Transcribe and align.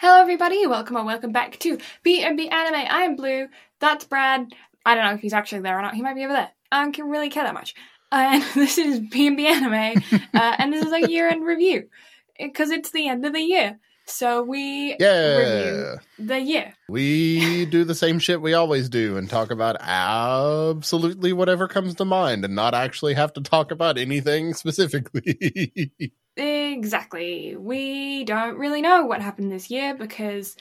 Hello, 0.00 0.18
everybody. 0.18 0.66
Welcome 0.66 0.96
or 0.96 1.04
welcome 1.04 1.30
back 1.30 1.58
to 1.58 1.76
B&B 2.02 2.48
Anime. 2.48 2.86
I 2.88 3.02
am 3.02 3.16
Blue. 3.16 3.48
That's 3.80 4.06
Brad. 4.06 4.46
I 4.86 4.94
don't 4.94 5.04
know 5.04 5.12
if 5.12 5.20
he's 5.20 5.34
actually 5.34 5.60
there 5.60 5.78
or 5.78 5.82
not. 5.82 5.94
He 5.94 6.00
might 6.00 6.14
be 6.14 6.24
over 6.24 6.32
there. 6.32 6.48
I 6.72 6.82
don't 6.84 7.10
really 7.10 7.28
care 7.28 7.44
that 7.44 7.52
much. 7.52 7.74
And 8.10 8.42
this 8.54 8.78
is 8.78 8.98
B&B 8.98 9.46
Anime, 9.46 10.02
uh, 10.34 10.56
and 10.58 10.72
this 10.72 10.86
is 10.86 10.92
a 10.92 11.06
year-end 11.06 11.44
review 11.44 11.90
because 12.38 12.70
it's 12.70 12.90
the 12.92 13.08
end 13.08 13.26
of 13.26 13.34
the 13.34 13.42
year. 13.42 13.78
So 14.06 14.42
we 14.42 14.96
Yeah. 14.98 15.36
review 15.36 15.98
the 16.18 16.40
year. 16.40 16.74
We 16.88 17.66
do 17.66 17.84
the 17.84 17.94
same 17.94 18.20
shit 18.20 18.40
we 18.40 18.54
always 18.54 18.88
do 18.88 19.18
and 19.18 19.28
talk 19.28 19.50
about 19.50 19.76
absolutely 19.80 21.34
whatever 21.34 21.68
comes 21.68 21.94
to 21.96 22.06
mind 22.06 22.46
and 22.46 22.54
not 22.54 22.72
actually 22.72 23.14
have 23.14 23.34
to 23.34 23.42
talk 23.42 23.70
about 23.70 23.98
anything 23.98 24.54
specifically. 24.54 25.92
Exactly. 26.72 27.56
We 27.56 28.24
don't 28.24 28.56
really 28.58 28.82
know 28.82 29.04
what 29.06 29.20
happened 29.22 29.50
this 29.52 29.70
year 29.70 29.94
because 29.94 30.56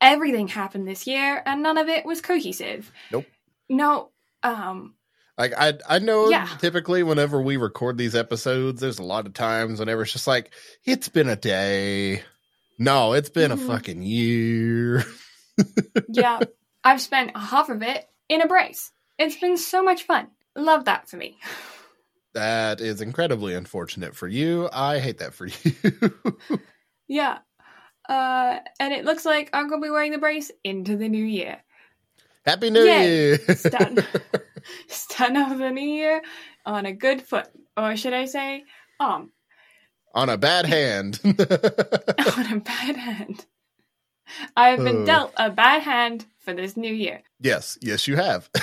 everything 0.00 0.48
happened 0.48 0.86
this 0.88 1.06
year 1.06 1.42
and 1.44 1.62
none 1.62 1.78
of 1.78 1.88
it 1.88 2.04
was 2.04 2.20
cohesive. 2.20 2.90
Nope. 3.12 3.26
No. 3.68 4.10
Um. 4.42 4.94
like 5.38 5.52
I 5.56 5.74
I 5.88 5.98
know 5.98 6.28
Yeah. 6.30 6.48
typically 6.58 7.02
whenever 7.02 7.40
we 7.42 7.56
record 7.56 7.96
these 7.98 8.14
episodes, 8.14 8.80
there's 8.80 8.98
a 8.98 9.02
lot 9.04 9.26
of 9.26 9.34
times 9.34 9.78
whenever 9.80 10.02
it's 10.02 10.12
just 10.12 10.26
like, 10.26 10.50
it's 10.84 11.08
been 11.08 11.28
a 11.28 11.36
day. 11.36 12.22
No, 12.78 13.12
it's 13.12 13.28
been 13.30 13.50
Mhm. 13.50 13.54
a 13.54 13.66
fucking 13.66 14.02
year. 14.02 15.04
Yeah. 16.08 16.40
I've 16.82 17.00
spent 17.02 17.36
half 17.36 17.68
of 17.68 17.82
it 17.82 18.08
in 18.30 18.40
a 18.40 18.46
brace. 18.46 18.92
It's 19.18 19.36
been 19.36 19.58
so 19.58 19.82
much 19.82 20.04
fun. 20.04 20.28
Love 20.56 20.86
that 20.86 21.08
for 21.10 21.16
me. 21.18 21.36
That 22.34 22.80
is 22.80 23.00
incredibly 23.00 23.54
unfortunate 23.54 24.14
for 24.14 24.28
you. 24.28 24.68
I 24.72 24.98
hate 25.00 25.18
that 25.18 25.34
for 25.34 25.46
you. 25.64 26.38
Yeah. 27.08 27.38
Uh, 28.08 28.58
and 28.78 28.92
it 28.92 29.04
looks 29.04 29.24
like 29.24 29.50
I'm 29.52 29.68
gonna 29.68 29.82
be 29.82 29.90
wearing 29.90 30.12
the 30.12 30.18
brace 30.18 30.50
into 30.64 30.96
the 30.96 31.08
new 31.08 31.24
year. 31.24 31.58
Happy 32.46 32.70
New 32.70 32.82
Yay. 32.84 33.06
Year. 33.06 33.38
Start, 33.56 33.98
start 34.88 35.36
off 35.36 35.58
the 35.58 35.70
new 35.70 35.88
year 35.88 36.22
on 36.64 36.86
a 36.86 36.92
good 36.92 37.22
foot, 37.22 37.48
or 37.76 37.96
should 37.96 38.14
I 38.14 38.24
say, 38.24 38.64
um, 38.98 39.30
On 40.14 40.28
a 40.28 40.38
bad 40.38 40.66
hand. 40.66 41.20
on 41.24 41.32
a 42.52 42.60
bad 42.60 42.96
hand. 42.96 43.44
I 44.56 44.68
have 44.70 44.82
been 44.84 45.02
Oh. 45.02 45.06
dealt 45.06 45.32
a 45.36 45.50
bad 45.50 45.82
hand 45.82 46.24
for 46.38 46.54
this 46.54 46.76
new 46.76 46.92
year. 46.92 47.22
Yes, 47.40 47.78
yes, 47.82 48.06
you 48.08 48.16
have. 48.16 48.48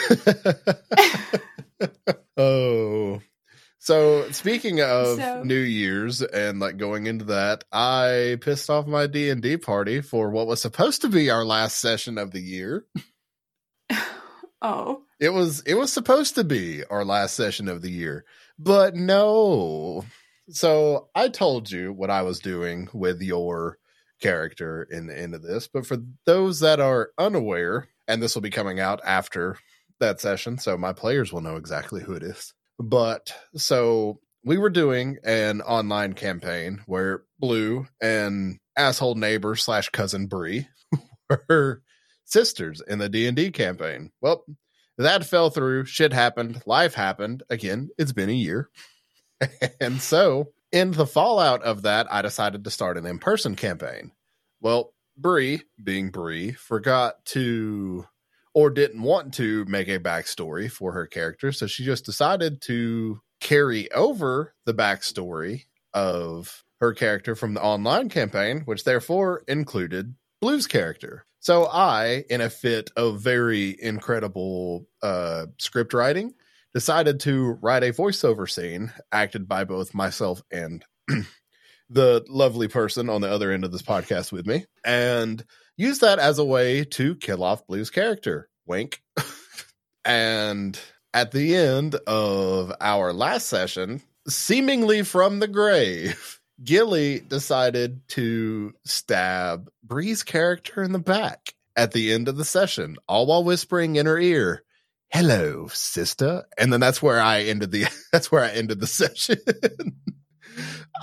oh. 2.38 3.22
So 3.88 4.30
speaking 4.31 4.81
of 4.81 5.16
So- 5.16 5.43
New 5.43 5.61
Year's 5.61 6.21
and 6.21 6.59
like 6.59 6.75
going 6.75 7.07
into 7.07 7.23
that, 7.25 7.63
I 7.71 8.38
pissed 8.41 8.69
off 8.69 8.85
my 8.85 9.07
D 9.07 9.29
and 9.29 9.41
D 9.41 9.55
party 9.55 10.02
for 10.02 10.29
what 10.29 10.45
was 10.45 10.61
supposed 10.61 11.03
to 11.03 11.07
be 11.07 11.29
our 11.29 11.45
last 11.45 11.79
session 11.79 12.17
of 12.17 12.31
the 12.31 12.41
year. 12.41 12.85
Oh, 14.61 15.03
It 15.21 15.29
was 15.29 15.61
it 15.61 15.75
was 15.75 15.94
supposed 15.94 16.35
to 16.35 16.44
be 16.44 16.83
our 16.89 17.05
last 17.05 17.35
session 17.35 17.69
of 17.69 17.81
the 17.81 17.89
year, 17.91 18.25
but 18.59 18.94
no. 18.94 20.03
So 20.49 21.07
I 21.16 21.29
told 21.29 21.72
you 21.72 21.94
what 21.94 22.09
I 22.09 22.23
was 22.23 22.39
doing 22.39 22.89
with 22.91 23.22
your 23.22 23.77
character 24.19 24.83
in 24.83 25.07
the 25.07 25.17
end 25.17 25.33
of 25.33 25.44
this, 25.44 25.69
but 25.69 25.85
for 25.85 25.97
those 26.25 26.59
that 26.59 26.81
are 26.81 27.11
unaware, 27.17 27.88
and 28.05 28.22
this 28.22 28.35
will 28.35 28.41
be 28.41 28.49
coming 28.49 28.81
out 28.81 28.99
after 29.05 29.57
that 29.99 30.19
session, 30.19 30.57
so 30.57 30.75
my 30.77 30.91
players 30.91 31.31
will 31.31 31.41
know 31.41 31.55
exactly 31.55 32.01
who 32.01 32.13
it 32.13 32.23
is. 32.23 32.53
But 32.80 33.33
so 33.56 34.20
we 34.44 34.58
were 34.58 34.70
doing 34.70 35.17
an 35.23 35.61
online 35.61 36.14
campaign 36.14 36.81
where 36.86 37.23
Blue 37.39 37.88
and 38.02 38.59
asshole 38.78 39.16
neighbor 39.16 39.56
slash 39.56 39.89
cousin 39.89 40.28
Bree 40.28 40.67
were 41.50 41.81
sisters 42.25 42.81
in 42.88 43.00
the 43.00 43.09
D 43.09 43.28
and 43.28 43.36
D 43.36 43.52
campaign. 43.52 44.11
Well, 44.22 44.45
that 44.97 45.25
fell 45.25 45.50
through. 45.50 45.86
Shit 45.86 46.14
happened. 46.14 46.61
Life 46.66 46.94
happened. 46.94 47.44
Again, 47.50 47.89
it's 47.97 48.13
been 48.13 48.29
a 48.29 48.34
year. 48.34 48.69
and 49.81 50.01
so, 50.01 50.51
in 50.72 50.91
the 50.91 51.06
fallout 51.06 51.63
of 51.63 51.84
that, 51.84 52.12
I 52.12 52.22
decided 52.22 52.63
to 52.63 52.72
start 52.72 52.97
an 52.97 53.06
in 53.06 53.19
person 53.19 53.56
campaign. 53.56 54.12
Well, 54.62 54.94
Bree, 55.16 55.63
being 55.81 56.09
Bree, 56.09 56.51
forgot 56.51 57.24
to 57.25 58.06
or 58.57 58.72
didn't 58.72 59.03
want 59.03 59.35
to 59.35 59.63
make 59.66 59.88
a 59.88 60.00
backstory 60.00 60.68
for 60.69 60.91
her 60.91 61.06
character. 61.06 61.51
So 61.51 61.68
she 61.68 61.85
just 61.85 62.06
decided 62.06 62.59
to 62.63 63.22
carry 63.40 63.91
over 63.91 64.56
the 64.66 64.73
backstory 64.73 65.66
of 65.94 66.63
her 66.79 66.91
character 66.94 67.35
from 67.35 67.53
the 67.53 67.62
online 67.62 68.09
campaign, 68.09 68.62
which 68.66 68.84
therefore 68.84 69.44
included 69.47 70.16
Blue's 70.41 70.66
character. 70.66 71.28
So 71.40 71.68
I, 71.68 72.23
in 72.31 72.41
a 72.41 72.50
fit 72.50 72.90
of 72.97 73.22
very 73.22 73.78
incredible 73.79 74.88
uh, 75.03 75.45
script 75.59 75.94
writing, 75.94 76.34
decided 76.74 77.19
to 77.19 77.59
write 77.62 77.84
a 77.84 77.94
voiceover 77.94 78.50
scene 78.50 78.91
acted 79.12 79.47
by 79.47 79.66
both 79.66 79.94
myself 79.94 80.41
and 80.51 80.84
the 81.91 82.25
lovely 82.28 82.69
person 82.69 83.07
on 83.07 83.22
the 83.22 83.29
other 83.29 83.51
end 83.51 83.66
of 83.66 83.72
this 83.72 83.84
podcast 83.84 84.31
with 84.31 84.47
me, 84.47 84.66
and 84.84 85.45
use 85.77 85.99
that 85.99 86.19
as 86.19 86.39
a 86.39 86.45
way 86.45 86.83
to 86.83 87.15
kill 87.15 87.43
off 87.43 87.65
Blue's 87.67 87.89
character. 87.89 88.49
Wink. 88.65 89.01
and 90.05 90.77
at 91.13 91.31
the 91.31 91.55
end 91.55 91.95
of 92.07 92.73
our 92.81 93.13
last 93.13 93.47
session, 93.47 94.01
seemingly 94.27 95.03
from 95.03 95.39
the 95.39 95.47
grave, 95.47 96.39
Gilly 96.63 97.19
decided 97.19 98.01
to 98.09 98.73
stab 98.83 99.69
Bree's 99.83 100.23
character 100.23 100.83
in 100.83 100.91
the 100.91 100.99
back 100.99 101.53
at 101.75 101.91
the 101.91 102.11
end 102.11 102.27
of 102.27 102.35
the 102.35 102.45
session, 102.45 102.97
all 103.07 103.27
while 103.27 103.44
whispering 103.44 103.95
in 103.95 104.07
her 104.07 104.17
ear, 104.17 104.63
"Hello, 105.09 105.67
sister." 105.67 106.45
And 106.57 106.73
then 106.73 106.79
that's 106.79 107.01
where 107.01 107.21
I 107.21 107.44
ended 107.44 107.71
the 107.71 107.85
that's 108.11 108.31
where 108.31 108.44
I 108.44 108.49
ended 108.49 108.79
the 108.79 108.88
session. 108.88 109.38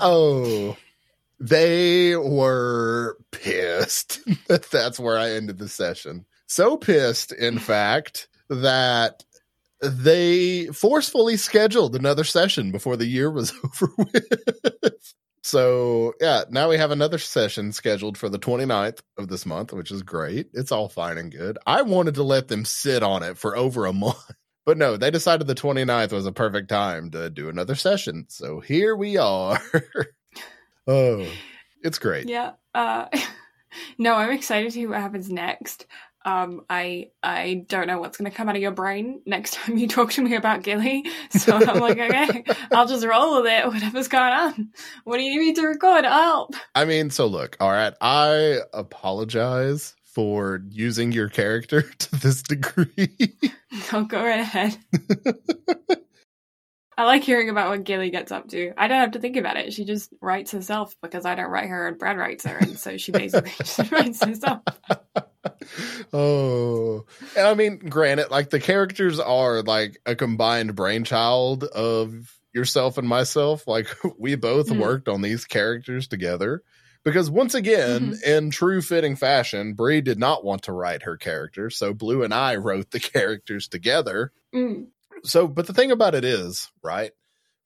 oh, 0.01 0.77
they 1.45 2.17
were 2.17 3.19
pissed 3.33 4.21
that's 4.71 4.99
where 4.99 5.19
I 5.19 5.33
ended 5.33 5.59
the 5.59 5.69
session. 5.69 6.25
So 6.47 6.77
pissed, 6.77 7.33
in 7.33 7.59
fact, 7.71 8.29
that 8.49 9.25
they 9.83 10.67
forcefully 10.67 11.37
scheduled 11.37 11.95
another 11.97 12.25
session 12.25 12.71
before 12.71 12.97
the 12.97 13.07
year 13.07 13.31
was 13.31 13.53
over 13.65 13.93
with. 13.99 15.15
So, 15.43 16.15
yeah, 16.23 16.45
now 16.49 16.71
we 16.71 16.79
have 16.79 16.91
another 16.91 17.19
session 17.19 17.73
scheduled 17.73 18.17
for 18.17 18.31
the 18.31 18.39
29th 18.39 19.01
of 19.19 19.29
this 19.29 19.45
month, 19.45 19.75
which 19.75 19.91
is 19.91 20.03
great. 20.03 20.49
It's 20.55 20.73
all 20.73 20.89
fine 20.89 21.19
and 21.19 21.31
good. 21.31 21.59
I 21.67 21.83
wanted 21.83 22.15
to 22.15 22.23
let 22.23 22.49
them 22.49 22.65
sit 22.65 23.03
on 23.03 23.23
it 23.23 23.37
for 23.37 23.55
over 23.55 23.85
a 23.85 23.93
month. 23.93 24.31
But 24.65 24.79
no, 24.79 24.97
they 24.97 25.11
decided 25.11 25.47
the 25.47 25.55
29th 25.55 26.13
was 26.13 26.25
a 26.25 26.33
perfect 26.33 26.71
time 26.71 27.11
to 27.11 27.29
do 27.29 27.51
another 27.51 27.75
session. 27.75 28.25
So 28.29 28.61
here 28.61 28.97
we 28.97 29.19
are. 29.19 29.61
Oh, 30.87 31.27
it's 31.83 31.99
great. 31.99 32.29
yeah. 32.29 32.53
Uh, 32.75 33.07
no, 33.99 34.15
I'm 34.15 34.31
excited 34.33 34.65
to 34.67 34.71
see 34.71 34.87
what 34.87 35.01
happens 35.01 35.31
next. 35.31 35.87
Um, 36.27 36.63
I 36.71 37.11
I 37.23 37.67
don't 37.69 37.87
know 37.87 37.99
what's 38.01 38.17
going 38.17 38.31
to 38.31 38.35
come 38.35 38.49
out 38.49 38.57
of 38.57 38.63
your 38.63 38.71
brain 38.71 39.21
next 39.27 39.55
time 39.57 39.77
you 39.77 39.87
talk 39.87 40.11
to 40.13 40.23
me 40.23 40.35
about 40.37 40.63
Gilly. 40.63 41.05
So 41.31 41.57
I'm 41.57 41.81
like, 41.81 41.99
okay, 41.99 42.45
I'll 42.73 42.87
just 42.87 43.05
roll 43.05 43.43
with 43.43 43.53
it. 43.53 43.67
Whatever's 43.67 44.09
going 44.09 44.33
on. 44.33 44.71
What 45.05 45.19
do 45.19 45.23
you 45.25 45.39
need 45.41 45.57
to 45.57 45.67
record? 45.67 46.05
I'll 46.07 46.23
help. 46.23 46.55
I 46.75 46.85
mean, 46.87 47.11
so 47.11 47.27
look, 47.27 47.57
all 47.61 47.71
right, 47.71 47.93
I 48.01 48.61
apologize 48.73 49.95
for 50.05 50.63
using 50.71 51.13
your 51.13 51.29
character 51.29 51.83
to 51.83 52.17
this 52.21 52.43
degree. 52.43 53.37
I'll 53.93 54.05
go 54.05 54.23
right 54.23 54.41
ahead. 54.41 54.79
I 56.97 57.05
like 57.05 57.25
hearing 57.25 57.49
about 57.51 57.71
what 57.71 57.85
Gilly 57.85 58.11
gets 58.11 58.31
up 58.31 58.49
to. 58.51 58.73
I 58.77 58.87
don't 58.89 59.01
have 59.01 59.13
to 59.13 59.19
think 59.19 59.37
about 59.37 59.57
it. 59.57 59.73
She 59.73 59.85
just 59.85 60.13
writes 60.21 60.53
herself 60.53 60.95
because 61.03 61.25
I 61.25 61.35
don't 61.35 61.51
write 61.51 61.69
her 61.69 61.89
and 61.89 61.99
Brad 61.99 62.17
writes 62.17 62.45
her, 62.45 62.57
and 62.57 62.79
so 62.79 62.97
she 62.97 63.11
basically 63.13 63.51
just 63.59 63.91
writes 63.91 64.25
herself. 64.25 64.61
oh, 66.13 67.05
and 67.37 67.47
I 67.47 67.55
mean, 67.55 67.79
granted, 67.79 68.31
like 68.31 68.51
the 68.51 68.61
characters 68.61 69.19
are 69.19 69.63
like 69.63 69.99
a 70.07 70.15
combined 70.15 70.75
brainchild 70.75 71.65
of 71.65 72.33
yourself 72.53 72.99
and 72.99 73.09
myself. 73.09 73.67
Like 73.67 73.89
we 74.19 74.37
both 74.37 74.69
Mhm. 74.69 74.79
worked 74.81 75.09
on 75.09 75.23
these 75.23 75.45
characters 75.45 76.07
together. 76.09 76.63
Because 77.05 77.29
once 77.29 77.55
again, 77.55 78.17
in 78.25 78.49
true 78.49 78.81
fitting 78.81 79.15
fashion, 79.15 79.75
Bree 79.75 80.01
did 80.01 80.19
not 80.19 80.43
want 80.43 80.63
to 80.63 80.73
write 80.73 81.03
her 81.03 81.19
character, 81.19 81.69
so 81.69 81.93
Blue 81.93 82.23
and 82.23 82.33
I 82.33 82.57
wrote 82.57 82.93
the 82.93 83.01
characters 83.01 83.69
together. 83.69 84.33
Mm. 84.55 84.87
So, 85.25 85.49
but 85.49 85.67
the 85.67 85.73
thing 85.73 85.91
about 85.91 86.15
it 86.15 86.25
is, 86.25 86.71
right? 86.83 87.13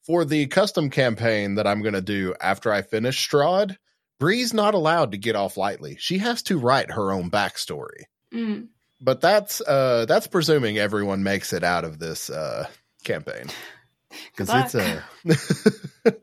For 0.05 0.25
the 0.25 0.47
custom 0.47 0.89
campaign 0.89 1.55
that 1.55 1.67
I'm 1.67 1.81
going 1.81 1.93
to 1.93 2.01
do 2.01 2.33
after 2.41 2.71
I 2.71 2.81
finish 2.81 3.29
Strahd, 3.29 3.75
Bree's 4.19 4.53
not 4.53 4.73
allowed 4.73 5.11
to 5.11 5.17
get 5.17 5.35
off 5.35 5.55
lightly. 5.57 5.97
She 5.99 6.17
has 6.19 6.41
to 6.43 6.57
write 6.57 6.91
her 6.91 7.11
own 7.11 7.29
backstory. 7.29 8.03
Mm. 8.33 8.67
But 9.01 9.21
that's 9.21 9.61
uh 9.61 10.05
that's 10.07 10.27
presuming 10.27 10.77
everyone 10.77 11.23
makes 11.23 11.53
it 11.53 11.63
out 11.63 11.85
of 11.85 11.99
this 11.99 12.29
uh 12.29 12.67
campaign. 13.05 13.45
Cuz 14.35 14.49
it's 14.51 14.75
a 14.75 15.03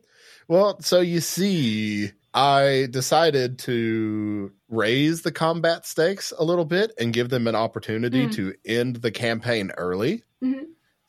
Well, 0.49 0.81
so 0.81 1.01
you 1.01 1.21
see, 1.21 2.13
I 2.33 2.87
decided 2.91 3.59
to 3.61 4.53
raise 4.69 5.23
the 5.23 5.33
combat 5.33 5.87
stakes 5.87 6.33
a 6.39 6.45
little 6.45 6.65
bit 6.65 6.93
and 7.01 7.13
give 7.13 7.31
them 7.31 7.47
an 7.49 7.57
opportunity 7.57 8.27
Mm. 8.27 8.35
to 8.37 8.55
end 8.65 8.97
the 8.97 9.11
campaign 9.11 9.73
early. 9.77 10.23
Mhm. 10.45 10.67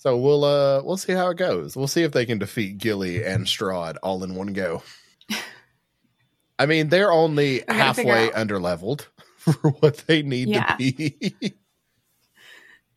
So 0.08 0.16
we'll 0.16 0.46
uh 0.46 0.82
we'll 0.84 0.96
see 0.96 1.12
how 1.12 1.32
it 1.32 1.38
goes. 1.38 1.76
We'll 1.76 1.90
see 1.90 2.04
if 2.04 2.14
they 2.14 2.26
can 2.26 2.38
defeat 2.38 2.78
Gilly 2.78 3.26
and 3.26 3.46
Strahd 3.46 3.98
all 4.02 4.24
in 4.24 4.36
one 4.36 4.54
go. 4.54 4.82
I 6.58 6.66
mean, 6.66 6.88
they're 6.88 7.12
only 7.12 7.62
halfway 7.68 8.30
underleveled 8.30 9.06
for 9.36 9.52
what 9.72 9.98
they 10.08 10.22
need 10.22 10.48
Yeah. 10.48 10.64
to 10.64 10.78
be. 10.78 11.34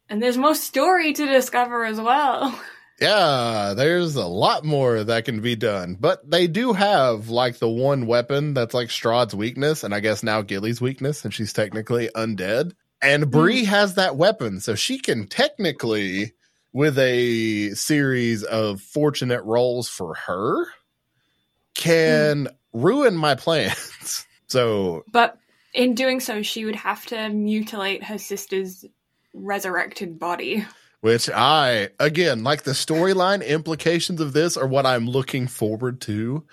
And 0.09 0.21
there's 0.23 0.37
more 0.39 0.55
story 0.57 1.13
to 1.13 1.27
discover 1.27 1.85
as 1.85 2.01
well. 2.01 2.57
Yeah, 3.01 3.75
there's 3.77 4.17
a 4.17 4.27
lot 4.27 4.65
more 4.65 5.03
that 5.05 5.25
can 5.25 5.41
be 5.41 5.55
done. 5.55 5.97
But 5.99 6.29
they 6.29 6.47
do 6.49 6.73
have 6.73 7.29
like 7.29 7.59
the 7.59 7.69
one 7.69 8.07
weapon 8.07 8.53
that's 8.55 8.75
like 8.75 8.89
Strahd's 8.89 9.35
weakness, 9.37 9.83
and 9.85 9.95
I 9.95 10.01
guess 10.01 10.23
now 10.25 10.43
Gilly's 10.43 10.81
weakness, 10.81 11.25
and 11.25 11.33
she's 11.35 11.53
technically 11.53 12.09
undead. 12.17 12.73
And 13.01 13.31
Bree 13.31 13.65
has 13.67 13.95
that 13.95 14.17
weapon, 14.17 14.59
so 14.61 14.75
she 14.75 14.99
can 14.99 15.29
technically, 15.29 16.33
with 16.73 16.99
a 16.99 17.71
series 17.75 18.45
of 18.45 18.81
fortunate 18.81 19.43
rolls 19.45 19.89
for 19.89 20.15
her, 20.15 20.67
can 21.75 22.49
ruin 22.73 23.17
my 23.17 23.35
plans. 23.35 24.27
so 24.47 25.05
But 25.13 25.39
in 25.75 25.95
doing 25.95 26.21
so, 26.21 26.43
she 26.43 26.65
would 26.65 26.77
have 26.77 27.07
to 27.07 27.29
mutilate 27.31 28.05
her 28.05 28.19
sister's 28.19 28.85
resurrected 29.33 30.19
body. 30.19 30.67
which 31.01 31.31
I 31.31 31.91
again 32.01 32.43
like 32.45 32.65
the 32.65 32.73
storyline 32.73 33.47
implications 33.47 34.21
of 34.21 34.33
this 34.33 34.57
are 34.57 34.67
what 34.67 34.87
I'm 34.87 35.07
looking 35.09 35.47
forward 35.47 36.01
to 36.03 36.45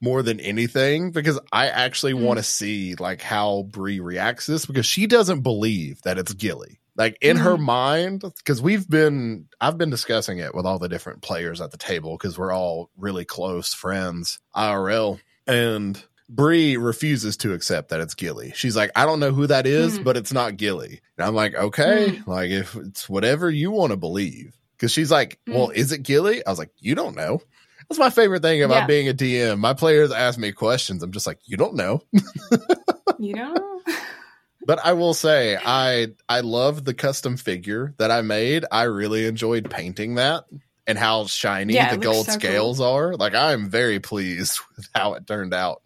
more 0.00 0.22
than 0.22 0.40
anything 0.40 1.12
because 1.12 1.38
I 1.52 1.68
actually 1.68 2.14
Mm. 2.14 2.22
want 2.22 2.38
to 2.38 2.42
see 2.42 2.94
like 2.96 3.20
how 3.22 3.62
Bree 3.70 4.00
reacts 4.00 4.46
to 4.46 4.52
this 4.52 4.66
because 4.66 4.86
she 4.86 5.06
doesn't 5.06 5.42
believe 5.42 6.02
that 6.02 6.18
it's 6.18 6.32
Gilly. 6.32 6.80
Like 7.02 7.18
in 7.20 7.36
her 7.38 7.56
Mhm. 7.56 7.60
mind, 7.62 8.20
because 8.20 8.62
we've 8.62 8.88
been 8.88 9.46
I've 9.60 9.76
been 9.76 9.90
discussing 9.90 10.38
it 10.38 10.54
with 10.54 10.66
all 10.66 10.78
the 10.78 10.88
different 10.88 11.20
players 11.20 11.60
at 11.60 11.72
the 11.72 11.76
table 11.76 12.16
because 12.16 12.38
we're 12.38 12.52
all 12.54 12.90
really 12.96 13.24
close 13.24 13.74
friends 13.74 14.38
IRL. 14.54 15.18
And 15.48 16.00
Bree 16.28 16.76
refuses 16.76 17.36
to 17.38 17.54
accept 17.54 17.88
that 17.88 18.00
it's 18.00 18.14
Gilly. 18.14 18.52
She's 18.54 18.76
like, 18.76 18.92
I 18.94 19.04
don't 19.04 19.18
know 19.18 19.32
who 19.32 19.48
that 19.48 19.66
is, 19.66 19.96
Hmm. 19.96 20.04
but 20.04 20.16
it's 20.16 20.32
not 20.32 20.56
Gilly. 20.56 21.00
And 21.18 21.26
I'm 21.26 21.34
like, 21.34 21.54
okay, 21.56 22.22
like 22.26 22.50
if 22.50 22.76
it's 22.76 23.08
whatever 23.08 23.50
you 23.50 23.72
want 23.72 23.90
to 23.90 23.96
believe. 23.96 24.54
Cause 24.78 24.92
she's 24.92 25.10
like, 25.10 25.40
Hmm. 25.46 25.54
well, 25.54 25.70
is 25.70 25.90
it 25.92 26.04
Gilly? 26.04 26.46
I 26.46 26.50
was 26.50 26.58
like, 26.60 26.70
you 26.78 26.94
don't 26.94 27.16
know. 27.16 27.42
That's 27.88 27.98
my 27.98 28.10
favorite 28.10 28.42
thing 28.42 28.62
about 28.62 28.82
Yeah. 28.82 28.86
being 28.86 29.08
a 29.08 29.12
DM. 29.14 29.58
My 29.58 29.74
players 29.74 30.12
ask 30.12 30.38
me 30.38 30.52
questions. 30.52 31.02
I'm 31.02 31.10
just 31.12 31.26
like, 31.26 31.38
you 31.46 31.56
don't 31.56 31.74
know. 31.74 32.02
You 33.18 33.34
know? 33.34 33.54
But 34.66 34.80
I 34.84 34.92
will 34.92 35.14
say, 35.14 35.56
I 35.56 36.08
I 36.28 36.40
love 36.40 36.84
the 36.84 36.94
custom 36.94 37.36
figure 37.36 37.94
that 37.98 38.10
I 38.10 38.22
made. 38.22 38.64
I 38.70 38.84
really 38.84 39.26
enjoyed 39.26 39.68
painting 39.70 40.16
that 40.16 40.44
and 40.86 40.98
how 40.98 41.26
shiny 41.26 41.74
Yeah, 41.74 41.90
the 41.94 41.98
gold 41.98 42.26
so 42.26 42.32
cool. 42.32 42.40
scales 42.40 42.80
are. 42.80 43.14
Like 43.14 43.34
I'm 43.34 43.68
very 43.68 43.98
pleased 44.00 44.60
with 44.76 44.88
how 44.94 45.14
it 45.14 45.26
turned 45.26 45.54
out. 45.54 45.82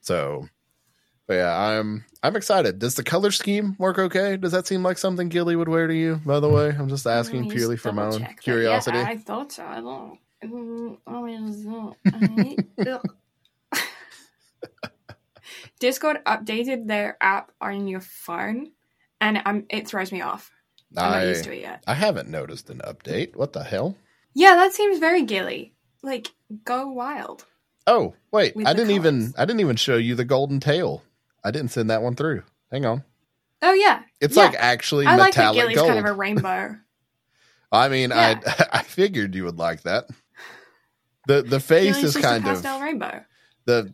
So, 0.00 0.48
but 1.28 1.34
yeah, 1.34 1.56
I'm 1.56 2.04
I'm 2.22 2.36
excited. 2.36 2.78
Does 2.78 2.94
the 2.94 3.04
color 3.04 3.30
scheme 3.30 3.76
work 3.78 3.98
okay? 3.98 4.36
Does 4.36 4.52
that 4.52 4.66
seem 4.66 4.82
like 4.82 4.98
something 4.98 5.28
Gilly 5.28 5.54
would 5.56 5.68
wear 5.68 5.86
to 5.86 5.94
you? 5.94 6.16
By 6.24 6.40
the 6.40 6.48
way, 6.48 6.70
I'm 6.70 6.88
just 6.88 7.06
asking 7.06 7.48
purely 7.50 7.76
for 7.76 7.92
my 7.92 8.06
own 8.06 8.26
curiosity. 8.40 8.98
Yeah, 8.98 9.08
I 9.08 9.16
thought 9.18 9.52
so. 9.52 9.64
I 9.64 9.80
don't. 9.80 10.18
I 10.42 10.46
mean, 12.18 12.66
ugh. 12.86 13.14
Discord 15.82 16.18
updated 16.26 16.86
their 16.86 17.16
app 17.20 17.50
on 17.60 17.88
your 17.88 17.98
phone, 17.98 18.70
and 19.20 19.42
um, 19.44 19.64
it 19.68 19.88
throws 19.88 20.12
me 20.12 20.20
off. 20.20 20.48
I'm 20.96 21.10
not 21.10 21.26
used 21.26 21.42
to 21.44 21.52
it 21.52 21.62
yet. 21.62 21.82
I 21.88 21.94
haven't 21.94 22.28
noticed 22.28 22.70
an 22.70 22.82
update. 22.86 23.34
What 23.34 23.52
the 23.52 23.64
hell? 23.64 23.96
Yeah, 24.32 24.54
that 24.54 24.72
seems 24.72 25.00
very 25.00 25.22
gilly. 25.24 25.74
Like, 26.00 26.28
go 26.64 26.86
wild. 26.86 27.44
Oh 27.88 28.14
wait, 28.30 28.52
I 28.64 28.74
didn't 28.74 28.92
even. 28.92 29.34
I 29.36 29.44
didn't 29.44 29.58
even 29.58 29.74
show 29.74 29.96
you 29.96 30.14
the 30.14 30.24
golden 30.24 30.60
tail. 30.60 31.02
I 31.42 31.50
didn't 31.50 31.72
send 31.72 31.90
that 31.90 32.00
one 32.00 32.14
through. 32.14 32.44
Hang 32.70 32.86
on. 32.86 33.02
Oh 33.60 33.72
yeah, 33.72 34.02
It's 34.20 34.36
Yeah. 34.36 34.44
like 34.44 34.54
actually 34.56 35.06
I 35.06 35.16
like 35.16 35.34
that 35.34 35.40
metallic 35.52 35.56
Gilly's 35.62 35.76
gold. 35.78 35.88
kind 35.88 35.98
of 35.98 36.04
a 36.06 36.12
rainbow. 36.12 36.76
I 37.72 37.88
mean, 37.88 38.10
Yeah. 38.10 38.38
I 38.46 38.66
I 38.78 38.82
figured 38.84 39.34
you 39.34 39.44
would 39.46 39.58
like 39.58 39.82
that. 39.82 40.04
The 41.26 41.42
the 41.42 41.58
face 41.58 41.96
Gilly's 41.96 42.14
is 42.14 42.22
kind 42.22 42.46
a 42.46 42.50
of 42.50 42.62
pastel 42.62 42.80
rainbow. 42.80 43.24
the 43.64 43.92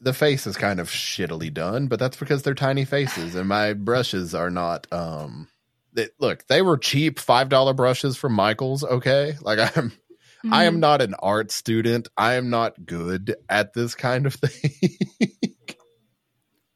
the 0.00 0.12
face 0.12 0.46
is 0.46 0.56
kind 0.56 0.80
of 0.80 0.88
shittily 0.90 1.52
done, 1.52 1.86
but 1.88 1.98
that's 1.98 2.16
because 2.16 2.42
they're 2.42 2.54
tiny 2.54 2.84
faces 2.84 3.34
and 3.34 3.48
my 3.48 3.72
brushes 3.72 4.34
are 4.34 4.50
not 4.50 4.86
um 4.92 5.48
they, 5.92 6.08
look, 6.18 6.46
they 6.48 6.60
were 6.60 6.76
cheap 6.76 7.18
$5 7.18 7.74
brushes 7.74 8.16
from 8.18 8.34
Michaels, 8.34 8.84
okay? 8.84 9.34
Like 9.40 9.76
I'm 9.76 9.92
I 10.52 10.64
am 10.64 10.76
Mhm. 10.76 10.80
not 10.80 11.02
an 11.02 11.14
art 11.14 11.50
student. 11.50 12.08
I 12.16 12.34
am 12.34 12.50
not 12.50 12.84
good 12.86 13.34
at 13.48 13.72
this 13.72 13.94
kind 13.94 14.26
of 14.26 14.34
thing. 14.34 14.70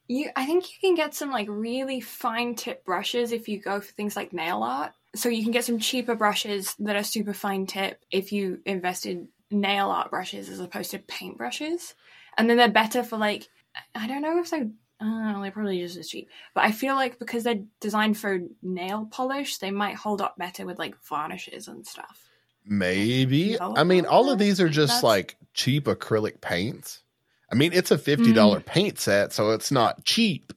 You, 0.09 0.31
I 0.35 0.45
think 0.45 0.65
you 0.73 0.77
can 0.81 0.97
get 0.97 1.15
some 1.15 1.31
like 1.31 1.47
really 1.49 2.01
fine 2.01 2.57
tip 2.57 2.85
brushes 2.85 3.31
if 3.31 3.49
you 3.49 3.61
go 3.61 3.81
for 3.81 3.93
things 3.93 4.17
like 4.17 4.33
nail 4.33 4.63
art. 4.65 4.93
So 5.15 5.29
you 5.29 5.43
can 5.45 5.53
get 5.53 5.65
some 5.65 5.79
cheaper 5.79 6.17
brushes 6.17 6.75
that 6.81 6.97
are 6.97 7.05
super 7.05 7.33
fine 7.33 7.67
tip 7.67 8.03
if 8.11 8.33
you 8.33 8.61
invest 8.67 9.07
in 9.07 9.29
nail 9.53 9.89
art 9.91 10.11
brushes 10.11 10.49
as 10.49 10.59
opposed 10.59 10.91
to 10.93 10.99
paint 10.99 11.39
brushes. 11.39 11.95
And 12.37 12.49
then 12.49 12.57
they're 12.57 12.69
better 12.69 13.03
for 13.03 13.17
like 13.17 13.49
I 13.95 14.07
don't 14.07 14.23
know 14.23 14.41
if 14.41 14.51
they 14.51 14.69
I 15.01 15.05
don't 15.05 15.33
know, 15.33 15.43
they're 15.43 15.51
probably 15.51 15.81
just 15.81 15.97
as 15.97 16.09
cheap. 16.09 16.29
But 16.55 16.65
I 16.65 16.73
feel 16.73 16.95
like 16.95 17.19
because 17.19 17.45
they're 17.45 17.63
designed 17.81 18.19
for 18.19 18.41
nail 18.63 19.09
polish, 19.11 19.59
they 19.59 19.71
might 19.71 19.97
hold 19.97 20.21
up 20.21 20.37
better 20.37 20.67
with 20.67 20.79
like 20.79 20.95
varnishes 21.03 21.69
and 21.69 21.87
stuff. 21.87 22.29
Maybe. 22.67 23.59
I 23.59 23.85
mean, 23.85 24.05
all 24.05 24.31
of 24.31 24.39
these 24.39 24.61
are 24.61 24.69
just 24.69 24.89
that's- 24.89 25.03
like 25.03 25.37
cheap 25.55 25.87
acrylic 25.87 26.41
paints. 26.41 27.03
I 27.51 27.57
mean, 27.57 27.73
it's 27.73 27.91
a 27.91 27.99
$50 27.99 28.65
paint 28.65 29.01
set, 29.01 29.33
so 29.33 29.51
it's 29.51 29.73
not 29.73 30.05
cheap. 30.05 30.53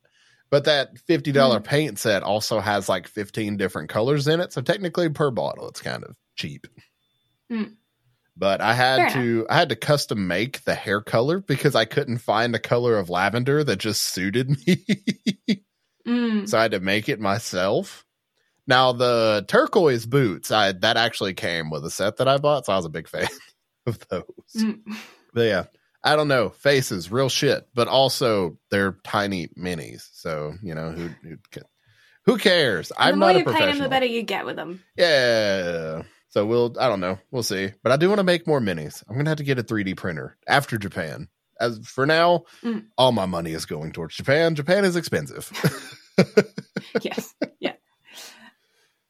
But 0.51 0.65
that 0.65 0.93
$50 1.07 1.63
paint 1.63 1.97
set 1.97 2.21
also 2.21 2.59
has 2.59 2.87
like 2.87 3.07
15 3.07 3.57
different 3.57 3.89
colors 3.89 4.27
in 4.27 4.39
it. 4.39 4.53
So 4.53 4.61
technically 4.61 5.09
per 5.09 5.31
bottle, 5.31 5.67
it's 5.69 5.81
kind 5.81 6.03
of 6.03 6.15
cheap. 6.35 6.67
Mm. 7.51 7.73
But 8.35 8.62
I 8.62 8.74
had 8.74 9.12
Fair 9.12 9.24
to 9.24 9.47
I 9.50 9.56
had 9.56 9.69
to 9.69 9.75
custom 9.75 10.27
make 10.27 10.63
the 10.63 10.74
hair 10.74 11.01
color 11.01 11.39
because 11.39 11.75
I 11.75 11.85
couldn't 11.85 12.18
find 12.18 12.56
a 12.56 12.59
color 12.59 12.97
of 12.97 13.09
lavender 13.09 13.63
that 13.63 13.77
just 13.77 14.01
suited 14.01 14.50
me. 14.68 14.85
Mm. 16.07 16.50
so 16.50 16.57
I 16.57 16.63
had 16.63 16.72
to 16.72 16.79
make 16.79 17.10
it 17.10 17.19
myself. 17.19 18.05
Now 18.65 18.91
the 18.93 19.46
turquoise 19.48 20.05
boots, 20.05 20.51
I 20.51 20.72
that 20.72 20.98
actually 20.98 21.34
came 21.34 21.69
with 21.69 21.86
a 21.86 21.91
set 21.91 22.17
that 22.17 22.27
I 22.27 22.38
bought, 22.38 22.65
so 22.65 22.74
I 22.74 22.77
was 22.77 22.86
a 22.86 22.89
big 22.89 23.07
fan 23.07 23.27
of 23.86 24.00
those. 24.10 24.24
Mm. 24.57 24.79
But 25.34 25.41
yeah, 25.41 25.63
I 26.03 26.15
don't 26.15 26.27
know, 26.27 26.50
faces, 26.50 27.12
real 27.12 27.29
shit, 27.29 27.67
but 27.74 27.88
also 27.88 28.57
they're 28.72 28.98
tiny 29.03 29.48
minis, 29.57 30.10
so 30.13 30.53
you 30.63 30.75
know 30.75 30.91
who 30.91 31.10
who, 31.24 31.38
who 32.25 32.38
cares? 32.38 32.91
And 32.91 33.00
I'm 33.00 33.13
the 33.13 33.17
more 33.17 33.34
not 33.34 33.39
you 33.39 33.46
paint 33.46 33.72
them, 33.72 33.79
the 33.79 33.89
better 33.89 34.05
you 34.05 34.24
get 34.24 34.46
with 34.46 34.55
them. 34.55 34.81
Yeah. 34.96 36.03
So 36.33 36.47
we'll 36.47 36.75
I 36.79 36.87
don't 36.87 36.99
know. 36.99 37.19
We'll 37.29 37.43
see. 37.43 37.69
But 37.83 37.91
I 37.91 37.97
do 37.97 38.09
want 38.09 38.17
to 38.17 38.23
make 38.23 38.47
more 38.47 38.59
minis. 38.59 39.03
I'm 39.07 39.15
gonna 39.17 39.29
have 39.29 39.37
to 39.37 39.43
get 39.43 39.59
a 39.59 39.63
3D 39.63 39.95
printer 39.95 40.35
after 40.47 40.79
Japan. 40.79 41.27
As 41.59 41.77
for 41.85 42.07
now, 42.07 42.45
Mm. 42.63 42.85
all 42.97 43.11
my 43.11 43.27
money 43.27 43.51
is 43.51 43.65
going 43.67 43.91
towards 43.91 44.15
Japan. 44.15 44.55
Japan 44.55 44.83
is 44.83 44.95
expensive. 44.95 45.51
yes. 47.03 47.35
Yeah. 47.59 47.73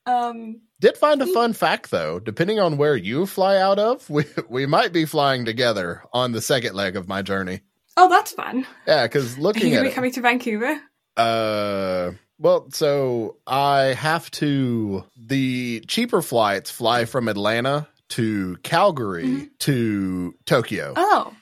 Um. 0.06 0.60
Did 0.82 0.98
find 0.98 1.22
a 1.22 1.28
fun 1.28 1.54
fact 1.54 1.90
though. 1.92 2.20
Depending 2.20 2.60
on 2.60 2.76
where 2.76 2.98
you 2.98 3.26
fly 3.26 3.56
out 3.58 3.80
of, 3.80 4.10
we 4.10 4.26
we 4.50 4.66
might 4.66 4.92
be 4.92 5.06
flying 5.06 5.46
together 5.46 6.04
on 6.12 6.34
the 6.34 6.42
second 6.42 6.76
leg 6.76 6.98
of 6.98 7.08
my 7.08 7.22
journey. 7.22 7.62
Oh, 7.96 8.10
that's 8.10 8.34
fun. 8.34 8.68
Yeah, 8.86 9.04
because 9.06 9.38
looking 9.38 9.64
Are 9.64 9.68
you 9.68 9.78
at 9.78 9.84
be 9.84 9.90
it, 9.90 9.94
coming 9.96 10.12
to 10.12 10.20
Vancouver? 10.22 10.78
uh, 11.16 12.12
well, 12.44 12.70
so 12.70 13.38
I 13.48 13.94
have 13.98 14.30
to. 14.32 15.04
The 15.18 15.80
cheaper 15.88 16.22
flights 16.22 16.70
fly 16.70 17.06
from 17.06 17.28
Atlanta 17.28 17.88
to 18.10 18.58
Calgary 18.58 19.24
Mhm. 19.26 19.50
to 19.60 20.36
Tokyo 20.46 20.94
Oh, 20.96 21.34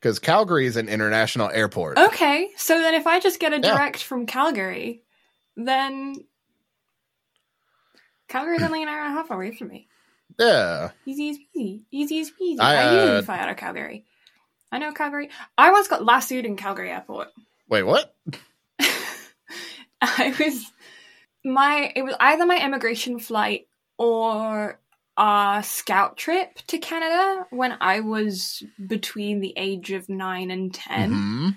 because 0.00 0.18
Calgary 0.18 0.66
is 0.66 0.76
an 0.76 0.88
international 0.90 1.48
airport. 1.50 1.96
okay. 1.98 2.50
So 2.56 2.78
then, 2.80 2.92
if 2.94 3.06
I 3.06 3.20
just 3.20 3.40
get 3.40 3.52
a 3.54 3.56
Yeah. 3.60 3.72
direct 3.72 4.02
from 4.02 4.26
Calgary, 4.26 5.02
then 5.56 6.16
Calgary's 8.28 8.62
only 8.62 8.82
an 8.82 8.88
hour 8.88 9.02
and 9.02 9.12
a 9.12 9.16
half 9.16 9.30
away 9.30 9.52
from 9.56 9.68
me. 9.68 9.88
Yeah, 10.38 10.90
Easy 11.04 11.28
as 11.30 11.36
peasy. 11.54 11.82
Easy 11.90 12.20
as 12.20 12.30
peasy. 12.30 12.58
I, 12.60 12.76
I, 12.76 12.84
uh, 12.88 12.92
usually 13.02 13.22
fly 13.22 13.38
out 13.38 13.50
of 13.50 13.56
Calgary. 13.58 14.06
I 14.70 14.78
know 14.78 14.92
Calgary. 14.92 15.28
I 15.58 15.70
once 15.72 15.88
got 15.88 16.04
lassoed 16.04 16.46
in 16.46 16.56
Calgary 16.56 16.90
Airport. 16.90 17.28
wait, 17.68 17.82
what? 17.82 18.14
I 20.18 20.34
was 20.38 20.70
my 21.44 21.92
it 21.94 22.02
was 22.02 22.14
either 22.20 22.44
my 22.46 22.58
immigration 22.64 23.18
flight 23.18 23.68
or 23.98 24.78
our 25.16 25.62
scout 25.62 26.16
trip 26.16 26.54
to 26.66 26.78
Canada 26.78 27.46
when 27.50 27.76
I 27.80 28.00
was 28.00 28.62
between 28.86 29.40
the 29.40 29.52
age 29.56 29.92
of 29.92 30.08
nine 30.08 30.50
and 30.50 30.72
10 30.74 31.12
Mhm. 31.12 31.56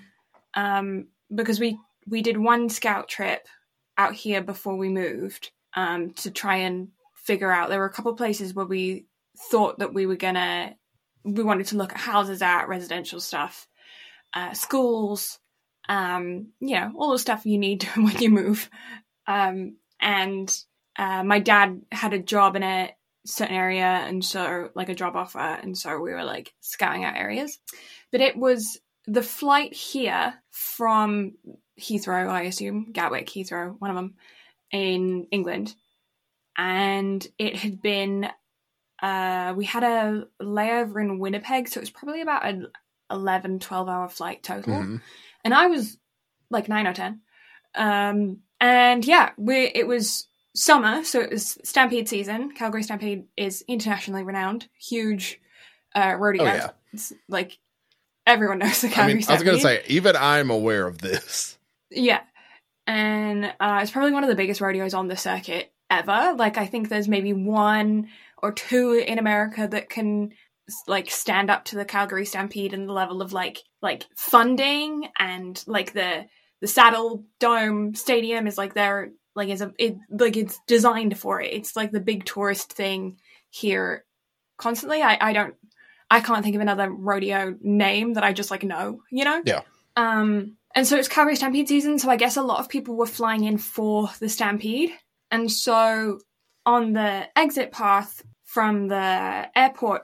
um, 0.55 1.07
because 1.33 1.59
we 1.59 1.79
we 2.07 2.21
did 2.21 2.37
one 2.37 2.69
scout 2.69 3.07
trip 3.09 3.47
out 3.97 4.13
here 4.13 4.41
before 4.41 4.75
we 4.75 4.89
moved 4.89 5.51
um, 5.73 6.11
to 6.13 6.29
try 6.31 6.57
and 6.57 6.89
figure 7.15 7.51
out. 7.51 7.69
There 7.69 7.79
were 7.79 7.85
a 7.85 7.91
couple 7.93 8.11
of 8.11 8.17
places 8.17 8.53
where 8.53 8.65
we 8.65 9.07
thought 9.49 9.79
that 9.79 9.93
we 9.93 10.05
were 10.05 10.15
gonna 10.17 10.75
we 11.23 11.41
wanted 11.43 11.67
to 11.67 11.77
look 11.77 11.91
at 11.93 11.97
houses 11.97 12.41
at 12.43 12.67
residential 12.67 13.19
stuff, 13.19 13.67
uh, 14.35 14.53
schools, 14.53 15.39
um, 15.89 16.47
you 16.59 16.75
know, 16.75 16.91
all 16.97 17.11
the 17.11 17.19
stuff 17.19 17.45
you 17.45 17.57
need 17.57 17.83
when 17.95 18.17
you 18.17 18.29
move. 18.29 18.69
Um, 19.27 19.77
and 19.99 20.55
uh, 20.97 21.23
my 21.23 21.39
dad 21.39 21.81
had 21.91 22.13
a 22.13 22.19
job 22.19 22.55
in 22.55 22.63
a 22.63 22.91
certain 23.25 23.55
area, 23.55 23.83
and 23.83 24.23
so 24.23 24.69
like 24.75 24.89
a 24.89 24.95
job 24.95 25.15
offer, 25.15 25.39
and 25.39 25.77
so 25.77 25.99
we 25.99 26.11
were 26.11 26.23
like 26.23 26.53
scouting 26.61 27.03
out 27.03 27.17
areas. 27.17 27.59
But 28.11 28.21
it 28.21 28.37
was 28.37 28.79
the 29.07 29.23
flight 29.23 29.73
here 29.73 30.33
from 30.51 31.33
Heathrow, 31.79 32.29
I 32.29 32.43
assume, 32.43 32.91
Gatwick, 32.91 33.27
Heathrow, 33.27 33.75
one 33.79 33.89
of 33.89 33.95
them, 33.95 34.15
in 34.71 35.27
England. 35.31 35.75
And 36.57 37.25
it 37.37 37.57
had 37.57 37.81
been, 37.81 38.29
uh, 39.01 39.53
we 39.55 39.65
had 39.65 39.83
a 39.83 40.25
layover 40.41 41.01
in 41.01 41.19
Winnipeg, 41.19 41.67
so 41.67 41.79
it 41.79 41.81
was 41.81 41.89
probably 41.89 42.21
about 42.21 42.45
an 42.45 42.67
11, 43.11 43.59
12 43.59 43.89
hour 43.89 44.09
flight 44.09 44.43
total. 44.43 44.73
Mhm. 44.73 45.01
And 45.43 45.53
I 45.53 45.67
was 45.67 45.97
like 46.49 46.69
nine 46.69 46.87
or 46.87 46.93
10. 46.93 47.21
Um, 47.75 48.39
and 48.59 49.05
yeah, 49.05 49.31
we, 49.37 49.65
it 49.73 49.87
was 49.87 50.27
summer, 50.55 51.03
so 51.03 51.19
it 51.19 51.31
was 51.31 51.57
Stampede 51.63 52.07
season. 52.07 52.51
Calgary 52.53 52.83
Stampede 52.83 53.25
is 53.35 53.63
internationally 53.67 54.23
renowned, 54.23 54.67
huge 54.79 55.39
uh, 55.95 56.15
rodeo. 56.17 56.43
Oh 56.43 56.45
yeah. 56.45 56.69
It's 56.93 57.13
like 57.27 57.57
everyone 58.25 58.59
knows 58.59 58.81
the 58.81 58.87
I 58.87 58.91
Calgary 58.91 59.15
mean, 59.15 59.25
I 59.27 59.33
was 59.33 59.43
going 59.43 59.57
to 59.57 59.63
say, 59.63 59.83
even 59.87 60.15
I'm 60.15 60.49
aware 60.49 60.87
of 60.87 60.99
this. 60.99 61.57
Yeah. 61.89 62.21
And 62.87 63.45
uh, 63.59 63.79
it's 63.81 63.91
probably 63.91 64.11
one 64.11 64.23
of 64.23 64.29
the 64.29 64.35
biggest 64.35 64.61
rodeos 64.61 64.93
on 64.93 65.07
the 65.07 65.17
circuit 65.17 65.71
ever. 65.89 66.33
Like, 66.37 66.57
I 66.57 66.65
think 66.65 66.89
there's 66.89 67.07
maybe 67.07 67.33
one 67.33 68.09
or 68.41 68.51
two 68.51 68.93
in 68.93 69.17
America 69.17 69.67
that 69.67 69.89
can 69.89 70.33
like 70.87 71.09
stand 71.11 71.49
up 71.49 71.65
to 71.65 71.75
the 71.75 71.85
Calgary 71.85 72.25
Stampede 72.25 72.73
and 72.73 72.87
the 72.87 72.93
level 72.93 73.21
of 73.21 73.33
like 73.33 73.63
like 73.81 74.05
funding 74.15 75.07
and 75.17 75.63
like 75.67 75.93
the 75.93 76.25
the 76.61 76.67
Saddle 76.67 77.25
Dome 77.39 77.93
Stadium 77.93 78.47
is 78.47 78.57
like 78.57 78.73
there 78.73 79.11
like 79.35 79.49
is 79.49 79.61
a 79.61 79.73
it 79.77 79.97
like 80.09 80.37
it's 80.37 80.59
designed 80.67 81.17
for 81.17 81.41
it. 81.41 81.53
It's 81.53 81.75
like 81.75 81.91
the 81.91 81.99
big 81.99 82.25
tourist 82.25 82.73
thing 82.73 83.17
here 83.49 84.05
constantly. 84.57 85.01
I 85.01 85.17
I 85.21 85.33
don't 85.33 85.55
I 86.09 86.21
can't 86.21 86.43
think 86.43 86.55
of 86.55 86.61
another 86.61 86.89
rodeo 86.89 87.55
name 87.61 88.13
that 88.13 88.23
I 88.23 88.33
just 88.33 88.51
like 88.51 88.63
know, 88.63 89.01
you 89.11 89.25
know? 89.25 89.41
Yeah. 89.45 89.61
Um 89.95 90.57
and 90.73 90.85
so 90.85 90.97
it's 90.97 91.07
Calgary 91.07 91.35
Stampede 91.35 91.69
season, 91.69 91.99
so 91.99 92.09
I 92.09 92.17
guess 92.17 92.35
a 92.35 92.41
lot 92.41 92.59
of 92.59 92.69
people 92.69 92.95
were 92.95 93.05
flying 93.05 93.45
in 93.45 93.57
for 93.57 94.09
the 94.19 94.27
Stampede. 94.27 94.91
And 95.31 95.51
so 95.51 96.19
on 96.65 96.93
the 96.93 97.27
exit 97.37 97.71
path 97.71 98.21
from 98.43 98.87
the 98.87 99.49
airport 99.55 100.03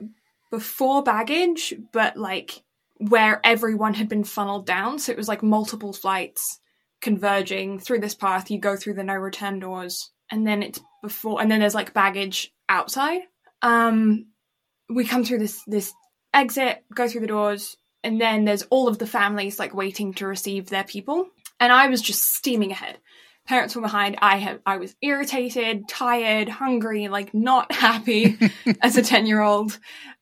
before 0.51 1.01
baggage, 1.01 1.74
but 1.91 2.17
like 2.17 2.63
where 2.98 3.41
everyone 3.43 3.96
had 3.96 4.08
been 4.08 4.24
funneled 4.24 4.67
down, 4.67 5.00
so 5.00 5.12
it 5.12 5.17
was 5.17 5.27
like 5.27 5.41
multiple 5.41 5.93
flights 5.93 6.60
converging 7.01 7.79
through 7.79 8.00
this 8.00 8.13
path. 8.13 8.51
You 8.51 8.60
go 8.60 8.75
through 8.75 8.93
the 8.93 9.03
no 9.03 9.15
return 9.15 9.60
doors, 9.60 10.12
and 10.29 10.46
then 10.46 10.62
it's 10.62 10.79
before, 11.01 11.41
and 11.41 11.50
then 11.50 11.60
there's 11.60 11.74
like 11.74 11.93
baggage 11.93 12.53
outside. 12.70 13.22
Um, 13.63 14.27
we 14.89 15.05
come 15.05 15.24
through 15.24 15.39
this 15.39 15.63
this 15.65 15.93
exit, 16.34 16.84
go 16.93 17.08
through 17.08 17.22
the 17.22 17.27
doors, 17.27 17.75
and 18.03 18.20
then 18.20 18.46
there's 18.46 18.63
all 18.63 18.88
of 18.88 18.98
the 18.98 19.08
families 19.08 19.60
like 19.60 19.74
waiting 19.74 20.13
to 20.15 20.27
receive 20.27 20.67
their 20.67 20.84
people. 20.84 21.27
And 21.60 21.72
I 21.72 21.88
was 21.88 22.01
just 22.01 22.36
steaming 22.36 22.72
ahead. 22.72 22.98
Parents 23.48 23.75
were 23.75 23.81
behind. 23.81 24.17
I 24.22 24.38
had 24.38 24.60
I 24.65 24.77
was 24.77 24.96
irritated, 25.01 25.88
tired, 25.88 26.50
hungry, 26.50 27.08
like 27.08 27.34
not 27.34 27.72
happy 27.72 28.38
as 28.81 28.98
a 28.98 29.01
ten 29.01 29.25
year 29.25 29.41
old. 29.41 29.77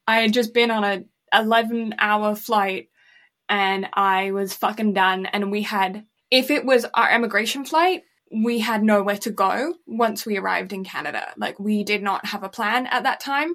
I 0.09 0.21
had 0.21 0.33
just 0.33 0.55
been 0.55 0.71
on 0.71 0.83
a 0.83 1.03
eleven 1.31 1.93
hour 1.99 2.35
flight, 2.35 2.89
and 3.47 3.87
I 3.93 4.31
was 4.31 4.55
fucking 4.55 4.93
done. 4.93 5.27
And 5.27 5.51
we 5.51 5.61
had, 5.61 6.03
if 6.31 6.49
it 6.49 6.65
was 6.65 6.87
our 6.95 7.13
immigration 7.13 7.63
flight, 7.63 8.01
we 8.31 8.57
had 8.57 8.81
nowhere 8.81 9.17
to 9.17 9.29
go 9.29 9.75
once 9.85 10.25
we 10.25 10.37
arrived 10.37 10.73
in 10.73 10.83
Canada. 10.83 11.31
Like 11.37 11.59
we 11.59 11.83
did 11.83 12.01
not 12.01 12.25
have 12.25 12.41
a 12.41 12.49
plan 12.49 12.87
at 12.87 13.03
that 13.03 13.19
time 13.19 13.53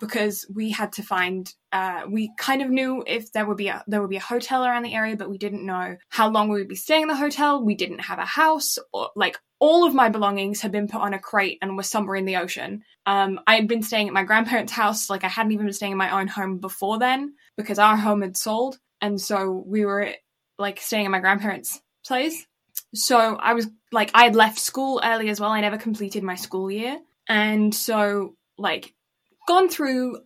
because 0.00 0.46
we 0.54 0.70
had 0.70 0.92
to 0.92 1.02
find 1.02 1.52
uh, 1.72 2.02
we 2.08 2.30
kind 2.38 2.62
of 2.62 2.70
knew 2.70 3.02
if 3.06 3.32
there 3.32 3.46
would 3.46 3.56
be 3.56 3.68
a 3.68 3.82
there 3.86 4.00
would 4.00 4.10
be 4.10 4.16
a 4.16 4.20
hotel 4.20 4.64
around 4.64 4.82
the 4.82 4.94
area 4.94 5.16
but 5.16 5.30
we 5.30 5.38
didn't 5.38 5.64
know 5.64 5.96
how 6.08 6.28
long 6.28 6.48
we 6.48 6.58
would 6.58 6.68
be 6.68 6.74
staying 6.74 7.02
in 7.02 7.08
the 7.08 7.16
hotel. 7.16 7.62
We 7.62 7.74
didn't 7.74 8.00
have 8.00 8.18
a 8.18 8.24
house. 8.24 8.78
Or 8.92 9.10
like 9.16 9.38
all 9.58 9.86
of 9.86 9.94
my 9.94 10.08
belongings 10.08 10.60
had 10.60 10.72
been 10.72 10.88
put 10.88 11.00
on 11.00 11.14
a 11.14 11.18
crate 11.18 11.58
and 11.62 11.76
were 11.76 11.82
somewhere 11.82 12.16
in 12.16 12.26
the 12.26 12.36
ocean. 12.36 12.82
Um, 13.06 13.40
i 13.46 13.54
had 13.54 13.68
been 13.68 13.82
staying 13.82 14.08
at 14.08 14.14
my 14.14 14.24
grandparents 14.24 14.72
house. 14.72 15.08
Like 15.08 15.24
i 15.24 15.28
hadn't 15.28 15.52
even 15.52 15.66
been 15.66 15.72
staying 15.72 15.92
in 15.92 15.98
my 15.98 16.18
own 16.20 16.28
home 16.28 16.58
before 16.58 16.98
then 16.98 17.34
because 17.56 17.78
our 17.78 17.96
home 17.96 18.22
had 18.22 18.36
sold. 18.36 18.78
And 19.00 19.20
so 19.20 19.50
we 19.66 19.84
were 19.84 20.14
like 20.58 20.80
staying 20.80 21.06
in 21.06 21.12
my 21.12 21.20
grandparents 21.20 21.80
place. 22.06 22.46
So 22.94 23.36
i 23.36 23.54
was 23.54 23.68
like 23.92 24.10
i 24.14 24.24
had 24.24 24.36
left 24.36 24.58
school 24.58 25.00
early 25.02 25.30
as 25.30 25.40
well. 25.40 25.50
I 25.50 25.60
never 25.60 25.78
completed 25.78 26.22
my 26.22 26.34
school 26.34 26.70
year. 26.70 26.98
And 27.28 27.74
so 27.74 28.34
like 28.58 28.92
gone 29.48 29.68
through 29.70 30.18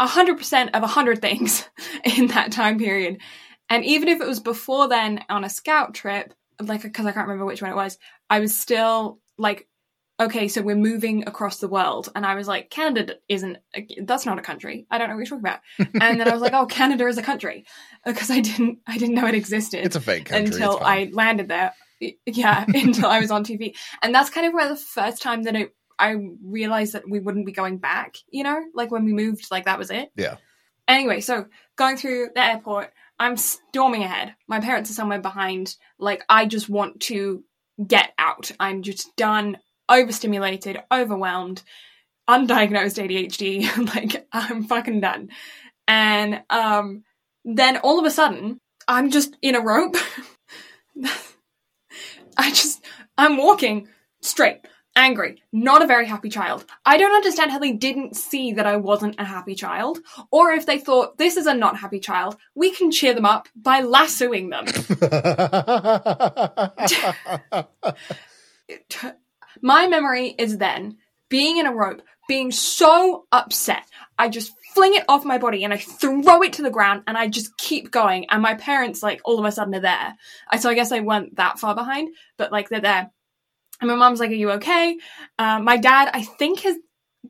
100% 0.00 0.70
of 0.74 0.82
100 0.82 1.20
things 1.20 1.68
in 2.18 2.28
that 2.28 2.52
time 2.52 2.78
period. 2.78 3.18
And 3.70 3.84
even 3.84 4.08
if 4.08 4.20
it 4.20 4.26
was 4.26 4.40
before 4.40 4.88
then 4.88 5.24
on 5.28 5.42
a 5.42 5.50
scout 5.50 5.94
trip, 5.94 6.32
like, 6.60 6.82
because 6.82 7.06
I 7.06 7.12
can't 7.12 7.26
remember 7.26 7.46
which 7.46 7.62
one 7.62 7.70
it 7.70 7.76
was, 7.76 7.98
I 8.28 8.40
was 8.40 8.56
still 8.56 9.20
like, 9.38 9.66
okay, 10.20 10.48
so 10.48 10.62
we're 10.62 10.76
moving 10.76 11.26
across 11.26 11.58
the 11.58 11.68
world. 11.68 12.10
And 12.14 12.26
I 12.26 12.34
was 12.34 12.48
like, 12.48 12.70
Canada 12.70 13.14
isn't, 13.28 13.58
that's 14.02 14.26
not 14.26 14.38
a 14.38 14.42
country. 14.42 14.86
I 14.90 14.98
don't 14.98 15.08
know 15.08 15.14
what 15.14 15.20
you're 15.28 15.38
talking 15.38 15.48
about. 15.48 15.60
and 16.02 16.20
then 16.20 16.28
I 16.28 16.32
was 16.32 16.42
like, 16.42 16.52
oh, 16.52 16.66
Canada 16.66 17.06
is 17.06 17.18
a 17.18 17.22
country. 17.22 17.64
Uh, 18.04 18.12
because 18.12 18.30
I 18.30 18.40
didn't, 18.40 18.80
I 18.86 18.98
didn't 18.98 19.14
know 19.14 19.26
it 19.26 19.34
existed 19.34 19.84
It's 19.84 19.96
a 19.96 20.00
fake 20.00 20.26
country. 20.26 20.54
until. 20.54 20.78
I 20.82 21.10
landed 21.12 21.48
there. 21.48 21.72
Yeah, 22.26 22.64
until 22.68 23.06
I 23.06 23.20
was 23.20 23.30
on 23.30 23.44
TV. 23.44 23.74
And 24.02 24.14
that's 24.14 24.30
kind 24.30 24.46
of 24.46 24.52
where 24.52 24.68
the 24.68 24.76
first 24.76 25.22
time 25.22 25.44
that 25.44 25.56
it 25.56 25.74
I 25.98 26.16
realized 26.42 26.94
that 26.94 27.08
we 27.08 27.20
wouldn't 27.20 27.46
be 27.46 27.52
going 27.52 27.78
back, 27.78 28.16
you 28.30 28.44
know? 28.44 28.62
Like 28.74 28.90
when 28.90 29.04
we 29.04 29.12
moved, 29.12 29.50
like 29.50 29.64
that 29.64 29.78
was 29.78 29.90
it. 29.90 30.10
Yeah. 30.16 30.36
Anyway, 30.86 31.20
so 31.20 31.46
going 31.76 31.96
through 31.96 32.30
the 32.34 32.44
airport, 32.44 32.92
I'm 33.18 33.36
storming 33.36 34.04
ahead. 34.04 34.34
My 34.46 34.60
parents 34.60 34.90
are 34.90 34.94
somewhere 34.94 35.20
behind. 35.20 35.76
Like 35.98 36.24
I 36.28 36.46
just 36.46 36.68
want 36.68 37.00
to 37.02 37.44
get 37.84 38.12
out. 38.18 38.50
I'm 38.58 38.82
just 38.82 39.14
done, 39.16 39.58
overstimulated, 39.88 40.82
overwhelmed, 40.92 41.62
undiagnosed 42.28 43.02
ADHD. 43.02 43.94
like 43.94 44.26
I'm 44.32 44.64
fucking 44.64 45.00
done. 45.00 45.30
And 45.86 46.42
um 46.48 47.04
then 47.44 47.78
all 47.78 47.98
of 47.98 48.04
a 48.04 48.10
sudden, 48.10 48.60
I'm 48.86 49.10
just 49.10 49.36
in 49.42 49.54
a 49.54 49.60
rope. 49.60 49.96
I 52.36 52.50
just 52.50 52.84
I'm 53.16 53.36
walking 53.36 53.88
straight 54.22 54.60
angry, 54.98 55.42
not 55.52 55.82
a 55.82 55.86
very 55.86 56.06
happy 56.06 56.28
child. 56.28 56.66
I 56.84 56.98
don't 56.98 57.14
understand 57.14 57.50
how 57.50 57.58
they 57.58 57.72
didn't 57.72 58.16
see 58.16 58.52
that 58.52 58.66
I 58.66 58.76
wasn't 58.76 59.18
a 59.18 59.24
happy 59.24 59.54
child, 59.54 59.98
or 60.30 60.50
if 60.50 60.66
they 60.66 60.78
thought 60.78 61.16
this 61.16 61.36
is 61.36 61.46
a 61.46 61.54
not 61.54 61.78
happy 61.78 62.00
child, 62.00 62.36
we 62.54 62.72
can 62.72 62.90
cheer 62.90 63.14
them 63.14 63.24
up 63.24 63.48
by 63.54 63.80
lassoing 63.80 64.50
them. 64.50 64.66
My 69.62 69.86
memory 69.86 70.34
is 70.38 70.58
then 70.58 70.98
being 71.28 71.58
in 71.58 71.66
a 71.66 71.74
rope, 71.74 72.02
being 72.28 72.50
so 72.50 73.26
upset, 73.32 73.84
I 74.18 74.28
just 74.28 74.52
fling 74.74 74.94
it 74.94 75.04
off 75.08 75.24
my 75.24 75.38
body 75.38 75.64
and 75.64 75.72
I 75.72 75.78
throw 75.78 76.42
it 76.42 76.52
to 76.54 76.62
the 76.62 76.70
ground 76.70 77.02
and 77.06 77.16
I 77.16 77.28
just 77.28 77.56
keep 77.56 77.90
going. 77.90 78.26
And 78.30 78.42
my 78.42 78.54
parents, 78.54 79.02
like, 79.02 79.20
all 79.24 79.38
of 79.38 79.44
a 79.44 79.52
sudden 79.52 79.74
are 79.74 79.80
there. 79.80 80.14
So 80.58 80.68
I 80.68 80.74
guess 80.74 80.92
I 80.92 81.00
weren't 81.00 81.36
that 81.36 81.58
far 81.58 81.74
behind, 81.74 82.10
but 82.36 82.52
like, 82.52 82.68
they're 82.68 82.80
there. 82.80 83.10
And 83.80 83.90
my 83.90 83.96
mom's 83.96 84.20
like, 84.20 84.30
Are 84.30 84.34
you 84.34 84.50
okay? 84.52 84.96
Uh, 85.38 85.60
my 85.60 85.76
dad, 85.76 86.10
I 86.12 86.22
think, 86.22 86.64
is 86.64 86.78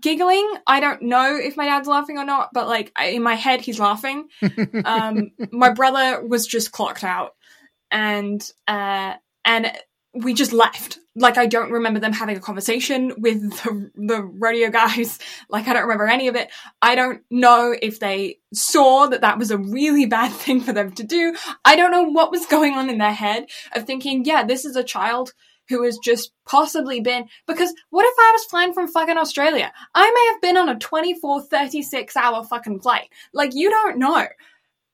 giggling. 0.01 0.51
I 0.67 0.81
don't 0.81 1.03
know 1.03 1.37
if 1.37 1.57
my 1.57 1.67
dad's 1.67 1.89
laughing 1.89 2.19
or 2.19 2.25
not, 2.25 2.51
but 2.53 2.69
like, 2.69 2.93
I, 2.97 3.07
in 3.07 3.23
my 3.23 3.35
head, 3.35 3.61
he's 3.61 3.81
laughing. 3.81 4.29
um, 4.85 5.31
my 5.51 5.71
brother 5.71 6.25
was 6.27 6.47
just 6.47 6.73
clocked 6.73 7.05
out. 7.05 7.35
And, 7.91 8.43
uh, 8.67 9.15
and 9.45 9.73
we 10.15 10.35
just 10.35 10.53
left. 10.53 10.99
Like, 11.15 11.37
I 11.37 11.47
don't 11.47 11.73
remember 11.73 12.01
them 12.01 12.13
having 12.13 12.37
a 12.37 12.41
conversation 12.41 13.15
with 13.19 13.41
the, 13.63 13.91
the 13.95 14.23
rodeo 14.23 14.71
guys. 14.71 15.19
Like, 15.49 15.69
I 15.69 15.73
don't 15.73 15.83
remember 15.83 16.07
any 16.07 16.29
of 16.29 16.37
it. 16.37 16.51
I 16.81 16.95
don't 16.95 17.23
know 17.31 17.75
if 17.81 18.01
they 18.01 18.39
saw 18.53 19.07
that 19.07 19.23
that 19.23 19.39
was 19.39 19.51
a 19.51 19.59
really 19.59 20.07
bad 20.07 20.33
thing 20.33 20.61
for 20.61 20.73
them 20.73 20.93
to 20.93 21.03
do. 21.03 21.35
I 21.65 21.77
don't 21.77 21.91
know 21.91 22.05
what 22.05 22.31
was 22.31 22.47
going 22.47 22.75
on 22.75 22.91
in 22.91 22.99
their 22.99 23.13
head 23.13 23.47
of 23.75 23.85
thinking, 23.85 24.25
yeah, 24.25 24.45
this 24.45 24.65
is 24.65 24.77
a 24.77 24.85
child 24.85 25.33
who 25.69 25.85
has 25.85 25.99
just 25.99 26.33
possibly 26.47 27.01
been 27.01 27.27
because 27.47 27.73
what 27.91 28.07
if 28.07 28.15
I 28.19 28.33
was 28.33 28.45
flying 28.45 28.73
from 28.73 28.89
fucking 28.89 29.17
Australia? 29.17 29.73
I 29.95 30.11
may 30.11 30.33
have 30.33 30.41
been 30.41 30.57
on 30.57 30.69
a 30.69 30.79
24, 30.79 31.43
36 31.43 32.17
hour 32.17 32.45
fucking 32.45 32.81
flight. 32.81 33.09
Like 33.33 33.55
you 33.55 33.71
don't 33.71 33.99
know. 33.99 34.27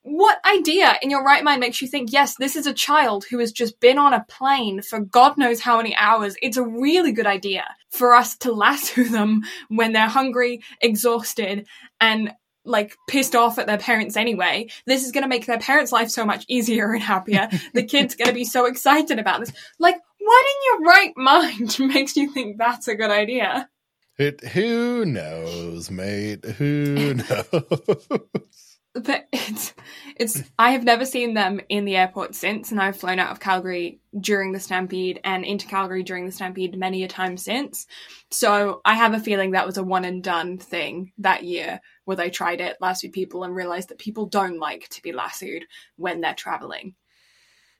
What 0.06 0.38
idea 0.44 0.98
in 1.00 1.08
your 1.08 1.24
right 1.24 1.42
mind 1.42 1.60
makes 1.60 1.80
you 1.80 1.88
think, 1.88 2.12
yes, 2.12 2.36
this 2.36 2.56
is 2.56 2.66
a 2.66 2.74
child 2.74 3.24
who 3.24 3.38
has 3.38 3.52
just 3.52 3.80
been 3.80 3.96
on 3.96 4.12
a 4.12 4.26
plane 4.28 4.82
for 4.82 5.00
God 5.00 5.38
knows 5.38 5.60
how 5.60 5.78
many 5.78 5.96
hours? 5.96 6.36
It's 6.42 6.58
a 6.58 6.62
really 6.62 7.12
good 7.12 7.26
idea 7.26 7.64
for 7.88 8.14
us 8.14 8.36
to 8.38 8.52
lasso 8.52 9.02
them 9.04 9.44
when 9.68 9.94
they're 9.94 10.06
hungry, 10.06 10.62
exhausted, 10.82 11.66
and 12.02 12.34
like 12.64 12.96
pissed 13.08 13.34
off 13.34 13.58
at 13.58 13.66
their 13.66 13.78
parents 13.78 14.16
anyway. 14.16 14.68
This 14.86 15.04
is 15.04 15.12
going 15.12 15.22
to 15.22 15.28
make 15.28 15.46
their 15.46 15.58
parents' 15.58 15.92
life 15.92 16.10
so 16.10 16.24
much 16.24 16.44
easier 16.48 16.92
and 16.92 17.02
happier. 17.02 17.48
the 17.74 17.84
kid's 17.84 18.14
going 18.14 18.28
to 18.28 18.34
be 18.34 18.44
so 18.44 18.66
excited 18.66 19.18
about 19.18 19.40
this. 19.40 19.52
Like, 19.78 19.96
what 20.24 20.46
in 20.46 20.80
your 20.80 20.90
right 20.90 21.12
mind 21.16 21.78
makes 21.94 22.16
you 22.16 22.32
think 22.32 22.58
that's 22.58 22.88
a 22.88 22.94
good 22.94 23.10
idea? 23.10 23.68
It, 24.16 24.44
who 24.44 25.04
knows, 25.04 25.90
mate? 25.90 26.44
Who 26.44 27.14
knows? 27.14 28.74
but 28.94 29.26
it's 29.32 29.74
it's 30.16 30.42
I 30.56 30.70
have 30.70 30.84
never 30.84 31.04
seen 31.04 31.34
them 31.34 31.60
in 31.68 31.84
the 31.84 31.96
airport 31.96 32.36
since, 32.36 32.70
and 32.70 32.80
I've 32.80 32.96
flown 32.96 33.18
out 33.18 33.32
of 33.32 33.40
Calgary 33.40 34.00
during 34.18 34.52
the 34.52 34.60
Stampede 34.60 35.20
and 35.24 35.44
into 35.44 35.66
Calgary 35.66 36.04
during 36.04 36.26
the 36.26 36.32
Stampede 36.32 36.78
many 36.78 37.02
a 37.02 37.08
time 37.08 37.36
since. 37.36 37.86
So 38.30 38.80
I 38.84 38.94
have 38.94 39.12
a 39.12 39.20
feeling 39.20 39.50
that 39.52 39.66
was 39.66 39.78
a 39.78 39.82
one 39.82 40.04
and 40.04 40.22
done 40.22 40.58
thing 40.58 41.12
that 41.18 41.42
year 41.42 41.80
where 42.04 42.16
they 42.16 42.30
tried 42.30 42.60
it, 42.60 42.76
lassoed 42.80 43.12
people, 43.12 43.42
and 43.42 43.54
realized 43.54 43.88
that 43.88 43.98
people 43.98 44.26
don't 44.26 44.60
like 44.60 44.88
to 44.90 45.02
be 45.02 45.12
lassoed 45.12 45.64
when 45.96 46.20
they're 46.20 46.34
traveling. 46.34 46.94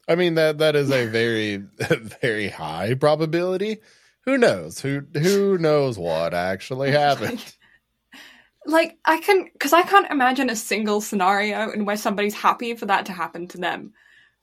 I 0.08 0.14
mean 0.14 0.34
that 0.34 0.58
that 0.58 0.76
is 0.76 0.90
a 0.90 1.06
very 1.06 1.56
very 2.20 2.49
high 2.49 2.94
probability. 2.94 3.78
Who 4.25 4.38
knows? 4.38 4.80
Who 4.80 5.02
who 5.14 5.58
knows 5.58 5.99
what 5.99 6.34
actually 6.34 6.90
happened? 6.90 7.44
like 8.66 8.99
I 9.04 9.18
can 9.18 9.49
because 9.52 9.73
I 9.73 9.82
can't 9.82 10.11
imagine 10.11 10.50
a 10.50 10.56
single 10.56 11.00
scenario 11.00 11.70
in 11.70 11.84
where 11.84 11.96
somebody's 11.96 12.34
happy 12.34 12.75
for 12.75 12.87
that 12.87 13.06
to 13.06 13.12
happen 13.12 13.49
to 13.49 13.58
them. 13.58 13.92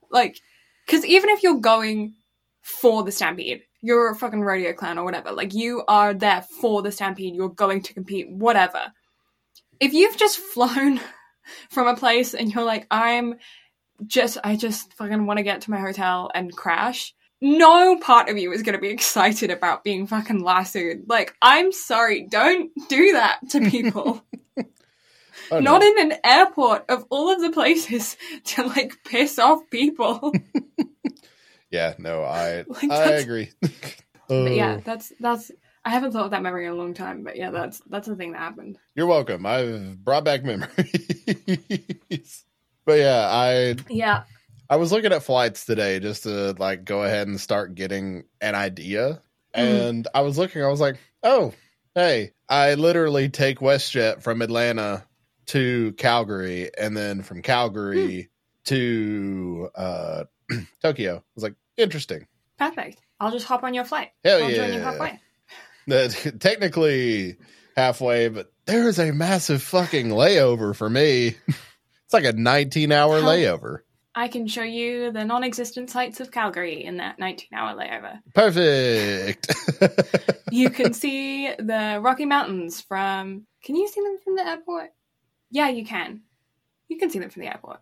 Like, 0.09 0.39
because 0.85 1.05
even 1.05 1.29
if 1.29 1.43
you're 1.43 1.59
going 1.59 2.15
for 2.61 3.03
the 3.03 3.11
stampede, 3.11 3.63
you're 3.81 4.11
a 4.11 4.15
fucking 4.15 4.41
rodeo 4.41 4.73
clown 4.73 4.97
or 4.97 5.05
whatever. 5.05 5.31
Like 5.31 5.53
you 5.53 5.83
are 5.87 6.13
there 6.13 6.45
for 6.61 6.81
the 6.81 6.91
stampede. 6.91 7.35
You're 7.35 7.49
going 7.49 7.81
to 7.83 7.93
compete, 7.93 8.29
whatever. 8.29 8.93
If 9.79 9.93
you've 9.93 10.17
just 10.17 10.37
flown 10.53 10.99
from 11.69 11.87
a 11.87 11.95
place 11.95 12.33
and 12.33 12.53
you're 12.53 12.63
like, 12.63 12.87
I'm 12.91 13.35
just, 14.05 14.37
I 14.43 14.55
just 14.55 14.93
fucking 14.93 15.25
want 15.25 15.37
to 15.37 15.43
get 15.43 15.61
to 15.61 15.71
my 15.71 15.79
hotel 15.79 16.31
and 16.33 16.55
crash 16.55 17.13
no 17.41 17.97
part 17.97 18.29
of 18.29 18.37
you 18.37 18.53
is 18.53 18.61
going 18.61 18.75
to 18.75 18.81
be 18.81 18.89
excited 18.89 19.49
about 19.49 19.83
being 19.83 20.05
fucking 20.05 20.43
lassoed. 20.43 21.05
Like, 21.07 21.35
I'm 21.41 21.71
sorry, 21.71 22.27
don't 22.29 22.71
do 22.87 23.13
that 23.13 23.39
to 23.49 23.67
people. 23.67 24.23
oh, 25.51 25.59
Not 25.59 25.81
no. 25.81 25.87
in 25.87 26.11
an 26.11 26.17
airport 26.23 26.85
of 26.87 27.05
all 27.09 27.31
of 27.31 27.41
the 27.41 27.51
places 27.51 28.15
to 28.45 28.67
like 28.67 28.93
piss 29.03 29.39
off 29.39 29.61
people. 29.71 30.31
yeah, 31.71 31.95
no, 31.97 32.23
I 32.23 32.63
like, 32.67 32.91
I 32.91 33.11
agree. 33.13 33.49
but 33.59 33.71
oh. 34.29 34.45
yeah, 34.45 34.79
that's 34.83 35.11
that's 35.19 35.51
I 35.83 35.89
haven't 35.89 36.11
thought 36.11 36.25
of 36.25 36.31
that 36.31 36.43
memory 36.43 36.67
in 36.67 36.71
a 36.71 36.75
long 36.75 36.93
time, 36.93 37.23
but 37.23 37.37
yeah, 37.37 37.49
that's 37.49 37.81
that's 37.89 38.07
the 38.07 38.15
thing 38.15 38.33
that 38.33 38.37
happened. 38.37 38.77
You're 38.93 39.07
welcome. 39.07 39.47
I've 39.47 40.03
brought 40.03 40.25
back 40.25 40.43
memories. 40.43 42.45
But 42.91 42.99
yeah, 42.99 43.25
I 43.31 43.75
yeah 43.89 44.23
I 44.69 44.75
was 44.75 44.91
looking 44.91 45.13
at 45.13 45.23
flights 45.23 45.65
today 45.65 45.99
just 45.99 46.23
to 46.23 46.53
like 46.59 46.83
go 46.83 47.03
ahead 47.03 47.27
and 47.27 47.39
start 47.39 47.73
getting 47.73 48.23
an 48.41 48.53
idea. 48.53 49.21
Mm. 49.55 49.89
And 49.89 50.07
I 50.13 50.21
was 50.21 50.37
looking, 50.37 50.61
I 50.61 50.67
was 50.67 50.81
like, 50.81 50.97
oh, 51.23 51.53
hey, 51.95 52.31
I 52.49 52.75
literally 52.75 53.29
take 53.29 53.59
WestJet 53.59 54.21
from 54.21 54.41
Atlanta 54.41 55.05
to 55.47 55.93
Calgary 55.93 56.69
and 56.77 56.95
then 56.95 57.21
from 57.21 57.41
Calgary 57.41 58.29
mm. 58.29 58.63
to 58.65 59.69
uh, 59.75 60.23
Tokyo. 60.81 61.17
I 61.17 61.23
was 61.35 61.43
like, 61.43 61.55
interesting. 61.77 62.27
Perfect. 62.57 63.01
I'll 63.21 63.31
just 63.31 63.45
hop 63.45 63.63
on 63.63 63.73
your 63.73 63.85
flight. 63.85 64.11
Hell 64.23 64.43
I'll 64.43 64.51
yeah. 64.51 64.55
join 64.55 64.73
you 64.73 64.79
halfway. 64.79 66.29
technically 66.39 67.37
halfway, 67.75 68.27
but 68.27 68.51
there 68.65 68.87
is 68.87 68.99
a 68.99 69.11
massive 69.11 69.61
fucking 69.61 70.09
layover 70.09 70.75
for 70.75 70.89
me. 70.89 71.35
it's 72.11 72.25
like 72.25 72.35
a 72.35 72.37
19 72.37 72.91
hour 72.91 73.21
How- 73.21 73.27
layover. 73.27 73.79
I 74.13 74.27
can 74.27 74.45
show 74.45 74.63
you 74.63 75.13
the 75.13 75.23
non 75.23 75.45
existent 75.45 75.89
sights 75.89 76.19
of 76.19 76.31
Calgary 76.31 76.83
in 76.83 76.97
that 76.97 77.17
19 77.17 77.47
hour 77.55 77.73
layover. 77.73 78.19
Perfect. 78.33 79.55
you 80.51 80.69
can 80.69 80.91
see 80.93 81.47
the 81.47 81.99
Rocky 82.01 82.25
Mountains 82.25 82.81
from. 82.81 83.47
Can 83.63 83.77
you 83.77 83.87
see 83.87 84.01
them 84.01 84.17
from 84.21 84.35
the 84.35 84.45
airport? 84.45 84.89
Yeah, 85.49 85.69
you 85.69 85.85
can. 85.85 86.23
You 86.89 86.97
can 86.97 87.09
see 87.09 87.19
them 87.19 87.29
from 87.29 87.43
the 87.43 87.47
airport. 87.47 87.79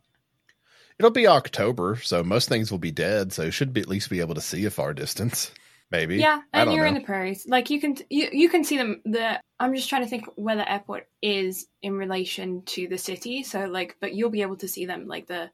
It'll 0.99 1.09
be 1.09 1.25
October, 1.25 1.95
so 2.03 2.23
most 2.23 2.47
things 2.47 2.69
will 2.69 2.77
be 2.77 2.91
dead, 2.91 3.33
so 3.33 3.49
should 3.49 3.73
be, 3.73 3.81
at 3.81 3.87
least 3.87 4.11
be 4.11 4.19
able 4.19 4.35
to 4.35 4.41
see 4.41 4.65
a 4.65 4.69
far 4.69 4.93
distance. 4.93 5.51
Maybe. 5.91 6.17
Yeah, 6.17 6.41
and 6.53 6.71
you're 6.71 6.83
know. 6.83 6.89
in 6.89 6.93
the 6.93 7.01
prairies. 7.01 7.45
Like 7.47 7.69
you 7.69 7.81
can 7.81 7.97
you, 8.09 8.29
you 8.31 8.49
can 8.49 8.63
see 8.63 8.77
them 8.77 9.01
the 9.05 9.39
I'm 9.59 9.73
just 9.73 9.89
trying 9.89 10.03
to 10.03 10.07
think 10.07 10.25
where 10.35 10.55
the 10.55 10.71
airport 10.71 11.07
is 11.21 11.67
in 11.81 11.93
relation 11.93 12.61
to 12.67 12.87
the 12.87 12.97
city. 12.97 13.43
So 13.43 13.65
like 13.65 13.97
but 13.99 14.13
you'll 14.13 14.29
be 14.29 14.43
able 14.43 14.57
to 14.57 14.67
see 14.67 14.85
them 14.85 15.07
like 15.07 15.27
the 15.27 15.49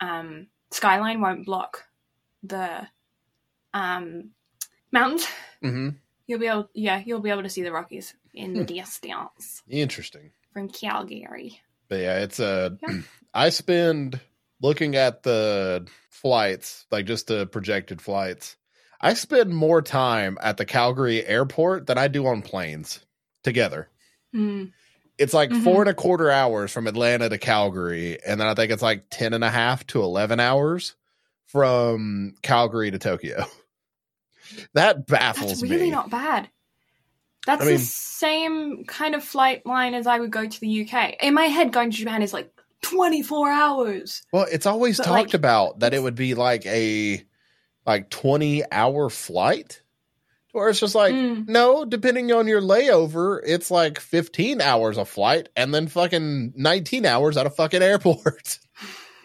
um, 0.00 0.48
skyline 0.70 1.20
won't 1.20 1.46
block 1.46 1.84
the 2.42 2.86
um, 3.72 4.30
mountains. 4.90 5.26
Mm-hmm. 5.62 5.90
You'll 6.26 6.38
be 6.38 6.46
able, 6.46 6.70
yeah, 6.74 7.02
you'll 7.04 7.20
be 7.20 7.30
able 7.30 7.42
to 7.42 7.48
see 7.48 7.62
the 7.62 7.72
Rockies 7.72 8.14
in 8.34 8.54
the 8.54 8.60
hmm. 8.60 8.66
distance. 8.66 9.62
Interesting. 9.68 10.30
From 10.52 10.68
Calgary. 10.68 11.60
But 11.88 12.00
yeah, 12.00 12.18
it's 12.20 12.40
a. 12.40 12.78
Yeah. 12.82 12.98
I 13.34 13.48
spend 13.48 14.20
looking 14.60 14.94
at 14.94 15.22
the 15.22 15.86
flights, 16.10 16.86
like 16.90 17.06
just 17.06 17.26
the 17.26 17.46
projected 17.46 18.00
flights. 18.00 18.56
I 19.02 19.14
spend 19.14 19.54
more 19.54 19.82
time 19.82 20.38
at 20.40 20.56
the 20.56 20.64
Calgary 20.64 21.26
airport 21.26 21.86
than 21.86 21.98
I 21.98 22.08
do 22.08 22.26
on 22.26 22.42
planes 22.42 23.00
together. 23.42 23.88
Mm. 24.34 24.72
It's 25.18 25.34
like 25.34 25.50
mm-hmm. 25.50 25.64
four 25.64 25.82
and 25.82 25.90
a 25.90 25.94
quarter 25.94 26.30
hours 26.30 26.70
from 26.70 26.86
Atlanta 26.86 27.28
to 27.28 27.38
Calgary, 27.38 28.18
and 28.24 28.40
then 28.40 28.46
I 28.46 28.54
think 28.54 28.72
it's 28.72 28.82
like 28.82 29.06
ten 29.10 29.34
and 29.34 29.44
a 29.44 29.50
half 29.50 29.86
to 29.88 30.02
eleven 30.02 30.40
hours 30.40 30.94
from 31.46 32.34
Calgary 32.42 32.90
to 32.90 32.98
Tokyo. 32.98 33.44
that 34.74 35.06
baffles 35.06 35.60
That's 35.60 35.70
really 35.70 35.86
me. 35.86 35.90
not 35.90 36.10
bad. 36.10 36.48
That's 37.46 37.62
I 37.62 37.64
mean, 37.66 37.74
the 37.74 37.80
same 37.80 38.84
kind 38.84 39.14
of 39.14 39.24
flight 39.24 39.66
line 39.66 39.94
as 39.94 40.06
I 40.06 40.18
would 40.20 40.30
go 40.30 40.46
to 40.46 40.60
the 40.60 40.88
UK. 40.88 41.22
In 41.22 41.34
my 41.34 41.46
head, 41.46 41.72
going 41.72 41.90
to 41.90 41.96
Japan 41.96 42.22
is 42.22 42.32
like 42.32 42.52
24 42.82 43.50
hours. 43.50 44.22
Well, 44.32 44.46
it's 44.50 44.66
always 44.66 44.96
but 44.98 45.04
talked 45.04 45.28
like, 45.28 45.34
about 45.34 45.80
that 45.80 45.92
it 45.92 46.02
would 46.02 46.14
be 46.14 46.34
like 46.34 46.64
a 46.66 47.22
like 47.86 48.10
20 48.10 48.64
hour 48.70 49.10
flight. 49.10 49.82
Or 50.54 50.68
it's 50.68 50.80
just 50.80 50.94
like, 50.94 51.14
mm. 51.14 51.48
no, 51.48 51.86
depending 51.86 52.30
on 52.30 52.46
your 52.46 52.60
layover, 52.60 53.40
it's 53.44 53.70
like 53.70 53.98
15 53.98 54.60
hours 54.60 54.98
of 54.98 55.08
flight 55.08 55.48
and 55.56 55.72
then 55.72 55.88
fucking 55.88 56.52
19 56.56 57.06
hours 57.06 57.38
at 57.38 57.46
a 57.46 57.50
fucking 57.50 57.82
airport. 57.82 58.58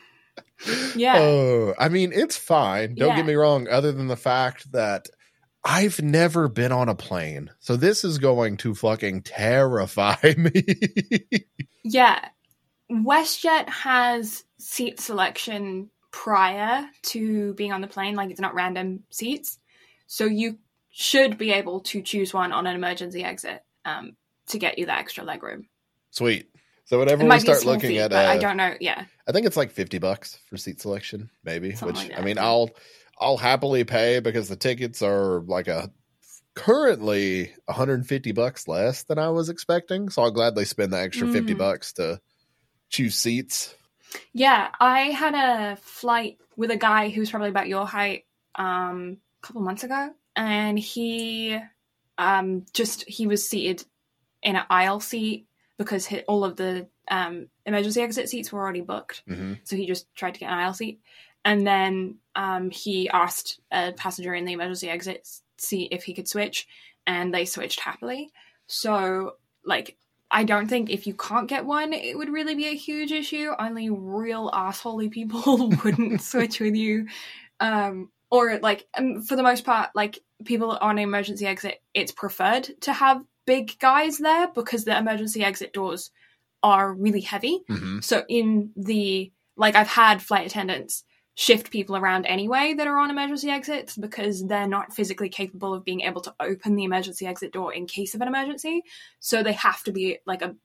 yeah. 0.95 1.17
Oh, 1.17 1.73
I 1.77 1.89
mean, 1.89 2.13
it's 2.13 2.37
fine. 2.37 2.95
Don't 2.95 3.09
yeah. 3.09 3.15
get 3.17 3.25
me 3.25 3.33
wrong, 3.33 3.67
other 3.67 3.91
than 3.91 4.07
the 4.07 4.15
fact 4.15 4.71
that 4.71 5.09
I've 5.65 6.01
never 6.01 6.47
been 6.47 6.71
on 6.71 6.87
a 6.87 6.95
plane. 6.95 7.49
So 7.59 7.75
this 7.75 8.05
is 8.05 8.19
going 8.19 8.55
to 8.57 8.73
fucking 8.73 9.23
terrify 9.23 10.15
me. 10.37 10.63
yeah. 11.83 12.29
WestJet 12.89 13.67
has 13.67 14.45
seat 14.59 15.01
selection 15.01 15.89
prior 16.23 16.89
to 17.03 17.53
being 17.53 17.71
on 17.71 17.81
the 17.81 17.87
plane, 17.87 18.15
like 18.15 18.31
it's 18.31 18.39
not 18.39 18.55
random 18.55 19.03
seats. 19.11 19.59
So 20.07 20.25
you 20.25 20.57
should 20.89 21.37
be 21.37 21.51
able 21.51 21.81
to 21.81 22.01
choose 22.01 22.33
one 22.33 22.51
on 22.51 22.65
an 22.65 22.75
emergency 22.75 23.23
exit 23.23 23.63
um, 23.85 24.17
to 24.47 24.57
get 24.57 24.79
you 24.79 24.87
that 24.87 24.97
extra 24.97 25.23
leg 25.23 25.43
room. 25.43 25.67
Sweet. 26.09 26.49
So 26.85 26.97
whenever 26.97 27.23
we 27.23 27.39
start 27.39 27.65
looking 27.65 27.97
at, 27.97 28.13
uh, 28.13 28.17
I 28.17 28.39
don't 28.39 28.57
know. 28.57 28.73
Yeah, 28.79 29.05
I 29.27 29.31
think 29.31 29.45
it's 29.45 29.57
like 29.57 29.71
fifty 29.71 29.99
bucks 29.99 30.39
for 30.49 30.57
seat 30.57 30.81
selection, 30.81 31.29
maybe. 31.43 31.75
Something 31.75 31.95
which 31.95 32.09
like 32.09 32.19
I 32.19 32.23
mean, 32.23 32.39
I'll 32.39 32.71
I'll 33.19 33.37
happily 33.37 33.83
pay 33.83 34.19
because 34.19 34.47
the 34.49 34.55
tickets 34.55 35.03
are 35.03 35.41
like 35.41 35.67
a 35.67 35.91
currently 36.55 37.53
150 37.65 38.31
bucks 38.31 38.67
less 38.67 39.03
than 39.03 39.19
I 39.19 39.29
was 39.29 39.49
expecting. 39.49 40.09
So 40.09 40.23
I'll 40.23 40.31
gladly 40.31 40.65
spend 40.65 40.93
the 40.93 40.99
extra 40.99 41.27
mm. 41.27 41.33
50 41.33 41.53
bucks 41.53 41.93
to 41.93 42.19
choose 42.89 43.15
seats. 43.15 43.75
Yeah, 44.33 44.69
I 44.79 45.01
had 45.11 45.35
a 45.35 45.75
flight 45.77 46.37
with 46.55 46.71
a 46.71 46.77
guy 46.77 47.09
who's 47.09 47.29
probably 47.29 47.49
about 47.49 47.67
your 47.67 47.85
height 47.85 48.25
um, 48.55 49.17
a 49.41 49.47
couple 49.47 49.61
months 49.61 49.83
ago, 49.83 50.11
and 50.35 50.77
he 50.77 51.59
um, 52.17 52.65
just 52.73 53.07
he 53.07 53.27
was 53.27 53.47
seated 53.47 53.83
in 54.41 54.55
an 54.55 54.65
aisle 54.69 54.99
seat 54.99 55.47
because 55.77 56.07
all 56.27 56.43
of 56.43 56.55
the 56.55 56.87
um, 57.09 57.47
emergency 57.65 58.01
exit 58.01 58.29
seats 58.29 58.51
were 58.51 58.61
already 58.61 58.81
booked. 58.81 59.23
Mm-hmm. 59.29 59.53
So 59.63 59.75
he 59.75 59.85
just 59.85 60.13
tried 60.15 60.33
to 60.33 60.39
get 60.39 60.51
an 60.51 60.57
aisle 60.57 60.73
seat, 60.73 60.99
and 61.45 61.65
then 61.65 62.17
um, 62.35 62.69
he 62.69 63.09
asked 63.09 63.59
a 63.71 63.93
passenger 63.93 64.33
in 64.33 64.45
the 64.45 64.53
emergency 64.53 64.89
exit 64.89 65.27
see 65.57 65.83
if 65.83 66.03
he 66.03 66.13
could 66.13 66.27
switch, 66.27 66.67
and 67.05 67.33
they 67.33 67.45
switched 67.45 67.79
happily. 67.79 68.29
So, 68.67 69.35
like, 69.65 69.97
I 70.29 70.43
don't 70.43 70.67
think 70.67 70.89
if 70.89 71.07
you 71.07 71.13
can't 71.13 71.47
get 71.47 71.65
one, 71.65 71.93
it 71.93 72.17
would 72.17 72.29
really 72.29 72.55
be 72.55 72.67
a 72.67 72.75
huge 72.75 73.11
issue. 73.11 73.51
Only 73.57 73.89
real 73.89 74.51
assholey 74.51 75.09
people 75.09 75.69
wouldn't 75.83 76.21
switch 76.31 76.59
with 76.59 76.75
you. 76.75 77.07
Um, 77.59 78.11
or, 78.29 78.59
like, 78.59 78.85
um, 78.97 79.21
for 79.21 79.35
the 79.37 79.43
most 79.43 79.63
part, 79.63 79.89
like, 79.95 80.19
people 80.43 80.71
on 80.71 80.97
an 80.97 81.03
emergency 81.03 81.45
exit, 81.45 81.81
it's 81.93 82.11
preferred 82.11 82.69
to 82.81 82.91
have 82.91 83.23
big 83.45 83.79
guys 83.79 84.17
there 84.17 84.49
because 84.53 84.83
the 84.83 84.97
emergency 84.97 85.43
exit 85.43 85.71
doors 85.71 86.11
are 86.61 86.93
really 86.93 87.21
heavy. 87.21 87.61
Mhm. 87.69 88.03
So, 88.03 88.25
in 88.27 88.71
the, 88.75 89.31
like, 89.55 89.75
I've 89.75 89.87
had 89.87 90.21
flight 90.21 90.45
attendants 90.45 91.05
shift 91.39 91.69
people 91.69 91.95
around 91.95 92.25
anyway 92.25 92.73
that 92.73 92.87
are 92.87 92.97
on 92.97 93.11
emergency 93.11 93.47
exits 93.47 93.95
because 93.95 94.47
they're 94.47 94.67
not 94.67 94.91
physically 94.91 95.29
capable 95.29 95.71
of 95.71 95.85
being 95.85 96.01
able 96.01 96.19
to 96.19 96.33
open 96.39 96.75
the 96.75 96.83
emergency 96.83 97.27
exit 97.27 97.53
door 97.53 97.71
in 97.71 97.85
case 97.85 98.15
of 98.15 98.21
an 98.21 98.27
emergency. 98.27 98.81
So 99.19 99.43
they 99.43 99.53
have 99.53 99.83
to 99.83 99.91
be 99.91 100.17
like 100.25 100.41
a 100.41 100.55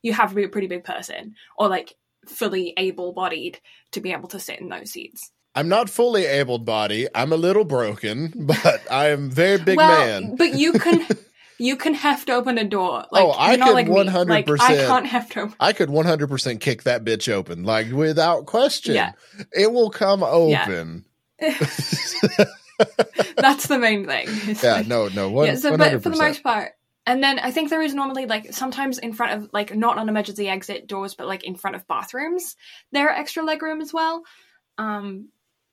you 0.00 0.14
have 0.14 0.30
to 0.30 0.34
be 0.34 0.44
a 0.44 0.48
pretty 0.48 0.66
big 0.66 0.82
person 0.82 1.34
or 1.58 1.68
like 1.68 1.94
fully 2.26 2.72
able 2.78 3.12
bodied 3.12 3.60
to 3.90 4.00
be 4.00 4.12
able 4.12 4.28
to 4.28 4.40
sit 4.40 4.60
in 4.60 4.70
those 4.70 4.90
seats. 4.92 5.30
I'm 5.54 5.68
not 5.68 5.90
fully 5.90 6.24
able 6.24 6.58
bodied. 6.58 7.10
I'm 7.14 7.32
a 7.32 7.36
little 7.36 7.66
broken, 7.66 8.32
but 8.46 8.80
I 8.90 9.10
am 9.10 9.30
very 9.30 9.58
big 9.58 9.76
well, 9.76 10.06
man. 10.06 10.36
but 10.36 10.54
you 10.54 10.72
can 10.72 11.06
you 11.58 11.76
can 11.76 11.94
heft 11.94 12.30
open 12.30 12.58
a 12.58 12.64
door. 12.64 13.04
Like 13.10 13.24
Oh, 13.24 13.32
I 13.36 13.56
could 13.56 13.74
like 13.74 13.88
me. 13.88 13.94
Like, 14.04 14.48
I 14.60 14.76
can't 14.86 15.06
heft 15.06 15.36
open. 15.36 15.54
I 15.60 15.72
could 15.72 15.88
100% 15.88 16.60
kick 16.60 16.82
that 16.84 17.04
bitch 17.04 17.30
open, 17.32 17.64
like 17.64 17.90
without 17.92 18.46
question. 18.46 18.94
Yeah. 18.94 19.12
It 19.52 19.72
will 19.72 19.90
come 19.90 20.22
open. 20.22 21.04
That's 23.36 23.66
the 23.68 23.78
main 23.78 24.06
thing. 24.06 24.28
Yeah, 24.62 24.74
like- 24.76 24.86
no, 24.86 25.08
no. 25.08 25.30
One, 25.30 25.46
yeah, 25.46 25.54
so 25.56 25.72
100%. 25.72 25.78
but 25.78 26.02
for 26.02 26.10
the 26.10 26.16
most 26.16 26.42
part, 26.42 26.72
and 27.06 27.22
then 27.22 27.38
I 27.38 27.50
think 27.50 27.70
there 27.70 27.82
is 27.82 27.94
normally 27.94 28.26
like 28.26 28.52
sometimes 28.54 28.98
in 28.98 29.12
front 29.12 29.32
of 29.42 29.50
like 29.52 29.74
not 29.76 29.98
on 29.98 30.08
emergency 30.08 30.48
exit 30.48 30.86
doors, 30.86 31.14
but 31.14 31.26
like 31.26 31.44
in 31.44 31.54
front 31.54 31.76
of 31.76 31.86
bathrooms, 31.86 32.56
there 32.92 33.08
are 33.08 33.14
extra 33.14 33.42
legroom 33.44 33.80
as 33.82 33.92
well. 33.92 34.22
Um, 34.78 35.28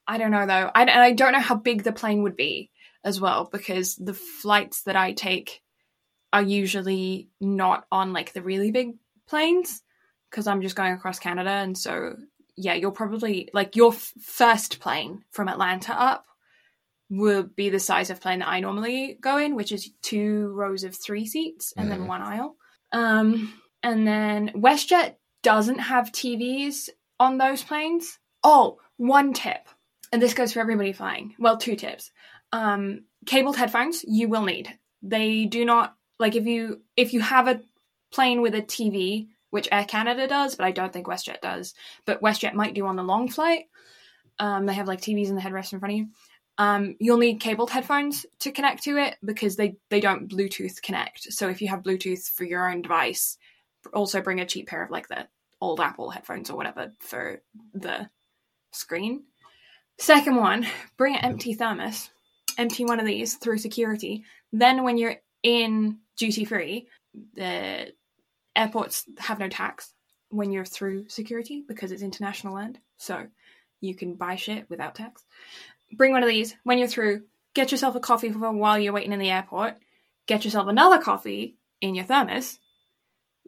I 0.07 0.17
don't 0.17 0.31
know 0.31 0.45
though, 0.45 0.69
I, 0.75 0.81
and 0.81 0.89
I 0.89 1.13
don't 1.13 1.31
know 1.31 1.39
how 1.39 1.55
big 1.55 1.83
the 1.83 1.93
plane 1.93 2.23
would 2.23 2.35
be 2.35 2.69
as 3.03 3.19
well 3.21 3.49
because 3.51 3.95
the 3.95 4.13
flights 4.13 4.83
that 4.83 4.95
I 4.95 5.13
take 5.13 5.61
are 6.33 6.41
usually 6.41 7.29
not 7.39 7.85
on 7.91 8.13
like 8.13 8.33
the 8.33 8.41
really 8.41 8.71
big 8.71 8.93
planes 9.27 9.81
because 10.29 10.47
I'm 10.47 10.61
just 10.61 10.75
going 10.75 10.93
across 10.93 11.19
Canada, 11.19 11.49
and 11.49 11.77
so 11.77 12.15
yeah, 12.55 12.73
you're 12.73 12.91
probably 12.91 13.49
like 13.53 13.75
your 13.75 13.93
f- 13.93 14.13
first 14.21 14.79
plane 14.79 15.23
from 15.31 15.47
Atlanta 15.49 15.93
up 15.99 16.25
will 17.09 17.43
be 17.43 17.69
the 17.69 17.79
size 17.79 18.09
of 18.09 18.21
plane 18.21 18.39
that 18.39 18.47
I 18.47 18.59
normally 18.61 19.17
go 19.19 19.37
in, 19.37 19.55
which 19.55 19.71
is 19.73 19.91
two 20.01 20.47
rows 20.53 20.83
of 20.85 20.95
three 20.95 21.25
seats 21.25 21.73
and 21.75 21.87
Mhm. 21.87 21.89
then 21.89 22.07
one 22.07 22.21
aisle. 22.21 22.55
Um, 22.93 23.53
and 23.83 24.07
then 24.07 24.49
WestJet 24.55 25.15
doesn't 25.43 25.79
have 25.79 26.11
TVs 26.11 26.89
on 27.19 27.37
those 27.37 27.63
planes. 27.63 28.19
Oh, 28.43 28.79
one 28.97 29.33
tip, 29.33 29.67
and 30.13 30.21
this 30.21 30.33
goes 30.33 30.53
for 30.53 30.59
everybody 30.61 30.93
flying. 30.93 31.35
Well, 31.39 31.57
two 31.57 31.75
tips. 31.75 32.11
Um, 32.53 33.05
cabled 33.25 33.57
headphones 33.57 34.03
you 34.07 34.27
will 34.29 34.43
need. 34.43 34.77
They 35.01 35.45
do 35.45 35.65
not 35.65 35.95
like 36.21 36.35
if 36.35 36.45
you 36.45 36.81
if 36.95 37.13
you 37.13 37.19
have 37.19 37.47
a 37.47 37.61
plane 38.11 38.41
with 38.41 38.55
a 38.55 38.61
TV, 38.61 39.27
which 39.49 39.67
Air 39.71 39.85
Canada 39.85 40.27
does, 40.27 40.55
but 40.55 40.65
I 40.65 40.71
don't 40.71 40.93
think 40.93 41.07
WestJet 41.07 41.41
does. 41.41 41.73
But 42.05 42.21
WestJet 42.21 42.53
might 42.53 42.73
do 42.73 42.85
on 42.85 42.95
the 42.95 43.03
long 43.03 43.27
flight. 43.27 43.65
Um, 44.39 44.65
they 44.65 44.73
have 44.73 44.87
like 44.87 45.01
TVs 45.01 45.27
in 45.27 45.35
the 45.35 45.41
headrest 45.41 45.73
in 45.73 45.79
front 45.79 45.93
of 45.93 45.97
you 45.99 46.07
um, 46.61 46.95
you'll 46.99 47.17
need 47.17 47.39
cabled 47.39 47.71
headphones 47.71 48.25
to 48.39 48.51
connect 48.51 48.83
to 48.83 48.97
it 48.97 49.17
because 49.25 49.55
they, 49.55 49.77
they 49.89 49.99
don't 49.99 50.29
Bluetooth 50.29 50.81
connect. 50.81 51.33
So 51.33 51.49
if 51.49 51.59
you 51.59 51.69
have 51.69 51.81
Bluetooth 51.81 52.29
for 52.31 52.43
your 52.43 52.69
own 52.69 52.83
device, 52.83 53.37
also 53.93 54.21
bring 54.21 54.39
a 54.39 54.45
cheap 54.45 54.67
pair 54.67 54.83
of 54.83 54.91
like 54.91 55.07
the 55.07 55.27
old 55.59 55.79
Apple 55.79 56.11
headphones 56.11 56.51
or 56.51 56.57
whatever 56.57 56.93
for 56.99 57.41
the 57.73 58.09
screen. 58.71 59.23
Second 59.97 60.35
one, 60.35 60.67
bring 60.97 61.15
an 61.15 61.25
empty 61.25 61.55
thermos, 61.55 62.11
empty 62.59 62.85
one 62.85 62.99
of 62.99 63.07
these 63.07 63.35
through 63.35 63.57
security. 63.57 64.23
Then 64.51 64.83
when 64.83 64.99
you're 64.99 65.15
in 65.43 65.99
duty 66.17 66.45
free, 66.45 66.87
the 67.33 67.93
airports 68.55 69.05
have 69.17 69.39
no 69.39 69.49
tax 69.49 69.93
when 70.29 70.51
you're 70.51 70.65
through 70.65 71.09
security 71.09 71.63
because 71.67 71.91
it's 71.91 72.03
international 72.03 72.55
land. 72.55 72.79
So 72.97 73.27
you 73.79 73.95
can 73.95 74.15
buy 74.15 74.35
shit 74.35 74.69
without 74.69 74.95
tax 74.95 75.23
bring 75.93 76.11
one 76.11 76.23
of 76.23 76.29
these 76.29 76.55
when 76.63 76.77
you're 76.77 76.87
through. 76.87 77.23
Get 77.53 77.71
yourself 77.71 77.95
a 77.95 77.99
coffee 77.99 78.29
while 78.29 78.79
you're 78.79 78.93
waiting 78.93 79.11
in 79.11 79.19
the 79.19 79.29
airport. 79.29 79.77
Get 80.25 80.45
yourself 80.45 80.67
another 80.67 80.99
coffee 80.99 81.57
in 81.81 81.95
your 81.95 82.05
thermos. 82.05 82.59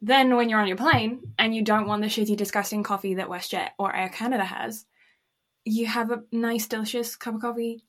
Then, 0.01 0.35
when 0.35 0.49
you're 0.49 0.59
on 0.59 0.67
your 0.67 0.75
plane 0.75 1.33
and 1.39 1.55
you 1.55 1.61
don't 1.61 1.87
want 1.87 2.01
the 2.01 2.09
shitty, 2.09 2.35
disgusting 2.35 2.83
coffee 2.83 3.15
that 3.15 3.29
WestJet 3.29 3.69
or 3.79 3.95
Air 3.95 4.09
Canada 4.09 4.43
has, 4.43 4.85
you 5.63 5.85
have 5.85 6.11
a 6.11 6.23
nice, 6.33 6.67
delicious 6.67 7.15
cup 7.15 7.35
of 7.35 7.41
coffee 7.41 7.85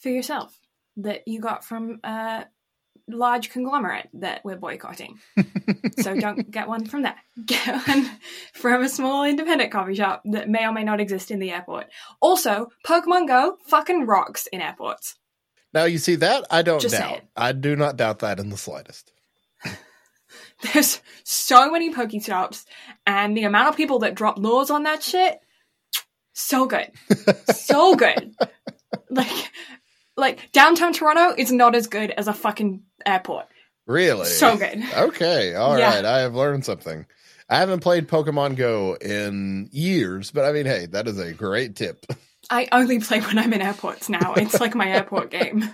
for 0.00 0.10
yourself 0.10 0.58
that 0.98 1.26
you 1.26 1.40
got 1.40 1.64
from 1.64 2.00
a 2.04 2.44
large 3.08 3.50
conglomerate 3.50 4.08
that 4.14 4.40
we're 4.44 4.56
boycotting. 4.56 5.18
so 6.00 6.14
don't 6.14 6.50
get 6.50 6.68
one 6.68 6.84
from 6.86 7.02
there. 7.02 7.16
Get 7.46 7.86
one 7.86 8.10
from 8.52 8.82
a 8.82 8.88
small 8.88 9.24
independent 9.24 9.70
coffee 9.70 9.94
shop 9.94 10.22
that 10.24 10.48
may 10.48 10.66
or 10.66 10.72
may 10.72 10.82
not 10.82 11.00
exist 11.00 11.30
in 11.30 11.38
the 11.38 11.52
airport. 11.52 11.86
Also, 12.20 12.68
Pokemon 12.84 13.28
Go 13.28 13.56
fucking 13.66 14.06
rocks 14.06 14.46
in 14.48 14.60
airports. 14.60 15.14
Now, 15.72 15.84
you 15.84 15.98
see 15.98 16.16
that? 16.16 16.44
I 16.50 16.62
don't 16.62 16.80
Just 16.80 16.96
doubt. 16.96 17.20
I 17.36 17.52
do 17.52 17.76
not 17.76 17.96
doubt 17.96 18.20
that 18.20 18.40
in 18.40 18.48
the 18.48 18.56
slightest. 18.56 19.12
There's 20.72 21.00
so 21.24 21.70
many 21.70 21.92
PokeStops, 21.92 22.64
and 23.06 23.36
the 23.36 23.44
amount 23.44 23.68
of 23.68 23.76
people 23.76 24.00
that 24.00 24.14
drop 24.14 24.38
lures 24.38 24.70
on 24.70 24.84
that 24.84 25.02
shit, 25.02 25.38
so 26.32 26.66
good, 26.66 26.90
so 27.54 27.94
good. 27.94 28.34
Like, 29.10 29.50
like 30.18 30.52
downtown 30.52 30.92
Toronto 30.92 31.34
is 31.38 31.50
not 31.50 31.74
as 31.74 31.86
good 31.86 32.10
as 32.10 32.28
a 32.28 32.34
fucking 32.34 32.82
airport. 33.06 33.46
Really? 33.86 34.26
So 34.26 34.56
good. 34.58 34.82
Okay, 34.94 35.54
all 35.54 35.72
right. 35.74 36.02
Yeah. 36.02 36.10
I 36.14 36.18
have 36.18 36.34
learned 36.34 36.64
something. 36.66 37.06
I 37.48 37.56
haven't 37.56 37.80
played 37.80 38.06
Pokemon 38.08 38.56
Go 38.56 38.94
in 39.00 39.70
years, 39.72 40.30
but 40.30 40.44
I 40.44 40.52
mean, 40.52 40.66
hey, 40.66 40.84
that 40.86 41.08
is 41.08 41.18
a 41.18 41.32
great 41.32 41.76
tip. 41.76 42.04
I 42.50 42.68
only 42.72 43.00
play 43.00 43.20
when 43.20 43.38
I'm 43.38 43.52
in 43.54 43.62
airports 43.62 44.10
now. 44.10 44.34
It's 44.34 44.60
like 44.60 44.74
my 44.74 44.90
airport 44.90 45.30
game. 45.38 45.70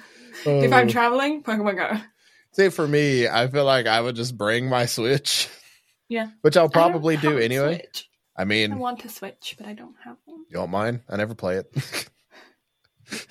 If 0.47 0.73
I'm 0.73 0.87
Oh. 0.87 0.91
traveling, 0.91 1.43
Pokemon 1.43 1.77
Go. 1.77 2.01
See, 2.53 2.69
for 2.69 2.87
me, 2.87 3.27
I 3.27 3.49
feel 3.49 3.65
like 3.65 3.87
I 3.89 4.01
would 4.01 4.15
just 4.15 4.37
bring 4.39 4.69
my 4.69 4.87
Switch. 4.87 5.49
Yeah. 6.09 6.29
Which 6.43 6.57
I'll 6.57 6.69
probably 6.69 7.17
do 7.17 7.39
anyway. 7.39 7.79
Switch. 7.79 8.09
I 8.37 8.45
mean, 8.45 8.73
I 8.73 8.77
want 8.77 9.01
to 9.01 9.09
switch, 9.09 9.57
but 9.59 9.67
I 9.67 9.73
don't 9.73 9.95
have 10.05 10.17
one. 10.27 10.41
you 10.49 10.55
don't 10.55 10.71
mind? 10.71 11.01
I 11.09 11.17
never 11.17 11.35
play 11.35 11.57
it. 11.57 12.09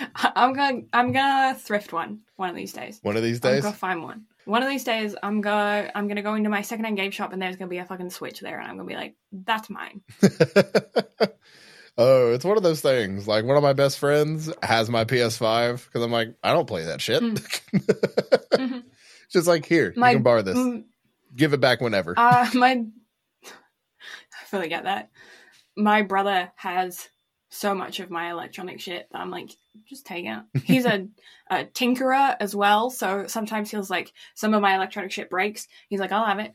I'm 0.14 0.52
gonna 0.52 0.82
I'm 0.92 1.12
gonna 1.12 1.54
thrift 1.54 1.92
one 1.92 2.20
one 2.36 2.50
of 2.50 2.56
these 2.56 2.72
days. 2.72 2.98
One 3.02 3.16
of 3.16 3.22
these 3.22 3.40
days, 3.40 3.64
I'm 3.64 3.72
gonna 3.72 3.92
I'm 3.94 4.02
one. 4.02 4.24
One 4.44 4.62
of 4.62 4.68
these 4.68 4.84
days, 4.84 5.14
I'm 5.22 5.40
go 5.40 5.50
I'm 5.52 6.08
gonna 6.08 6.22
go 6.22 6.34
into 6.34 6.48
my 6.50 6.62
secondhand 6.62 6.96
game 6.96 7.10
shop 7.10 7.32
and 7.32 7.40
there's 7.42 7.56
gonna 7.56 7.68
be 7.68 7.78
a 7.78 7.84
fucking 7.84 8.10
Switch 8.10 8.40
there, 8.40 8.58
and 8.58 8.68
I'm 8.70 8.76
gonna 8.76 8.88
be 8.88 8.94
like, 8.96 9.14
"That's 9.32 9.68
mine." 9.68 10.00
oh, 11.98 12.32
it's 12.32 12.44
one 12.44 12.56
of 12.56 12.62
those 12.62 12.80
things. 12.80 13.26
Like 13.26 13.44
one 13.44 13.56
of 13.56 13.62
my 13.62 13.72
best 13.72 13.98
friends 13.98 14.50
has 14.62 14.88
my 14.88 15.04
PS5 15.04 15.84
because 15.84 16.02
I'm 16.02 16.12
like, 16.12 16.34
I 16.42 16.52
don't 16.52 16.66
play 16.68 16.84
that 16.84 17.00
shit. 17.00 17.22
Mhm. 18.58 18.82
Just 19.30 19.46
like 19.46 19.64
here, 19.66 19.92
My- 19.94 20.10
you 20.10 20.16
can 20.16 20.22
borrow 20.24 20.42
this. 20.42 20.56
Mm, 20.58 20.84
Give 21.36 21.52
it 21.52 21.60
back 21.60 21.80
whenever. 21.80 22.14
Uh, 22.16 22.48
my 22.54 22.84
I 23.44 24.44
fully 24.46 24.68
get 24.68 24.84
that. 24.84 25.10
My 25.76 26.02
brother 26.02 26.50
has 26.56 27.08
so 27.50 27.74
much 27.74 28.00
of 28.00 28.10
my 28.10 28.30
electronic 28.30 28.80
shit 28.80 29.06
that 29.12 29.20
I'm 29.20 29.30
like, 29.30 29.50
just 29.86 30.06
take 30.06 30.26
it. 30.26 30.62
He's 30.64 30.84
a, 30.84 31.08
a 31.50 31.64
tinkerer 31.64 32.36
as 32.40 32.54
well, 32.54 32.90
so 32.90 33.26
sometimes 33.26 33.70
feels 33.70 33.90
like 33.90 34.12
some 34.34 34.54
of 34.54 34.62
my 34.62 34.74
electronic 34.74 35.12
shit 35.12 35.30
breaks. 35.30 35.66
He's 35.88 36.00
like, 36.00 36.12
I'll 36.12 36.26
have 36.26 36.38
it, 36.38 36.54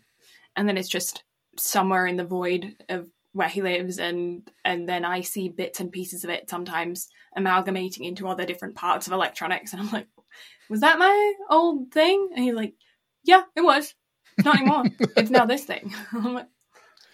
and 0.56 0.68
then 0.68 0.78
it's 0.78 0.90
just 0.90 1.24
somewhere 1.58 2.08
in 2.08 2.18
the 2.18 2.26
void 2.26 2.76
of 2.90 3.08
where 3.34 3.50
he 3.50 3.62
lives, 3.62 4.00
and 4.00 4.50
and 4.64 4.88
then 4.88 5.06
I 5.06 5.22
see 5.22 5.50
bits 5.50 5.80
and 5.80 5.92
pieces 5.92 6.24
of 6.24 6.30
it 6.30 6.50
sometimes 6.50 7.10
amalgamating 7.36 8.06
into 8.06 8.28
other 8.28 8.46
different 8.46 8.76
parts 8.76 9.08
of 9.08 9.14
electronics, 9.14 9.74
and 9.74 9.82
I'm 9.82 9.92
like, 9.92 10.08
was 10.70 10.82
that 10.82 11.00
my 11.00 11.34
old 11.50 11.92
thing? 11.92 12.30
And 12.36 12.44
he's 12.44 12.54
like, 12.54 12.74
yeah, 13.24 13.44
it 13.56 13.62
was. 13.62 13.94
Not 14.44 14.56
anymore. 14.56 14.84
it's 15.18 15.30
now 15.30 15.46
this 15.46 15.64
thing. 15.66 15.94
I'm 16.12 16.34
like, 16.34 16.48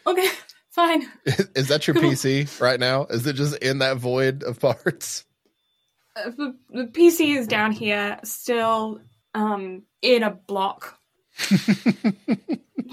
okay, 0.08 0.28
fine. 0.72 1.06
Is 1.26 1.68
that 1.68 1.88
your 1.88 1.96
Cool. 1.96 2.12
PC 2.12 2.62
right 2.62 2.80
now? 2.80 3.06
Is 3.06 3.26
it 3.28 3.34
just 3.34 3.58
in 3.58 3.80
that 3.80 3.98
void 3.98 4.44
of 4.44 4.60
parts? 4.60 5.26
The, 6.16 6.56
the 6.70 6.84
PC 6.86 7.38
is 7.38 7.48
down 7.48 7.72
here, 7.72 8.20
still 8.24 9.02
um, 9.34 9.84
in 10.02 10.24
a 10.24 10.32
block. 10.32 11.00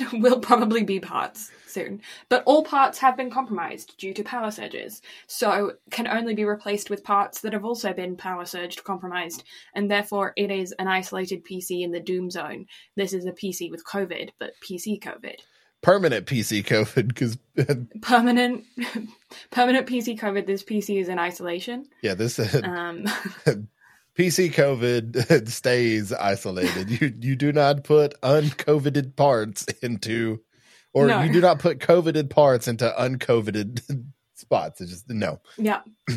will 0.12 0.40
probably 0.40 0.82
be 0.82 1.00
parts 1.00 1.50
soon. 1.66 2.00
But 2.28 2.42
all 2.46 2.64
parts 2.64 2.98
have 2.98 3.16
been 3.16 3.30
compromised 3.30 3.96
due 3.98 4.12
to 4.14 4.24
power 4.24 4.50
surges, 4.50 5.02
so 5.26 5.72
can 5.90 6.06
only 6.06 6.34
be 6.34 6.44
replaced 6.44 6.90
with 6.90 7.04
parts 7.04 7.40
that 7.40 7.52
have 7.52 7.64
also 7.64 7.92
been 7.92 8.16
power 8.16 8.44
surged 8.44 8.84
compromised, 8.84 9.44
and 9.74 9.90
therefore 9.90 10.32
it 10.36 10.50
is 10.50 10.72
an 10.78 10.88
isolated 10.88 11.44
PC 11.44 11.82
in 11.82 11.92
the 11.92 12.00
doom 12.00 12.30
zone. 12.30 12.66
This 12.96 13.12
is 13.12 13.26
a 13.26 13.32
PC 13.32 13.70
with 13.70 13.84
COVID, 13.84 14.30
but 14.38 14.52
PC 14.62 15.00
COVID. 15.00 15.36
Permanent 15.82 16.26
PC 16.26 16.64
COVID 16.64 17.08
because 17.08 17.38
Permanent 18.02 18.64
permanent 19.50 19.86
PC 19.86 20.18
COVID, 20.18 20.46
this 20.46 20.62
PC 20.64 21.00
is 21.00 21.08
in 21.08 21.18
isolation. 21.18 21.86
yeah, 22.02 22.14
this 22.14 22.38
Um 22.64 23.04
PC 24.16 24.52
COVID 24.52 25.48
stays 25.48 26.12
isolated. 26.12 26.90
You 26.90 27.12
you 27.20 27.36
do 27.36 27.52
not 27.52 27.84
put 27.84 28.14
uncoveted 28.22 29.14
parts 29.16 29.64
into, 29.82 30.40
or 30.94 31.06
No. 31.06 31.22
you 31.22 31.32
do 31.32 31.40
not 31.40 31.58
put 31.58 31.80
coveted 31.80 32.30
parts 32.30 32.66
into 32.66 32.90
uncoveted 33.00 33.82
spots. 34.34 34.80
It's 34.80 34.90
just 34.90 35.10
no, 35.10 35.40
yeah. 35.58 35.82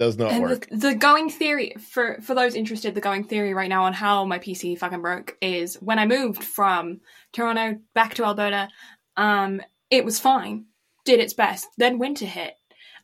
those 0.00 0.16
don't 0.16 0.32
and 0.32 0.42
work. 0.42 0.66
the, 0.70 0.76
the 0.76 0.94
going 0.94 1.28
theory 1.28 1.74
for 1.78 2.18
for 2.22 2.34
those 2.34 2.54
interested, 2.54 2.94
the 2.94 3.02
going 3.02 3.22
theory 3.22 3.52
right 3.52 3.68
now 3.68 3.84
on 3.84 3.92
how 3.92 4.24
my 4.24 4.38
PC 4.38 4.78
fucking 4.78 5.02
broke 5.02 5.36
is 5.42 5.74
when 5.74 5.98
I 5.98 6.06
moved 6.06 6.42
from 6.42 7.00
Toronto 7.32 7.78
back 7.94 8.14
to 8.14 8.24
Alberta, 8.24 8.70
um, 9.18 9.60
it 9.90 10.06
was 10.06 10.18
fine, 10.18 10.64
did 11.04 11.20
its 11.20 11.34
best. 11.34 11.68
Then 11.76 11.98
winter 11.98 12.24
hit, 12.24 12.54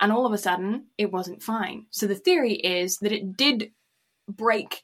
and 0.00 0.10
all 0.10 0.24
of 0.24 0.32
a 0.32 0.38
sudden 0.38 0.86
it 0.96 1.12
wasn't 1.12 1.42
fine. 1.42 1.84
So 1.90 2.06
the 2.06 2.14
theory 2.14 2.54
is 2.54 2.96
that 2.98 3.12
it 3.12 3.36
did 3.36 3.72
break 4.26 4.82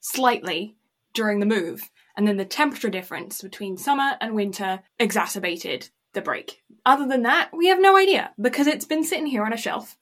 slightly 0.00 0.74
during 1.14 1.38
the 1.38 1.46
move, 1.46 1.88
and 2.16 2.26
then 2.26 2.36
the 2.36 2.44
temperature 2.44 2.90
difference 2.90 3.42
between 3.42 3.76
summer 3.76 4.16
and 4.20 4.34
winter 4.34 4.80
exacerbated 4.98 5.88
the 6.14 6.20
break. 6.20 6.64
Other 6.84 7.06
than 7.06 7.22
that, 7.22 7.50
we 7.56 7.68
have 7.68 7.80
no 7.80 7.96
idea 7.96 8.32
because 8.40 8.66
it's 8.66 8.84
been 8.84 9.04
sitting 9.04 9.26
here 9.26 9.44
on 9.44 9.52
a 9.52 9.56
shelf 9.56 9.96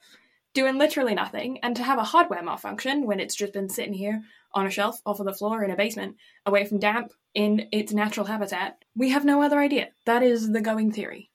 doing 0.55 0.79
literally 0.79 1.15
nothing, 1.15 1.59
and 1.63 1.77
to 1.77 1.83
have 1.83 1.99
a 1.99 2.05
hardware 2.05 2.43
malfunction 2.43 3.07
when 3.07 3.21
it's 3.21 3.35
just 3.35 3.53
been 3.53 3.69
sitting 3.69 3.95
here 3.95 4.23
on 4.55 4.67
a 4.67 4.71
shelf 4.71 5.01
off 5.07 5.21
of 5.21 5.27
the 5.27 5.33
floor 5.33 5.65
in 5.65 5.71
a 5.71 5.77
basement, 5.77 6.17
away 6.45 6.65
from 6.67 6.79
damp 6.79 7.13
in 7.35 7.69
its 7.73 7.93
natural 7.93 8.27
habitat, 8.27 8.85
we 8.95 9.11
have 9.11 9.25
no 9.25 9.43
other 9.43 9.59
idea. 9.59 9.89
That 10.05 10.23
is 10.23 10.51
the 10.53 10.61
going 10.61 10.93
theory. 10.93 11.31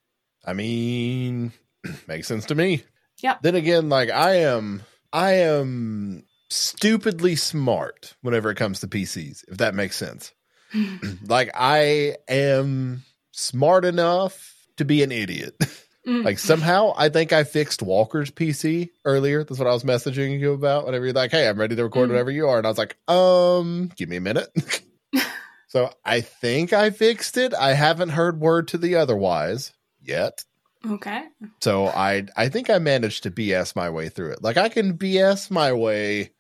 I 0.46 0.54
mean, 0.54 1.52
makes 2.08 2.28
sense 2.28 2.46
to 2.46 2.56
me. 2.56 2.84
Yeah. 3.20 3.38
Then 3.42 3.56
again, 3.56 3.90
like 3.90 4.12
I 4.12 4.42
am, 4.42 4.84
I 5.12 5.32
am 5.34 6.24
stupidly 6.50 7.36
smart 7.36 8.16
whenever 8.22 8.52
it 8.52 8.56
comes 8.58 8.80
to 8.82 8.88
PCs. 8.88 9.46
If 9.48 9.58
that 9.58 9.76
makes 9.76 9.96
sense. 9.96 10.34
like 11.26 11.50
I 11.56 12.16
am 12.28 13.04
smart 13.32 13.86
enough 13.86 14.56
to 14.78 14.86
be 14.86 15.04
an 15.04 15.12
idiot. 15.12 15.56
Mm. 16.08 16.24
like 16.24 16.40
somehow 16.40 16.94
I 16.96 17.10
think 17.10 17.34
I 17.34 17.44
fixed 17.44 17.82
Walker's 17.82 18.32
PC 18.32 18.90
earlier. 19.04 19.44
That's 19.44 19.60
what 19.60 19.68
I 19.68 19.74
was 19.74 19.84
messaging 19.84 20.40
you 20.40 20.54
about. 20.54 20.86
Whenever 20.86 21.04
you're 21.06 21.14
like, 21.14 21.32
"Hey, 21.32 21.48
I'm 21.50 21.60
ready 21.60 21.76
to 21.76 21.84
record 21.84 22.08
Mm. 22.08 22.12
whenever 22.14 22.32
you 22.32 22.48
are," 22.48 22.58
and 22.58 22.66
I 22.66 22.70
was 22.70 22.78
like, 22.78 22.96
"Um, 23.10 23.92
give 23.98 24.08
me 24.08 24.16
a 24.16 24.22
minute." 24.22 24.48
so 25.68 25.92
I 26.06 26.22
think 26.22 26.72
I 26.74 26.90
fixed 26.92 27.38
it. 27.38 27.54
I 27.54 27.74
haven't 27.74 28.10
heard 28.10 28.40
word 28.40 28.70
to 28.70 28.78
the 28.78 28.96
otherwise 28.96 29.74
yet. 30.02 30.44
okay. 30.90 31.24
So 31.62 31.88
I 31.88 32.26
I 32.38 32.50
think 32.50 32.70
I 32.70 32.80
managed 32.80 33.24
to 33.24 33.32
BS 33.32 33.76
my 33.76 33.90
way 33.90 34.08
through 34.10 34.32
it. 34.32 34.42
Like 34.42 34.56
I 34.58 34.70
can 34.70 34.98
BS 34.98 35.52
my 35.52 35.74
way 35.74 36.32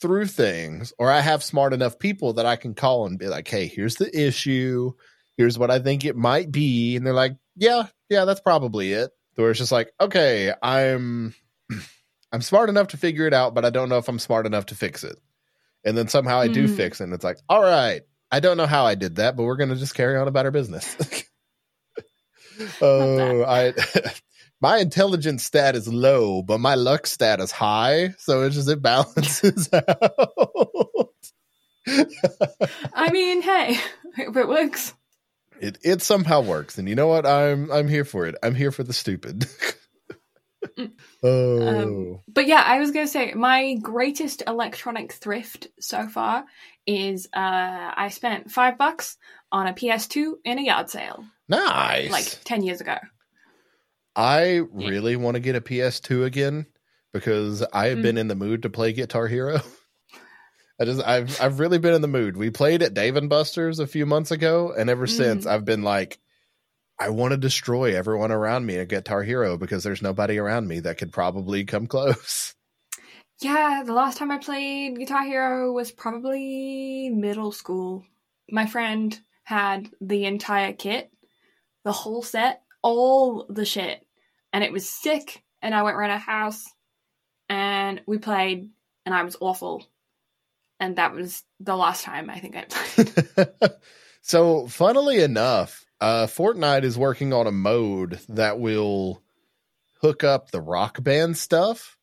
through 0.00 0.26
things, 0.26 0.92
or 0.98 1.10
I 1.10 1.20
have 1.20 1.44
smart 1.44 1.72
enough 1.72 1.98
people 2.00 2.32
that 2.34 2.46
I 2.46 2.56
can 2.56 2.74
call 2.74 3.06
and 3.06 3.18
be 3.18 3.28
like, 3.28 3.46
"Hey, 3.46 3.68
here's 3.68 3.94
the 3.94 4.10
issue. 4.18 4.92
Here's 5.36 5.56
what 5.58 5.70
I 5.70 5.78
think 5.78 6.04
it 6.04 6.16
might 6.16 6.50
be," 6.50 6.96
and 6.96 7.06
they're 7.06 7.12
like, 7.14 7.36
"Yeah, 7.56 7.86
yeah, 8.14 8.24
that's 8.24 8.40
probably 8.40 8.92
it." 8.92 9.10
Where 9.34 9.50
it's 9.50 9.58
just 9.58 9.72
like, 9.72 9.92
"Okay, 10.00 10.52
I'm 10.62 11.34
I'm 12.32 12.40
smart 12.40 12.68
enough 12.68 12.88
to 12.88 12.96
figure 12.96 13.26
it 13.26 13.34
out, 13.34 13.54
but 13.54 13.64
I 13.64 13.70
don't 13.70 13.88
know 13.88 13.98
if 13.98 14.08
I'm 14.08 14.18
smart 14.18 14.46
enough 14.46 14.66
to 14.66 14.74
fix 14.74 15.04
it." 15.04 15.16
And 15.84 15.96
then 15.98 16.08
somehow 16.08 16.38
I 16.40 16.48
do 16.48 16.64
Mm. 16.64 16.70
fix 16.70 17.00
it, 17.00 17.04
and 17.04 17.12
it's 17.12 17.24
like, 17.24 17.38
"All 17.48 17.60
right, 17.62 18.02
I 18.30 18.40
don't 18.40 18.56
know 18.56 18.66
how 18.66 18.86
I 18.86 18.94
did 18.94 19.16
that, 19.16 19.36
but 19.36 19.42
we're 19.44 19.56
gonna 19.56 19.76
just 19.76 19.94
carry 19.94 20.16
on 20.16 20.28
about 20.28 20.46
our 20.46 20.50
business." 20.50 20.96
oh, 22.80 23.44
I 23.44 23.74
my 24.60 24.78
intelligence 24.78 25.44
stat 25.44 25.74
is 25.76 25.88
low, 25.88 26.42
but 26.42 26.58
my 26.58 26.74
luck 26.74 27.06
stat 27.06 27.40
is 27.40 27.50
high, 27.50 28.14
so 28.18 28.42
it's 28.42 28.54
just 28.54 28.68
it 28.68 28.80
balances 28.80 29.68
out. 29.72 31.10
I 32.94 33.10
mean, 33.10 33.42
hey, 33.42 33.76
it 34.18 34.32
works. 34.32 34.94
It 35.60 35.78
it 35.82 36.02
somehow 36.02 36.40
works, 36.42 36.78
and 36.78 36.88
you 36.88 36.94
know 36.94 37.06
what? 37.06 37.26
I'm 37.26 37.70
I'm 37.70 37.88
here 37.88 38.04
for 38.04 38.26
it. 38.26 38.34
I'm 38.42 38.54
here 38.54 38.70
for 38.72 38.82
the 38.82 38.92
stupid. 38.92 39.46
oh, 41.22 41.68
Um, 41.68 42.18
But 42.28 42.46
yeah, 42.46 42.62
I 42.64 42.78
was 42.80 42.90
going 42.90 43.06
to 43.06 43.12
say 43.12 43.32
my 43.34 43.74
greatest 43.74 44.42
electronic 44.46 45.12
thrift 45.12 45.68
so 45.78 46.08
far 46.08 46.44
is 46.86 47.26
uh, 47.26 47.92
I 47.96 48.08
spent 48.10 48.50
five 48.50 48.76
bucks 48.78 49.16
on 49.52 49.66
a 49.66 49.72
PS2 49.74 50.34
in 50.44 50.58
a 50.58 50.62
yard 50.62 50.90
sale 50.90 51.24
nice! 51.48 52.10
like 52.10 52.44
10 52.44 52.62
years 52.62 52.80
ago. 52.80 52.96
I 54.16 54.62
really 54.70 55.16
want 55.16 55.34
to 55.34 55.40
get 55.40 55.56
a 55.56 55.60
PS2 55.60 56.24
again 56.24 56.66
because 57.12 57.62
I 57.72 57.88
have 57.88 57.98
Mm. 57.98 58.02
been 58.02 58.18
in 58.18 58.28
the 58.28 58.34
mood 58.34 58.62
to 58.62 58.70
play 58.70 58.92
Guitar 58.92 59.26
Hero. 59.28 59.60
I 60.80 60.84
just 60.84 61.02
I've 61.04 61.40
I've 61.40 61.60
really 61.60 61.78
been 61.78 61.94
in 61.94 62.02
the 62.02 62.08
mood. 62.08 62.36
We 62.36 62.50
played 62.50 62.82
at 62.82 62.94
Dave 62.94 63.16
and 63.16 63.28
Buster's 63.28 63.78
a 63.78 63.86
few 63.86 64.06
months 64.06 64.30
ago, 64.30 64.72
and 64.76 64.90
ever 64.90 65.06
Mm. 65.06 65.16
since 65.16 65.46
I've 65.46 65.64
been 65.64 65.82
like, 65.82 66.18
I 66.98 67.10
want 67.10 67.32
to 67.32 67.36
destroy 67.36 67.96
everyone 67.96 68.32
around 68.32 68.66
me 68.66 68.78
at 68.78 68.88
Guitar 68.88 69.22
Hero 69.22 69.56
because 69.56 69.84
there's 69.84 70.02
nobody 70.02 70.38
around 70.38 70.66
me 70.66 70.80
that 70.80 70.98
could 70.98 71.12
probably 71.12 71.64
come 71.64 71.86
close. 71.94 72.54
Yeah, 73.40 73.82
the 73.84 73.92
last 73.92 74.18
time 74.18 74.30
I 74.30 74.38
played 74.38 74.96
Guitar 74.98 75.24
Hero 75.24 75.72
was 75.72 75.92
probably 75.92 77.10
middle 77.10 77.52
school. 77.52 78.04
My 78.50 78.66
friend 78.66 79.18
had 79.44 79.90
the 80.00 80.24
entire 80.24 80.72
kit, 80.72 81.10
the 81.84 81.92
whole 81.92 82.22
set, 82.22 82.62
all 82.82 83.46
the 83.48 83.64
shit, 83.64 84.04
and 84.52 84.64
it 84.64 84.72
was 84.72 84.88
sick. 84.88 85.42
And 85.62 85.74
I 85.74 85.82
went 85.82 85.96
around 85.96 86.10
her 86.10 86.18
house, 86.18 86.64
and 87.48 88.02
we 88.06 88.18
played, 88.18 88.70
and 89.06 89.14
I 89.14 89.22
was 89.22 89.36
awful. 89.40 89.86
And 90.80 90.96
that 90.96 91.14
was 91.14 91.42
the 91.60 91.76
last 91.76 92.04
time 92.04 92.28
I 92.30 92.38
think 92.40 92.56
I 92.56 92.64
played. 92.68 93.72
so, 94.22 94.66
funnily 94.66 95.20
enough, 95.22 95.84
uh, 96.00 96.26
Fortnite 96.26 96.82
is 96.84 96.98
working 96.98 97.32
on 97.32 97.46
a 97.46 97.52
mode 97.52 98.18
that 98.28 98.58
will 98.58 99.22
hook 100.00 100.24
up 100.24 100.50
the 100.50 100.60
rock 100.60 101.02
band 101.02 101.38
stuff 101.38 101.96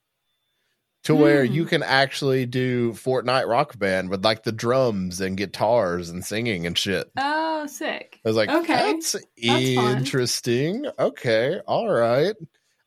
to 1.03 1.15
where 1.15 1.45
Hmm. 1.45 1.53
you 1.53 1.65
can 1.65 1.83
actually 1.83 2.45
do 2.45 2.93
Fortnite 2.93 3.47
rock 3.47 3.77
band 3.77 4.09
with 4.09 4.23
like 4.23 4.43
the 4.43 4.51
drums 4.51 5.19
and 5.19 5.35
guitars 5.35 6.09
and 6.09 6.23
singing 6.23 6.65
and 6.65 6.77
shit. 6.77 7.11
oh, 7.17 7.65
sick. 7.67 8.19
I 8.25 8.29
was 8.29 8.35
like, 8.37 8.49
Okay. 8.49 8.93
that's, 8.93 9.11
fun. 9.13 9.97
interesting. 9.97 10.85
Okay, 10.97 11.59
all 11.67 11.89
right. 11.89 12.35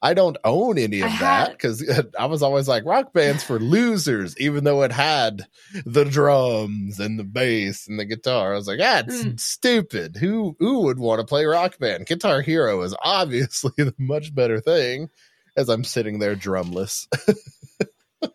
I 0.04 0.12
don't 0.14 0.36
own 0.44 0.76
any 0.76 1.00
of 1.00 1.10
I 1.10 1.18
that 1.18 1.50
because 1.52 1.82
I 2.18 2.26
was 2.26 2.42
always 2.42 2.68
like 2.68 2.84
rock 2.84 3.14
bands 3.14 3.42
for 3.42 3.58
losers, 3.58 4.36
even 4.38 4.62
though 4.64 4.82
it 4.82 4.92
had 4.92 5.46
the 5.86 6.04
drums 6.04 7.00
and 7.00 7.18
the 7.18 7.24
bass 7.24 7.88
and 7.88 7.98
the 7.98 8.04
guitar. 8.04 8.52
I 8.52 8.56
was 8.56 8.68
like, 8.68 8.78
that's 8.78 9.24
Mm. 9.24 9.40
stupid. 9.40 10.16
Who 10.16 10.56
who 10.60 10.82
would 10.82 10.98
want 10.98 11.20
to 11.20 11.26
play 11.26 11.46
rock 11.46 11.78
band? 11.78 12.06
Guitar 12.06 12.42
Hero 12.42 12.82
is 12.82 12.94
obviously 13.02 13.72
the 13.78 13.94
much 13.98 14.34
better 14.34 14.60
thing. 14.60 15.08
As 15.56 15.68
I'm 15.70 15.84
sitting 15.84 16.18
there 16.18 16.36
drumless, 16.36 17.08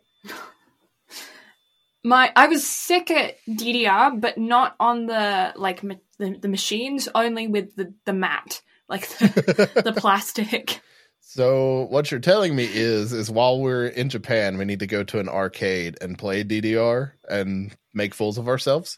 My 2.03 2.31
I 2.35 2.47
was 2.47 2.65
sick 2.65 3.11
at 3.11 3.35
DDR, 3.47 4.19
but 4.19 4.37
not 4.37 4.75
on 4.79 5.05
the 5.05 5.53
like 5.57 5.83
ma- 5.83 5.95
the, 6.17 6.31
the 6.39 6.47
machines, 6.47 7.09
only 7.13 7.47
with 7.47 7.75
the 7.75 7.93
the 8.05 8.13
mat, 8.13 8.61
like 8.87 9.07
the, 9.09 9.81
the 9.83 9.93
plastic. 9.93 10.79
So 11.21 11.87
what 11.89 12.09
you're 12.09 12.19
telling 12.19 12.55
me 12.55 12.65
is 12.65 13.13
is 13.13 13.29
while 13.29 13.59
we're 13.59 13.87
in 13.87 14.09
Japan, 14.09 14.57
we 14.57 14.65
need 14.65 14.79
to 14.79 14.87
go 14.87 15.03
to 15.03 15.19
an 15.19 15.29
arcade 15.29 15.97
and 16.01 16.17
play 16.17 16.43
DDR 16.43 17.11
and 17.29 17.75
make 17.93 18.15
fools 18.15 18.37
of 18.37 18.47
ourselves. 18.47 18.97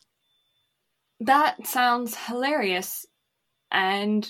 That 1.19 1.67
sounds 1.67 2.15
hilarious, 2.15 3.05
and 3.69 4.29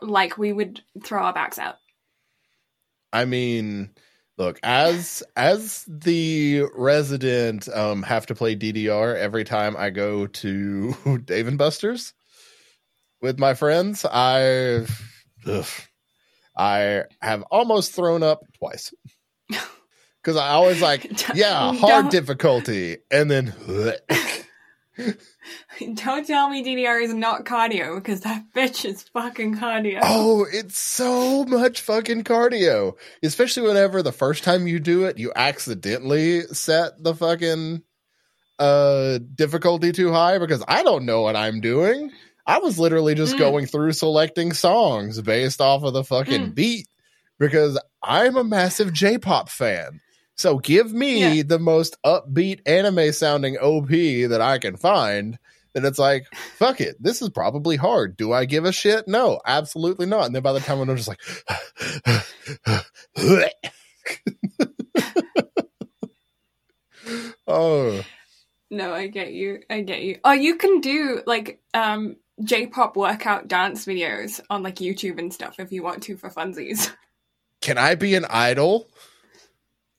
like 0.00 0.38
we 0.38 0.52
would 0.52 0.80
throw 1.04 1.22
our 1.22 1.32
backs 1.32 1.58
out. 1.58 1.76
I 3.12 3.24
mean, 3.24 3.90
look, 4.38 4.60
as 4.62 5.22
as 5.36 5.84
the 5.88 6.64
resident 6.76 7.68
um 7.68 8.02
have 8.04 8.26
to 8.26 8.34
play 8.34 8.56
DDR 8.56 9.16
every 9.16 9.44
time 9.44 9.76
I 9.76 9.90
go 9.90 10.26
to 10.26 11.18
Dave 11.24 11.48
and 11.48 11.58
Buster's 11.58 12.14
with 13.20 13.38
my 13.38 13.54
friends, 13.54 14.06
I 14.10 14.86
ugh, 15.46 15.66
I 16.56 17.04
have 17.20 17.42
almost 17.50 17.92
thrown 17.92 18.22
up 18.22 18.40
twice. 18.58 18.92
Cuz 20.22 20.36
I 20.36 20.48
always 20.50 20.82
like, 20.82 21.04
yeah, 21.34 21.72
hard 21.72 22.04
Don't- 22.04 22.10
difficulty 22.10 22.98
and 23.10 23.30
then 23.30 23.54
Don't 25.94 26.26
tell 26.26 26.50
me 26.50 26.62
DDR 26.62 27.02
is 27.02 27.14
not 27.14 27.46
cardio 27.46 27.94
because 27.96 28.20
that 28.20 28.44
bitch 28.54 28.84
is 28.84 29.02
fucking 29.14 29.56
cardio. 29.56 30.00
Oh, 30.02 30.44
it's 30.52 30.78
so 30.78 31.44
much 31.46 31.80
fucking 31.80 32.24
cardio. 32.24 32.92
Especially 33.22 33.62
whenever 33.66 34.02
the 34.02 34.12
first 34.12 34.44
time 34.44 34.66
you 34.66 34.78
do 34.78 35.04
it, 35.04 35.16
you 35.18 35.32
accidentally 35.34 36.42
set 36.42 37.02
the 37.02 37.14
fucking 37.14 37.82
uh 38.58 39.18
difficulty 39.34 39.90
too 39.92 40.12
high 40.12 40.38
because 40.38 40.62
I 40.68 40.82
don't 40.82 41.06
know 41.06 41.22
what 41.22 41.34
I'm 41.36 41.60
doing. 41.62 42.10
I 42.50 42.58
was 42.58 42.78
literally 42.78 43.14
just 43.14 43.36
Mm. 43.36 43.38
going 43.38 43.66
through 43.66 43.92
selecting 43.92 44.52
songs 44.52 45.20
based 45.22 45.60
off 45.60 45.84
of 45.84 45.92
the 45.92 46.02
fucking 46.04 46.50
Mm. 46.50 46.54
beat 46.54 46.88
because 47.38 47.80
I'm 48.02 48.36
a 48.36 48.42
massive 48.44 48.92
J-pop 48.92 49.48
fan. 49.48 50.00
So 50.36 50.58
give 50.58 50.92
me 50.92 51.38
Yeah. 51.38 51.42
the 51.46 51.58
most 51.60 51.96
upbeat 52.04 52.60
anime 52.66 53.12
sounding 53.12 53.56
OP 53.58 54.26
that 54.26 54.40
I 54.40 54.58
can 54.58 54.76
find. 54.76 55.38
Then 55.74 55.84
it's 55.84 55.98
like, 56.00 56.26
fuck 56.56 56.80
it. 56.80 56.96
This 56.98 57.22
is 57.22 57.28
probably 57.28 57.76
hard. 57.76 58.16
Do 58.16 58.32
I 58.32 58.44
give 58.46 58.64
a 58.64 58.72
shit? 58.72 59.06
No, 59.06 59.40
absolutely 59.46 60.06
not. 60.06 60.26
And 60.26 60.34
then 60.34 60.42
by 60.42 60.52
the 60.52 60.58
time 60.60 60.80
I'm 60.80 60.96
just 60.96 61.08
like, 61.08 61.20
oh, 67.46 68.02
No, 68.70 68.92
I 68.92 69.08
get 69.08 69.32
you. 69.32 69.60
I 69.68 69.80
get 69.82 70.02
you. 70.02 70.18
Oh, 70.24 70.32
you 70.32 70.56
can 70.56 70.80
do 70.80 71.22
like 71.26 71.60
um 71.74 72.16
J-pop 72.44 72.96
workout 72.96 73.48
dance 73.48 73.84
videos 73.86 74.40
on 74.50 74.62
like 74.62 74.76
YouTube 74.76 75.18
and 75.18 75.32
stuff 75.32 75.56
if 75.58 75.72
you 75.72 75.82
want 75.82 76.02
to 76.04 76.16
for 76.16 76.30
funsies. 76.30 76.90
can 77.60 77.78
I 77.78 77.94
be 77.94 78.14
an 78.14 78.24
idol? 78.26 78.88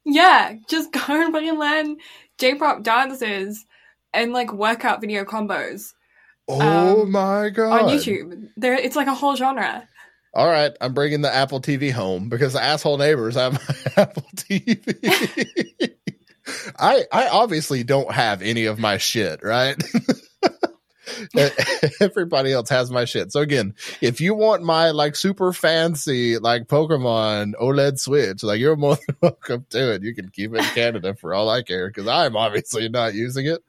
yeah, 0.05 0.53
just 0.67 0.91
go 0.91 1.01
and 1.09 1.33
fucking 1.33 1.59
learn 1.59 1.97
J-pop 2.37 2.83
dances 2.83 3.65
and 4.13 4.33
like 4.33 4.51
workout 4.53 5.01
video 5.01 5.23
combos 5.25 5.93
Oh 6.47 6.59
Um, 6.59 7.11
my 7.11 7.49
god! 7.49 7.81
on 7.81 7.87
YouTube. 7.87 8.49
There, 8.57 8.75
it's 8.75 8.95
like 8.95 9.07
a 9.07 9.15
whole 9.15 9.35
genre. 9.35 9.87
All 10.33 10.47
right, 10.47 10.71
I'm 10.79 10.93
bringing 10.93 11.21
the 11.21 11.33
Apple 11.33 11.59
TV 11.61 11.91
home 11.91 12.29
because 12.29 12.53
the 12.53 12.63
asshole 12.63 12.97
neighbors 12.97 13.35
have 13.35 13.53
my 13.53 13.91
Apple 14.03 14.23
TV. 14.35 15.93
I 16.79 17.03
I 17.11 17.27
obviously 17.29 17.83
don't 17.83 18.11
have 18.11 18.41
any 18.41 18.65
of 18.65 18.79
my 18.79 18.97
shit, 18.97 19.41
right? 19.43 19.81
Everybody 22.01 22.53
else 22.53 22.69
has 22.69 22.91
my 22.91 23.05
shit. 23.05 23.31
So 23.31 23.41
again, 23.41 23.75
if 24.01 24.21
you 24.21 24.33
want 24.33 24.63
my 24.63 24.91
like 24.91 25.15
super 25.15 25.53
fancy 25.53 26.37
like 26.37 26.67
Pokemon 26.67 27.53
OLED 27.61 27.99
Switch, 27.99 28.43
like 28.43 28.59
you're 28.59 28.75
more 28.75 28.97
than 29.07 29.15
welcome 29.21 29.65
to 29.71 29.93
it. 29.93 30.03
You 30.03 30.13
can 30.15 30.29
keep 30.29 30.53
it 30.53 30.57
in 30.59 30.63
Canada 30.65 31.15
for 31.15 31.33
all 31.33 31.49
I 31.49 31.61
care 31.63 31.87
because 31.87 32.07
I'm 32.07 32.35
obviously 32.35 32.89
not 32.89 33.13
using 33.13 33.45
it. 33.47 33.61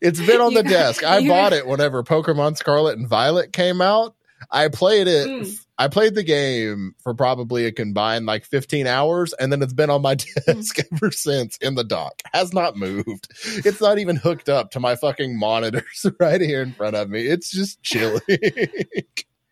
It's 0.00 0.20
been 0.24 0.40
on 0.40 0.52
You 0.52 0.58
the 0.58 0.62
got- 0.64 0.70
desk. 0.70 1.04
I 1.06 1.26
bought 1.26 1.52
it 1.52 1.66
whenever 1.66 2.02
Pokemon 2.02 2.56
Scarlet 2.56 2.96
and 2.98 3.08
Violet 3.08 3.52
came 3.52 3.80
out. 3.80 4.14
I 4.50 4.68
played 4.68 5.08
it. 5.08 5.26
Mm. 5.28 5.64
I 5.80 5.86
played 5.88 6.14
the 6.16 6.24
game 6.24 6.94
for 7.02 7.14
probably 7.14 7.64
a 7.66 7.72
combined 7.72 8.26
like 8.26 8.44
15 8.44 8.86
hours, 8.88 9.32
and 9.34 9.52
then 9.52 9.62
it's 9.62 9.72
been 9.72 9.90
on 9.90 10.02
my 10.02 10.14
desk 10.46 10.76
hmm. 10.76 10.94
ever 10.96 11.10
since 11.12 11.56
in 11.58 11.76
the 11.76 11.84
dock. 11.84 12.20
Has 12.32 12.52
not 12.52 12.76
moved. 12.76 13.28
It's 13.64 13.80
not 13.80 13.98
even 13.98 14.16
hooked 14.16 14.48
up 14.48 14.72
to 14.72 14.80
my 14.80 14.96
fucking 14.96 15.38
monitors 15.38 16.04
right 16.20 16.40
here 16.40 16.62
in 16.62 16.72
front 16.72 16.96
of 16.96 17.08
me. 17.08 17.26
It's 17.26 17.50
just 17.50 17.82
chilling. 17.82 18.20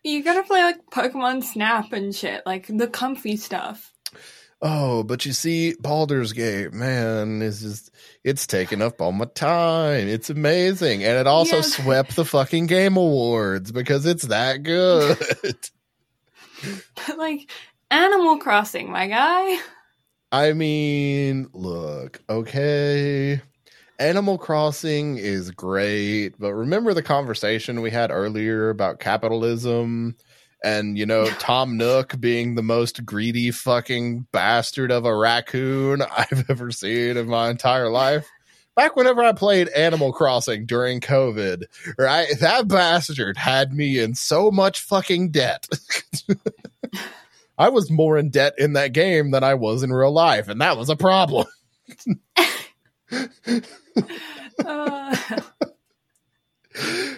You 0.03 0.23
gotta 0.23 0.43
play 0.43 0.63
like 0.63 0.85
Pokemon 0.89 1.43
Snap 1.43 1.91
and 1.91 2.15
shit, 2.15 2.41
like 2.45 2.67
the 2.67 2.87
comfy 2.87 3.35
stuff. 3.35 3.91
oh, 4.61 5.03
but 5.03 5.25
you 5.25 5.33
see, 5.33 5.75
Baldur's 5.81 6.31
Gate, 6.31 6.71
man, 6.71 7.41
is 7.41 7.61
just 7.61 7.91
it's 8.23 8.47
taken 8.47 8.81
up 8.81 9.01
all 9.01 9.11
my 9.11 9.25
time. 9.25 10.07
It's 10.07 10.29
amazing. 10.29 11.03
And 11.03 11.17
it 11.17 11.27
also 11.27 11.57
Yeah. 11.57 11.61
swept 11.63 12.15
the 12.15 12.23
fucking 12.23 12.67
game 12.67 12.95
awards 12.95 13.73
because 13.73 14.05
it's 14.05 14.27
that 14.27 14.63
good. 14.63 15.17
But 17.07 17.17
like 17.17 17.49
Animal 17.91 18.37
Crossing, 18.37 18.91
my 18.91 19.07
guy. 19.07 19.57
I 20.31 20.53
mean, 20.53 21.47
look, 21.53 22.21
okay. 22.29 23.41
Animal 23.99 24.37
Crossing 24.37 25.17
is 25.17 25.51
great, 25.51 26.37
but 26.37 26.53
remember 26.53 26.93
the 26.93 27.01
conversation 27.01 27.81
we 27.81 27.91
had 27.91 28.11
earlier 28.11 28.69
about 28.69 28.99
capitalism 28.99 30.15
and, 30.63 30.97
you 30.97 31.05
know, 31.05 31.25
Tom 31.39 31.77
Nook 31.77 32.19
being 32.19 32.55
the 32.55 32.63
most 32.63 33.05
greedy 33.05 33.51
fucking 33.51 34.27
bastard 34.31 34.91
of 34.91 35.05
a 35.05 35.15
raccoon 35.15 36.01
I've 36.17 36.45
ever 36.49 36.71
seen 36.71 37.17
in 37.17 37.27
my 37.27 37.49
entire 37.49 37.89
life? 37.89 38.27
Back 38.77 38.95
whenever 38.95 39.23
I 39.23 39.31
played 39.31 39.69
Animal 39.69 40.13
Crossing 40.13 40.67
during 40.67 41.01
COVID, 41.01 41.63
right? 41.97 42.27
That 42.39 42.67
bastard 42.67 43.35
had 43.35 43.73
me 43.73 43.97
in 43.97 44.13
so 44.13 44.51
much 44.51 44.81
fucking 44.81 45.31
debt. 45.31 45.67
I 47.57 47.69
was 47.69 47.89
more 47.89 48.19
in 48.19 48.29
debt 48.29 48.53
in 48.59 48.73
that 48.73 48.93
game 48.93 49.31
than 49.31 49.43
I 49.43 49.55
was 49.55 49.81
in 49.81 49.91
real 49.91 50.11
life, 50.11 50.47
and 50.47 50.61
that 50.61 50.77
was 50.77 50.91
a 50.91 50.95
problem. 50.95 51.47
Uh, 54.63 55.17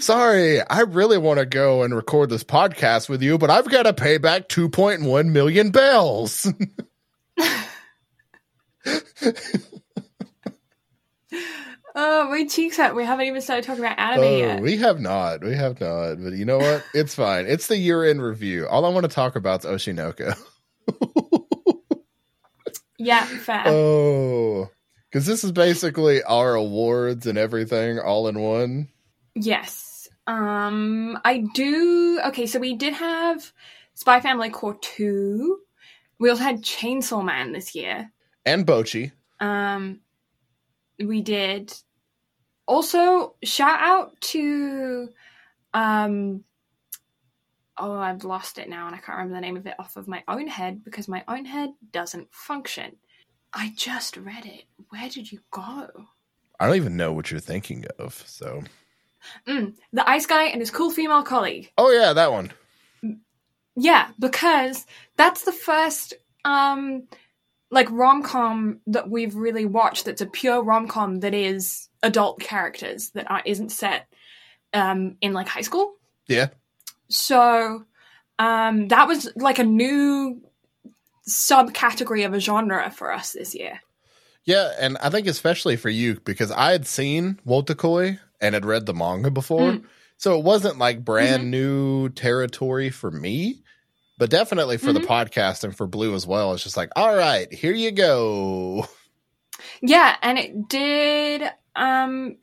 Sorry, 0.00 0.60
I 0.62 0.80
really 0.80 1.18
want 1.18 1.38
to 1.38 1.46
go 1.46 1.84
and 1.84 1.94
record 1.94 2.28
this 2.28 2.42
podcast 2.42 3.08
with 3.08 3.22
you, 3.22 3.38
but 3.38 3.50
I've 3.50 3.70
got 3.70 3.84
to 3.84 3.94
pay 3.94 4.18
back 4.18 4.48
2.1 4.48 5.28
million 5.28 5.70
bells. 5.70 6.52
oh, 11.94 12.28
my 12.30 12.46
cheeks 12.46 12.76
hurt. 12.76 12.94
We 12.94 13.04
haven't 13.04 13.26
even 13.26 13.40
started 13.40 13.64
talking 13.64 13.84
about 13.84 13.98
anime 13.98 14.24
oh, 14.24 14.36
yet. 14.36 14.62
we 14.62 14.76
have 14.76 15.00
not. 15.00 15.42
We 15.42 15.54
have 15.54 15.80
not. 15.80 16.22
But 16.22 16.34
you 16.34 16.44
know 16.44 16.58
what? 16.58 16.84
It's 16.94 17.14
fine. 17.14 17.46
It's 17.46 17.66
the 17.66 17.76
year 17.76 18.04
in 18.04 18.20
review. 18.20 18.66
All 18.68 18.84
I 18.84 18.88
want 18.90 19.04
to 19.04 19.14
talk 19.14 19.36
about 19.36 19.64
is 19.64 19.70
Oshinoko. 19.70 20.36
Yeah, 22.98 23.24
fair. 23.24 23.64
oh, 23.66 24.70
because 25.10 25.26
this 25.26 25.44
is 25.44 25.52
basically 25.52 26.22
our 26.22 26.54
awards 26.54 27.26
and 27.26 27.36
everything 27.36 27.98
all 27.98 28.28
in 28.28 28.40
one. 28.40 28.88
yes. 29.34 30.08
Um, 30.26 31.18
I 31.24 31.44
do. 31.54 32.20
Okay, 32.26 32.46
so 32.46 32.58
we 32.58 32.74
did 32.74 32.94
have 32.94 33.52
Spy 33.94 34.20
Family 34.20 34.50
Cour 34.50 34.76
2. 34.80 35.58
We 36.18 36.30
also 36.30 36.42
had 36.42 36.62
Chainsaw 36.62 37.24
Man 37.24 37.52
this 37.52 37.74
year. 37.74 38.10
And 38.44 38.66
Bocchi. 38.66 39.12
Um, 39.38 40.00
we 40.98 41.22
did 41.22 41.72
also 42.66 43.34
shout 43.44 43.80
out 43.80 44.20
to 44.20 45.08
um 45.74 46.42
oh 47.78 47.92
I've 47.92 48.24
lost 48.24 48.58
it 48.58 48.68
now 48.68 48.86
and 48.86 48.94
I 48.94 48.98
can't 48.98 49.18
remember 49.18 49.34
the 49.34 49.40
name 49.40 49.56
of 49.56 49.66
it 49.66 49.74
off 49.78 49.96
of 49.96 50.08
my 50.08 50.22
own 50.28 50.46
head 50.46 50.82
because 50.84 51.08
my 51.08 51.22
own 51.28 51.44
head 51.44 51.70
doesn't 51.92 52.28
function. 52.32 52.96
I 53.52 53.72
just 53.76 54.16
read 54.16 54.46
it. 54.46 54.64
Where 54.90 55.08
did 55.08 55.30
you 55.30 55.40
go? 55.50 55.88
I 56.58 56.66
don't 56.66 56.76
even 56.76 56.96
know 56.96 57.12
what 57.12 57.30
you're 57.30 57.40
thinking 57.40 57.84
of. 57.98 58.22
So, 58.26 58.62
Mm, 59.46 59.74
the 59.92 60.08
ice 60.08 60.24
guy 60.26 60.44
and 60.44 60.60
his 60.60 60.70
cool 60.70 60.90
female 60.90 61.22
colleague. 61.22 61.70
oh 61.78 61.90
yeah, 61.90 62.12
that 62.12 62.30
one. 62.32 62.52
Yeah, 63.74 64.08
because 64.18 64.86
that's 65.16 65.42
the 65.44 65.52
first 65.52 66.14
um 66.44 67.08
like 67.70 67.90
rom-com 67.90 68.80
that 68.86 69.10
we've 69.10 69.34
really 69.34 69.64
watched 69.64 70.04
that's 70.04 70.20
a 70.20 70.26
pure 70.26 70.62
rom-com 70.62 71.20
that 71.20 71.34
is 71.34 71.88
adult 72.02 72.38
characters 72.40 73.10
that 73.10 73.30
are, 73.30 73.42
isn't 73.44 73.70
set 73.70 74.06
um 74.72 75.16
in 75.20 75.32
like 75.32 75.48
high 75.48 75.62
school. 75.62 75.94
Yeah. 76.28 76.48
So 77.08 77.84
um 78.38 78.88
that 78.88 79.08
was 79.08 79.30
like 79.36 79.58
a 79.58 79.64
new 79.64 80.40
subcategory 81.28 82.24
of 82.26 82.34
a 82.34 82.40
genre 82.40 82.90
for 82.90 83.12
us 83.12 83.32
this 83.32 83.54
year. 83.54 83.80
Yeah, 84.44 84.70
and 84.78 84.96
I 84.98 85.10
think 85.10 85.26
especially 85.26 85.76
for 85.76 85.88
you 85.90 86.20
because 86.24 86.52
I 86.52 86.70
had 86.70 86.86
seen 86.86 87.40
Wotakoi 87.46 88.18
and 88.40 88.54
had 88.54 88.64
read 88.64 88.86
the 88.86 88.94
manga 88.94 89.30
before, 89.30 89.72
Mm. 89.72 89.84
so 90.18 90.38
it 90.38 90.44
wasn't 90.44 90.78
like 90.78 91.04
brand 91.04 91.44
Mhm. 91.44 91.48
new 91.50 92.08
territory 92.10 92.90
for 92.90 93.10
me, 93.10 93.62
but 94.18 94.30
definitely 94.30 94.76
for 94.78 94.92
the 94.92 95.00
Mhm. 95.00 95.06
podcast 95.06 95.64
and 95.64 95.76
for 95.76 95.86
Blue 95.86 96.14
as 96.14 96.26
well. 96.26 96.52
It's 96.52 96.62
just 96.62 96.76
like, 96.76 96.90
all 96.96 97.14
right, 97.16 97.52
here 97.52 97.74
you 97.74 97.92
go. 97.92 98.86
Yeah, 99.80 100.14
and 100.22 100.38
it 100.38 100.68
did 100.68 101.42
um 101.74 102.36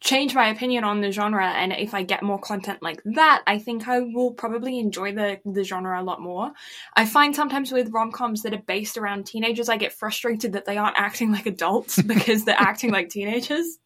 change 0.00 0.32
my 0.32 0.48
opinion 0.48 0.84
on 0.84 1.00
the 1.00 1.10
genre 1.10 1.44
and 1.44 1.72
if 1.72 1.92
I 1.92 2.04
get 2.04 2.22
more 2.22 2.38
content 2.38 2.80
like 2.82 3.00
that, 3.04 3.42
I 3.48 3.58
think 3.58 3.88
I 3.88 3.98
will 4.00 4.32
probably 4.32 4.78
enjoy 4.78 5.12
the 5.12 5.40
the 5.44 5.64
genre 5.64 6.00
a 6.00 6.04
lot 6.04 6.20
more. 6.20 6.52
I 6.94 7.04
find 7.06 7.34
sometimes 7.34 7.72
with 7.72 7.90
rom-coms 7.92 8.42
that 8.42 8.54
are 8.54 8.62
based 8.66 8.96
around 8.96 9.26
teenagers 9.26 9.68
I 9.68 9.76
get 9.76 9.92
frustrated 9.92 10.52
that 10.52 10.66
they 10.66 10.76
aren't 10.76 10.98
acting 10.98 11.32
like 11.32 11.46
adults 11.46 12.00
because 12.14 12.44
they're 12.44 12.56
acting 12.58 12.90
like 12.92 13.08
teenagers, 13.08 13.78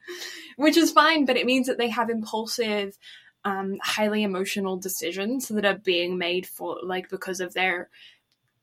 which 0.56 0.76
is 0.76 0.92
fine, 0.92 1.24
but 1.24 1.36
it 1.36 1.46
means 1.46 1.66
that 1.66 1.78
they 1.78 1.88
have 1.88 2.10
impulsive 2.10 2.96
um 3.44 3.78
highly 3.82 4.22
emotional 4.22 4.76
decisions 4.76 5.48
that 5.48 5.64
are 5.64 5.78
being 5.78 6.18
made 6.18 6.46
for 6.46 6.78
like 6.82 7.08
because 7.08 7.40
of 7.40 7.54
their 7.54 7.88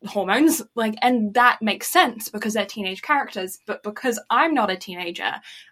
hormones 0.08 0.62
like 0.76 0.96
and 1.02 1.34
that 1.34 1.62
makes 1.62 1.86
sense 1.86 2.30
because 2.30 2.54
they're 2.54 2.66
teenage 2.66 3.02
characters 3.02 3.60
but 3.66 3.84
because 3.84 4.18
i'm 4.30 4.54
not 4.54 4.70
a 4.72 4.78
teenager 4.78 5.30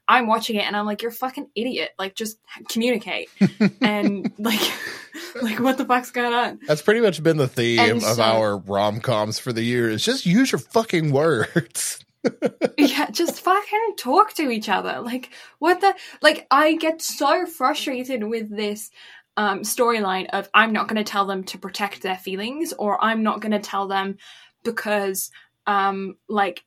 i'm 0.09 0.27
watching 0.27 0.57
it 0.57 0.65
and 0.65 0.75
i'm 0.75 0.85
like 0.85 1.01
you're 1.01 1.11
a 1.11 1.15
fucking 1.15 1.47
idiot 1.55 1.91
like 1.97 2.13
just 2.13 2.37
communicate 2.67 3.29
and 3.81 4.29
like 4.37 4.59
like 5.41 5.59
what 5.61 5.77
the 5.77 5.85
fuck's 5.85 6.11
going 6.11 6.33
on 6.33 6.59
That's 6.67 6.81
pretty 6.81 6.99
much 6.99 7.23
been 7.23 7.37
the 7.37 7.47
theme 7.47 7.79
And 7.79 8.03
of 8.03 8.15
so- 8.17 8.21
our 8.21 8.57
rom 8.57 8.99
coms 8.99 9.39
for 9.39 9.53
the 9.53 9.63
year. 9.63 9.89
Is 9.89 10.03
just 10.03 10.25
use 10.25 10.51
your 10.51 10.59
fucking 10.59 11.11
words. 11.11 12.03
yeah 12.77 13.09
just 13.11 13.41
fucking 13.41 13.93
talk 13.97 14.33
to 14.33 14.49
each 14.49 14.69
other. 14.69 14.99
Like 15.01 15.29
what 15.59 15.81
the 15.81 15.95
like 16.21 16.47
i 16.51 16.75
get 16.75 17.01
so 17.01 17.45
frustrated 17.45 18.23
with 18.23 18.49
this 18.55 18.89
um 19.35 19.61
storyline 19.61 20.27
of 20.31 20.49
i'm 20.53 20.73
not 20.73 20.87
going 20.87 21.03
to 21.03 21.09
tell 21.09 21.25
them 21.25 21.43
to 21.43 21.57
protect 21.57 22.01
their 22.01 22.17
feelings 22.17 22.73
or 22.77 23.03
i'm 23.03 23.23
not 23.23 23.39
going 23.39 23.51
to 23.51 23.59
tell 23.59 23.87
them 23.87 24.17
because 24.63 25.31
um 25.67 26.15
like 26.27 26.63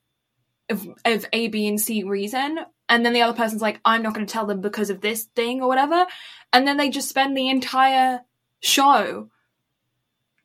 of, 0.69 0.87
of 1.05 1.27
a 1.33 1.49
b 1.49 1.67
and 1.69 1.81
c 1.81 2.05
reason. 2.05 2.59
And 2.89 3.07
then 3.07 3.13
the 3.13 3.23
other 3.23 3.37
person's 3.37 3.63
like 3.63 3.81
i'm 3.85 4.03
not 4.03 4.15
going 4.15 4.27
to 4.27 4.33
tell 4.33 4.47
them 4.47 4.61
because 4.61 4.91
of 4.91 5.01
this 5.01 5.25
thing 5.25 5.61
or 5.61 5.69
whatever. 5.69 6.07
And 6.53 6.67
then 6.67 6.77
they 6.77 6.91
just 6.91 7.09
spend 7.09 7.37
the 7.37 7.51
entire 7.51 8.21
show 8.61 9.31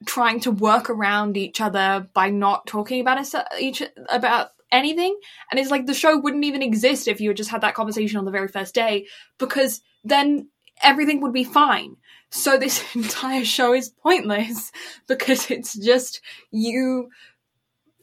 trying 0.06 0.40
to 0.42 0.52
work 0.52 0.90
around 0.90 1.38
each 1.38 1.62
other 1.62 2.08
by 2.14 2.30
not 2.30 2.68
talking 2.68 3.02
about 3.02 3.26
each 3.60 3.82
about 4.10 4.50
anything. 4.72 5.18
And 5.50 5.60
it's 5.60 5.72
like 5.72 5.86
the 5.86 5.94
show 5.94 6.18
wouldn't 6.18 6.46
even 6.46 6.62
exist 6.62 7.08
if 7.08 7.22
you 7.22 7.30
had 7.30 7.38
just 7.38 7.50
had 7.50 7.62
that 7.62 7.76
conversation 7.76 8.18
on 8.18 8.26
the 8.26 8.32
very 8.32 8.48
first 8.48 8.74
day 8.74 9.08
because 9.38 9.82
then 10.04 10.50
everything 10.82 11.22
would 11.22 11.34
be 11.34 11.44
fine. 11.44 11.98
So 12.30 12.58
this 12.58 12.84
entire 12.96 13.46
show 13.46 13.74
is 13.74 13.90
pointless 13.90 14.72
because 15.08 15.50
it's 15.50 15.74
just 15.74 16.22
you 16.52 17.10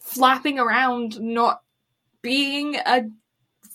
flapping 0.00 0.58
around 0.58 1.20
not 1.20 1.62
being 2.22 2.76
a 2.76 3.02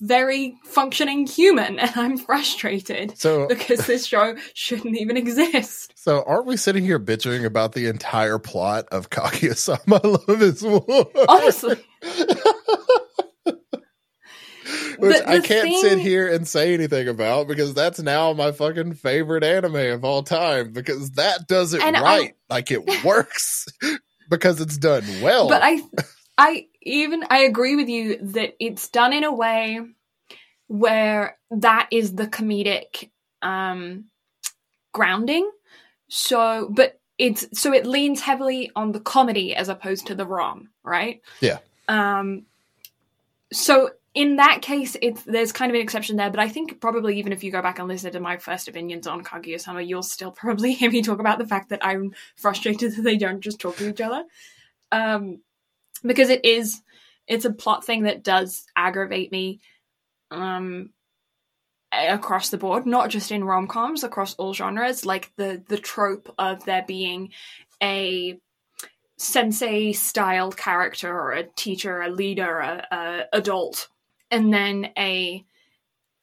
very 0.02 0.56
functioning 0.64 1.26
human 1.26 1.80
and 1.80 1.91
i'm 1.95 2.18
frustrated 2.18 3.18
So 3.18 3.48
because 3.48 3.86
this 3.88 4.06
show 4.06 4.36
shouldn't 4.54 4.98
even 4.98 5.18
exist 5.18 5.91
so 5.95 6.24
aren't 6.28 6.45
we 6.45 6.58
sitting 6.58 6.84
here 6.84 7.00
bitching 7.00 7.45
about 7.45 7.74
the 7.74 7.88
entire 7.88 8.39
plot 8.39 8.86
of 8.91 9.10
Kaguya-sama 9.10 10.00
Love 10.28 10.41
is 10.41 10.62
War? 10.64 11.10
honestly 11.28 11.76
Which 15.00 15.16
The- 15.18 15.30
I 15.30 15.39
can't 15.39 15.74
sit 15.80 16.00
here 16.00 16.28
and 16.34 16.45
say 16.48 16.74
anything 16.74 17.08
about 17.08 17.48
because 17.48 17.74
that's 17.74 18.00
now 18.00 18.34
my 18.34 18.52
fucking 18.52 18.95
favorite 18.95 19.43
anime 19.43 19.76
of 19.76 20.04
all 20.04 20.24
time 20.24 20.74
because 20.74 21.12
that 21.12 21.48
does 21.48 21.74
it 21.74 21.82
And 21.82 21.95
I- 21.95 22.02
right. 22.02 22.34
like 22.50 22.72
it 22.72 23.04
works 23.06 23.68
because 24.30 24.60
it's 24.60 24.78
done 24.78 25.04
well. 25.22 25.48
but 25.48 25.62
I, 25.64 25.82
I 26.38 26.68
even 26.82 27.24
I 27.30 27.40
agree 27.40 27.76
with 27.76 27.90
you 27.90 28.18
that 28.34 28.56
it's 28.60 28.90
done 28.90 29.14
in 29.14 29.24
a 29.24 29.34
way 29.34 29.82
where 30.68 31.38
that 31.50 31.88
is 31.92 32.16
the 32.16 32.28
comedic 32.28 33.10
um, 33.42 34.06
grounding. 34.94 35.50
So, 36.10 36.70
but 36.72 37.00
it's 37.18 37.60
so 37.60 37.74
it 37.74 37.86
leans 37.86 38.22
heavily 38.22 38.72
on 38.76 38.92
the 38.92 39.00
comedy 39.00 39.56
as 39.56 39.70
opposed 39.70 40.08
to 40.08 40.16
the 40.16 40.26
rom, 40.26 40.70
right? 40.84 41.22
Yeah. 41.42 41.60
Um. 41.88 42.46
So 43.52 43.92
in 44.14 44.38
that 44.38 44.62
case, 44.62 44.98
it's 45.02 45.24
there's 45.24 45.52
kind 45.52 45.72
of 45.72 45.76
an 45.76 45.82
exception 45.82 46.18
there, 46.18 46.30
but 46.30 46.40
I 46.40 46.50
think 46.50 46.80
probably 46.80 47.20
even 47.20 47.32
if 47.32 47.44
you 47.44 47.52
go 47.52 47.62
back 47.62 47.80
and 47.80 47.88
listen 47.88 48.12
to 48.12 48.20
my 48.20 48.38
first 48.38 48.68
opinions 48.68 49.08
on 49.08 49.24
Kaguya-sama, 49.24 49.82
you'll 49.82 50.04
still 50.04 50.32
probably 50.32 50.74
hear 50.76 50.92
me 50.92 51.02
talk 51.02 51.20
about 51.20 51.38
the 51.38 51.48
fact 51.48 51.70
that 51.70 51.86
I'm 51.86 52.14
frustrated 52.36 52.96
that 52.96 53.02
they 53.02 53.18
don't 53.18 53.42
just 53.42 53.60
talk 53.60 53.78
to 53.78 53.90
each 53.90 54.02
other. 54.02 54.24
Um, 54.92 55.42
because 56.06 56.30
it 56.30 56.43
is 56.45 56.82
it's 57.28 57.45
a 57.45 57.54
plot 57.54 57.86
thing 57.86 58.04
that 58.04 58.24
does 58.24 58.66
aggravate 58.76 59.32
me 59.32 59.60
um 60.32 60.89
across 61.91 62.50
the 62.50 62.58
board 62.58 62.86
not 62.86 63.10
just 63.10 63.32
in 63.32 63.43
rom-coms 63.43 64.04
across 64.04 64.36
all 64.36 64.54
genres 64.54 65.06
like 65.06 65.32
the 65.38 65.64
the 65.70 65.78
trope 65.78 66.34
of 66.38 66.64
there 66.66 66.84
being 66.88 67.30
a 67.82 68.38
sensei 69.18 69.93
style 69.93 70.52
character 70.52 71.12
or 71.12 71.32
a 71.32 71.43
teacher 71.43 72.02
a 72.02 72.10
leader 72.10 72.60
a, 72.60 72.86
a 72.91 73.24
adult 73.34 73.89
and 74.30 74.54
then 74.54 74.89
a 74.98 75.43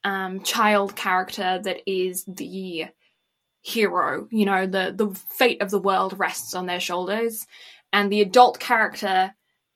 um 0.04 0.42
child 0.42 0.94
character 0.94 1.60
that 1.62 1.80
is 1.90 2.24
the 2.28 2.86
hero 3.62 4.28
you 4.30 4.44
know 4.44 4.66
the 4.66 4.92
the 4.94 5.08
fate 5.30 5.62
of 5.62 5.70
the 5.70 5.80
world 5.80 6.18
rests 6.18 6.54
on 6.54 6.66
their 6.66 6.78
shoulders 6.78 7.46
and 7.92 8.12
the 8.12 8.20
adult 8.20 8.60
character 8.60 9.34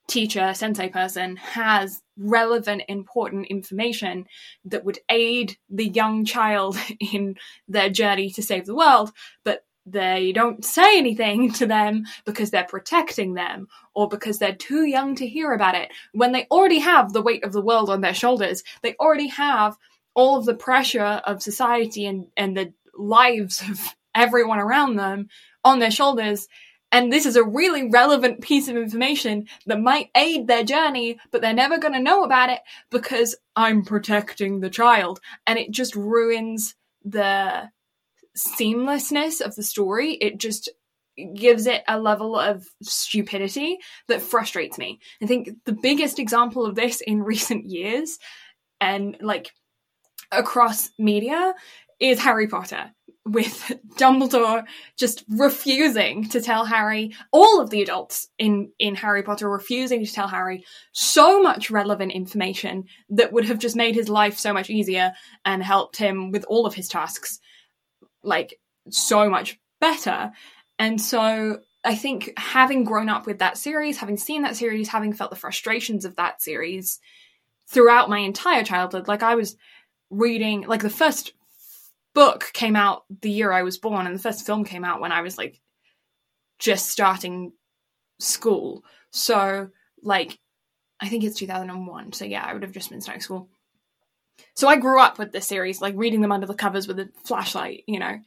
teacher 0.09 0.53
sensei 0.55 0.89
person 0.89 1.37
has 1.37 2.03
relevant 2.17 2.83
important 2.89 3.47
information 3.47 4.27
that 4.65 4.85
would 4.85 4.99
aid 5.11 5.57
the 5.69 5.89
young 5.89 6.25
child 6.25 6.77
in 7.13 7.37
their 7.69 7.91
journey 7.91 8.31
to 8.31 8.43
save 8.43 8.67
the 8.67 8.75
world 8.75 9.13
but 9.45 9.65
they 9.91 10.33
don't 10.33 10.65
say 10.65 10.99
anything 10.99 11.53
to 11.55 11.67
them 11.67 12.05
because 12.25 12.51
they're 12.51 12.65
protecting 12.65 13.35
them 13.35 13.69
or 13.95 14.09
because 14.09 14.39
they're 14.39 14.55
too 14.55 14.85
young 14.85 15.15
to 15.17 15.27
hear 15.27 15.53
about 15.53 15.75
it. 15.75 15.91
When 16.13 16.33
they 16.33 16.47
already 16.51 16.79
have 16.81 17.13
the 17.13 17.23
weight 17.23 17.45
of 17.45 17.53
the 17.53 17.63
world 17.63 17.91
on 17.91 18.01
their 18.01 18.15
shoulders 18.15 18.63
they 18.83 18.95
already 18.97 19.29
have 19.29 19.77
all 20.15 20.37
of 20.37 20.47
the 20.47 20.55
pressure 20.55 21.23
of 21.25 21.43
society 21.43 22.07
and, 22.07 22.27
and 22.37 22.57
the 22.57 22.73
lives 22.97 23.63
of 23.63 23.81
everyone 24.15 24.59
around 24.59 24.97
them 24.97 25.29
on 25.65 25.79
their 25.79 25.91
shoulders 25.91 26.49
and 26.91 27.13
this 27.13 27.27
is 27.27 27.37
a 27.37 27.45
really 27.45 27.89
relevant 27.89 28.41
piece 28.41 28.69
of 28.69 28.77
information 28.77 29.47
that 29.67 29.81
might 29.81 30.11
aid 30.17 30.47
their 30.47 30.65
journey, 30.65 31.19
but 31.31 31.43
they're 31.43 31.53
never 31.53 31.79
going 31.79 31.93
to 31.95 32.01
know 32.01 32.25
about 32.25 32.51
it 32.51 32.61
because 32.91 33.37
I'm 33.55 33.85
protecting 33.85 34.61
the 34.61 34.71
child. 34.71 35.21
And 35.47 35.59
it 35.59 35.71
just 35.71 35.95
ruins 35.95 36.75
the 37.05 37.71
seamlessness 38.37 39.41
of 39.41 39.55
the 39.55 39.63
story. 39.63 40.15
It 40.15 40.39
just 40.39 40.71
gives 41.35 41.67
it 41.67 41.83
a 41.89 41.99
level 41.99 42.39
of 42.39 42.67
stupidity 42.83 43.79
that 44.07 44.23
frustrates 44.23 44.79
me. 44.79 45.01
I 45.23 45.27
think 45.27 45.51
the 45.67 45.77
biggest 45.81 46.19
example 46.19 46.65
of 46.65 46.75
this 46.75 47.01
in 47.01 47.23
recent 47.23 47.67
years 47.67 48.19
and 48.81 49.17
like 49.21 49.53
across 50.31 50.91
media 50.99 51.55
is 52.01 52.21
Harry 52.21 52.47
Potter 52.47 52.93
with 53.29 53.73
Dumbledore 53.97 54.65
just 54.97 55.25
refusing 55.29 56.29
to 56.31 56.41
tell 56.41 56.65
Harry, 56.65 57.15
all 57.31 57.61
of 57.61 57.71
the 57.71 57.83
adults 57.83 58.29
in, 58.39 58.71
in 58.79 58.95
Harry 58.95 59.23
Potter 59.23 59.49
refusing 59.49 60.05
to 60.05 60.13
tell 60.13 60.29
Harry 60.29 60.65
so 60.93 61.43
much 61.43 61.71
relevant 61.71 62.13
information 62.13 62.85
that 63.11 63.33
would 63.33 63.45
have 63.45 63.59
just 63.59 63.77
made 63.77 63.95
his 63.95 64.09
life 64.09 64.39
so 64.39 64.53
much 64.53 64.71
easier 64.71 65.13
and 65.45 65.63
helped 65.63 65.97
him 65.97 66.31
with 66.31 66.45
all 66.49 66.67
of 66.67 66.75
his 66.75 66.89
tasks, 66.89 67.41
like, 68.23 68.59
so 68.91 69.29
much 69.29 69.61
better. 69.81 70.33
And 70.79 71.01
so 71.01 71.61
I 71.85 71.95
think 71.95 72.33
having 72.37 72.85
grown 72.85 73.09
up 73.09 73.27
with 73.27 73.39
that 73.39 73.59
series, 73.59 73.99
having 73.99 74.17
seen 74.17 74.43
that 74.43 74.57
series, 74.57 74.89
having 74.89 75.13
felt 75.13 75.31
the 75.31 75.37
frustrations 75.37 76.05
of 76.05 76.17
that 76.17 76.43
series 76.43 77.01
throughout 77.69 78.11
my 78.11 78.19
entire 78.19 78.65
childhood, 78.65 79.09
like 79.09 79.23
I 79.23 79.35
was 79.35 79.57
reading, 80.11 80.63
like 80.63 80.83
the 80.83 80.91
first 80.91 81.33
book 82.19 82.51
came 82.53 82.75
out 82.75 83.05
the 83.23 83.31
year 83.31 83.53
I 83.53 83.63
was 83.63 83.79
born, 83.79 84.05
and 84.05 84.13
the 84.13 84.21
first 84.21 84.45
film 84.45 84.65
came 84.65 84.85
out 84.85 85.01
when 85.01 85.13
I 85.13 85.21
was 85.21 85.39
like 85.39 85.61
just 86.59 86.91
starting 86.91 87.53
school. 88.19 88.83
So, 89.13 89.69
like, 90.03 90.37
I 91.01 91.09
think 91.09 91.23
it's 91.23 91.39
2001. 91.39 92.15
So, 92.15 92.25
yeah, 92.25 92.45
I 92.45 92.53
would 92.53 92.65
have 92.65 92.73
just 92.73 92.91
been 92.91 93.01
starting 93.01 93.23
school. 93.23 93.49
So, 94.57 94.67
I 94.67 94.75
grew 94.75 95.01
up 95.01 95.21
with 95.21 95.31
this 95.31 95.47
series, 95.47 95.81
like 95.81 95.95
reading 95.97 96.21
them 96.21 96.33
under 96.33 96.49
the 96.49 96.55
covers 96.55 96.89
with 96.89 96.99
a 96.99 97.09
flashlight, 97.25 97.85
you 97.87 98.01
know. 98.01 98.19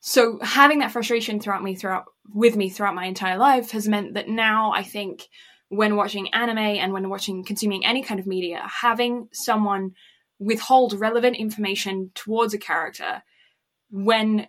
So, 0.00 0.38
having 0.42 0.80
that 0.80 0.92
frustration 0.92 1.40
throughout 1.40 1.62
me, 1.62 1.76
throughout 1.76 2.04
with 2.34 2.56
me 2.56 2.68
throughout 2.68 2.94
my 2.94 3.06
entire 3.06 3.38
life 3.38 3.70
has 3.70 3.88
meant 3.88 4.12
that 4.14 4.28
now 4.28 4.72
I 4.72 4.82
think 4.82 5.28
when 5.70 5.96
watching 5.96 6.28
anime 6.34 6.58
and 6.58 6.92
when 6.92 7.08
watching 7.08 7.42
consuming 7.42 7.86
any 7.86 8.02
kind 8.02 8.20
of 8.20 8.26
media, 8.26 8.62
having 8.82 9.28
someone 9.32 9.92
withhold 10.44 10.92
relevant 10.92 11.36
information 11.36 12.10
towards 12.14 12.54
a 12.54 12.58
character 12.58 13.22
when 13.90 14.46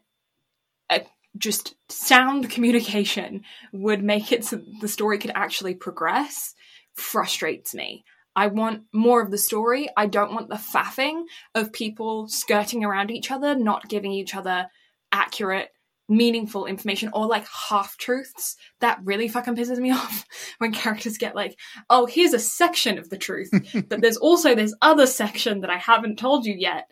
a, 0.90 1.02
just 1.38 1.76
sound 1.90 2.50
communication 2.50 3.44
would 3.72 4.04
make 4.04 4.32
it 4.32 4.44
so 4.44 4.62
the 4.82 4.88
story 4.88 5.18
could 5.18 5.32
actually 5.36 5.74
progress 5.74 6.54
frustrates 6.96 7.74
me. 7.74 8.04
I 8.36 8.48
want 8.48 8.84
more 8.94 9.22
of 9.22 9.32
the 9.32 9.38
story. 9.38 9.88
I 9.96 10.08
don't 10.08 10.34
want 10.34 10.50
the 10.50 10.56
faffing 10.56 11.24
of 11.54 11.72
people 11.72 12.28
skirting 12.28 12.84
around 12.84 13.10
each 13.10 13.32
other, 13.32 13.56
not 13.56 13.88
giving 13.88 14.12
each 14.12 14.36
other 14.36 14.68
accurate, 15.12 15.70
meaningful 16.08 16.66
information 16.66 17.10
or 17.14 17.26
like 17.28 17.46
half 17.48 17.98
truths. 17.98 18.56
That 18.80 19.00
really 19.04 19.28
fucking 19.28 19.56
pisses 19.56 19.78
me 19.78 19.92
off 19.94 20.26
when 20.58 20.72
characters 20.72 21.18
get 21.18 21.36
like, 21.36 21.58
oh, 21.90 22.06
here's 22.06 22.34
a 22.34 22.40
section 22.40 22.98
of 22.98 23.10
the 23.10 23.18
truth, 23.18 23.50
but 23.90 24.02
there's 24.02 24.18
also 24.18 24.56
this 24.56 24.76
other 24.82 25.08
section 25.08 25.62
that 25.62 25.70
I 25.70 25.78
haven't 25.78 26.20
told 26.20 26.46
you 26.46 26.56
yet. 26.58 26.88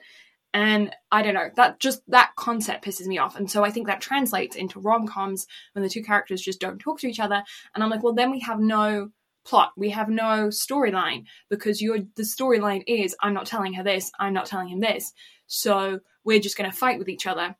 And 0.55 0.91
I 1.11 1.24
don't 1.24 1.34
know, 1.34 1.49
that 1.55 1.80
just 1.80 2.01
that 2.09 2.32
concept 2.38 2.86
pisses 2.86 3.07
me 3.07 3.18
off. 3.18 3.36
And 3.36 3.49
so 3.49 3.64
I 3.64 3.72
think 3.72 3.88
that 3.88 4.01
translates 4.01 4.55
into 4.55 4.80
rom 4.80 5.07
coms 5.07 5.47
when 5.74 5.82
the 5.82 5.89
two 5.89 6.03
characters 6.03 6.41
just 6.41 6.61
don't 6.61 6.78
talk 6.78 6.99
to 6.99 7.07
each 7.07 7.20
other. 7.20 7.43
And 7.74 7.84
I'm 7.84 7.89
like, 7.89 8.03
well, 8.03 8.14
then 8.14 8.30
we 8.30 8.39
have 8.41 8.59
no 8.59 9.09
plot. 9.45 9.72
We 9.76 9.89
have 9.89 10.09
no 10.09 10.49
storyline 10.49 11.26
because 11.49 11.82
you're 11.82 11.99
the 12.16 12.24
storyline 12.24 12.84
is 12.86 13.16
I'm 13.20 13.34
not 13.34 13.47
telling 13.47 13.74
her 13.74 13.84
this, 13.84 14.11
I'm 14.20 14.34
not 14.34 14.45
telling 14.45 14.70
him 14.70 14.80
this. 14.80 15.11
So 15.47 15.99
we're 16.24 16.39
just 16.39 16.55
going 16.57 16.70
to 16.70 16.76
fight 16.76 16.99
with 16.99 17.09
each 17.09 17.26
other 17.26 17.55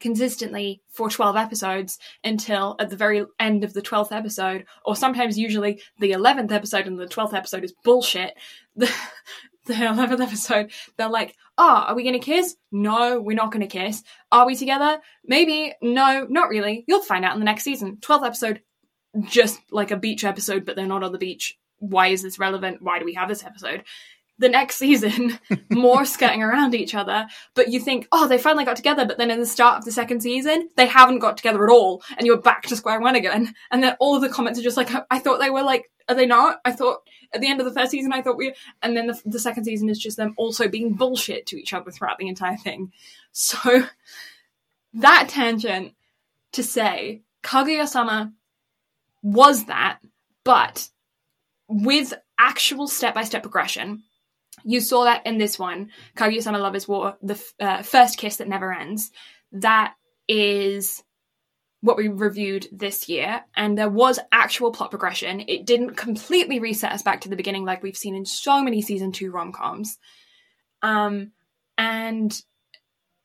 consistently 0.00 0.82
for 0.88 1.10
12 1.10 1.36
episodes 1.36 1.98
until 2.22 2.76
at 2.78 2.90
the 2.90 2.96
very 2.96 3.24
end 3.38 3.64
of 3.64 3.72
the 3.72 3.82
12th 3.82 4.12
episode, 4.12 4.64
or 4.84 4.96
sometimes 4.96 5.38
usually 5.38 5.80
the 5.98 6.12
11th 6.12 6.52
episode 6.52 6.86
and 6.86 6.98
the 6.98 7.06
12th 7.06 7.34
episode 7.34 7.64
is 7.64 7.74
bullshit. 7.84 8.34
The, 8.76 8.90
the 9.66 9.74
11th 9.74 10.20
episode, 10.20 10.72
they're 10.96 11.08
like, 11.08 11.36
oh, 11.56 11.84
are 11.88 11.94
we 11.94 12.02
to 12.14 12.18
kiss? 12.18 12.56
No, 12.70 13.20
we're 13.20 13.36
not 13.36 13.52
to 13.52 13.66
kiss. 13.66 14.02
Are 14.30 14.46
we 14.46 14.56
together? 14.56 14.98
Maybe. 15.24 15.72
No, 15.80 16.26
not 16.28 16.48
really. 16.48 16.84
You'll 16.86 17.02
find 17.02 17.24
out 17.24 17.34
in 17.34 17.38
the 17.38 17.46
next 17.46 17.64
season. 17.64 17.96
12th 18.00 18.26
episode, 18.26 18.60
just 19.22 19.60
like 19.70 19.90
a 19.90 19.96
beach 19.96 20.24
episode, 20.24 20.66
but 20.66 20.76
they're 20.76 20.86
not 20.86 21.02
on 21.02 21.12
the 21.12 21.18
beach. 21.18 21.56
Why 21.78 22.08
is 22.08 22.22
this 22.22 22.38
relevant? 22.38 22.82
Why 22.82 22.98
do 22.98 23.04
we 23.04 23.14
have 23.14 23.28
this 23.28 23.44
episode? 23.44 23.84
The 24.38 24.48
next 24.48 24.76
season 24.76 25.38
more 25.70 26.04
skirting 26.04 26.42
around 26.42 26.74
each 26.74 26.94
other. 26.94 27.26
But 27.54 27.68
you 27.68 27.80
think 27.80 28.08
oh 28.12 28.26
they 28.26 28.38
finally 28.38 28.64
got 28.64 28.76
together 28.76 29.04
but 29.06 29.18
then 29.18 29.30
in 29.30 29.40
the 29.40 29.46
start 29.46 29.78
of 29.78 29.84
the 29.84 29.92
second 29.92 30.20
season 30.20 30.70
they 30.76 30.86
haven't 30.86 31.20
got 31.20 31.36
together 31.36 31.64
at 31.64 31.72
all 31.72 32.02
and 32.16 32.26
you're 32.26 32.40
back 32.40 32.62
to 32.66 32.76
square 32.76 33.00
one 33.00 33.16
again. 33.16 33.54
And 33.70 33.82
then 33.82 33.96
all 34.00 34.16
of 34.16 34.22
the 34.22 34.28
comments 34.28 34.58
are 34.58 34.62
just 34.62 34.76
like 34.76 34.90
i 35.10 35.18
thought 35.18 35.40
they 35.40 35.50
were 35.50 35.62
like 35.62 35.90
are 36.06 36.14
they 36.14 36.26
not? 36.26 36.60
I 36.66 36.72
thought 36.72 36.98
at 37.32 37.40
the 37.40 37.48
end 37.48 37.60
of 37.60 37.66
the 37.66 37.72
first 37.72 37.90
season 37.90 38.12
i 38.12 38.20
thought 38.20 38.36
we 38.36 38.54
and 38.82 38.96
then 38.96 39.06
the, 39.06 39.20
the 39.24 39.38
second 39.38 39.64
season 39.64 39.88
is 39.88 39.98
just 39.98 40.16
them 40.16 40.34
also 40.36 40.68
being 40.68 40.94
bullshit 40.94 41.46
to 41.46 41.56
each 41.56 41.72
other 41.72 41.90
throughout 41.90 42.18
the 42.18 42.28
entire 42.28 42.56
thing. 42.56 42.92
So 43.36 43.82
that 44.92 45.28
tangent 45.28 45.94
to 46.52 46.62
say 46.62 47.22
kaguya-sama 47.42 48.32
was 49.22 49.64
that 49.64 49.98
but 50.44 50.88
with 51.66 52.14
actual 52.38 52.86
step-by-step 52.86 53.42
progression 53.42 54.04
you 54.64 54.80
saw 54.80 55.04
that 55.04 55.26
in 55.26 55.38
this 55.38 55.58
one, 55.58 55.90
Kaguya-sama 56.16 56.58
Love 56.58 56.74
is 56.74 56.88
War, 56.88 57.16
the 57.22 57.40
uh, 57.60 57.82
first 57.82 58.18
kiss 58.18 58.38
that 58.38 58.48
never 58.48 58.72
ends. 58.72 59.10
That 59.52 59.94
is 60.26 61.02
what 61.80 61.98
we 61.98 62.08
reviewed 62.08 62.66
this 62.72 63.10
year, 63.10 63.44
and 63.54 63.76
there 63.76 63.90
was 63.90 64.18
actual 64.32 64.72
plot 64.72 64.90
progression. 64.90 65.44
It 65.46 65.66
didn't 65.66 65.96
completely 65.96 66.58
reset 66.58 66.92
us 66.92 67.02
back 67.02 67.20
to 67.20 67.28
the 67.28 67.36
beginning 67.36 67.66
like 67.66 67.82
we've 67.82 67.96
seen 67.96 68.14
in 68.14 68.24
so 68.24 68.62
many 68.62 68.80
season 68.80 69.12
two 69.12 69.30
rom 69.30 69.52
coms. 69.52 69.98
Um, 70.80 71.32
and 71.76 72.34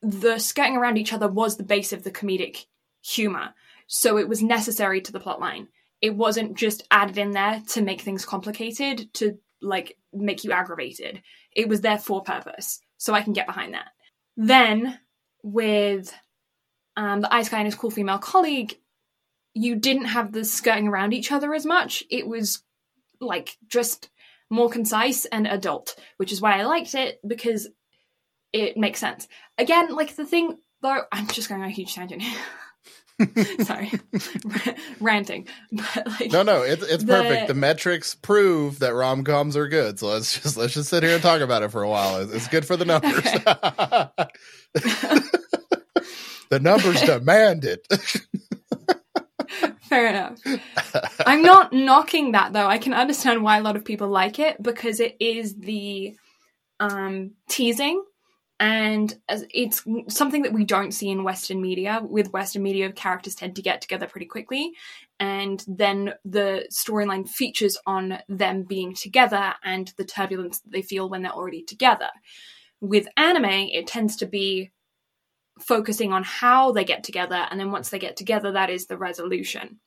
the 0.02 0.38
skirting 0.38 0.76
around 0.76 0.98
each 0.98 1.14
other 1.14 1.26
was 1.26 1.56
the 1.56 1.62
base 1.62 1.94
of 1.94 2.04
the 2.04 2.10
comedic 2.10 2.66
humor, 3.02 3.54
so 3.86 4.18
it 4.18 4.28
was 4.28 4.42
necessary 4.42 5.00
to 5.00 5.12
the 5.12 5.20
plot 5.20 5.40
line. 5.40 5.68
It 6.02 6.14
wasn't 6.14 6.54
just 6.54 6.86
added 6.90 7.16
in 7.16 7.30
there 7.30 7.62
to 7.68 7.82
make 7.82 8.02
things 8.02 8.26
complicated, 8.26 9.12
to 9.14 9.38
like 9.62 9.96
make 10.12 10.44
you 10.44 10.52
aggravated. 10.52 11.22
It 11.54 11.68
was 11.68 11.80
there 11.80 11.98
for 11.98 12.22
purpose. 12.22 12.80
So 12.98 13.14
I 13.14 13.22
can 13.22 13.32
get 13.32 13.46
behind 13.46 13.74
that. 13.74 13.88
Then 14.36 14.98
with 15.42 16.12
um, 16.96 17.20
the 17.20 17.32
ice 17.32 17.48
guy 17.48 17.58
and 17.58 17.66
his 17.66 17.74
cool 17.74 17.90
female 17.90 18.18
colleague, 18.18 18.76
you 19.54 19.76
didn't 19.76 20.06
have 20.06 20.32
the 20.32 20.44
skirting 20.44 20.88
around 20.88 21.12
each 21.12 21.32
other 21.32 21.54
as 21.54 21.66
much. 21.66 22.04
It 22.10 22.26
was 22.26 22.62
like 23.20 23.56
just 23.68 24.10
more 24.50 24.68
concise 24.68 25.24
and 25.26 25.46
adult, 25.46 25.96
which 26.16 26.32
is 26.32 26.40
why 26.40 26.58
I 26.58 26.64
liked 26.64 26.94
it 26.94 27.20
because 27.26 27.68
it 28.52 28.76
makes 28.76 29.00
sense. 29.00 29.28
Again, 29.58 29.94
like 29.94 30.16
the 30.16 30.26
thing 30.26 30.58
though, 30.82 31.02
I'm 31.12 31.28
just 31.28 31.48
going 31.48 31.62
on 31.62 31.68
a 31.68 31.72
huge 31.72 31.94
tangent 31.94 32.22
here. 32.22 32.40
Sorry, 33.64 33.92
ranting. 35.00 35.46
But 35.72 36.06
like, 36.06 36.32
no, 36.32 36.42
no, 36.42 36.62
it's 36.62 36.82
it's 36.82 37.04
the, 37.04 37.12
perfect. 37.12 37.48
The 37.48 37.54
metrics 37.54 38.14
prove 38.14 38.78
that 38.78 38.94
rom 38.94 39.24
coms 39.24 39.56
are 39.56 39.68
good. 39.68 39.98
So 39.98 40.08
let's 40.08 40.40
just 40.40 40.56
let's 40.56 40.74
just 40.74 40.88
sit 40.88 41.02
here 41.02 41.14
and 41.14 41.22
talk 41.22 41.40
about 41.40 41.62
it 41.62 41.70
for 41.70 41.82
a 41.82 41.88
while. 41.88 42.20
It's, 42.20 42.32
it's 42.32 42.48
good 42.48 42.64
for 42.64 42.76
the 42.76 42.84
numbers. 42.84 43.26
Okay. 43.26 43.40
the 46.50 46.60
numbers 46.60 47.02
demand 47.02 47.64
it. 47.64 47.86
Fair 49.82 50.06
enough. 50.08 50.38
I'm 51.26 51.42
not 51.42 51.72
knocking 51.72 52.32
that 52.32 52.52
though. 52.52 52.66
I 52.66 52.78
can 52.78 52.94
understand 52.94 53.42
why 53.42 53.58
a 53.58 53.62
lot 53.62 53.76
of 53.76 53.84
people 53.84 54.08
like 54.08 54.38
it 54.38 54.62
because 54.62 55.00
it 55.00 55.16
is 55.20 55.56
the 55.56 56.14
um, 56.78 57.32
teasing 57.48 58.02
and 58.60 59.18
it's 59.28 59.82
something 60.08 60.42
that 60.42 60.52
we 60.52 60.64
don't 60.64 60.92
see 60.92 61.08
in 61.08 61.24
western 61.24 61.62
media 61.62 62.02
with 62.04 62.34
western 62.34 62.62
media 62.62 62.92
characters 62.92 63.34
tend 63.34 63.56
to 63.56 63.62
get 63.62 63.80
together 63.80 64.06
pretty 64.06 64.26
quickly. 64.26 64.72
And 65.18 65.64
then 65.66 66.12
the 66.26 66.68
storyline 66.70 67.26
features 67.26 67.78
on 67.86 68.18
them 68.28 68.64
being 68.64 68.94
together 68.94 69.54
and 69.64 69.90
the 69.96 70.04
turbulence 70.04 70.60
that 70.60 70.72
they 70.72 70.82
feel 70.82 71.08
when 71.08 71.22
they're 71.22 71.32
already 71.32 71.62
together. 71.62 72.10
With 72.82 73.08
anime 73.16 73.46
it 73.46 73.86
tends 73.86 74.16
to 74.16 74.26
be 74.26 74.72
focusing 75.58 76.12
on 76.12 76.22
how 76.22 76.72
they 76.72 76.84
get 76.84 77.02
together 77.02 77.46
and 77.50 77.58
then 77.58 77.72
once 77.72 77.88
they 77.88 77.98
get 77.98 78.14
together 78.14 78.52
that 78.52 78.68
is 78.68 78.86
the 78.86 78.98
resolution. 78.98 79.80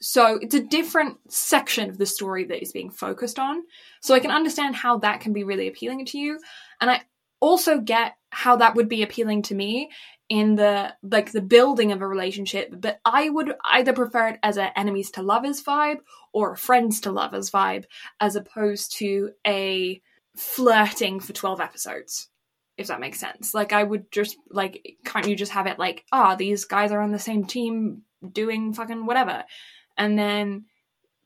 So 0.00 0.38
it's 0.40 0.54
a 0.54 0.62
different 0.62 1.18
section 1.28 1.90
of 1.90 1.98
the 1.98 2.06
story 2.06 2.44
that 2.44 2.62
is 2.62 2.72
being 2.72 2.90
focused 2.90 3.38
on. 3.38 3.64
So 4.00 4.14
i 4.14 4.20
can 4.20 4.30
understand 4.30 4.76
how 4.76 4.96
that 5.00 5.20
can 5.20 5.34
be 5.34 5.44
really 5.44 5.68
appealing 5.68 6.06
to 6.06 6.18
you. 6.18 6.38
And 6.80 6.90
i 6.90 7.02
also 7.40 7.80
get 7.80 8.14
how 8.30 8.56
that 8.56 8.74
would 8.74 8.88
be 8.88 9.02
appealing 9.02 9.42
to 9.42 9.54
me 9.54 9.90
in 10.28 10.56
the 10.56 10.92
like 11.02 11.30
the 11.30 11.40
building 11.40 11.92
of 11.92 12.02
a 12.02 12.06
relationship 12.06 12.68
but 12.72 12.98
i 13.04 13.28
would 13.28 13.54
either 13.64 13.92
prefer 13.92 14.28
it 14.28 14.40
as 14.42 14.56
a 14.56 14.76
enemies 14.76 15.12
to 15.12 15.22
lovers 15.22 15.62
vibe 15.62 15.98
or 16.32 16.52
a 16.52 16.56
friends 16.56 17.00
to 17.00 17.12
lovers 17.12 17.48
vibe 17.48 17.84
as 18.20 18.34
opposed 18.34 18.96
to 18.96 19.30
a 19.46 20.00
flirting 20.36 21.20
for 21.20 21.32
12 21.32 21.60
episodes 21.60 22.28
if 22.76 22.88
that 22.88 23.00
makes 23.00 23.18
sense. 23.18 23.54
Like 23.54 23.72
i 23.72 23.82
would 23.82 24.10
just 24.10 24.36
like 24.50 24.96
can't 25.04 25.28
you 25.28 25.36
just 25.36 25.52
have 25.52 25.66
it 25.66 25.78
like 25.78 26.04
ah 26.12 26.32
oh, 26.32 26.36
these 26.36 26.64
guys 26.64 26.92
are 26.92 27.00
on 27.00 27.12
the 27.12 27.18
same 27.18 27.44
team 27.44 28.02
doing 28.32 28.74
fucking 28.74 29.06
whatever. 29.06 29.44
And 29.96 30.18
then 30.18 30.66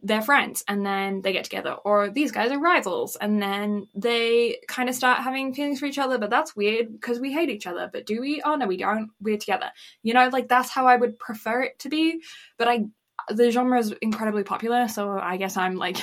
they're 0.03 0.23
friends 0.23 0.65
and 0.67 0.85
then 0.85 1.23
they 1.23 1.33
get 1.33 1.45
together. 1.45 1.73
Or 1.73 2.09
these 2.11 2.33
guys 2.33 2.51
are 2.51 2.59
rivals 2.59 3.17
and 3.17 3.43
then 3.43 3.87
they 3.95 4.59
kind 4.69 4.89
of 4.89 4.95
start 4.95 5.23
having 5.23 5.55
feelings 5.55 5.81
for 5.81 5.87
each 5.87 5.99
other 5.99 6.19
but 6.19 6.31
that's 6.31 6.57
weird 6.57 6.93
because 6.93 7.21
we 7.21 7.33
hate 7.33 7.51
each 7.51 7.67
other 7.67 7.89
but 7.93 8.07
do 8.07 8.21
we? 8.21 8.43
Oh 8.45 8.57
no 8.57 8.67
we 8.67 8.77
don't. 8.77 9.11
We're 9.21 9.39
together. 9.39 9.71
You 10.03 10.15
know 10.15 10.29
like 10.29 10.49
that's 10.49 10.71
how 10.71 10.87
i 10.87 10.97
would 10.97 11.19
prefer 11.19 11.63
it 11.63 11.79
to 11.81 11.89
be 11.89 12.23
but 12.59 12.69
i 12.69 12.85
the 13.29 13.51
genre 13.51 13.79
is 13.79 13.93
incredibly 14.01 14.45
popular 14.45 14.89
so 14.89 15.19
i 15.19 15.37
guess 15.37 15.57
i'm 15.57 15.77
like 15.77 15.99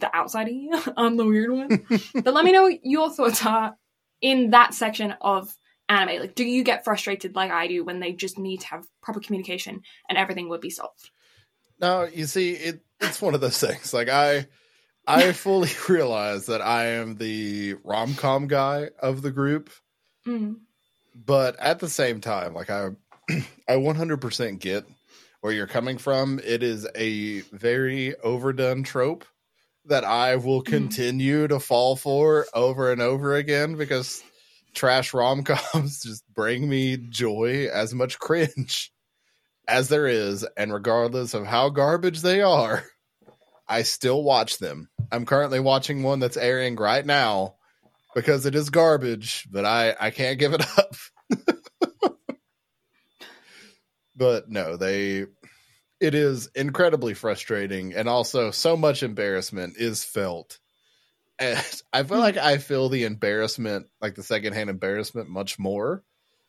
the 0.00 0.14
outsider. 0.14 0.52
I'm 0.96 1.16
the 1.16 1.26
weird 1.26 1.50
one. 1.50 1.86
But 2.22 2.34
let 2.34 2.44
me 2.44 2.52
know 2.52 2.64
what 2.64 2.80
your 2.82 3.10
thoughts 3.10 3.44
are 3.44 3.76
in 4.20 4.50
that 4.50 4.74
section 4.74 5.14
of 5.20 5.54
anime. 5.88 6.20
Like 6.20 6.34
do 6.34 6.44
you 6.44 6.62
get 6.64 6.84
frustrated 6.84 7.34
like 7.34 7.50
i 7.50 7.66
do 7.66 7.84
when 7.84 8.00
they 8.00 8.12
just 8.12 8.38
need 8.38 8.60
to 8.60 8.66
have 8.68 8.86
proper 9.02 9.20
communication 9.20 9.82
and 10.08 10.18
everything 10.18 10.48
would 10.48 10.60
be 10.60 10.70
solved? 10.70 11.10
No 11.80 12.04
you 12.04 12.26
see 12.26 12.52
it 12.52 12.82
it's 13.00 13.22
one 13.22 13.34
of 13.34 13.40
those 13.40 13.58
things. 13.58 13.92
Like 13.92 14.08
I 14.08 14.46
I 15.06 15.32
fully 15.32 15.70
realize 15.88 16.46
that 16.46 16.60
I 16.60 16.86
am 16.86 17.16
the 17.16 17.74
rom 17.84 18.14
com 18.14 18.46
guy 18.46 18.90
of 19.00 19.22
the 19.22 19.30
group. 19.30 19.70
Mm. 20.26 20.56
But 21.14 21.58
at 21.58 21.78
the 21.78 21.88
same 21.88 22.20
time, 22.20 22.54
like 22.54 22.70
I 22.70 22.90
I 23.68 23.74
100% 23.76 24.58
get 24.58 24.84
where 25.40 25.52
you're 25.52 25.66
coming 25.66 25.98
from. 25.98 26.40
It 26.44 26.62
is 26.62 26.86
a 26.94 27.40
very 27.52 28.16
overdone 28.16 28.82
trope 28.82 29.24
that 29.86 30.04
I 30.04 30.36
will 30.36 30.62
mm-hmm. 30.62 30.72
continue 30.74 31.46
mm. 31.46 31.48
to 31.50 31.60
fall 31.60 31.96
for 31.96 32.46
over 32.54 32.92
and 32.92 33.00
over 33.00 33.34
again 33.34 33.76
because 33.76 34.22
trash 34.74 35.14
rom 35.14 35.44
coms 35.44 36.02
just 36.04 36.22
bring 36.34 36.68
me 36.68 36.96
joy 36.96 37.68
as 37.72 37.94
much 37.94 38.18
cringe 38.18 38.92
as 39.68 39.88
there 39.88 40.06
is, 40.06 40.46
and 40.56 40.72
regardless 40.72 41.34
of 41.34 41.46
how 41.46 41.68
garbage 41.68 42.22
they 42.22 42.40
are, 42.40 42.84
I 43.68 43.82
still 43.82 44.22
watch 44.22 44.58
them. 44.58 44.88
I'm 45.12 45.26
currently 45.26 45.60
watching 45.60 46.02
one 46.02 46.20
that's 46.20 46.38
airing 46.38 46.76
right 46.76 47.04
now 47.04 47.56
because 48.14 48.46
it 48.46 48.54
is 48.54 48.70
garbage, 48.70 49.46
but 49.50 49.64
I 49.64 49.94
I 50.00 50.10
can't 50.10 50.38
give 50.38 50.54
it 50.54 50.66
up. 50.78 50.94
but 54.16 54.50
no, 54.50 54.76
they 54.76 55.26
it 56.00 56.14
is 56.14 56.48
incredibly 56.54 57.14
frustrating 57.14 57.94
and 57.94 58.08
also 58.08 58.50
so 58.50 58.76
much 58.76 59.02
embarrassment 59.02 59.76
is 59.76 60.04
felt. 60.04 60.58
And 61.38 61.58
I 61.92 62.02
feel 62.02 62.16
hmm. 62.16 62.22
like 62.22 62.36
I 62.36 62.58
feel 62.58 62.88
the 62.88 63.04
embarrassment, 63.04 63.86
like 64.00 64.14
the 64.14 64.22
secondhand 64.22 64.70
embarrassment, 64.70 65.28
much 65.28 65.58
more 65.58 66.02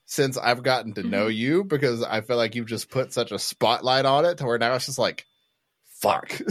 since 0.09 0.37
I've 0.37 0.63
gotten 0.63 0.95
to 0.95 1.03
know 1.03 1.27
mm-hmm. 1.27 1.37
you 1.37 1.63
because 1.63 2.01
I 2.01 2.21
feel 2.21 2.35
like 2.35 2.55
you've 2.55 2.65
just 2.65 2.89
put 2.89 3.13
such 3.13 3.31
a 3.31 3.37
spotlight 3.37 4.05
on 4.05 4.25
it 4.25 4.39
to 4.39 4.45
where 4.45 4.57
now 4.57 4.73
it's 4.73 4.87
just 4.87 4.97
like, 4.97 5.27
fuck. 6.01 6.35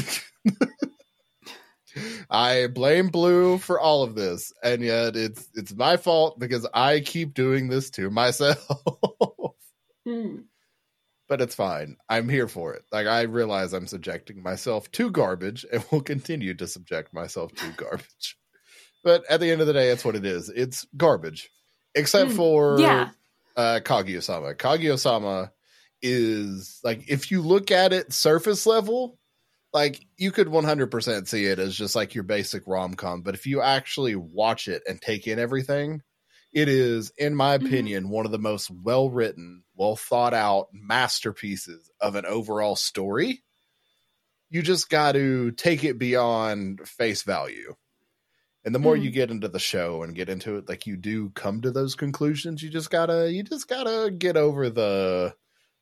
I 2.30 2.68
blame 2.68 3.08
Blue 3.08 3.58
for 3.58 3.80
all 3.80 4.04
of 4.04 4.14
this, 4.14 4.52
and 4.62 4.80
yet 4.80 5.16
it's 5.16 5.48
it's 5.54 5.74
my 5.74 5.96
fault 5.96 6.38
because 6.38 6.68
I 6.72 7.00
keep 7.00 7.34
doing 7.34 7.68
this 7.68 7.90
to 7.90 8.10
myself. 8.10 8.64
Mm. 10.06 10.44
but 11.28 11.42
it's 11.42 11.54
fine. 11.54 11.98
I'm 12.08 12.30
here 12.30 12.48
for 12.48 12.72
it. 12.72 12.82
Like 12.90 13.06
I 13.06 13.22
realize 13.22 13.74
I'm 13.74 13.86
subjecting 13.86 14.42
myself 14.42 14.90
to 14.92 15.10
garbage 15.10 15.66
and 15.70 15.84
will 15.92 16.00
continue 16.00 16.54
to 16.54 16.66
subject 16.66 17.12
myself 17.12 17.54
to 17.56 17.66
garbage. 17.76 18.38
But 19.04 19.24
at 19.28 19.40
the 19.40 19.50
end 19.50 19.60
of 19.60 19.66
the 19.66 19.74
day, 19.74 19.90
it's 19.90 20.06
what 20.06 20.16
it 20.16 20.24
is. 20.24 20.48
It's 20.48 20.86
garbage. 20.96 21.50
Except 21.94 22.30
Mm, 22.30 22.36
for 22.36 22.80
yeah. 22.80 23.10
Uh 23.58 23.80
Kaguya-sama. 23.84 24.54
Kaguya-sama 24.56 25.52
is 26.02 26.80
like 26.84 27.10
if 27.10 27.32
you 27.32 27.42
look 27.42 27.72
at 27.72 27.92
it 27.94 28.12
surface 28.14 28.66
level, 28.66 29.18
like 29.74 30.06
you 30.18 30.32
could 30.32 30.48
100% 30.48 31.28
see 31.28 31.46
it 31.46 31.58
as 31.60 31.76
just 31.76 31.96
like 31.96 32.14
your 32.14 32.24
basic 32.24 32.64
rom-com, 32.66 33.22
but 33.22 33.34
if 33.34 33.46
you 33.46 33.62
actually 33.62 34.16
watch 34.16 34.68
it 34.68 34.82
and 34.88 35.02
take 35.02 35.26
in 35.28 35.38
everything, 35.40 36.02
it 36.54 36.68
is 36.68 37.12
in 37.18 37.34
my 37.34 37.54
Mhm. 37.60 37.66
opinion 37.66 38.10
one 38.10 38.26
of 38.26 38.32
the 38.32 38.38
most 38.40 38.70
well-written, 38.70 39.64
well 39.76 39.96
thought 39.96 40.34
out 40.34 40.68
masterpieces 40.72 41.90
of 42.00 42.16
an 42.16 42.26
overall 42.26 42.76
story. 42.76 43.42
You 44.50 44.62
just 44.62 44.88
got 44.88 45.12
to 45.12 45.50
take 45.52 45.84
it 45.84 45.98
beyond 45.98 46.88
face 46.88 47.22
value. 47.22 47.74
And 48.64 48.74
the 48.74 48.78
more 48.78 48.96
Mm. 48.96 49.02
you 49.04 49.10
get 49.10 49.30
into 49.30 49.48
the 49.48 49.58
show 49.58 50.02
and 50.02 50.14
get 50.14 50.28
into 50.28 50.56
it, 50.56 50.68
like 50.68 50.86
you 50.86 50.96
do 50.96 51.30
come 51.30 51.60
to 51.62 51.70
those 51.70 51.94
conclusions, 51.94 52.62
you 52.62 52.68
just 52.70 52.90
gotta 52.90 53.30
you 53.32 53.42
just 53.42 53.68
gotta 53.68 54.10
get 54.10 54.36
over 54.36 54.68
the 54.68 55.34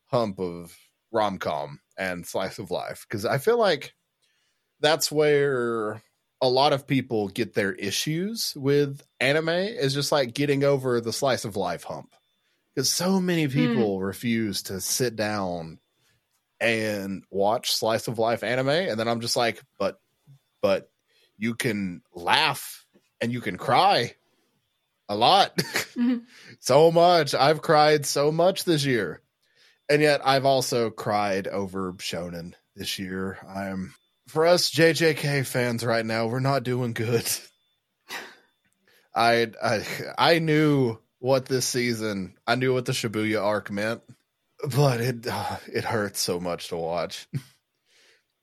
hump 0.07 0.39
of 0.39 0.77
rom 1.11 1.39
com 1.39 1.81
and 1.97 2.27
slice 2.27 2.59
of 2.59 2.71
life. 2.71 3.07
Cause 3.09 3.25
I 3.25 3.39
feel 3.39 3.59
like 3.59 3.95
that's 4.81 5.11
where 5.11 6.03
a 6.43 6.49
lot 6.49 6.75
of 6.75 6.87
people 6.87 7.29
get 7.29 7.55
their 7.55 7.73
issues 7.73 8.53
with 8.57 9.03
anime 9.21 9.49
is 9.49 9.95
just 9.95 10.13
like 10.13 10.35
getting 10.35 10.63
over 10.65 11.01
the 11.01 11.13
slice 11.13 11.47
of 11.47 11.57
life 11.57 11.85
hump. 11.85 12.15
Because 12.75 12.93
so 12.93 13.19
many 13.21 13.49
people 13.49 14.03
refuse 14.03 14.65
to 14.65 14.83
sit 14.83 15.17
down 15.17 15.79
and 16.61 17.25
watch 17.31 17.73
slice 17.73 18.07
of 18.07 18.19
life 18.19 18.43
anime. 18.45 18.69
And 18.69 19.01
then 19.01 19.09
I'm 19.09 19.21
just 19.21 19.35
like, 19.37 19.63
but 19.79 19.99
but 20.61 20.91
you 21.39 21.55
can 21.55 22.03
laugh 22.15 22.85
and 23.21 23.33
you 23.33 23.41
can 23.41 23.57
cry 23.57 24.15
a 25.09 25.17
lot. 25.17 25.57
Mhm. 25.97 26.25
so 26.61 26.93
much. 26.93 27.35
I've 27.35 27.63
cried 27.63 28.05
so 28.05 28.31
much 28.31 28.65
this 28.65 28.85
year. 28.85 29.23
And 29.89 30.03
yet 30.03 30.21
I've 30.23 30.45
also 30.45 30.91
cried 30.91 31.49
over 31.49 31.95
Shonen 31.95 32.53
this 32.75 32.99
year. 32.99 33.39
I'm 33.49 33.95
for 34.29 34.45
us 34.47 34.71
JJK 34.71 35.47
fans 35.47 35.85
right 35.87 36.05
now, 36.05 36.27
we're 36.27 36.41
not 36.41 36.65
doing 36.65 36.93
good. 36.93 37.27
I 39.15 39.53
I 39.63 39.87
I 40.19 40.39
knew 40.39 40.99
what 41.19 41.47
this 41.47 41.65
season, 41.67 42.35
I 42.47 42.57
knew 42.57 42.75
what 42.75 42.85
the 42.85 42.93
Shibuya 42.93 43.43
arc 43.43 43.71
meant, 43.71 44.03
but 44.75 45.01
it 45.01 45.27
uh, 45.27 45.57
it 45.73 45.85
hurts 45.85 46.21
so 46.21 46.39
much 46.41 46.69
to 46.69 46.77
watch. 46.77 47.27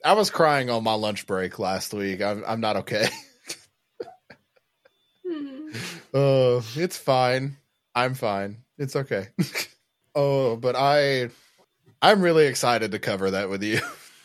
I 0.03 0.13
was 0.13 0.29
crying 0.29 0.69
on 0.69 0.83
my 0.83 0.93
lunch 0.95 1.25
break 1.27 1.59
last 1.59 1.93
week. 1.93 2.21
I'm 2.21 2.43
I'm 2.45 2.61
not 2.61 2.77
okay. 2.77 3.07
Mm. 5.25 5.75
Uh, 6.13 6.61
it's 6.75 6.97
fine. 6.97 7.57
I'm 7.95 8.13
fine. 8.13 8.57
It's 8.77 8.95
okay. 8.95 9.29
oh, 10.15 10.55
but 10.57 10.75
I, 10.75 11.29
I'm 12.01 12.21
really 12.21 12.45
excited 12.47 12.91
to 12.91 12.99
cover 12.99 13.31
that 13.31 13.49
with 13.49 13.63
you. 13.63 13.79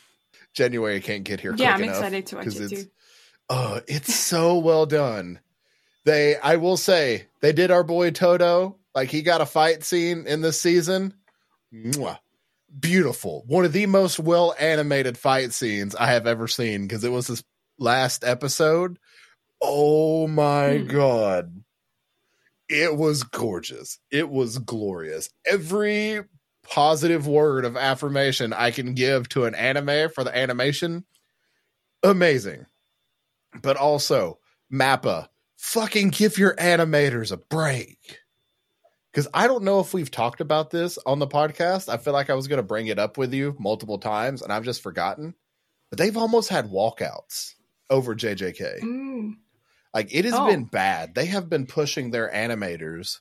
January 0.55 1.01
can't 1.01 1.25
get 1.25 1.41
here. 1.41 1.55
Yeah, 1.57 1.75
I'm 1.75 1.83
enough 1.83 1.97
excited 1.97 2.27
to 2.27 2.37
watch 2.37 2.47
it 2.47 2.69
too. 2.69 2.85
Oh, 3.49 3.81
it's 3.87 4.15
so 4.15 4.59
well 4.59 4.87
done. 4.87 5.41
They, 6.05 6.37
I 6.37 6.57
will 6.57 6.77
say, 6.77 7.27
they 7.41 7.53
did 7.53 7.71
our 7.71 7.85
boy 7.85 8.11
Todo. 8.11 8.77
Like 8.95 9.11
he 9.11 9.23
got 9.23 9.41
a 9.41 9.47
fight 9.47 9.85
scene 9.85 10.27
in 10.27 10.41
this 10.41 10.61
season. 10.61 11.15
Mwah. 11.73 12.19
Beautiful. 12.79 13.45
One 13.47 13.65
of 13.65 13.73
the 13.73 13.87
most 13.87 14.19
well 14.19 14.55
animated 14.59 15.17
fight 15.17 15.53
scenes 15.53 15.95
I 15.95 16.13
have 16.13 16.27
ever 16.27 16.49
seen 16.49 16.83
because 16.83 17.03
it 17.05 17.13
was 17.13 17.27
this 17.27 17.43
last 17.79 18.25
episode. 18.25 18.99
Oh 19.63 20.27
my 20.29 20.79
Hmm. 20.79 20.87
god. 20.89 21.65
It 22.69 22.97
was 22.97 23.23
gorgeous. 23.23 23.99
It 24.11 24.29
was 24.29 24.59
glorious. 24.59 25.31
Every 25.47 26.23
positive 26.63 27.27
word 27.27 27.65
of 27.65 27.77
affirmation 27.79 28.53
I 28.53 28.71
can 28.73 28.93
give 28.93 29.29
to 29.31 29.47
an 29.47 29.55
anime 29.55 30.11
for 30.11 30.23
the 30.23 30.37
animation, 30.37 31.07
amazing. 32.03 32.67
But 33.63 33.79
also, 33.79 34.39
Mappa, 34.71 35.29
fucking 35.57 36.11
give 36.11 36.37
your 36.37 36.55
animators 36.57 37.33
a 37.33 37.39
break. 37.39 38.19
Because 39.13 39.29
I 39.33 39.47
don't 39.47 39.65
know 39.65 39.81
if 39.81 39.95
we've 39.95 40.11
talked 40.11 40.41
about 40.41 40.71
this 40.71 40.99
on 41.07 41.19
the 41.19 41.27
podcast. 41.27 41.89
I 41.89 41.97
feel 41.97 42.13
like 42.13 42.29
I 42.31 42.35
was 42.35 42.47
going 42.47 42.59
to 42.59 42.63
bring 42.63 42.89
it 42.89 42.99
up 42.99 43.17
with 43.17 43.33
you 43.33 43.57
multiple 43.59 43.99
times 43.99 44.43
and 44.43 44.53
I've 44.53 44.65
just 44.65 44.83
forgotten. 44.83 45.35
But 45.91 45.99
they've 45.99 46.17
almost 46.17 46.51
had 46.51 46.67
walkouts 46.71 47.55
over 47.89 48.15
JJK. 48.15 48.81
Mm. 48.81 49.37
Like 49.95 50.15
it 50.15 50.27
has 50.27 50.35
Oh. 50.35 50.47
been 50.47 50.65
bad. 50.65 51.15
They 51.15 51.25
have 51.27 51.49
been 51.49 51.67
pushing 51.67 52.11
their 52.11 52.31
animators 52.31 53.21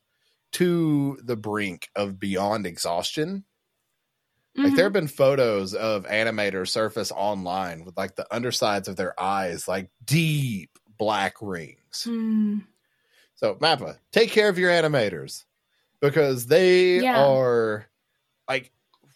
to 0.53 1.17
the 1.23 1.37
brink 1.37 1.89
of 1.95 2.19
beyond 2.19 2.65
exhaustion. 2.65 3.45
Like 4.55 4.73
Mhm. 4.73 4.75
there 4.75 4.85
have 4.85 4.93
been 4.93 5.07
photos 5.07 5.73
of 5.73 6.05
animators 6.05 6.69
surface 6.69 7.11
online 7.11 7.85
with 7.85 7.95
like 7.95 8.15
the 8.17 8.27
undersides 8.33 8.87
of 8.89 8.97
their 8.97 9.17
eyes 9.19 9.67
like 9.67 9.89
deep 10.03 10.77
black 10.97 11.35
rings. 11.41 12.03
Mm. 12.05 12.65
So 13.35 13.55
Mappa, 13.55 13.99
take 14.11 14.31
care 14.31 14.49
of 14.49 14.57
your 14.57 14.71
animators 14.71 15.45
because 16.01 16.47
they 16.47 16.99
Yeah. 17.01 17.23
are 17.25 17.87
like 18.49 18.71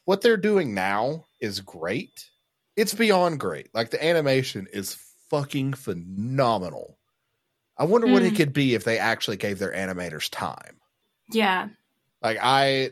what 0.06 0.22
they're 0.22 0.38
doing 0.38 0.74
now 0.74 1.26
is 1.40 1.60
great. 1.62 2.30
It's 2.76 2.94
beyond 2.94 3.40
great. 3.40 3.74
Like 3.74 3.92
the 3.92 4.04
animation 4.04 4.68
is 4.74 4.96
fucking 5.30 5.74
phenomenal. 5.74 6.98
I 7.78 7.86
wonder 7.86 8.08
what 8.08 8.24
it 8.24 8.34
Mm. 8.34 8.38
could 8.38 8.54
be 8.54 8.76
if 8.76 8.84
they 8.84 8.98
actually 9.00 9.38
gave 9.38 9.60
their 9.60 9.72
animators 9.74 10.30
time. 10.30 10.80
Yeah. 11.32 11.70
Like 12.22 12.38
I 12.42 12.92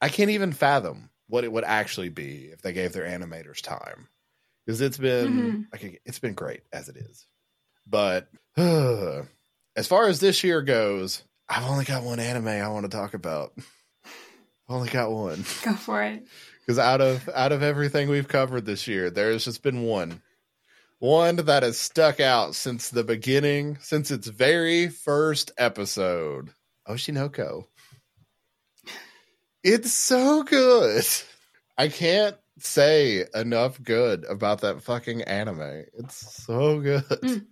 I 0.00 0.08
can't 0.08 0.30
even 0.30 0.52
fathom 0.52 1.10
what 1.28 1.44
it 1.44 1.52
would 1.52 1.64
actually 1.64 2.10
be 2.10 2.46
if 2.52 2.60
they 2.62 2.72
gave 2.72 2.92
their 2.92 3.06
animators 3.06 3.62
time. 3.62 4.08
Because 4.66 4.80
it's 4.80 4.98
been 4.98 5.28
Mhm. 5.32 5.66
like 5.72 6.02
it's 6.04 6.18
been 6.18 6.34
great 6.34 6.62
as 6.72 6.88
it 6.88 6.96
is. 6.96 7.26
But 7.86 8.28
as 8.56 9.86
far 9.86 10.06
as 10.08 10.20
this 10.20 10.44
year 10.44 10.62
goes, 10.62 11.22
I've 11.48 11.68
only 11.68 11.84
got 11.84 12.02
one 12.02 12.20
anime 12.20 12.48
I 12.48 12.68
want 12.68 12.84
to 12.90 12.96
talk 12.96 13.14
about. 13.14 13.52
I've 13.56 14.76
only 14.76 14.88
got 14.88 15.10
one. 15.10 15.44
Go 15.64 15.74
for 15.74 16.02
it. 16.02 16.26
Because 16.60 16.78
out 16.78 17.00
of 17.00 17.28
out 17.34 17.52
of 17.52 17.62
everything 17.62 18.08
we've 18.08 18.28
covered 18.28 18.64
this 18.64 18.86
year, 18.86 19.10
there's 19.10 19.44
just 19.44 19.62
been 19.62 19.82
one. 19.82 20.22
One 20.98 21.36
that 21.36 21.64
has 21.64 21.78
stuck 21.78 22.20
out 22.20 22.54
since 22.54 22.88
the 22.88 23.02
beginning, 23.02 23.78
since 23.80 24.10
its 24.12 24.28
very 24.28 24.88
first 24.88 25.50
episode. 25.58 26.50
Oshinoko. 26.88 27.66
It's 29.64 29.92
so 29.92 30.44
good. 30.44 31.04
I 31.76 31.88
can't 31.88 32.36
say 32.58 33.24
enough 33.34 33.82
good 33.82 34.24
about 34.24 34.60
that 34.60 34.82
fucking 34.82 35.22
anime. 35.22 35.84
It's 35.98 36.44
so 36.44 36.80
good. 36.80 37.04
Mm. 37.04 37.46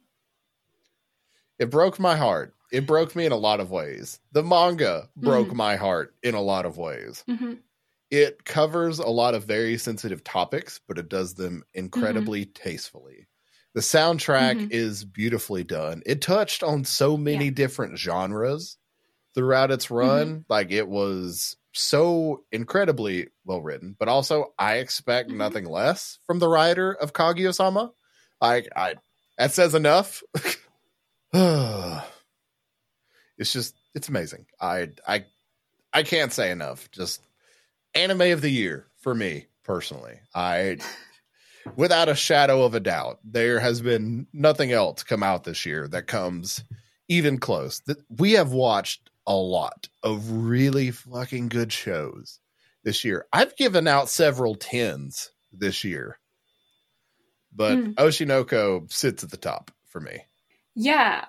It 1.59 1.71
broke 1.71 1.99
my 1.99 2.17
heart. 2.17 2.55
It 2.73 2.87
broke 2.87 3.17
me 3.17 3.27
in 3.27 3.33
a 3.33 3.37
lot 3.37 3.61
of 3.61 3.71
ways. 3.71 4.21
The 4.33 4.43
manga 4.45 5.11
broke 5.17 5.53
Mhm. 5.53 5.55
my 5.55 5.77
heart 5.77 6.15
in 6.23 6.35
a 6.35 6.41
lot 6.43 6.67
of 6.67 6.79
ways 6.79 7.25
hmm 7.29 7.63
it 8.11 8.45
covers 8.45 8.99
a 9.01 9.09
lot 9.09 9.35
of 9.35 9.45
very 9.45 9.79
sensitive 9.79 10.25
topics, 10.25 10.81
but 10.89 10.99
it 10.99 11.09
does 11.09 11.35
them 11.35 11.65
incredibly 11.75 12.47
tastefully. 12.47 13.29
The 13.75 13.81
soundtrack 13.83 14.59
Mhm. 14.59 14.71
is 14.71 15.05
beautifully 15.05 15.65
done. 15.65 16.03
It 16.07 16.23
touched 16.23 16.63
on 16.63 16.85
so 16.85 17.17
many 17.17 17.51
Yeah. 17.51 17.51
different 17.51 17.99
genres 17.99 18.79
throughout 19.35 19.71
its 19.71 19.91
run. 19.91 20.45
Like 20.49 20.73
it 20.73 20.89
was 20.89 21.57
so 21.75 22.45
incredibly 22.53 23.29
well 23.45 23.63
written, 23.63 23.97
but 23.99 24.09
also 24.09 24.55
I 24.59 24.77
expect 24.77 25.31
Mhm. 25.31 25.35
nothing 25.35 25.67
less 25.67 26.19
from 26.27 26.39
the 26.41 26.49
writer 26.49 26.93
of 26.95 27.13
Kaguya-sama. 27.15 27.93
Like 28.41 28.69
I 28.77 28.97
that 29.39 29.53
says 29.53 29.75
enough. 29.75 30.23
it's 33.41 33.53
just 33.53 33.75
it's 33.95 34.09
amazing. 34.09 34.47
I 34.61 34.91
I 35.09 35.25
I 35.93 36.05
can't 36.05 36.33
say 36.33 36.53
enough. 36.53 36.89
Just 36.93 37.21
anime 37.95 38.21
of 38.21 38.43
the 38.43 38.51
year 38.51 38.87
for 39.01 39.15
me 39.15 39.47
personally. 39.65 40.21
I 40.35 40.79
without 41.77 42.09
a 42.09 42.15
shadow 42.15 42.63
of 42.63 42.75
a 42.75 42.81
doubt, 42.81 43.19
there 43.25 43.59
has 43.59 43.81
been 43.81 44.27
nothing 44.33 44.71
else 44.71 45.03
come 45.03 45.23
out 45.23 45.43
this 45.45 45.67
year 45.67 45.89
that 45.89 46.07
comes 46.07 46.63
even 47.09 47.39
close. 47.39 47.81
That 47.87 47.99
we 48.09 48.33
have 48.33 48.53
watched 48.53 49.11
a 49.27 49.35
lot 49.35 49.89
of 50.03 50.31
really 50.31 50.91
fucking 50.91 51.49
good 51.49 51.73
shows 51.73 52.39
this 52.85 53.05
year. 53.05 53.27
I've 53.33 53.57
given 53.57 53.89
out 53.89 54.09
several 54.09 54.55
tens 54.55 55.31
this 55.53 55.83
year. 55.83 56.19
But 57.53 57.79
Hmm. 57.79 57.91
Oshinoko 57.93 58.91
sits 58.93 59.25
at 59.25 59.31
the 59.31 59.37
top 59.37 59.71
for 59.89 60.01
me. 60.01 60.25
Yeah. 60.77 61.25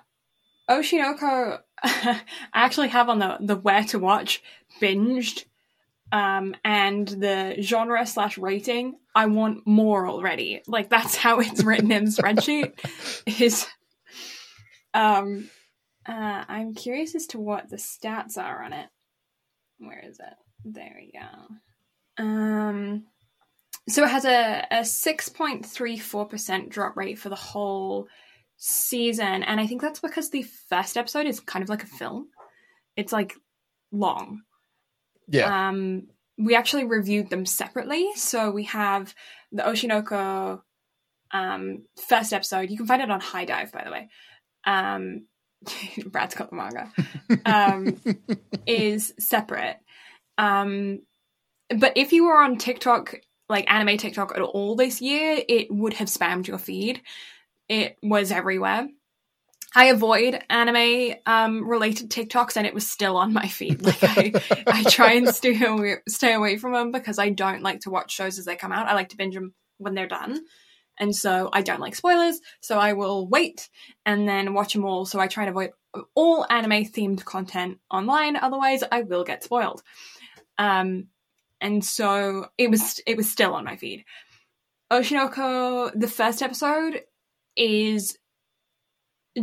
Oshinoko 0.70 1.60
I 1.84 2.20
actually 2.54 2.88
have 2.88 3.08
on 3.08 3.18
the 3.18 3.38
the 3.40 3.56
where 3.56 3.84
to 3.84 3.98
watch 3.98 4.42
binged 4.80 5.44
um 6.12 6.54
and 6.64 7.08
the 7.08 7.56
genre 7.60 8.06
slash 8.06 8.38
rating 8.38 8.96
I 9.14 9.26
want 9.26 9.66
more 9.66 10.06
already. 10.06 10.62
Like 10.66 10.88
that's 10.88 11.16
how 11.16 11.40
it's 11.40 11.62
written 11.64 11.92
in 11.92 12.04
the 12.06 12.10
spreadsheet 12.10 12.72
is 13.38 13.66
um 14.94 15.50
uh 16.06 16.44
I'm 16.48 16.74
curious 16.74 17.14
as 17.14 17.26
to 17.28 17.40
what 17.40 17.68
the 17.68 17.76
stats 17.76 18.38
are 18.38 18.62
on 18.62 18.72
it. 18.72 18.88
Where 19.78 20.02
is 20.04 20.20
it? 20.20 20.34
There 20.64 20.96
we 20.96 21.12
go. 21.18 22.24
Um 22.24 23.04
so 23.88 24.04
it 24.04 24.10
has 24.10 24.24
a, 24.24 24.64
a 24.70 24.80
6.34% 24.80 26.68
drop 26.68 26.96
rate 26.96 27.18
for 27.18 27.28
the 27.28 27.34
whole 27.34 28.06
season. 28.64 29.42
And 29.42 29.60
I 29.60 29.66
think 29.66 29.82
that's 29.82 29.98
because 29.98 30.30
the 30.30 30.44
first 30.68 30.96
episode 30.96 31.26
is 31.26 31.40
kind 31.40 31.64
of 31.64 31.68
like 31.68 31.82
a 31.82 31.86
film. 31.86 32.28
It's 32.96 33.12
like 33.12 33.34
long. 33.90 34.42
Yeah. 35.26 35.68
Um, 35.68 36.06
we 36.38 36.54
actually 36.54 36.84
reviewed 36.84 37.28
them 37.28 37.44
separately. 37.44 38.10
So 38.14 38.52
we 38.52 38.64
have 38.64 39.14
the 39.50 39.64
Oshinoko 39.64 40.60
um, 41.32 41.82
first 42.08 42.32
episode. 42.32 42.70
You 42.70 42.76
can 42.76 42.86
find 42.86 43.02
it 43.02 43.10
on 43.10 43.20
High 43.20 43.46
Dive, 43.46 43.72
by 43.72 43.82
the 43.82 43.90
way. 43.90 44.08
Um, 44.64 45.26
Brad's 46.06 46.36
got 46.36 46.50
the 46.50 46.56
manga. 46.56 46.92
Um, 47.44 48.00
is 48.66 49.12
separate. 49.18 49.78
Um, 50.38 51.00
but 51.76 51.94
if 51.96 52.12
you 52.12 52.26
were 52.26 52.36
on 52.40 52.58
TikTok, 52.58 53.16
like 53.48 53.68
anime 53.68 53.98
TikTok 53.98 54.36
at 54.36 54.40
all 54.40 54.76
this 54.76 55.02
year, 55.02 55.42
it 55.48 55.68
would 55.68 55.94
have 55.94 56.06
spammed 56.06 56.46
your 56.46 56.58
feed. 56.58 57.02
It 57.72 57.96
was 58.02 58.30
everywhere. 58.30 58.86
I 59.74 59.86
avoid 59.86 60.38
anime 60.50 61.14
um, 61.24 61.66
related 61.66 62.10
TikToks, 62.10 62.58
and 62.58 62.66
it 62.66 62.74
was 62.74 62.86
still 62.86 63.16
on 63.16 63.32
my 63.32 63.48
feed. 63.48 63.80
Like 63.86 64.02
I, 64.02 64.32
I 64.66 64.82
try 64.82 65.12
and 65.12 65.26
stay 65.30 65.58
away, 65.64 65.96
stay 66.06 66.34
away 66.34 66.58
from 66.58 66.74
them 66.74 66.92
because 66.92 67.18
I 67.18 67.30
don't 67.30 67.62
like 67.62 67.80
to 67.80 67.90
watch 67.90 68.12
shows 68.12 68.38
as 68.38 68.44
they 68.44 68.56
come 68.56 68.72
out. 68.72 68.88
I 68.88 68.92
like 68.92 69.08
to 69.08 69.16
binge 69.16 69.34
them 69.34 69.54
when 69.78 69.94
they're 69.94 70.06
done, 70.06 70.38
and 71.00 71.16
so 71.16 71.48
I 71.50 71.62
don't 71.62 71.80
like 71.80 71.94
spoilers. 71.94 72.40
So 72.60 72.78
I 72.78 72.92
will 72.92 73.26
wait 73.26 73.70
and 74.04 74.28
then 74.28 74.52
watch 74.52 74.74
them 74.74 74.84
all. 74.84 75.06
So 75.06 75.18
I 75.18 75.26
try 75.26 75.44
and 75.44 75.50
avoid 75.50 75.70
all 76.14 76.44
anime 76.50 76.84
themed 76.84 77.24
content 77.24 77.78
online. 77.90 78.36
Otherwise, 78.36 78.84
I 78.92 79.00
will 79.00 79.24
get 79.24 79.44
spoiled. 79.44 79.82
Um, 80.58 81.06
and 81.58 81.82
so 81.82 82.48
it 82.58 82.68
was 82.68 83.00
it 83.06 83.16
was 83.16 83.32
still 83.32 83.54
on 83.54 83.64
my 83.64 83.76
feed. 83.76 84.04
Oshinoko, 84.92 85.90
the 85.98 86.06
first 86.06 86.42
episode 86.42 87.00
is 87.56 88.18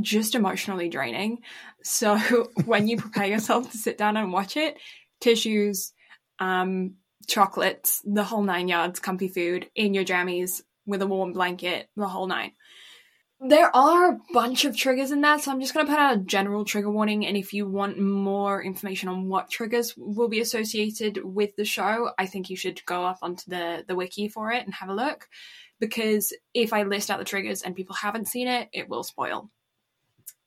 just 0.02 0.36
emotionally 0.36 0.90
draining. 0.90 1.40
So 1.84 2.18
when 2.66 2.88
you 2.88 2.98
prepare 2.98 3.28
yourself 3.28 3.72
to 3.72 3.78
sit 3.78 3.98
down 3.98 4.18
and 4.18 4.32
watch 4.32 4.58
it, 4.58 4.78
tissues, 5.20 5.94
um, 6.40 6.96
chocolates, 7.28 8.02
the 8.06 8.24
whole 8.24 8.44
nine 8.44 8.68
yards, 8.68 9.00
comfy 9.00 9.28
food 9.28 9.70
in 9.76 9.94
your 9.94 10.06
jammies 10.06 10.62
with 10.86 11.02
a 11.02 11.08
warm 11.08 11.34
blanket, 11.34 11.90
the 11.96 12.08
whole 12.08 12.28
nine. 12.28 12.52
There 13.42 13.74
are 13.74 14.12
a 14.12 14.20
bunch 14.34 14.66
of 14.66 14.76
triggers 14.76 15.12
in 15.12 15.22
that, 15.22 15.42
so 15.42 15.52
I'm 15.52 15.62
just 15.62 15.74
going 15.74 15.86
to 15.86 15.92
put 15.92 16.00
out 16.00 16.16
a 16.16 16.20
general 16.20 16.66
trigger 16.66 16.92
warning. 16.92 17.26
And 17.26 17.38
if 17.38 17.54
you 17.54 17.70
want 17.70 17.98
more 17.98 18.62
information 18.62 19.08
on 19.08 19.30
what 19.30 19.50
triggers 19.50 19.94
will 19.96 20.28
be 20.28 20.42
associated 20.42 21.24
with 21.24 21.56
the 21.56 21.64
show, 21.64 22.12
I 22.18 22.26
think 22.26 22.50
you 22.50 22.58
should 22.58 22.84
go 22.86 23.06
up 23.06 23.20
onto 23.22 23.50
the, 23.50 23.86
the 23.88 23.96
wiki 23.96 24.28
for 24.28 24.52
it 24.52 24.66
and 24.66 24.74
have 24.74 24.90
a 24.90 24.94
look. 24.94 25.30
Because 25.80 26.34
if 26.54 26.74
I 26.74 26.84
list 26.84 27.10
out 27.10 27.20
the 27.20 27.26
triggers 27.26 27.62
and 27.62 27.76
people 27.76 27.96
haven't 27.96 28.28
seen 28.28 28.48
it, 28.48 28.70
it 28.74 28.90
will 28.90 29.04
spoil. 29.04 29.50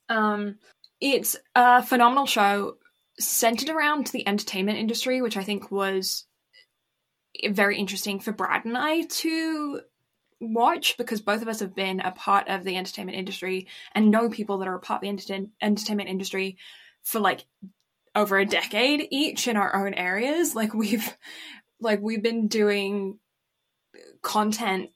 Um, 0.09 0.59
it's 1.01 1.37
a 1.55 1.83
phenomenal 1.83 2.26
show 2.26 2.76
centered 3.18 3.70
around 3.70 4.09
the 4.09 4.26
entertainment 4.26 4.78
industry, 4.78 5.22
which 5.22 5.37
I 5.37 5.45
think 5.45 5.70
was 5.70 6.26
very 7.51 7.78
interesting 7.78 8.20
for 8.20 8.33
Brad 8.33 8.64
and 8.64 8.76
I 8.76 9.03
to 9.03 9.80
watch 10.41 10.97
because 10.99 11.20
both 11.20 11.41
of 11.41 11.49
us 11.49 11.61
have 11.61 11.74
been 11.74 12.01
a 12.01 12.11
part 12.11 12.49
of 12.49 12.64
the 12.64 12.76
entertainment 12.76 13.16
industry 13.16 13.68
and 13.95 14.11
know 14.11 14.28
people 14.28 14.59
that 14.59 14.68
are 14.68 14.74
a 14.74 14.80
part 14.80 14.99
of 14.99 15.03
the 15.03 15.09
enter- 15.09 15.49
entertainment 15.61 16.09
industry 16.09 16.57
for 17.05 17.20
like 17.20 17.45
over 18.14 18.39
a 18.39 18.45
decade 18.45 19.07
each 19.11 19.49
in 19.49 19.57
our 19.57 19.87
own 19.87 19.95
areas 19.95 20.55
like 20.55 20.74
we've 20.74 21.16
like 21.80 22.01
we've 22.03 22.22
been 22.22 22.49
doing 22.49 23.18
content 24.20 24.91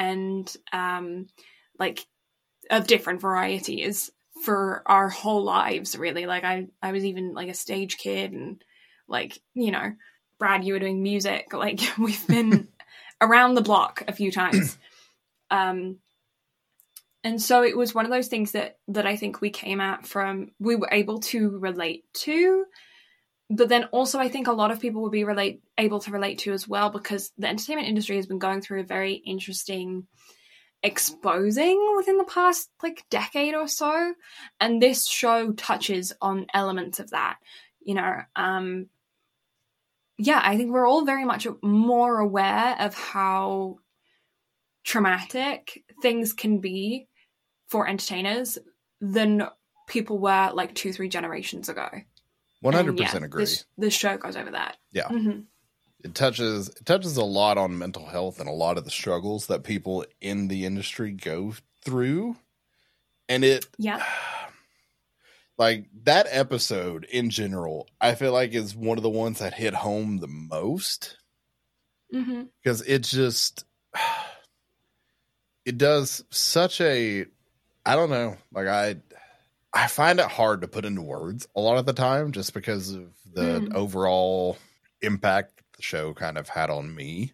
and 0.00 0.56
um 0.72 1.28
like 1.78 2.04
of 2.70 2.88
different 2.88 3.20
varieties 3.20 4.10
for 4.42 4.82
our 4.86 5.08
whole 5.08 5.44
lives 5.44 5.96
really 5.96 6.26
like 6.26 6.42
i 6.42 6.66
i 6.82 6.90
was 6.90 7.04
even 7.04 7.34
like 7.34 7.48
a 7.48 7.54
stage 7.54 7.98
kid 7.98 8.32
and 8.32 8.64
like 9.06 9.38
you 9.54 9.70
know 9.70 9.92
brad 10.38 10.64
you 10.64 10.72
were 10.72 10.80
doing 10.80 11.02
music 11.02 11.52
like 11.52 11.80
we've 11.96 12.26
been 12.26 12.66
around 13.20 13.54
the 13.54 13.62
block 13.62 14.02
a 14.08 14.12
few 14.12 14.32
times. 14.32 14.78
um, 15.50 15.98
and 17.22 17.40
so 17.40 17.62
it 17.62 17.76
was 17.76 17.94
one 17.94 18.06
of 18.06 18.10
those 18.10 18.28
things 18.28 18.52
that 18.52 18.78
that 18.88 19.06
I 19.06 19.16
think 19.16 19.40
we 19.40 19.50
came 19.50 19.80
at 19.80 20.06
from 20.06 20.52
we 20.58 20.76
were 20.76 20.88
able 20.90 21.20
to 21.20 21.58
relate 21.58 22.04
to, 22.14 22.64
but 23.50 23.68
then 23.68 23.84
also 23.84 24.18
I 24.18 24.28
think 24.28 24.46
a 24.46 24.52
lot 24.52 24.70
of 24.70 24.80
people 24.80 25.02
will 25.02 25.10
be 25.10 25.24
relate 25.24 25.62
able 25.76 26.00
to 26.00 26.12
relate 26.12 26.38
to 26.40 26.52
as 26.52 26.66
well 26.68 26.90
because 26.90 27.32
the 27.36 27.48
entertainment 27.48 27.88
industry 27.88 28.16
has 28.16 28.26
been 28.26 28.38
going 28.38 28.60
through 28.60 28.80
a 28.80 28.84
very 28.84 29.14
interesting 29.14 30.06
exposing 30.82 31.94
within 31.96 32.16
the 32.16 32.24
past 32.24 32.70
like 32.82 33.04
decade 33.10 33.54
or 33.54 33.68
so 33.68 34.14
and 34.60 34.80
this 34.80 35.06
show 35.06 35.52
touches 35.52 36.14
on 36.22 36.46
elements 36.54 37.00
of 37.00 37.10
that 37.10 37.36
you 37.82 37.94
know 37.94 38.16
um 38.34 38.86
yeah, 40.22 40.40
I 40.42 40.58
think 40.58 40.70
we're 40.70 40.86
all 40.86 41.06
very 41.06 41.24
much 41.24 41.46
more 41.62 42.18
aware 42.18 42.76
of 42.78 42.94
how 42.94 43.78
traumatic 44.84 45.82
things 46.02 46.34
can 46.34 46.58
be 46.58 47.08
for 47.68 47.88
entertainers 47.88 48.58
than 49.00 49.48
people 49.88 50.18
were 50.18 50.50
like 50.52 50.74
two, 50.74 50.92
three 50.92 51.08
generations 51.08 51.70
ago. 51.70 51.88
One 52.60 52.74
hundred 52.74 52.98
percent 52.98 53.24
agree. 53.24 53.44
This, 53.44 53.64
this, 53.78 53.94
show 53.94 54.16
goes 54.18 54.36
over 54.36 54.50
that. 54.50 54.76
Yeah, 54.92 55.08
mm-hmm. 55.08 55.40
it 56.04 56.14
touches 56.14 56.68
it 56.68 56.84
touches 56.84 57.16
a 57.16 57.24
lot 57.24 57.56
on 57.56 57.78
mental 57.78 58.06
health 58.06 58.38
and 58.38 58.48
a 58.48 58.52
lot 58.52 58.76
of 58.76 58.84
the 58.84 58.90
struggles 58.90 59.46
that 59.46 59.64
people 59.64 60.04
in 60.20 60.48
the 60.48 60.66
industry 60.66 61.12
go 61.12 61.54
through, 61.82 62.36
and 63.30 63.44
it 63.44 63.66
yeah 63.78 64.04
like 65.56 65.86
that 66.02 66.26
episode 66.30 67.04
in 67.04 67.30
general 67.30 67.86
i 68.00 68.14
feel 68.14 68.32
like 68.32 68.52
is 68.52 68.74
one 68.74 68.98
of 68.98 69.02
the 69.02 69.08
ones 69.08 69.38
that 69.38 69.54
hit 69.54 69.72
home 69.72 70.18
the 70.18 70.26
most 70.26 71.16
because 72.10 72.82
mm-hmm. 72.82 72.92
it 72.92 73.02
just 73.02 73.64
it 75.64 75.78
does 75.78 76.24
such 76.30 76.80
a 76.80 77.24
i 77.86 77.96
don't 77.96 78.10
know 78.10 78.36
like 78.52 78.66
i 78.66 78.96
i 79.72 79.86
find 79.86 80.20
it 80.20 80.26
hard 80.26 80.60
to 80.60 80.68
put 80.68 80.84
into 80.84 81.02
words 81.02 81.46
a 81.54 81.60
lot 81.60 81.78
of 81.78 81.86
the 81.86 81.92
time 81.92 82.32
just 82.32 82.54
because 82.54 82.92
of 82.92 83.12
the 83.32 83.60
mm. 83.60 83.74
overall 83.74 84.56
impact 85.02 85.62
the 85.76 85.82
show 85.82 86.12
kind 86.14 86.36
of 86.38 86.48
had 86.48 86.70
on 86.70 86.94
me 86.94 87.32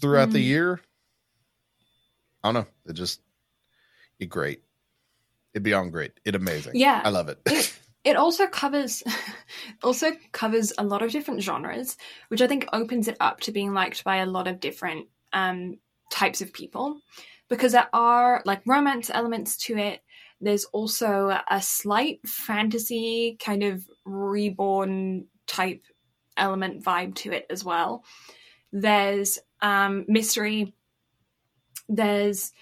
throughout 0.00 0.30
mm. 0.30 0.32
the 0.32 0.40
year 0.40 0.80
i 2.42 2.48
don't 2.48 2.54
know 2.54 2.66
it 2.86 2.94
just 2.94 3.20
it 4.18 4.26
great 4.26 4.62
It 5.54 5.62
beyond 5.62 5.92
great. 5.92 6.12
It 6.24 6.34
amazing. 6.34 6.72
Yeah. 6.74 7.00
I 7.04 7.10
love 7.10 7.28
it. 7.28 7.40
it, 7.46 7.78
it 8.04 8.16
also 8.16 8.46
covers 8.46 9.02
also 9.82 10.12
covers 10.32 10.72
a 10.78 10.84
lot 10.84 11.02
of 11.02 11.10
different 11.10 11.42
genres, 11.42 11.96
which 12.28 12.42
I 12.42 12.46
think 12.46 12.66
opens 12.72 13.08
it 13.08 13.16
up 13.20 13.40
to 13.40 13.52
being 13.52 13.72
liked 13.74 14.04
by 14.04 14.16
a 14.16 14.26
lot 14.26 14.46
of 14.46 14.60
different 14.60 15.06
um, 15.32 15.78
types 16.10 16.40
of 16.40 16.52
people. 16.52 17.00
Because 17.48 17.72
there 17.72 17.88
are 17.94 18.42
like 18.44 18.60
romance 18.66 19.10
elements 19.12 19.56
to 19.66 19.78
it. 19.78 20.00
There's 20.40 20.64
also 20.66 21.36
a 21.50 21.60
slight 21.60 22.20
fantasy 22.26 23.36
kind 23.40 23.62
of 23.64 23.84
reborn 24.04 25.26
type 25.46 25.82
element 26.36 26.84
vibe 26.84 27.14
to 27.16 27.32
it 27.32 27.46
as 27.50 27.64
well. 27.64 28.04
There's 28.72 29.38
um, 29.60 30.04
mystery. 30.08 30.74
There's 31.88 32.52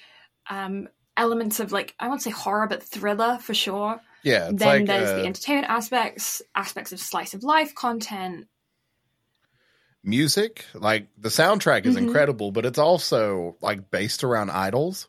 um, 0.48 0.88
elements 1.16 1.60
of 1.60 1.72
like 1.72 1.94
I 1.98 2.08
won't 2.08 2.22
say 2.22 2.30
horror, 2.30 2.66
but 2.66 2.82
thriller 2.82 3.38
for 3.38 3.54
sure. 3.54 4.00
Yeah. 4.22 4.50
then 4.52 4.78
like, 4.78 4.86
there's 4.86 5.10
uh, 5.10 5.14
the 5.16 5.26
entertainment 5.26 5.68
aspects, 5.68 6.42
aspects 6.54 6.92
of 6.92 6.98
slice 7.00 7.34
of 7.34 7.44
life 7.44 7.74
content. 7.74 8.48
Music, 10.02 10.64
like 10.74 11.08
the 11.18 11.28
soundtrack 11.28 11.84
is 11.84 11.94
Mhm. 11.96 11.98
incredible, 11.98 12.52
but 12.52 12.64
it's 12.64 12.78
also 12.78 13.56
like 13.60 13.90
based 13.90 14.22
around 14.24 14.50
idols 14.50 15.08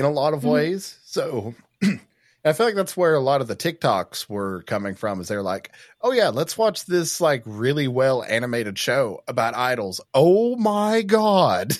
in 0.00 0.04
a 0.06 0.10
lot 0.10 0.34
of 0.34 0.40
Mhm. 0.42 0.50
ways. 0.52 0.98
So 1.04 1.54
I 2.44 2.52
feel 2.54 2.66
like 2.66 2.74
that's 2.74 2.96
where 2.96 3.14
a 3.14 3.20
lot 3.20 3.40
of 3.42 3.46
the 3.48 3.54
TikToks 3.56 4.28
were 4.28 4.62
coming 4.62 4.94
from. 4.94 5.20
Is 5.20 5.28
they're 5.28 5.42
like, 5.42 5.70
oh 6.00 6.10
yeah, 6.12 6.30
let's 6.30 6.58
watch 6.58 6.86
this 6.86 7.20
like 7.20 7.42
really 7.46 7.86
well 7.86 8.24
animated 8.24 8.78
show 8.78 9.20
about 9.28 9.54
idols. 9.54 10.00
Oh 10.14 10.56
my 10.56 11.02
god. 11.02 11.74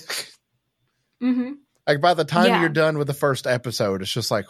Mm-hmm. 1.23 1.53
Like 1.87 2.01
by 2.01 2.15
the 2.15 2.25
time 2.27 2.47
Yeah. 2.47 2.61
you're 2.61 2.69
done 2.69 2.99
with 2.99 3.09
the 3.09 3.15
first 3.15 3.49
episode, 3.49 4.01
it's 4.01 4.13
just 4.13 4.31
like, 4.31 4.47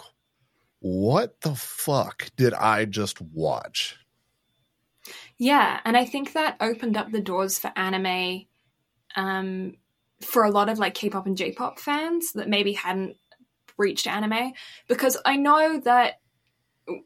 what 0.80 1.40
the 1.40 1.54
fuck 1.54 2.28
did 2.36 2.52
I 2.52 2.84
just 2.84 3.18
watch? 3.22 3.96
Yeah, 5.38 5.80
and 5.86 5.96
I 5.96 6.04
think 6.04 6.34
that 6.34 6.56
opened 6.60 6.98
up 6.98 7.10
the 7.10 7.20
doors 7.20 7.58
for 7.58 7.72
anime 7.76 8.42
um, 9.16 9.76
for 10.20 10.44
a 10.44 10.50
lot 10.50 10.68
of 10.68 10.78
like 10.78 10.92
K-pop 10.92 11.24
and 11.24 11.36
J-pop 11.36 11.78
fans 11.78 12.32
that 12.32 12.48
maybe 12.48 12.74
hadn't 12.74 13.16
reached 13.80 14.06
anime 14.06 14.52
because 14.86 15.16
I 15.24 15.36
know 15.36 15.80
that 15.80 16.20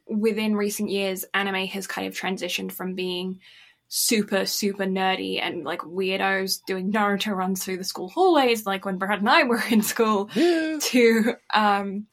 within 0.07 0.57
recent 0.57 0.91
years 0.91 1.25
anime 1.33 1.67
has 1.69 1.87
kind 1.87 2.07
of 2.07 2.15
transitioned 2.15 2.73
from 2.73 2.95
being 2.95 3.41
super 3.89 4.45
super 4.47 4.85
nerdy 4.85 5.41
and 5.41 5.63
like 5.65 5.81
weirdos 5.81 6.61
doing 6.67 6.93
Naruto 6.93 7.35
runs 7.37 7.63
through 7.65 7.77
the 7.77 7.85
school 7.85 8.09
hallways 8.09 8.67
like 8.67 8.85
when 8.85 8.99
Brad 8.99 9.21
and 9.21 9.29
I 9.29 9.45
were 9.45 9.63
in 9.71 9.83
school 9.83 10.29
Yeah. 10.35 10.79
to 10.81 11.35
um 11.53 12.07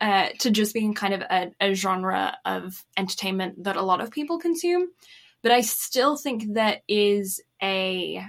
uh 0.00 0.28
to 0.40 0.50
just 0.50 0.74
being 0.74 0.94
kind 0.94 1.14
of 1.14 1.22
a, 1.22 1.52
a 1.60 1.74
genre 1.74 2.36
of 2.44 2.84
entertainment 2.96 3.64
that 3.64 3.76
a 3.76 3.82
lot 3.82 4.00
of 4.02 4.10
people 4.10 4.38
consume 4.38 4.88
but 5.42 5.52
i 5.52 5.62
still 5.62 6.16
think 6.18 6.54
that 6.54 6.82
is 6.86 7.40
a 7.62 8.22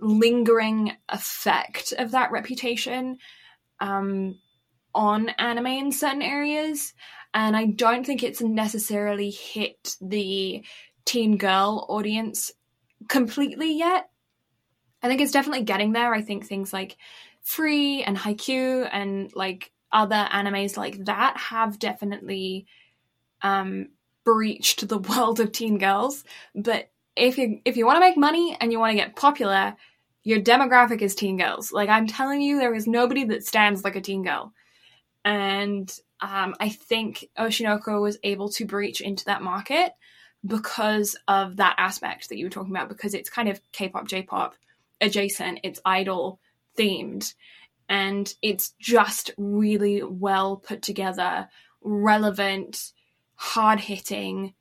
lingering 0.00 0.96
effect 1.08 1.92
of 1.96 2.10
that 2.10 2.32
reputation 2.32 3.18
um 3.78 4.34
on 4.94 5.28
anime 5.30 5.66
in 5.66 5.92
certain 5.92 6.22
areas 6.22 6.94
and 7.34 7.56
i 7.56 7.66
don't 7.66 8.04
think 8.04 8.22
it's 8.22 8.40
necessarily 8.40 9.30
hit 9.30 9.96
the 10.00 10.64
teen 11.04 11.36
girl 11.36 11.86
audience 11.88 12.52
completely 13.08 13.76
yet. 13.76 14.10
I 15.02 15.08
think 15.08 15.20
it's 15.20 15.32
definitely 15.32 15.64
getting 15.64 15.92
there. 15.92 16.14
I 16.14 16.22
think 16.22 16.46
things 16.46 16.72
like 16.72 16.96
free 17.42 18.02
and 18.02 18.16
haikyuu 18.16 18.88
and 18.92 19.34
like 19.34 19.72
other 19.92 20.28
animes 20.30 20.76
like 20.76 21.04
that 21.06 21.36
have 21.36 21.78
definitely 21.78 22.66
um 23.42 23.88
breached 24.24 24.86
the 24.88 24.98
world 25.10 25.40
of 25.40 25.52
teen 25.52 25.78
girls. 25.78 26.24
But 26.54 26.90
if 27.16 27.38
you 27.38 27.60
if 27.64 27.76
you 27.76 27.86
want 27.86 27.96
to 27.96 28.00
make 28.00 28.16
money 28.16 28.56
and 28.60 28.70
you 28.70 28.78
want 28.78 28.92
to 28.92 29.02
get 29.02 29.16
popular 29.16 29.76
your 30.22 30.38
demographic 30.38 31.00
is 31.00 31.14
teen 31.14 31.38
girls. 31.38 31.72
Like 31.72 31.88
i'm 31.88 32.06
telling 32.06 32.42
you 32.42 32.58
there 32.58 32.74
is 32.74 32.86
nobody 32.86 33.24
that 33.24 33.44
stands 33.44 33.82
like 33.82 33.96
a 33.96 34.00
teen 34.00 34.22
girl 34.22 34.52
and 35.24 35.98
um, 36.20 36.54
i 36.60 36.68
think 36.68 37.28
oshinoko 37.38 38.00
was 38.00 38.18
able 38.22 38.48
to 38.48 38.64
breach 38.64 39.00
into 39.00 39.24
that 39.24 39.42
market 39.42 39.92
because 40.46 41.16
of 41.28 41.56
that 41.56 41.74
aspect 41.78 42.28
that 42.28 42.38
you 42.38 42.46
were 42.46 42.50
talking 42.50 42.74
about 42.74 42.88
because 42.88 43.14
it's 43.14 43.28
kind 43.28 43.48
of 43.48 43.60
k-pop 43.72 44.08
j-pop 44.08 44.54
adjacent. 45.00 45.60
It's 45.62 45.80
idol 45.84 46.40
themed. 46.78 47.34
And 47.88 48.32
it's 48.42 48.74
just 48.80 49.32
really 49.36 50.02
well 50.02 50.56
put 50.56 50.82
together 50.82 51.48
relevant 51.82 52.92
hard 53.34 53.80
hitting 53.80 54.54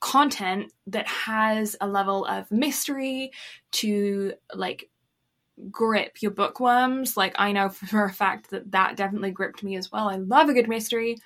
content 0.00 0.72
that 0.86 1.06
has 1.08 1.76
a 1.80 1.88
level 1.88 2.24
of 2.24 2.50
mystery 2.50 3.32
to 3.72 4.32
like 4.54 4.88
grip 5.70 6.22
your 6.22 6.30
bookworms 6.30 7.16
like 7.16 7.34
i 7.38 7.52
know 7.52 7.68
for 7.90 8.04
a 8.04 8.12
fact 8.12 8.50
that 8.50 8.70
that 8.72 8.96
definitely 8.96 9.30
gripped 9.30 9.62
me 9.62 9.76
as 9.76 9.90
well 9.90 10.08
i 10.08 10.16
love 10.16 10.48
a 10.48 10.54
good 10.54 10.68
mystery 10.68 11.16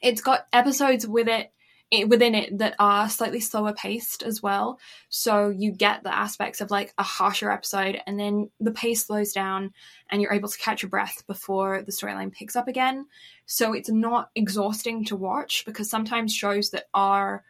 it's 0.00 0.20
got 0.20 0.46
episodes 0.52 1.06
with 1.06 1.28
it 1.28 1.52
it, 1.90 2.08
within 2.08 2.34
it 2.34 2.58
that 2.58 2.74
are 2.78 3.08
slightly 3.08 3.40
slower 3.40 3.72
paced 3.72 4.22
as 4.22 4.42
well. 4.42 4.78
So 5.08 5.48
you 5.48 5.72
get 5.72 6.02
the 6.02 6.14
aspects 6.14 6.60
of 6.60 6.70
like 6.70 6.92
a 6.98 7.02
harsher 7.02 7.50
episode, 7.50 8.00
and 8.06 8.20
then 8.20 8.50
the 8.60 8.72
pace 8.72 9.06
slows 9.06 9.32
down, 9.32 9.72
and 10.10 10.20
you're 10.20 10.32
able 10.32 10.48
to 10.48 10.58
catch 10.58 10.82
your 10.82 10.90
breath 10.90 11.24
before 11.26 11.82
the 11.82 11.92
storyline 11.92 12.32
picks 12.32 12.56
up 12.56 12.68
again. 12.68 13.06
So 13.46 13.72
it's 13.72 13.88
not 13.88 14.30
exhausting 14.34 15.04
to 15.06 15.16
watch 15.16 15.64
because 15.64 15.88
sometimes 15.88 16.34
shows 16.34 16.70
that 16.70 16.84
are 16.92 17.42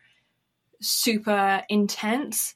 super 0.81 1.65
intense 1.69 2.55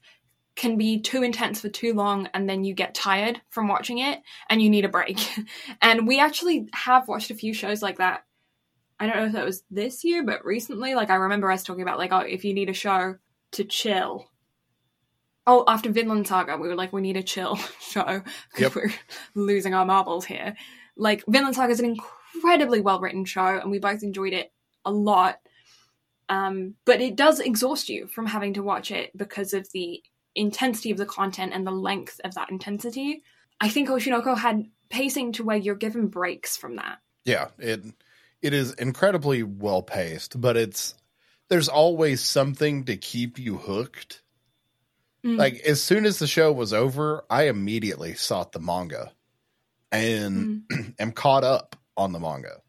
can 0.54 0.76
be 0.76 1.00
too 1.00 1.22
intense 1.22 1.60
for 1.60 1.68
too 1.68 1.94
long 1.94 2.28
and 2.34 2.48
then 2.48 2.62
you 2.64 2.74
get 2.74 2.94
tired 2.94 3.40
from 3.48 3.68
watching 3.68 3.98
it 3.98 4.20
and 4.50 4.60
you 4.60 4.68
need 4.68 4.84
a 4.84 4.88
break. 4.88 5.18
and 5.82 6.06
we 6.06 6.20
actually 6.20 6.68
have 6.74 7.08
watched 7.08 7.30
a 7.30 7.34
few 7.34 7.54
shows 7.54 7.82
like 7.82 7.98
that 7.98 8.24
I 9.02 9.06
don't 9.06 9.16
know 9.16 9.26
if 9.26 9.32
that 9.32 9.44
was 9.44 9.64
this 9.68 10.04
year, 10.04 10.22
but 10.22 10.44
recently, 10.44 10.94
like 10.94 11.10
I 11.10 11.16
remember 11.16 11.50
us 11.50 11.64
talking 11.64 11.82
about 11.82 11.98
like, 11.98 12.12
oh, 12.12 12.18
if 12.20 12.44
you 12.44 12.54
need 12.54 12.68
a 12.68 12.72
show 12.72 13.16
to 13.52 13.64
chill. 13.64 14.30
Oh, 15.44 15.64
after 15.66 15.90
Vinland 15.90 16.28
Saga, 16.28 16.56
we 16.56 16.68
were 16.68 16.76
like, 16.76 16.92
we 16.92 17.00
need 17.00 17.16
a 17.16 17.22
chill 17.22 17.56
show 17.80 18.22
because 18.54 18.60
Yep. 18.60 18.74
we're 18.76 18.92
losing 19.34 19.74
our 19.74 19.84
marbles 19.84 20.24
here. 20.24 20.54
Like 20.96 21.24
Vinland 21.26 21.56
Saga 21.56 21.72
is 21.72 21.80
an 21.80 21.96
incredibly 22.36 22.80
well 22.80 23.00
written 23.00 23.24
show, 23.24 23.58
and 23.58 23.72
we 23.72 23.80
both 23.80 24.04
enjoyed 24.04 24.34
it 24.34 24.52
a 24.84 24.92
lot. 24.92 25.40
Um, 26.28 26.76
but 26.84 27.00
it 27.00 27.16
does 27.16 27.40
exhaust 27.40 27.88
you 27.88 28.06
from 28.06 28.26
having 28.26 28.54
to 28.54 28.62
watch 28.62 28.92
it 28.92 29.10
because 29.16 29.52
of 29.52 29.68
the 29.72 30.00
intensity 30.34 30.90
of 30.90 30.98
the 30.98 31.06
content 31.06 31.52
and 31.54 31.66
the 31.66 31.72
length 31.72 32.20
of 32.24 32.34
that 32.34 32.50
intensity. 32.50 33.22
I 33.60 33.68
think 33.68 33.88
Oshinoko 33.88 34.36
had 34.36 34.66
pacing 34.88 35.32
to 35.32 35.44
where 35.44 35.56
you're 35.56 35.74
given 35.74 36.08
breaks 36.08 36.56
from 36.56 36.76
that. 36.76 36.98
Yeah, 37.24 37.48
it 37.58 37.82
it 38.40 38.52
is 38.52 38.74
incredibly 38.74 39.42
well 39.42 39.82
paced, 39.82 40.40
but 40.40 40.56
it's 40.56 40.94
there's 41.48 41.68
always 41.68 42.20
something 42.20 42.84
to 42.84 42.96
keep 42.96 43.38
you 43.38 43.56
hooked. 43.56 44.22
Mm. 45.24 45.38
Like 45.38 45.60
as 45.60 45.82
soon 45.82 46.04
as 46.04 46.18
the 46.18 46.26
show 46.26 46.52
was 46.52 46.72
over, 46.72 47.24
I 47.30 47.44
immediately 47.44 48.14
sought 48.14 48.52
the 48.52 48.60
manga 48.60 49.12
and 49.92 50.62
am 50.98 51.12
caught 51.12 51.44
up 51.44 51.76
on 51.96 52.12
the 52.12 52.18
manga. 52.18 52.60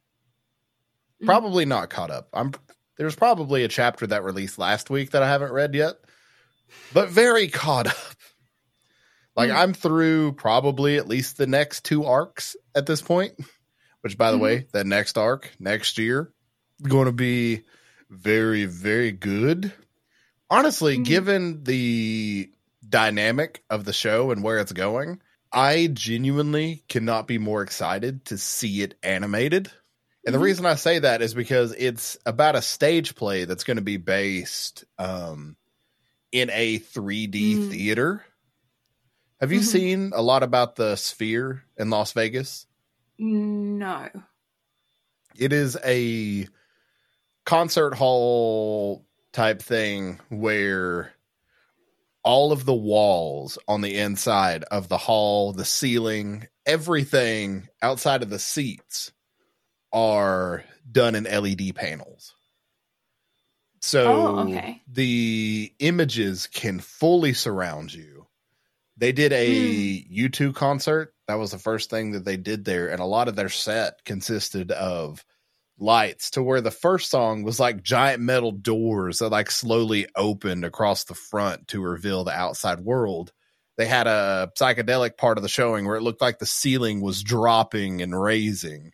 Mm. 1.22 1.26
Probably 1.26 1.66
not 1.66 1.90
caught 1.90 2.12
up. 2.12 2.30
I'm 2.34 2.52
there's 2.98 3.16
probably 3.16 3.64
a 3.64 3.68
chapter 3.68 4.06
that 4.08 4.24
released 4.24 4.60
last 4.60 4.90
week 4.90 5.12
that 5.12 5.24
I 5.24 5.28
haven't 5.28 5.52
read 5.52 5.74
yet, 5.74 5.96
but 6.94 7.10
very 7.10 7.48
caught 7.48 7.88
up. 7.88 7.96
Like 9.36 9.50
Mm. 9.50 9.56
I'm 9.56 9.74
through 9.74 10.34
probably 10.34 10.98
at 10.98 11.08
least 11.08 11.38
the 11.38 11.48
next 11.48 11.86
two 11.86 12.06
arcs 12.06 12.56
at 12.76 12.86
this 12.86 13.02
point, 13.02 13.34
which 14.02 14.18
by 14.18 14.32
the 14.32 14.38
Mhm. 14.38 14.42
way, 14.42 14.68
that 14.74 14.86
next 14.86 15.18
arc 15.18 15.52
next 15.60 15.98
year 15.98 16.32
going 16.84 17.06
to 17.08 17.12
be 17.12 17.64
very 18.10 18.66
very 18.66 19.12
good. 19.12 19.74
Honestly, 20.50 20.98
Mhm. 21.00 21.06
given 21.06 21.64
the 21.64 22.52
dynamic 22.88 23.64
of 23.72 23.86
the 23.86 23.94
show 23.94 24.30
and 24.30 24.44
where 24.44 24.60
it's 24.60 24.72
going, 24.74 25.20
I 25.52 25.88
genuinely 25.88 26.84
cannot 26.88 27.28
be 27.28 27.38
more 27.40 27.64
excited 27.64 28.26
to 28.26 28.38
see 28.38 28.84
it 28.84 28.96
animated. 29.02 29.72
And 30.26 30.36
the 30.36 30.40
Mhm. 30.40 30.44
reason 30.44 30.66
I 30.68 30.76
say 30.76 31.00
that 31.00 31.22
is 31.24 31.34
because 31.34 31.74
it's 31.78 32.18
about 32.26 32.56
a 32.56 32.62
stage 32.62 33.16
play 33.16 33.46
that's 33.46 33.64
going 33.64 33.78
to 33.78 33.84
be 33.84 33.98
based 33.98 34.86
um, 35.00 35.58
in 36.34 36.50
a 36.50 36.80
3D 36.80 37.56
Mm. 37.56 37.70
theater. 37.70 38.26
Have 39.40 39.52
you 39.54 39.60
Mhm. 39.62 39.64
seen 39.72 40.12
a 40.14 40.22
lot 40.22 40.44
about 40.44 40.76
the 40.76 40.96
Sphere 40.98 41.64
in 41.78 41.90
Las 41.90 42.12
Vegas? 42.12 42.66
No. 43.18 44.10
It 45.38 45.54
is 45.54 45.78
a 45.86 46.48
concert 47.46 47.94
hall 47.96 49.06
type 49.32 49.62
thing 49.62 50.20
where 50.30 51.14
all 52.24 52.52
of 52.52 52.66
the 52.66 52.74
walls 52.74 53.58
on 53.68 53.82
the 53.82 53.98
inside 53.98 54.64
of 54.66 54.88
the 54.88 54.98
hall, 54.98 55.52
the 55.54 55.66
ceiling, 55.66 56.48
everything 56.66 57.68
outside 57.82 58.24
of 58.24 58.30
the 58.30 58.40
seats 58.40 59.12
are 59.92 60.64
done 60.90 61.16
in 61.16 61.28
LED 61.28 61.74
panels. 61.74 62.33
So 63.84 64.06
Oh, 64.06 64.40
okay. 64.40 64.82
the 64.88 65.74
images 65.80 66.48
can 66.48 66.80
fully 66.80 67.34
surround 67.34 67.94
you. 67.94 68.28
They 68.96 69.12
did 69.12 69.34
a 69.34 70.00
hmm. 70.00 70.14
U2 70.14 70.56
concert. 70.56 71.14
That 71.28 71.36
was 71.36 71.52
the 71.52 71.58
first 71.58 71.90
thing 71.90 72.12
that 72.12 72.24
they 72.24 72.38
did 72.38 72.64
there. 72.64 72.88
And 72.88 73.02
a 73.02 73.06
lot 73.06 73.28
of 73.28 73.36
their 73.36 73.50
set 73.50 74.06
consisted 74.06 74.72
of 74.72 75.26
lights 75.78 76.32
to 76.32 76.44
where 76.44 76.62
the 76.62 76.72
first 76.72 77.10
song 77.10 77.44
was 77.44 77.60
like 77.60 77.84
giant 77.84 78.22
metal 78.22 78.54
doors 78.54 79.20
that 79.20 79.30
like 79.30 79.52
slowly 79.52 80.08
opened 80.16 80.64
across 80.64 81.04
the 81.04 81.14
front 81.14 81.68
to 81.68 81.82
reveal 81.82 82.24
the 82.24 82.32
outside 82.32 82.80
world. 82.80 83.34
They 83.76 83.86
had 83.86 84.08
a 84.08 84.50
psychedelic 84.58 85.18
part 85.18 85.38
of 85.38 85.42
the 85.42 85.50
showing 85.50 85.86
where 85.86 85.98
it 85.98 86.04
looked 86.04 86.22
like 86.22 86.40
the 86.40 86.46
ceiling 86.46 87.02
was 87.02 87.22
dropping 87.22 88.02
and 88.02 88.18
raising. 88.18 88.94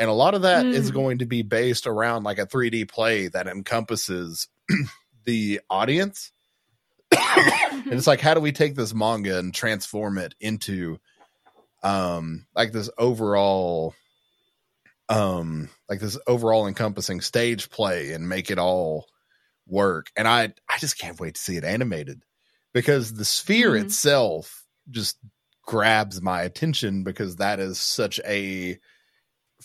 And 0.00 0.08
a 0.10 0.14
lot 0.14 0.34
of 0.34 0.42
that 0.42 0.66
is 0.74 0.90
Mm. 0.90 0.94
going 0.94 1.18
to 1.18 1.26
be 1.26 1.42
based 1.42 1.86
around 1.86 2.24
like 2.24 2.38
a 2.38 2.46
3D 2.46 2.88
play 2.88 3.28
that 3.28 3.46
encompasses 3.46 4.48
the 5.24 5.60
audience. 5.70 6.32
and 7.12 7.92
it's 7.92 8.06
like, 8.06 8.20
how 8.20 8.34
do 8.34 8.40
we 8.40 8.50
take 8.52 8.74
this 8.74 8.94
manga 8.94 9.38
and 9.38 9.54
transform 9.54 10.18
it 10.18 10.34
into 10.40 10.98
um 11.82 12.46
like 12.54 12.72
this 12.72 12.90
overall 12.98 13.94
um 15.08 15.68
like 15.88 15.98
this 16.00 16.18
overall 16.26 16.66
encompassing 16.66 17.20
stage 17.20 17.70
play 17.70 18.12
and 18.12 18.28
make 18.28 18.50
it 18.50 18.58
all 18.58 19.06
work 19.66 20.08
and 20.16 20.28
i 20.28 20.52
i 20.68 20.78
just 20.78 20.98
can't 20.98 21.18
wait 21.20 21.34
to 21.36 21.40
see 21.40 21.56
it 21.56 21.64
animated 21.64 22.22
because 22.74 23.14
the 23.14 23.24
sphere 23.24 23.70
Mhm. 23.72 23.84
itself 23.84 24.66
just 24.90 25.16
grabs 25.64 26.20
my 26.20 26.42
attention 26.42 27.02
because 27.02 27.36
that 27.36 27.60
is 27.60 27.80
such 27.80 28.20
a 28.26 28.78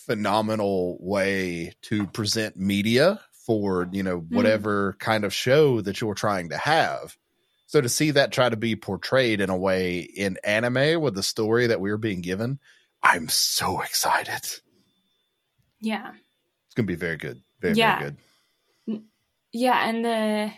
phenomenal 0.05 0.97
way 0.99 1.73
to 1.83 2.07
present 2.07 2.57
media 2.57 3.19
for 3.45 3.87
you 3.91 4.03
know 4.03 4.19
whatever 4.29 4.93
mm. 4.93 4.99
kind 4.99 5.23
of 5.23 5.33
show 5.33 5.81
that 5.81 6.01
you're 6.01 6.15
trying 6.15 6.49
to 6.49 6.57
have. 6.57 7.15
So 7.67 7.81
to 7.81 7.89
see 7.89 8.11
that 8.11 8.31
try 8.31 8.49
to 8.49 8.55
be 8.55 8.75
portrayed 8.75 9.41
in 9.41 9.49
a 9.49 9.57
way 9.57 9.99
in 9.99 10.37
anime 10.43 11.01
with 11.01 11.15
the 11.15 11.23
story 11.23 11.67
that 11.67 11.81
we 11.81 11.91
are 11.91 11.97
being 11.97 12.21
given 12.21 12.59
i'm 13.03 13.29
so 13.29 13.81
excited. 13.81 14.41
Yeah. 15.79 16.11
It's 16.65 16.75
gonna 16.75 16.87
be 16.87 16.95
very 16.95 17.17
good. 17.17 17.41
Very 17.61 17.75
yeah. 17.75 17.99
very 17.99 18.11
good 18.11 18.17
yeah 19.55 19.87
and 19.87 20.03
the 20.03 20.51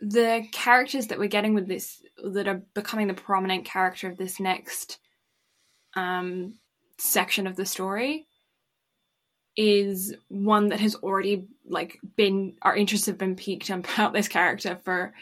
the 0.00 0.46
characters 0.52 1.08
that 1.08 1.18
we're 1.18 1.26
getting 1.26 1.52
with 1.52 1.66
this 1.66 2.00
that 2.22 2.46
are 2.46 2.62
becoming 2.74 3.08
the 3.08 3.14
prominent 3.14 3.64
character 3.64 4.08
of 4.08 4.16
this 4.16 4.38
next 4.38 5.00
um 5.96 6.54
section 6.98 7.46
of 7.46 7.56
the 7.56 7.66
story 7.66 8.26
is 9.56 10.14
one 10.28 10.68
that 10.68 10.80
has 10.80 10.94
already 10.96 11.46
like 11.66 11.98
been 12.16 12.54
our 12.62 12.76
interest 12.76 13.06
have 13.06 13.18
been 13.18 13.36
piqued 13.36 13.70
about 13.70 14.12
this 14.12 14.28
character 14.28 14.78
for 14.84 15.14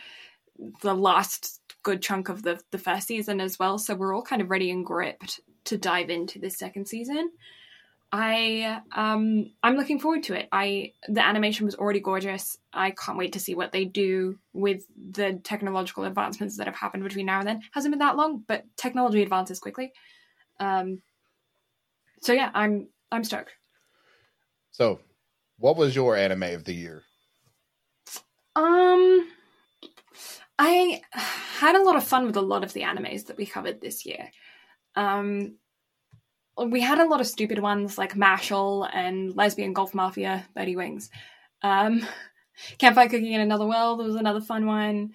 the 0.82 0.94
last 0.94 1.60
good 1.82 2.02
chunk 2.02 2.28
of 2.28 2.42
the 2.42 2.60
the 2.70 2.78
first 2.78 3.06
season 3.06 3.40
as 3.40 3.58
well. 3.58 3.78
So 3.78 3.94
we're 3.94 4.14
all 4.14 4.22
kind 4.22 4.42
of 4.42 4.50
ready 4.50 4.70
and 4.70 4.84
gripped 4.84 5.40
to 5.64 5.78
dive 5.78 6.10
into 6.10 6.38
this 6.38 6.58
second 6.58 6.86
season. 6.86 7.30
I 8.12 8.80
um 8.92 9.50
i'm 9.64 9.76
looking 9.76 9.98
forward 9.98 10.22
to 10.24 10.34
it. 10.34 10.48
I 10.52 10.92
the 11.08 11.24
animation 11.24 11.66
was 11.66 11.74
already 11.74 12.00
gorgeous. 12.00 12.58
I 12.72 12.92
can't 12.92 13.18
wait 13.18 13.32
to 13.32 13.40
see 13.40 13.54
what 13.54 13.72
they 13.72 13.84
do 13.84 14.38
with 14.52 14.84
the 15.10 15.40
technological 15.42 16.04
advancements 16.04 16.56
that 16.56 16.66
have 16.66 16.76
happened 16.76 17.02
between 17.02 17.26
now 17.26 17.40
and 17.40 17.48
then. 17.48 17.62
Hasn't 17.72 17.92
been 17.92 17.98
that 18.00 18.16
long 18.16 18.44
but 18.46 18.64
technology 18.76 19.22
advances 19.22 19.58
quickly. 19.58 19.92
Um 20.60 21.02
so 22.24 22.32
yeah, 22.32 22.50
I'm 22.54 22.88
I'm 23.12 23.22
stoked. 23.22 23.52
So, 24.70 25.00
what 25.58 25.76
was 25.76 25.94
your 25.94 26.16
anime 26.16 26.42
of 26.42 26.64
the 26.64 26.72
year? 26.72 27.02
Um, 28.56 29.28
I 30.58 31.02
had 31.12 31.76
a 31.76 31.82
lot 31.82 31.96
of 31.96 32.04
fun 32.04 32.26
with 32.26 32.36
a 32.36 32.40
lot 32.40 32.64
of 32.64 32.72
the 32.72 32.80
animes 32.80 33.26
that 33.26 33.36
we 33.36 33.44
covered 33.46 33.80
this 33.80 34.06
year. 34.06 34.30
Um, 34.96 35.56
we 36.56 36.80
had 36.80 36.98
a 36.98 37.06
lot 37.06 37.20
of 37.20 37.26
stupid 37.26 37.58
ones 37.58 37.98
like 37.98 38.14
Mashle 38.14 38.88
and 38.92 39.36
Lesbian 39.36 39.72
Golf 39.72 39.94
Mafia, 39.94 40.46
Birdie 40.54 40.76
Wings. 40.76 41.10
Um, 41.62 42.06
Campfire 42.78 43.08
Cooking 43.08 43.32
in 43.32 43.40
Another 43.40 43.66
World 43.66 43.98
was 43.98 44.14
another 44.14 44.40
fun 44.40 44.66
one. 44.66 45.14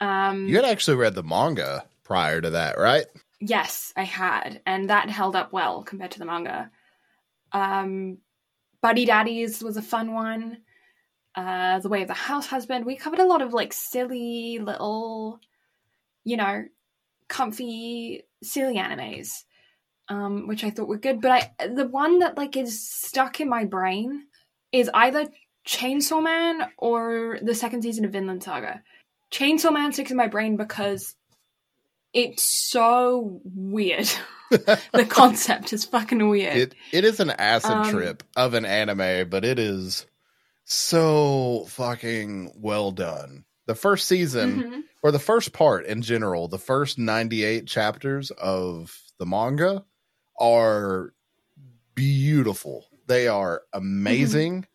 Um, 0.00 0.48
you 0.48 0.56
had 0.56 0.64
actually 0.64 0.96
read 0.96 1.14
the 1.14 1.22
manga 1.22 1.84
prior 2.02 2.40
to 2.40 2.50
that, 2.50 2.76
right? 2.76 3.06
Yes, 3.44 3.92
I 3.96 4.04
had, 4.04 4.60
and 4.64 4.88
that 4.88 5.10
held 5.10 5.34
up 5.34 5.52
well 5.52 5.82
compared 5.82 6.12
to 6.12 6.20
the 6.20 6.24
manga. 6.24 6.70
Um, 7.50 8.18
Buddy 8.80 9.04
Daddies 9.04 9.64
was 9.64 9.76
a 9.76 9.82
fun 9.82 10.14
one. 10.14 10.58
Uh, 11.34 11.80
the 11.80 11.88
Way 11.88 12.02
of 12.02 12.08
the 12.08 12.14
House 12.14 12.46
Husband. 12.46 12.86
We 12.86 12.94
covered 12.94 13.18
a 13.18 13.26
lot 13.26 13.42
of 13.42 13.52
like 13.52 13.72
silly 13.72 14.60
little, 14.60 15.40
you 16.22 16.36
know, 16.36 16.66
comfy, 17.26 18.22
silly 18.44 18.76
animes, 18.76 19.42
um, 20.08 20.46
which 20.46 20.62
I 20.62 20.70
thought 20.70 20.86
were 20.86 20.98
good. 20.98 21.20
But 21.20 21.52
I, 21.58 21.66
the 21.66 21.88
one 21.88 22.20
that 22.20 22.36
like 22.36 22.56
is 22.56 22.88
stuck 22.88 23.40
in 23.40 23.48
my 23.48 23.64
brain 23.64 24.22
is 24.70 24.88
either 24.94 25.28
Chainsaw 25.66 26.22
Man 26.22 26.68
or 26.78 27.40
the 27.42 27.56
second 27.56 27.82
season 27.82 28.04
of 28.04 28.12
Vinland 28.12 28.44
Saga. 28.44 28.84
Chainsaw 29.32 29.72
Man 29.72 29.92
sticks 29.92 30.12
in 30.12 30.16
my 30.16 30.28
brain 30.28 30.56
because 30.56 31.16
it's 32.12 32.42
so 32.42 33.40
weird. 33.44 34.10
the 34.50 35.06
concept 35.08 35.72
is 35.72 35.84
fucking 35.84 36.28
weird. 36.28 36.56
It 36.56 36.74
it 36.92 37.04
is 37.04 37.20
an 37.20 37.30
acid 37.30 37.70
um, 37.70 37.90
trip 37.90 38.22
of 38.36 38.54
an 38.54 38.64
anime, 38.64 39.28
but 39.28 39.44
it 39.44 39.58
is 39.58 40.06
so 40.64 41.64
fucking 41.68 42.52
well 42.56 42.90
done. 42.90 43.44
The 43.66 43.74
first 43.74 44.06
season 44.06 44.62
mm-hmm. 44.62 44.80
or 45.02 45.10
the 45.10 45.18
first 45.18 45.52
part 45.52 45.86
in 45.86 46.02
general, 46.02 46.48
the 46.48 46.58
first 46.58 46.98
98 46.98 47.66
chapters 47.66 48.30
of 48.32 48.94
the 49.18 49.26
manga 49.26 49.84
are 50.38 51.14
beautiful. 51.94 52.86
They 53.06 53.28
are 53.28 53.62
amazing. 53.72 54.62
Mm-hmm. 54.62 54.68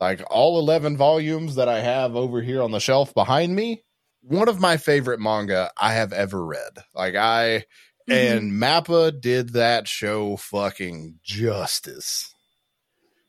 Like 0.00 0.22
all 0.28 0.58
11 0.58 0.96
volumes 0.96 1.54
that 1.54 1.68
I 1.68 1.80
have 1.80 2.16
over 2.16 2.42
here 2.42 2.62
on 2.62 2.72
the 2.72 2.80
shelf 2.80 3.14
behind 3.14 3.54
me 3.54 3.83
one 4.26 4.48
of 4.48 4.60
my 4.60 4.76
favorite 4.76 5.20
manga 5.20 5.70
I 5.76 5.94
have 5.94 6.12
ever 6.12 6.44
read. 6.44 6.78
Like 6.94 7.14
I 7.14 7.64
mm-hmm. 8.08 8.12
and 8.12 8.52
Mappa 8.52 9.20
did 9.20 9.50
that 9.50 9.86
show 9.88 10.36
fucking 10.36 11.18
justice. 11.22 12.34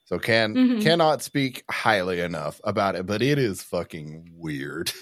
So 0.05 0.19
can 0.19 0.53
mm-hmm. 0.53 0.81
cannot 0.81 1.23
speak 1.23 1.63
highly 1.69 2.21
enough 2.21 2.61
about 2.63 2.95
it, 2.95 3.05
but 3.05 3.21
it 3.21 3.39
is 3.39 3.61
fucking 3.63 4.31
weird. 4.35 4.91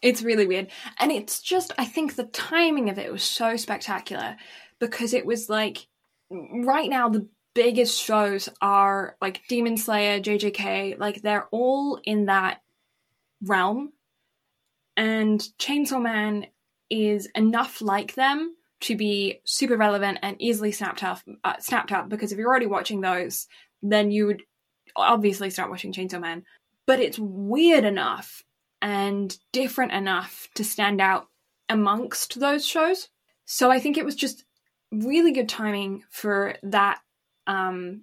It's 0.00 0.22
really 0.22 0.46
weird. 0.46 0.68
And 1.00 1.10
it's 1.10 1.40
just 1.40 1.72
I 1.76 1.84
think 1.84 2.14
the 2.14 2.22
timing 2.22 2.88
of 2.88 3.00
it 3.00 3.10
was 3.10 3.24
so 3.24 3.56
spectacular 3.56 4.36
because 4.78 5.12
it 5.12 5.26
was 5.26 5.48
like 5.48 5.88
right 6.30 6.88
now 6.88 7.08
the 7.08 7.26
biggest 7.52 8.00
shows 8.00 8.48
are 8.62 9.16
like 9.20 9.42
Demon 9.48 9.76
Slayer, 9.76 10.20
JJK, 10.20 11.00
like 11.00 11.20
they're 11.22 11.48
all 11.50 12.00
in 12.04 12.26
that 12.26 12.62
realm 13.42 13.92
and 14.98 15.40
Chainsaw 15.60 16.02
Man 16.02 16.46
is 16.90 17.28
enough 17.36 17.80
like 17.80 18.16
them 18.16 18.56
to 18.80 18.96
be 18.96 19.40
super 19.44 19.76
relevant 19.76 20.18
and 20.22 20.36
easily 20.40 20.72
snapped 20.72 21.04
up. 21.04 21.20
Uh, 21.44 21.54
snapped 21.60 21.92
up 21.92 22.08
because 22.08 22.32
if 22.32 22.38
you're 22.38 22.48
already 22.48 22.66
watching 22.66 23.00
those, 23.00 23.46
then 23.80 24.10
you 24.10 24.26
would 24.26 24.42
obviously 24.96 25.50
start 25.50 25.70
watching 25.70 25.92
Chainsaw 25.92 26.20
Man. 26.20 26.42
But 26.84 26.98
it's 26.98 27.18
weird 27.18 27.84
enough 27.84 28.42
and 28.82 29.36
different 29.52 29.92
enough 29.92 30.48
to 30.54 30.64
stand 30.64 31.00
out 31.00 31.28
amongst 31.68 32.40
those 32.40 32.66
shows. 32.66 33.08
So 33.44 33.70
I 33.70 33.78
think 33.78 33.96
it 33.98 34.04
was 34.04 34.16
just 34.16 34.44
really 34.90 35.30
good 35.30 35.48
timing 35.48 36.02
for 36.10 36.56
that 36.64 36.98
um, 37.46 38.02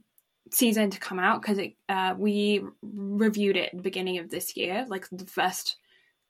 season 0.50 0.92
to 0.92 1.00
come 1.00 1.20
out 1.20 1.42
because 1.42 1.60
uh, 1.90 2.16
we 2.18 2.64
reviewed 2.82 3.58
it 3.58 3.72
at 3.74 3.76
the 3.76 3.84
beginning 3.84 4.18
of 4.20 4.30
this 4.30 4.56
year, 4.56 4.86
like 4.88 5.08
the 5.12 5.26
first 5.26 5.76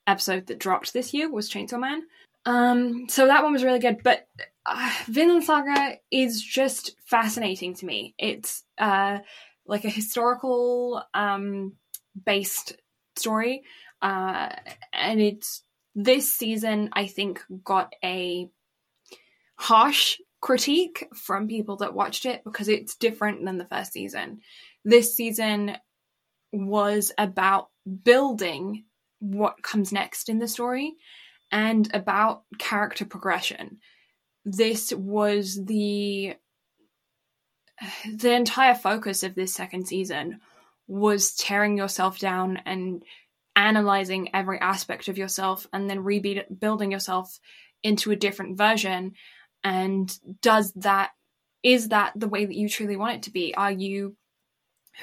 episode 0.06 0.46
that 0.46 0.58
dropped 0.58 0.92
this 0.92 1.12
year 1.12 1.30
was 1.30 1.50
Chainsaw 1.50 1.80
Man. 1.80 2.02
Um, 2.44 3.08
so 3.08 3.26
that 3.26 3.42
one 3.42 3.52
was 3.52 3.64
really 3.64 3.80
good, 3.80 4.02
but 4.04 4.28
uh, 4.64 4.90
Vinland 5.06 5.44
Saga 5.44 5.96
is 6.10 6.40
just 6.40 6.96
fascinating 7.04 7.74
to 7.74 7.86
me. 7.86 8.14
It's 8.18 8.62
uh, 8.78 9.18
like 9.66 9.84
a 9.84 9.90
historical 9.90 11.02
um, 11.12 11.72
based 12.24 12.74
story, 13.16 13.64
uh, 14.00 14.50
and 14.92 15.20
it's 15.20 15.62
this 15.96 16.32
season 16.32 16.90
I 16.92 17.06
think 17.06 17.42
got 17.64 17.94
a 18.04 18.48
harsh 19.56 20.18
critique 20.40 21.08
from 21.14 21.48
people 21.48 21.78
that 21.78 21.94
watched 21.94 22.26
it 22.26 22.44
because 22.44 22.68
it's 22.68 22.96
different 22.96 23.44
than 23.44 23.58
the 23.58 23.64
first 23.64 23.92
season. 23.92 24.40
This 24.84 25.16
season 25.16 25.76
was 26.52 27.12
about 27.18 27.70
building 28.04 28.84
what 29.20 29.62
comes 29.62 29.92
next 29.92 30.28
in 30.28 30.38
the 30.38 30.48
story 30.48 30.94
and 31.50 31.92
about 31.94 32.42
character 32.58 33.04
progression. 33.04 33.78
This 34.44 34.92
was 34.92 35.58
the 35.64 36.34
the 38.14 38.32
entire 38.32 38.74
focus 38.74 39.22
of 39.22 39.34
this 39.34 39.54
second 39.54 39.86
season 39.86 40.40
was 40.88 41.34
tearing 41.34 41.76
yourself 41.76 42.18
down 42.18 42.58
and 42.64 43.02
analyzing 43.56 44.28
every 44.34 44.58
aspect 44.60 45.08
of 45.08 45.18
yourself 45.18 45.66
and 45.72 45.88
then 45.88 46.04
rebuilding 46.04 46.92
yourself 46.92 47.40
into 47.82 48.10
a 48.10 48.16
different 48.16 48.56
version. 48.56 49.12
And 49.64 50.16
does 50.42 50.72
that 50.74 51.10
is 51.62 51.88
that 51.88 52.12
the 52.14 52.28
way 52.28 52.44
that 52.44 52.54
you 52.54 52.68
truly 52.68 52.96
want 52.96 53.16
it 53.16 53.22
to 53.24 53.32
be? 53.32 53.54
Are 53.54 53.72
you 53.72 54.16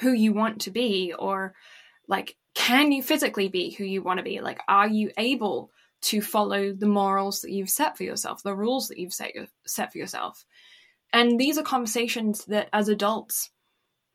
who 0.00 0.12
you 0.12 0.32
want 0.32 0.62
to 0.62 0.70
be? 0.70 1.12
Or 1.18 1.54
like 2.08 2.36
can 2.54 2.92
you 2.92 3.02
physically 3.02 3.48
be 3.48 3.70
who 3.70 3.84
you 3.84 4.02
want 4.02 4.18
to 4.18 4.24
be? 4.24 4.40
Like, 4.40 4.60
are 4.68 4.88
you 4.88 5.10
able 5.18 5.70
to 6.02 6.20
follow 6.20 6.72
the 6.72 6.86
morals 6.86 7.40
that 7.40 7.50
you've 7.50 7.70
set 7.70 7.96
for 7.96 8.04
yourself, 8.04 8.42
the 8.42 8.54
rules 8.54 8.88
that 8.88 8.98
you've 8.98 9.12
set, 9.12 9.32
set 9.66 9.92
for 9.92 9.98
yourself? 9.98 10.44
And 11.12 11.38
these 11.38 11.58
are 11.58 11.62
conversations 11.62 12.44
that 12.46 12.68
as 12.72 12.88
adults, 12.88 13.50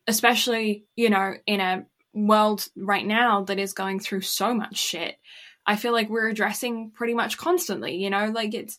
especially, 0.06 0.84
you 0.96 1.10
know, 1.10 1.34
in 1.46 1.60
a 1.60 1.86
world 2.14 2.66
right 2.76 3.06
now 3.06 3.44
that 3.44 3.58
is 3.58 3.72
going 3.72 4.00
through 4.00 4.22
so 4.22 4.54
much 4.54 4.76
shit, 4.76 5.16
I 5.66 5.76
feel 5.76 5.92
like 5.92 6.08
we're 6.08 6.28
addressing 6.28 6.90
pretty 6.92 7.14
much 7.14 7.36
constantly, 7.36 7.96
you 7.96 8.10
know, 8.10 8.26
like 8.34 8.54
it's, 8.54 8.78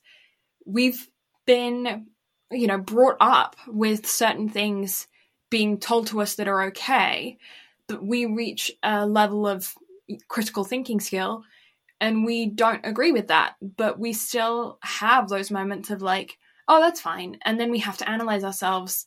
we've 0.66 1.08
been, 1.46 2.08
you 2.52 2.68
know, 2.68 2.80
brought 2.80 3.18
up 3.20 3.56
with 3.68 4.08
certain 4.08 4.50
things 4.50 5.08
being 5.50 5.80
told 5.80 6.08
to 6.08 6.22
us 6.22 6.36
that 6.36 6.48
are 6.48 6.64
okay 6.64 7.38
we 8.00 8.26
reach 8.26 8.72
a 8.84 9.06
level 9.06 9.48
of 9.48 9.74
critical 10.28 10.64
thinking 10.64 11.00
skill 11.00 11.44
and 12.00 12.26
we 12.26 12.48
don't 12.48 12.86
agree 12.86 13.12
with 13.12 13.28
that 13.28 13.56
but 13.62 14.00
we 14.00 14.14
still 14.14 14.78
have 14.82 15.30
those 15.30 15.52
moments 15.52 15.90
of 15.90 16.02
like 16.02 16.38
oh, 16.72 16.80
that's 16.80 17.02
fine. 17.02 17.38
And 17.44 17.60
then 17.60 17.70
we 17.70 17.80
have 17.80 17.98
to 17.98 18.10
analyze 18.10 18.46
ourselves 18.46 19.06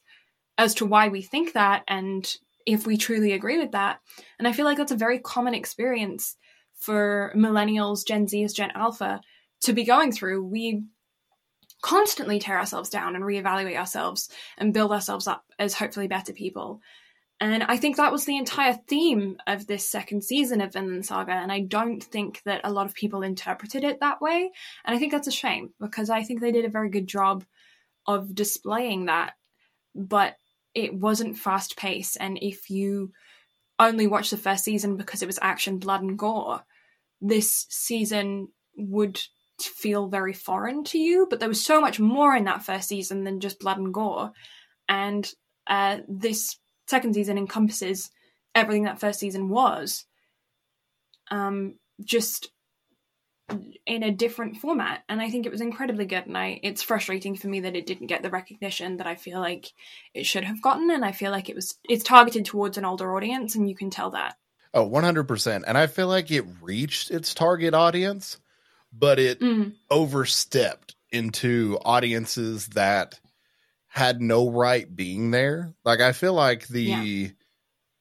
as 0.59 0.75
to 0.75 0.87
why 0.87 1.09
we 1.09 1.23
think 1.23 1.55
that 1.55 1.83
and 1.89 2.37
if 2.67 2.87
we 2.87 2.99
truly 2.99 3.33
agree 3.33 3.59
with 3.59 3.73
that. 3.73 4.01
And 4.39 4.47
I 4.47 4.53
feel 4.53 4.67
like 4.67 4.77
that's 4.77 4.93
a 4.93 4.97
very 4.97 5.19
common 5.19 5.55
experience 5.55 6.37
for 6.75 7.33
millennials, 7.35 8.07
Gen 8.07 8.27
Zs, 8.27 8.55
Gen 8.55 8.71
Alpha 8.75 9.21
to 9.63 9.73
be 9.73 9.85
going 9.85 10.13
through. 10.13 10.45
We 10.45 10.85
constantly 11.83 12.39
tear 12.39 12.59
ourselves 12.59 12.91
down 12.91 13.17
and 13.17 13.25
reevaluate 13.25 13.79
ourselves 13.79 14.29
and 14.59 14.75
build 14.75 14.93
ourselves 14.93 15.27
up 15.27 15.45
as 15.59 15.73
hopefully 15.73 16.07
better 16.07 16.35
people. 16.35 16.83
And 17.41 17.65
I 17.65 17.77
think 17.77 17.97
that 17.97 18.13
was 18.13 18.25
the 18.25 18.37
entire 18.37 18.75
theme 18.89 19.39
of 19.47 19.67
this 19.67 19.91
second 19.91 20.23
season 20.23 20.61
of 20.61 20.73
Vinland 20.73 21.05
Saga. 21.05 21.33
And 21.33 21.51
I 21.51 21.61
don't 21.61 22.03
think 22.03 22.41
that 22.45 22.61
a 22.65 22.73
lot 22.73 22.87
of 22.87 22.95
people 22.95 23.23
interpreted 23.23 23.83
it 23.85 24.01
that 24.01 24.21
way. 24.23 24.51
And 24.85 24.95
I 24.95 24.99
think 24.99 25.13
that's 25.13 25.27
a 25.27 25.33
shame 25.33 25.71
because 25.81 26.11
I 26.11 26.23
think 26.23 26.41
they 26.41 26.53
did 26.53 26.65
a 26.65 26.71
very 26.71 26.91
good 26.91 27.09
job 27.09 27.45
of 28.07 28.35
displaying 28.35 29.07
that. 29.07 29.35
But 29.95 30.37
it 30.75 30.95
wasn't 30.95 31.37
fast 31.37 31.77
paced. 31.77 32.17
And 32.21 32.39
if 32.41 32.71
you 32.71 33.13
only 33.79 34.07
watch 34.07 34.31
the 34.31 34.37
first 34.37 34.65
season 34.65 34.97
because 34.97 35.23
it 35.23 35.27
was 35.27 35.39
action, 35.43 35.79
blood, 35.79 36.03
and 36.03 36.19
gore, 36.19 36.61
this 37.21 37.67
season 37.69 38.49
would 38.77 39.21
feel 39.61 40.09
very 40.09 40.33
foreign 40.33 40.85
to 40.85 40.99
you. 40.99 41.27
But 41.29 41.41
there 41.41 41.49
was 41.49 41.65
so 41.65 41.81
much 41.81 41.99
more 41.99 42.35
in 42.35 42.45
that 42.45 42.65
first 42.65 42.89
season 42.89 43.25
than 43.25 43.41
just 43.41 43.61
blood 43.61 43.79
and 43.79 43.93
gore. 43.93 44.31
And 44.89 45.29
uh, 45.67 45.99
this 46.09 46.57
second 46.87 47.15
season 47.15 47.39
encompasses 47.39 48.11
everything 48.55 48.85
that 48.85 49.01
first 49.01 49.21
season 49.21 49.49
was. 49.49 50.05
Um, 51.31 51.75
just 52.03 52.51
in 53.85 54.03
a 54.03 54.11
different 54.11 54.57
format 54.57 55.03
and 55.09 55.21
i 55.21 55.29
think 55.29 55.45
it 55.45 55.53
was 55.53 55.61
incredibly 55.61 56.07
good 56.07 56.27
and 56.27 56.37
i 56.37 56.59
it's 56.63 56.83
frustrating 56.83 57.37
for 57.37 57.49
me 57.49 57.61
that 57.61 57.77
it 57.77 57.85
didn't 57.85 58.07
get 58.07 58.23
the 58.23 58.31
recognition 58.31 58.97
that 58.97 59.07
i 59.07 59.15
feel 59.15 59.39
like 59.39 59.71
it 60.15 60.25
should 60.25 60.45
have 60.45 60.63
gotten 60.63 60.91
and 60.91 61.05
i 61.05 61.13
feel 61.13 61.31
like 61.31 61.51
it 61.51 61.55
was 61.55 61.79
it's 61.89 62.05
targeted 62.05 62.47
towards 62.47 62.79
an 62.79 62.87
older 62.87 63.15
audience 63.15 63.55
and 63.55 63.69
you 63.69 63.77
can 63.77 63.91
tell 63.91 64.11
that 64.11 64.37
oh 64.73 64.89
100% 64.89 65.63
and 65.67 65.77
i 65.77 65.87
feel 65.87 66.09
like 66.09 66.31
it 66.31 66.47
reached 66.63 67.11
its 67.11 67.35
target 67.35 67.75
audience 67.75 68.39
but 68.93 69.19
it 69.19 69.41
mm. 69.41 69.75
overstepped 69.91 70.95
into 71.13 71.79
audiences 71.85 72.69
that 72.69 73.21
had 73.95 74.21
no 74.21 74.51
right 74.51 74.93
being 74.95 75.31
there. 75.31 75.73
Like 75.85 76.01
I 76.01 76.11
feel 76.11 76.35
like 76.35 76.67
the 76.67 76.83
yeah. 76.83 77.29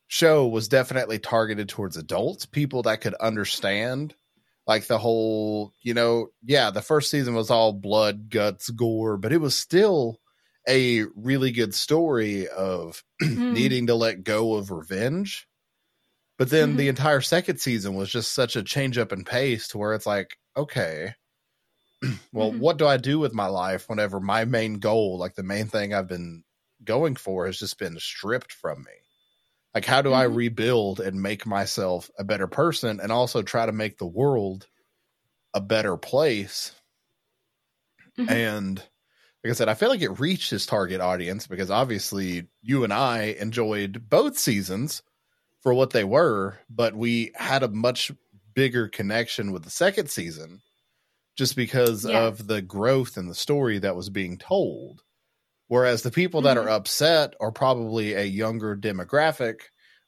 show 0.08 0.48
was 0.48 0.68
definitely 0.68 1.20
targeted 1.20 1.70
towards 1.70 1.98
adults, 1.98 2.48
people 2.48 2.82
that 2.84 3.02
could 3.02 3.14
understand 3.14 4.16
like 4.66 4.88
the 4.88 4.98
whole, 4.98 5.72
you 5.84 5.94
know, 5.94 6.30
yeah, 6.44 6.72
the 6.72 6.82
first 6.82 7.12
season 7.12 7.36
was 7.36 7.52
all 7.52 7.74
blood, 7.74 8.32
guts, 8.32 8.72
gore, 8.72 9.18
but 9.18 9.32
it 9.32 9.38
was 9.38 9.56
still 9.56 10.20
a 10.68 11.04
really 11.16 11.52
good 11.52 11.76
story 11.76 12.48
of 12.48 13.04
mm. 13.22 13.54
needing 13.54 13.88
to 13.88 13.96
let 13.96 14.24
go 14.24 14.56
of 14.56 14.72
revenge. 14.72 15.48
But 16.40 16.50
then 16.50 16.70
mm-hmm. 16.70 16.78
the 16.78 16.88
entire 16.88 17.22
second 17.22 17.60
season 17.60 17.94
was 17.94 18.10
just 18.10 18.34
such 18.34 18.56
a 18.56 18.64
change 18.64 18.98
up 18.98 19.14
in 19.14 19.26
pace 19.26 19.68
to 19.68 19.78
where 19.78 19.94
it's 19.94 20.08
like, 20.08 20.38
okay, 20.58 21.14
well, 22.34 22.52
mm-hmm. 22.52 22.60
what 22.60 22.78
do 22.78 22.88
I 22.88 22.98
do 22.98 23.20
with 23.20 23.34
my 23.34 23.48
life 23.48 23.90
whenever 23.90 24.20
my 24.20 24.46
main 24.46 24.76
goal, 24.76 25.18
like 25.18 25.36
the 25.36 25.44
main 25.44 25.68
thing 25.68 25.94
I've 25.94 26.08
been 26.08 26.44
going 26.84 27.16
for, 27.16 27.46
has 27.46 27.58
just 27.58 27.80
been 27.80 27.98
stripped 28.00 28.52
from 28.52 28.84
me? 28.84 28.92
Like, 29.74 29.86
how 29.86 30.02
do 30.02 30.10
mm-hmm. 30.10 30.20
I 30.20 30.24
rebuild 30.24 31.00
and 31.00 31.22
make 31.22 31.46
myself 31.46 32.10
a 32.18 32.24
better 32.24 32.48
person 32.48 33.00
and 33.00 33.12
also 33.12 33.42
try 33.42 33.66
to 33.66 33.72
make 33.72 33.98
the 33.98 34.06
world 34.06 34.68
a 35.54 35.62
better 35.62 35.98
place? 35.98 36.74
Mm-hmm. 38.18 38.30
And 38.32 38.78
like 39.44 39.52
I 39.52 39.54
said, 39.54 39.70
I 39.70 39.74
feel 39.74 39.90
like 39.90 40.02
it 40.02 40.20
reached 40.20 40.54
its 40.54 40.66
target 40.66 41.02
audience 41.02 41.48
because 41.48 41.72
obviously 41.72 42.48
you 42.62 42.84
and 42.84 42.94
I 42.94 43.36
enjoyed 43.40 44.10
both 44.10 44.38
seasons 44.38 45.02
for 45.62 45.74
what 45.74 45.92
they 45.92 46.04
were, 46.04 46.60
but 46.70 46.96
we 46.96 47.32
had 47.36 47.64
a 47.64 47.68
much 47.68 48.12
bigger 48.54 48.88
connection 48.88 49.52
with 49.52 49.64
the 49.64 49.70
second 49.70 50.10
season 50.10 50.62
just 51.36 51.56
because 51.56 52.06
yeah. 52.06 52.26
of 52.26 52.48
the 52.48 52.62
growth 52.62 53.18
and 53.18 53.30
the 53.30 53.36
story 53.36 53.80
that 53.80 53.96
was 53.96 54.10
being 54.10 54.38
told. 54.38 55.04
Whereas 55.68 56.04
the 56.04 56.12
people 56.12 56.42
mm-hmm. 56.42 56.48
that 56.48 56.58
are 56.58 56.66
mm-hmm. 56.66 56.74
upset 56.74 57.36
are 57.40 57.52
probably 57.52 58.14
a 58.14 58.24
younger 58.24 58.76
demographic 58.76 59.62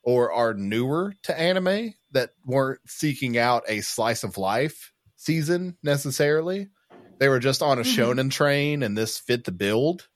or 0.03 0.32
are 0.32 0.53
newer 0.53 1.13
to 1.23 1.39
anime 1.39 1.93
that 2.11 2.30
weren't 2.45 2.80
seeking 2.86 3.38
out 3.38 3.63
a 3.67 3.82
slice 3.82 4.23
of 4.23 4.38
life 4.38 4.93
season 5.15 5.78
necessarily. 5.82 6.69
They 7.17 7.30
were 7.30 7.39
just 7.39 7.63
on 7.63 7.80
a 7.80 7.82
mm-hmm. 7.82 8.01
shonen 8.01 8.32
train 8.32 8.84
and 8.84 8.97
this 8.97 9.17
fit 9.17 9.45
the 9.45 9.51
build 9.51 10.07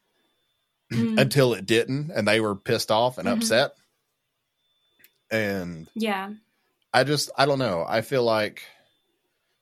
mm-hmm. 0.94 1.18
until 1.18 1.54
it 1.54 1.66
didn't 1.66 2.12
and 2.12 2.28
they 2.28 2.40
were 2.40 2.56
pissed 2.56 2.92
off 2.92 3.18
and 3.18 3.28
mm-hmm. 3.28 3.40
upset. 3.40 3.72
And 5.32 5.88
yeah. 5.96 6.32
I 6.94 7.04
just 7.04 7.32
I 7.38 7.46
don't 7.46 7.60
know. 7.60 7.86
I 7.88 8.02
feel 8.02 8.24
like 8.24 8.64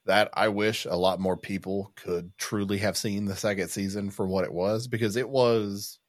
that 0.07 0.29
I 0.33 0.49
wish 0.49 0.85
a 0.85 0.95
lot 0.95 1.19
more 1.19 1.37
people 1.37 1.91
could 1.95 2.31
truly 2.37 2.79
have 2.79 2.97
seen 2.97 3.25
the 3.25 3.35
second 3.35 3.69
season 3.69 4.09
for 4.09 4.25
what 4.25 4.43
it 4.43 4.53
was 4.53 4.87
because 4.87 5.15
it 5.15 5.29
was 5.29 5.99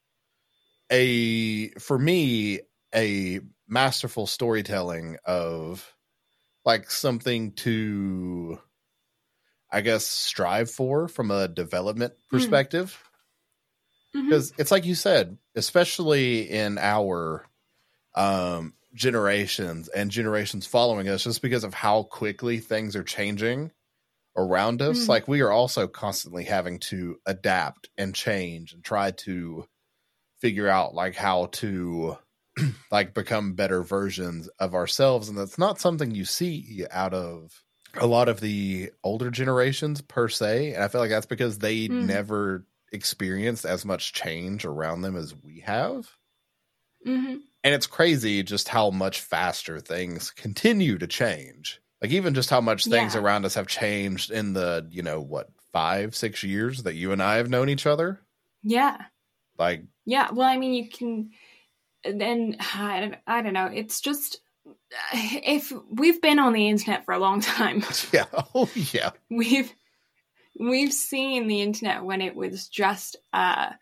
a 0.91 1.69
for 1.71 1.97
me 1.97 2.61
a 2.93 3.39
masterful 3.67 4.25
storytelling 4.25 5.17
of 5.25 5.93
like 6.65 6.89
something 6.89 7.51
to 7.53 8.59
I 9.71 9.81
guess 9.81 10.05
strive 10.05 10.71
for 10.71 11.07
from 11.07 11.29
a 11.31 11.47
development 11.47 12.13
hmm. 12.29 12.37
perspective. 12.37 13.01
Because 14.11 14.51
mm-hmm. 14.51 14.61
it's 14.61 14.71
like 14.71 14.85
you 14.85 14.95
said, 14.95 15.37
especially 15.55 16.49
in 16.49 16.77
our 16.77 17.45
um 18.15 18.73
generations 18.95 19.87
and 19.87 20.09
generations 20.09 20.65
following 20.65 21.07
us 21.07 21.23
just 21.23 21.43
because 21.43 21.63
of 21.63 21.75
how 21.75 22.03
quickly 22.03 22.57
things 22.57 22.95
are 22.95 23.03
changing 23.03 23.71
around 24.39 24.81
us 24.81 25.05
mm. 25.05 25.07
like 25.07 25.27
we 25.27 25.41
are 25.41 25.51
also 25.51 25.87
constantly 25.87 26.43
having 26.43 26.79
to 26.79 27.17
adapt 27.25 27.89
and 27.97 28.15
change 28.15 28.73
and 28.73 28.83
try 28.83 29.11
to 29.11 29.65
figure 30.39 30.67
out 30.67 30.93
like 30.93 31.15
how 31.15 31.47
to 31.47 32.17
like 32.91 33.13
become 33.13 33.53
better 33.53 33.83
versions 33.83 34.49
of 34.59 34.73
ourselves 34.73 35.29
and 35.29 35.37
that's 35.37 35.57
not 35.57 35.79
something 35.79 36.11
you 36.11 36.25
see 36.25 36.85
out 36.91 37.13
of 37.13 37.63
a 37.95 38.07
lot 38.07 38.29
of 38.29 38.39
the 38.39 38.91
older 39.03 39.29
generations 39.29 40.01
per 40.01 40.27
se 40.27 40.73
and 40.73 40.83
i 40.83 40.87
feel 40.87 41.01
like 41.01 41.09
that's 41.09 41.25
because 41.25 41.59
they 41.59 41.87
mm. 41.87 42.05
never 42.05 42.65
experienced 42.91 43.65
as 43.65 43.85
much 43.85 44.13
change 44.13 44.65
around 44.65 45.01
them 45.01 45.15
as 45.15 45.35
we 45.43 45.59
have 45.59 46.09
mm-hmm. 47.05 47.37
and 47.63 47.75
it's 47.75 47.87
crazy 47.87 48.41
just 48.41 48.67
how 48.67 48.89
much 48.89 49.21
faster 49.21 49.79
things 49.79 50.31
continue 50.31 50.97
to 50.97 51.07
change 51.07 51.81
like 52.01 52.11
even 52.11 52.33
just 52.33 52.49
how 52.49 52.61
much 52.61 52.85
things 52.85 53.15
yeah. 53.15 53.21
around 53.21 53.45
us 53.45 53.55
have 53.55 53.67
changed 53.67 54.31
in 54.31 54.53
the, 54.53 54.87
you 54.89 55.03
know, 55.03 55.19
what, 55.19 55.49
five, 55.71 56.15
six 56.15 56.43
years 56.43 56.83
that 56.83 56.95
you 56.95 57.11
and 57.11 57.21
I 57.21 57.35
have 57.35 57.49
known 57.49 57.69
each 57.69 57.85
other. 57.85 58.19
Yeah. 58.63 58.97
Like, 59.57 59.83
yeah. 60.05 60.31
Well, 60.31 60.47
I 60.47 60.57
mean, 60.57 60.73
you 60.73 60.89
can, 60.89 61.31
and 62.03 62.57
I 62.75 62.99
don't, 63.01 63.15
I 63.27 63.41
don't 63.41 63.53
know. 63.53 63.69
It's 63.71 64.01
just, 64.01 64.39
if 65.03 65.71
we've 65.91 66.21
been 66.21 66.39
on 66.39 66.53
the 66.53 66.69
internet 66.69 67.05
for 67.05 67.13
a 67.13 67.19
long 67.19 67.41
time. 67.41 67.83
Yeah. 68.13 68.25
Oh, 68.55 68.69
yeah. 68.73 69.11
We've, 69.29 69.71
we've 70.59 70.93
seen 70.93 71.47
the 71.47 71.61
internet 71.61 72.03
when 72.03 72.21
it 72.21 72.35
was 72.35 72.67
just 72.67 73.17
a 73.33 73.75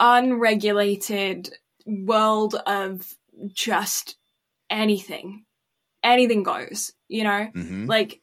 unregulated 0.00 1.50
world 1.86 2.54
of 2.54 3.06
just 3.52 4.16
anything 4.70 5.44
anything 6.02 6.42
goes, 6.42 6.92
you 7.08 7.24
know? 7.24 7.48
Mm-hmm. 7.54 7.86
Like 7.86 8.20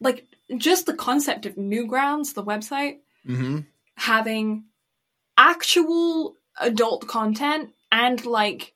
like 0.00 0.26
just 0.56 0.86
the 0.86 0.94
concept 0.94 1.46
of 1.46 1.56
Newgrounds, 1.56 2.34
the 2.34 2.44
website, 2.44 2.98
mm-hmm. 3.26 3.60
having 3.96 4.64
actual 5.36 6.36
adult 6.58 7.06
content 7.06 7.70
and 7.92 8.24
like 8.24 8.74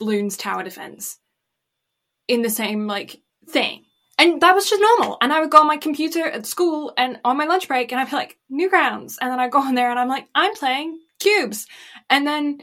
Bloons 0.00 0.38
Tower 0.38 0.62
Defense 0.62 1.18
in 2.28 2.42
the 2.42 2.50
same 2.50 2.86
like 2.86 3.20
thing. 3.48 3.84
And 4.18 4.40
that 4.42 4.54
was 4.54 4.68
just 4.68 4.82
normal. 4.82 5.16
And 5.22 5.32
I 5.32 5.40
would 5.40 5.50
go 5.50 5.60
on 5.60 5.66
my 5.66 5.78
computer 5.78 6.24
at 6.24 6.44
school 6.44 6.92
and 6.98 7.18
on 7.24 7.38
my 7.38 7.46
lunch 7.46 7.68
break 7.68 7.90
and 7.90 8.00
I'd 8.00 8.10
be 8.10 8.16
like, 8.16 8.38
Newgrounds. 8.52 9.16
And 9.20 9.30
then 9.30 9.40
I'd 9.40 9.50
go 9.50 9.60
on 9.60 9.74
there 9.74 9.90
and 9.90 9.98
I'm 9.98 10.08
like, 10.08 10.26
I'm 10.34 10.54
playing 10.54 11.00
cubes. 11.18 11.66
And 12.10 12.26
then 12.26 12.60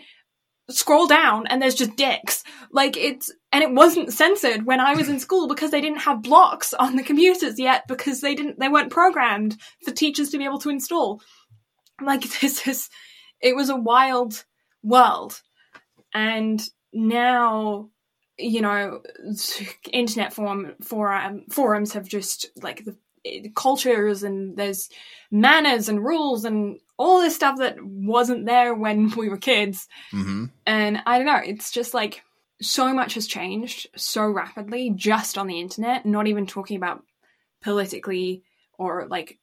scroll 0.70 1.08
down 1.08 1.48
and 1.48 1.62
there's 1.62 1.76
just 1.76 1.96
dicks. 1.96 2.44
Like 2.72 2.98
it's, 2.98 3.32
and 3.52 3.64
it 3.64 3.72
wasn't 3.72 4.14
censored 4.14 4.66
when 4.66 4.80
I 4.80 4.96
was 4.96 5.10
in 5.10 5.20
school 5.20 5.48
because 5.48 5.72
they 5.72 5.82
didn't 5.82 6.02
have 6.02 6.22
blocks 6.22 6.74
on 6.74 6.96
the 6.96 7.04
computers 7.04 7.60
yet 7.60 7.88
because 7.88 8.22
they 8.22 8.36
didn't, 8.36 8.60
they 8.60 8.68
weren't 8.70 8.92
programmed 8.92 9.58
for 9.84 9.92
teachers 9.92 10.30
to 10.30 10.38
be 10.38 10.46
able 10.46 10.60
to 10.60 10.70
install. 10.70 11.22
Like 12.02 12.22
this 12.42 12.68
is, 12.68 12.90
it 13.42 13.56
was 13.56 13.70
a 13.70 13.76
wild 13.76 14.44
world. 14.84 15.42
And 16.14 16.62
now, 16.94 17.90
you 18.38 18.62
know, 18.62 19.02
internet 19.92 20.34
forum, 20.34 20.76
forum, 20.82 21.46
forums 21.50 21.94
have 21.94 22.08
just 22.08 22.48
like 22.62 22.86
the 22.86 22.96
cultures 23.56 24.24
and 24.24 24.58
there's 24.58 24.90
manners 25.32 25.90
and 25.90 26.04
rules 26.04 26.46
and 26.46 26.80
all 26.98 27.22
this 27.22 27.36
stuff 27.36 27.60
that 27.60 27.78
wasn't 27.84 28.46
there 28.46 28.74
when 28.74 29.10
we 29.18 29.30
were 29.30 29.38
kids. 29.38 29.88
hmm 30.12 30.46
And 30.66 31.02
I 31.06 31.18
don't 31.18 31.28
know, 31.28 31.42
it's 31.44 31.72
just 31.72 31.94
like 31.94 32.24
so 32.62 32.94
much 32.94 33.14
has 33.14 33.28
changed 33.28 33.88
so 33.96 34.26
rapidly 34.26 34.92
just 34.96 35.38
on 35.38 35.48
the 35.48 35.60
internet, 35.60 36.06
not 36.06 36.28
even 36.28 36.48
talking 36.48 36.78
about 36.78 37.04
politically 37.62 38.44
or 38.78 39.08
like 39.08 39.38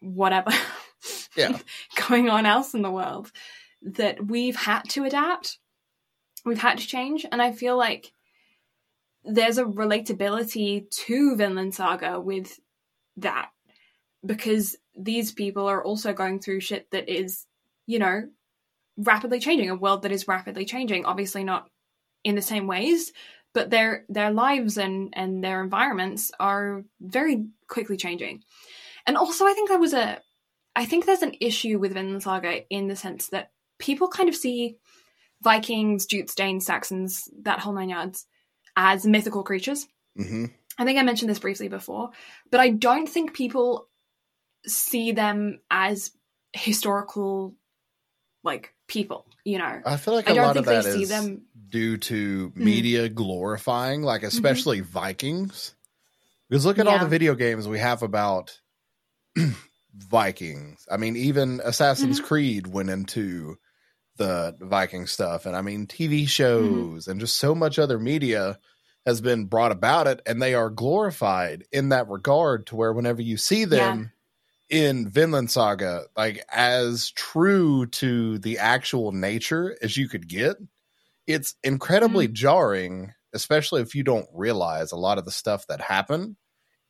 whatever 0.00 0.50
Yeah. 1.36 1.58
going 2.08 2.30
on 2.30 2.46
else 2.46 2.74
in 2.74 2.82
the 2.82 2.90
world 2.90 3.30
that 3.82 4.24
we've 4.26 4.56
had 4.56 4.82
to 4.90 5.04
adapt. 5.04 5.58
We've 6.44 6.58
had 6.58 6.78
to 6.78 6.86
change. 6.86 7.26
And 7.30 7.42
I 7.42 7.52
feel 7.52 7.76
like 7.76 8.10
there's 9.24 9.58
a 9.58 9.64
relatability 9.64 10.88
to 10.90 11.36
Vinland 11.36 11.74
Saga 11.74 12.20
with 12.20 12.58
that 13.18 13.50
because 14.24 14.76
these 14.96 15.32
people 15.32 15.66
are 15.66 15.82
also 15.82 16.12
going 16.12 16.40
through 16.40 16.60
shit 16.60 16.90
that 16.90 17.08
is, 17.08 17.46
you 17.86 17.98
know, 17.98 18.28
rapidly 18.96 19.40
changing, 19.40 19.70
a 19.70 19.74
world 19.74 20.02
that 20.02 20.12
is 20.12 20.28
rapidly 20.28 20.64
changing. 20.64 21.04
Obviously 21.04 21.44
not 21.44 21.68
in 22.24 22.34
the 22.34 22.42
same 22.42 22.66
ways, 22.66 23.12
but 23.52 23.70
their 23.70 24.04
their 24.08 24.30
lives 24.30 24.78
and 24.78 25.10
and 25.14 25.42
their 25.42 25.62
environments 25.62 26.32
are 26.40 26.84
very 27.00 27.46
quickly 27.68 27.96
changing. 27.96 28.42
And 29.06 29.16
also 29.16 29.46
I 29.46 29.52
think 29.52 29.68
there 29.68 29.78
was 29.78 29.94
a 29.94 30.20
I 30.74 30.84
think 30.84 31.06
there's 31.06 31.22
an 31.22 31.36
issue 31.40 31.78
with 31.78 31.94
Vinland 31.94 32.22
Saga 32.22 32.68
in 32.68 32.88
the 32.88 32.96
sense 32.96 33.28
that 33.28 33.50
people 33.78 34.08
kind 34.08 34.28
of 34.28 34.36
see 34.36 34.76
Vikings, 35.42 36.06
Jutes, 36.06 36.34
Danes, 36.34 36.66
Saxons, 36.66 37.28
that 37.42 37.60
whole 37.60 37.74
nine 37.74 37.90
yards, 37.90 38.26
as 38.76 39.06
mythical 39.06 39.42
creatures. 39.42 39.86
hmm 40.16 40.46
I 40.78 40.84
think 40.84 40.98
I 40.98 41.02
mentioned 41.02 41.30
this 41.30 41.38
briefly 41.38 41.68
before, 41.68 42.10
but 42.50 42.60
I 42.60 42.70
don't 42.70 43.08
think 43.08 43.34
people 43.34 43.88
see 44.66 45.12
them 45.12 45.60
as 45.70 46.10
historical, 46.52 47.54
like 48.44 48.74
people. 48.86 49.26
You 49.44 49.58
know, 49.58 49.80
I 49.86 49.96
feel 49.96 50.14
like 50.14 50.28
I 50.28 50.32
a 50.32 50.34
don't 50.34 50.44
lot 50.44 50.56
of 50.56 50.64
think 50.66 50.66
that 50.66 50.84
they 50.84 50.98
see 50.98 51.04
them. 51.04 51.42
due 51.68 51.96
to 51.98 52.50
Mm. 52.50 52.56
media 52.56 53.08
glorifying, 53.08 54.02
like 54.02 54.22
especially 54.22 54.80
Vikings. 54.80 55.74
Because 56.48 56.66
look 56.66 56.78
at 56.78 56.86
all 56.86 56.98
the 56.98 57.06
video 57.08 57.34
games 57.34 57.66
we 57.66 57.78
have 57.78 58.02
about 58.02 58.60
Vikings. 59.94 60.86
I 60.90 60.96
mean, 60.96 61.16
even 61.16 61.60
Assassin's 61.64 62.18
Mm-hmm. 62.18 62.26
Creed 62.26 62.66
went 62.66 62.90
into 62.90 63.56
the 64.16 64.56
Viking 64.60 65.06
stuff, 65.06 65.46
and 65.46 65.56
I 65.56 65.62
mean, 65.62 65.86
Mm-hmm. 65.86 66.02
TV 66.04 66.28
shows 66.28 67.08
and 67.08 67.20
just 67.20 67.36
so 67.36 67.54
much 67.54 67.78
other 67.78 67.98
media 67.98 68.58
has 69.06 69.20
been 69.22 69.46
brought 69.46 69.72
about 69.72 70.06
it, 70.08 70.20
and 70.26 70.42
they 70.42 70.54
are 70.54 70.68
glorified 70.70 71.64
in 71.72 71.88
that 71.90 72.08
regard. 72.08 72.66
To 72.66 72.76
where 72.76 72.92
whenever 72.92 73.22
you 73.22 73.36
see 73.38 73.64
them 73.64 74.12
in 74.68 75.08
Vinland 75.08 75.50
Saga, 75.50 76.06
like 76.16 76.44
as 76.50 77.10
true 77.12 77.86
to 77.86 78.38
the 78.38 78.58
actual 78.58 79.12
nature 79.12 79.76
as 79.82 79.96
you 79.96 80.08
could 80.08 80.28
get, 80.28 80.56
it's 81.26 81.54
incredibly 81.64 82.28
jarring, 82.28 83.12
especially 83.32 83.82
if 83.82 83.94
you 83.94 84.02
don't 84.02 84.28
realize 84.34 84.92
a 84.92 84.96
lot 84.96 85.18
of 85.18 85.24
the 85.24 85.30
stuff 85.30 85.66
that 85.68 85.80
happened. 85.80 86.36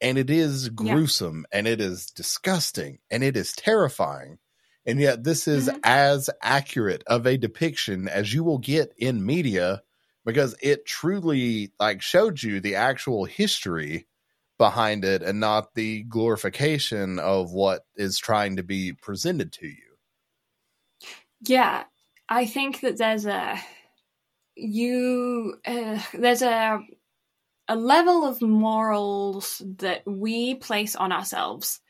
And 0.00 0.18
it 0.18 0.30
is 0.30 0.68
gruesome 0.70 1.46
and 1.52 1.66
it 1.66 1.80
is 1.80 2.06
disgusting 2.06 2.98
and 3.10 3.24
it 3.24 3.36
is 3.36 3.52
terrifying. 3.52 4.38
And 4.86 5.00
yet, 5.00 5.24
this 5.24 5.48
is 5.48 5.68
Mhm. 5.68 5.80
as 5.84 6.30
accurate 6.42 7.02
of 7.06 7.26
a 7.26 7.38
depiction 7.38 8.08
as 8.08 8.32
you 8.34 8.44
will 8.44 8.58
get 8.58 8.92
in 8.98 9.24
media 9.24 9.82
because 10.26 10.56
it 10.60 10.84
truly 10.84 11.72
like 11.78 12.02
showed 12.02 12.42
you 12.42 12.60
the 12.60 12.74
actual 12.74 13.24
history 13.24 14.06
behind 14.58 15.04
it 15.04 15.22
and 15.22 15.38
not 15.38 15.74
the 15.74 16.02
glorification 16.02 17.18
of 17.18 17.52
what 17.52 17.82
is 17.94 18.18
trying 18.18 18.56
to 18.56 18.62
be 18.62 18.92
presented 18.92 19.52
to 19.52 19.66
you. 19.66 19.96
Yeah, 21.42 21.84
I 22.28 22.46
think 22.46 22.80
that 22.80 22.98
there's 22.98 23.24
a 23.24 23.58
you 24.56 25.54
uh, 25.64 26.00
there's 26.12 26.42
a 26.42 26.80
a 27.68 27.76
level 27.76 28.26
of 28.26 28.42
morals 28.42 29.62
that 29.78 30.02
we 30.06 30.54
place 30.54 30.96
on 30.96 31.12
ourselves 31.12 31.80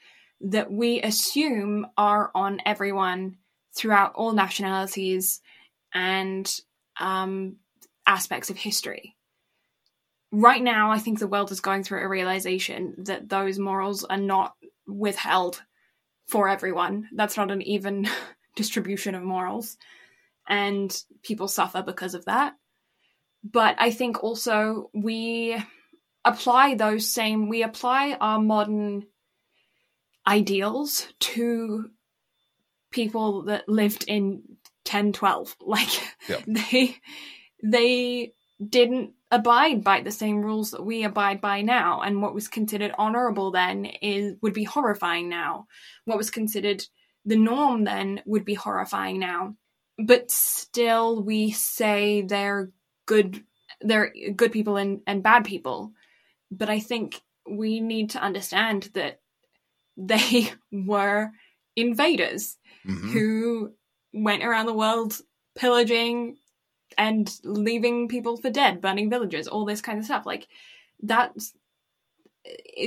that 0.40 0.70
we 0.70 1.00
assume 1.00 1.86
are 1.96 2.30
on 2.34 2.60
everyone 2.66 3.36
throughout 3.74 4.14
all 4.14 4.32
nationalities 4.32 5.40
and 5.94 6.60
um, 6.98 7.56
aspects 8.06 8.50
of 8.50 8.56
history. 8.56 9.16
Right 10.32 10.62
now, 10.62 10.90
I 10.90 10.98
think 10.98 11.18
the 11.18 11.28
world 11.28 11.52
is 11.52 11.60
going 11.60 11.82
through 11.84 12.02
a 12.02 12.08
realization 12.08 12.94
that 12.98 13.28
those 13.28 13.58
morals 13.58 14.04
are 14.04 14.16
not 14.16 14.54
withheld 14.86 15.62
for 16.28 16.48
everyone. 16.48 17.08
That's 17.14 17.36
not 17.36 17.50
an 17.50 17.62
even 17.62 18.08
distribution 18.56 19.14
of 19.14 19.22
morals. 19.22 19.76
And 20.48 20.96
people 21.22 21.48
suffer 21.48 21.82
because 21.82 22.14
of 22.14 22.24
that. 22.26 22.54
But 23.44 23.76
I 23.78 23.90
think 23.90 24.22
also 24.22 24.90
we 24.92 25.56
apply 26.24 26.74
those 26.74 27.08
same, 27.08 27.48
we 27.48 27.62
apply 27.62 28.16
our 28.20 28.40
modern 28.40 29.06
ideals 30.26 31.06
to 31.20 31.90
people 32.90 33.42
that 33.42 33.68
lived 33.68 34.04
in 34.08 34.42
1012. 34.84 35.56
Like 35.66 35.88
Yep. 36.28 36.42
they, 36.46 36.96
they 37.62 38.32
didn't 38.66 39.12
abide 39.30 39.82
by 39.84 40.00
the 40.00 40.10
same 40.12 40.40
rules 40.40 40.70
that 40.70 40.84
we 40.84 41.04
abide 41.04 41.40
by 41.40 41.62
now. 41.62 42.00
And 42.00 42.22
what 42.22 42.34
was 42.34 42.48
considered 42.48 42.92
honorable 42.96 43.50
then 43.50 43.84
is, 43.84 44.34
would 44.40 44.54
be 44.54 44.64
horrifying 44.64 45.28
now. 45.28 45.66
What 46.04 46.16
was 46.18 46.30
considered 46.30 46.84
the 47.24 47.36
norm 47.36 47.84
then 47.84 48.22
would 48.24 48.44
be 48.44 48.54
horrifying 48.54 49.18
now 49.18 49.56
but 49.98 50.30
still 50.30 51.22
we 51.22 51.50
say 51.50 52.22
they're 52.22 52.70
good 53.06 53.42
they're 53.80 54.12
good 54.36 54.52
people 54.52 54.76
and, 54.76 55.00
and 55.08 55.22
bad 55.24 55.44
people 55.44 55.90
but 56.50 56.68
i 56.68 56.78
think 56.78 57.20
we 57.50 57.80
need 57.80 58.10
to 58.10 58.22
understand 58.22 58.90
that 58.94 59.20
they 59.96 60.52
were 60.70 61.30
invaders 61.74 62.58
Mhm. 62.86 63.10
who 63.12 63.72
went 64.12 64.44
around 64.44 64.66
the 64.66 64.72
world 64.74 65.18
pillaging 65.56 66.36
and 66.98 67.32
leaving 67.44 68.08
people 68.08 68.36
for 68.36 68.50
dead 68.50 68.80
burning 68.80 69.10
villages 69.10 69.48
all 69.48 69.64
this 69.64 69.80
kind 69.80 69.98
of 69.98 70.04
stuff. 70.04 70.26
Like 70.26 70.48
that's 71.02 71.54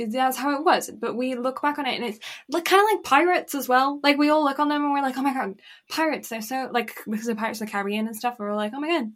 that's 0.08 0.36
how 0.38 0.56
it 0.56 0.64
was. 0.64 0.90
But 0.90 1.16
we 1.16 1.34
look 1.34 1.60
back 1.60 1.78
on 1.78 1.86
it 1.86 1.94
and 1.94 2.04
it's 2.04 2.18
like 2.48 2.64
kind 2.64 2.82
of 2.82 2.88
like 2.94 3.04
pirates 3.04 3.54
as 3.54 3.68
well. 3.68 4.00
Like 4.02 4.16
we 4.18 4.30
all 4.30 4.44
look 4.44 4.58
on 4.58 4.68
them 4.68 4.82
and 4.84 4.92
we're 4.92 5.02
like 5.02 5.18
oh 5.18 5.22
my 5.22 5.34
god 5.34 5.60
pirates 5.88 6.28
they're 6.28 6.42
so 6.42 6.68
like 6.72 6.96
because 7.08 7.28
of 7.28 7.36
pirates 7.36 7.60
of 7.60 7.66
the 7.66 7.72
caribbean 7.72 8.06
and 8.06 8.16
stuff 8.16 8.36
we're 8.38 8.54
like 8.54 8.72
oh 8.74 8.80
my 8.80 8.88
god 8.88 9.12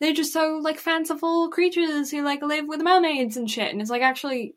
they're 0.00 0.12
just 0.12 0.32
so 0.32 0.58
like 0.60 0.78
fanciful 0.78 1.50
creatures 1.50 2.10
who 2.10 2.22
like 2.22 2.42
live 2.42 2.66
with 2.66 2.82
mermaids 2.82 3.36
and 3.36 3.50
shit. 3.50 3.72
And 3.72 3.80
it's 3.80 3.90
like 3.90 4.02
actually 4.02 4.54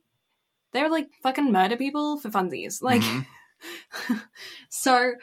they're 0.74 0.90
like 0.90 1.10
fucking 1.24 1.52
murder 1.52 1.78
people 1.78 2.20
for 2.20 2.30
funsies. 2.30 2.82
Like 2.82 3.02
Mhm. 3.02 3.26
so 4.70 5.14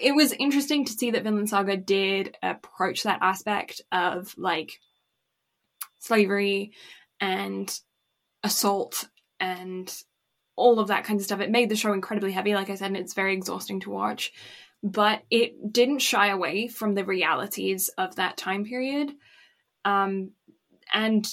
it 0.00 0.12
was 0.14 0.32
interesting 0.32 0.84
to 0.84 0.92
see 0.92 1.10
that 1.12 1.24
Vinland 1.24 1.50
Saga 1.50 1.76
did 1.76 2.36
approach 2.42 3.02
that 3.02 3.18
aspect 3.22 3.82
of 3.92 4.34
like 4.38 4.80
slavery 5.98 6.72
and 7.20 7.70
assault 8.42 9.08
and 9.38 9.94
all 10.56 10.78
of 10.78 10.88
that 10.88 11.04
kind 11.04 11.20
of 11.20 11.24
stuff. 11.24 11.40
It 11.40 11.50
made 11.50 11.68
the 11.68 11.76
show 11.76 11.92
incredibly 11.92 12.32
heavy, 12.32 12.54
like 12.54 12.70
I 12.70 12.74
said, 12.74 12.88
and 12.88 12.96
it's 12.96 13.14
very 13.14 13.34
exhausting 13.34 13.80
to 13.80 13.90
watch. 13.90 14.32
But 14.82 15.22
it 15.30 15.72
didn't 15.72 15.98
shy 15.98 16.28
away 16.28 16.68
from 16.68 16.94
the 16.94 17.04
realities 17.04 17.90
of 17.98 18.16
that 18.16 18.38
time 18.38 18.64
period. 18.64 19.12
Um, 19.84 20.32
and 20.92 21.26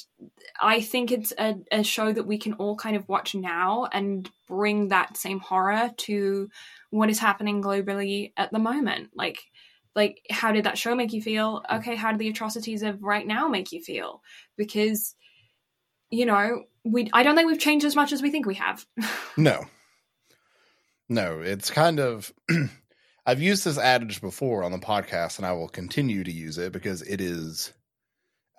I 0.61 0.81
think 0.81 1.11
it's 1.11 1.34
a, 1.38 1.56
a 1.72 1.84
show 1.84 2.11
that 2.11 2.27
we 2.27 2.38
can 2.38 2.53
all 2.53 2.76
kind 2.76 2.95
of 2.95 3.07
watch 3.07 3.34
now 3.34 3.88
and 3.91 4.30
bring 4.48 4.89
that 4.89 5.18
same 5.18 5.39
horror 5.39 5.91
to 5.98 6.49
what 6.89 7.09
is 7.09 7.19
happening 7.19 7.61
globally 7.61 8.31
at 8.38 8.51
the 8.51 8.59
moment. 8.59 9.09
Like, 9.15 9.39
like 9.95 10.22
how 10.30 10.51
did 10.51 10.65
that 10.65 10.77
show 10.77 10.95
make 10.95 11.14
you 11.14 11.22
feel? 11.22 11.64
Okay, 11.72 11.95
how 11.95 12.11
do 12.11 12.18
the 12.18 12.30
atrocities 12.30 12.84
of 12.84 13.01
right 13.03 13.26
now 13.26 13.47
make 13.47 13.72
you 13.72 13.81
feel? 13.81 14.22
Because, 14.55 15.15
you 16.09 16.26
know, 16.26 16.64
we 16.85 17.09
I 17.14 17.23
don't 17.23 17.35
think 17.35 17.49
we've 17.49 17.59
changed 17.59 17.85
as 17.85 17.95
much 17.95 18.11
as 18.11 18.22
we 18.22 18.31
think 18.31 18.45
we 18.45 18.55
have. 18.55 18.85
No. 19.38 19.65
No, 21.09 21.41
it's 21.41 21.69
kind 21.69 21.99
of 21.99 22.34
I've 23.26 23.41
used 23.41 23.65
this 23.65 23.77
adage 23.77 24.19
before 24.19 24.64
on 24.64 24.72
the 24.72 24.80
podcast 24.80 25.38
and 25.38 25.45
I 25.45 25.53
will 25.53 25.69
continue 25.69 26.23
to 26.23 26.31
use 26.31 26.57
it 26.57 26.72
because 26.73 27.01
it 27.01 27.22
is 27.22 27.72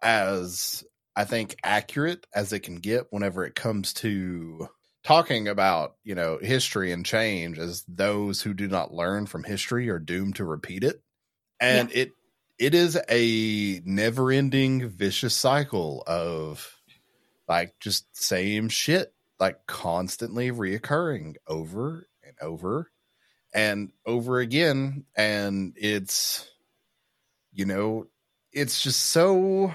as 0.03 0.85
I 1.17 1.25
think 1.25 1.57
accurate 1.65 2.27
as 2.33 2.53
it 2.53 2.61
can 2.61 2.77
get 2.77 3.07
whenever 3.11 3.45
it 3.45 3.55
comes 3.55 3.93
to 3.95 4.69
talking 5.09 5.49
about, 5.49 5.95
you 6.05 6.15
know, 6.15 6.37
history 6.37 6.93
and 6.93 7.07
change 7.07 7.59
as 7.59 7.83
those 7.89 8.43
who 8.43 8.53
do 8.53 8.69
not 8.69 8.93
learn 8.93 9.25
from 9.25 9.43
history 9.43 9.89
are 9.89 9.99
doomed 9.99 10.37
to 10.37 10.45
repeat 10.45 10.85
it. 10.85 11.01
And 11.59 11.91
it 11.93 12.13
it 12.59 12.75
is 12.75 12.99
a 13.09 13.81
never-ending 13.87 14.87
vicious 14.91 15.35
cycle 15.35 16.05
of 16.07 16.77
like 17.49 17.73
just 17.81 18.05
same 18.15 18.69
shit 18.69 19.15
like 19.41 19.67
constantly 19.67 20.51
reoccurring 20.51 21.37
over 21.47 22.07
and 22.23 22.35
over 22.43 22.91
and 23.55 23.91
over 24.05 24.41
again 24.41 25.07
and 25.17 25.75
it's 25.79 26.51
you 27.53 27.65
know 27.65 28.07
it's 28.53 28.83
just 28.83 29.01
so 29.01 29.73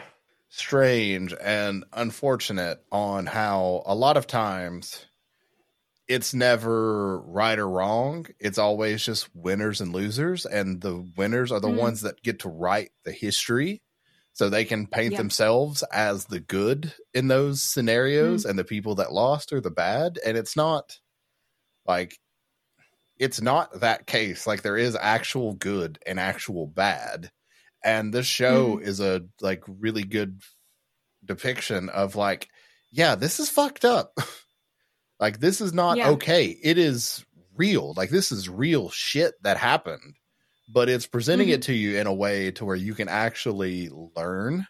strange 0.50 1.34
and 1.42 1.86
unfortunate 1.92 2.84
on 2.92 3.26
how 3.26 3.82
a 3.88 3.96
lot 3.96 4.16
of 4.16 4.28
times 4.28 5.08
it's 6.08 6.34
never 6.34 7.20
right 7.22 7.58
or 7.58 7.70
wrong. 7.70 8.26
It's 8.40 8.58
always 8.58 9.06
just 9.06 9.34
winners 9.36 9.80
and 9.82 9.94
losers. 9.94 10.46
And 10.46 10.82
the 10.82 11.10
winners 11.16 11.52
are 11.52 11.60
the 11.62 11.70
Mhm. 11.70 11.78
ones 11.78 12.02
that 12.02 12.22
get 12.22 12.40
to 12.40 12.50
write 12.50 12.92
the 13.06 13.12
history 13.12 13.82
so 14.34 14.50
they 14.50 14.66
can 14.66 14.88
paint 14.88 15.14
Yeah. 15.14 15.20
themselves 15.20 15.82
as 15.92 16.26
the 16.26 16.40
good 16.40 16.94
in 17.14 17.28
those 17.30 17.64
scenarios 17.64 18.46
and 18.46 18.60
the 18.60 18.64
people 18.66 18.96
that 18.96 19.14
lost 19.14 19.54
are 19.54 19.62
the 19.62 19.72
bad. 19.72 20.20
And 20.26 20.38
it's 20.38 20.58
not 20.58 21.00
like, 21.86 22.20
it's 23.18 23.40
not 23.42 23.80
that 23.80 24.06
case. 24.08 24.46
Like 24.46 24.62
there 24.62 24.78
is 24.78 24.98
actual 25.00 25.54
good 25.54 26.00
and 26.06 26.20
actual 26.20 26.68
bad. 26.68 27.32
And 27.84 28.14
this 28.14 28.26
show 28.28 28.78
is 28.80 29.00
a 29.00 29.22
like 29.40 29.64
really 29.68 30.04
good 30.04 30.42
depiction 31.24 31.90
of 31.90 32.16
like, 32.16 32.50
yeah, 32.92 33.16
this 33.16 33.40
is 33.40 33.50
fucked 33.50 33.86
up. 33.86 34.18
like 35.24 35.40
this 35.40 35.62
is 35.62 35.72
not 35.74 35.98
Yeah. 35.98 36.10
okay. 36.12 36.48
It 36.48 36.78
is 36.78 37.24
real. 37.56 37.94
Like 37.96 38.10
this 38.10 38.30
is 38.34 38.50
real 38.50 38.90
shit 38.90 39.36
that 39.44 39.56
happened. 39.58 40.16
But 40.74 40.90
it's 40.90 41.08
presenting 41.08 41.48
Mhm. 41.48 41.54
it 41.54 41.62
to 41.64 41.74
you 41.74 41.98
in 41.98 42.08
a 42.08 42.14
way 42.14 42.52
to 42.52 42.66
where 42.66 42.76
you 42.76 42.94
can 42.94 43.08
actually 43.08 43.90
learn 43.90 44.68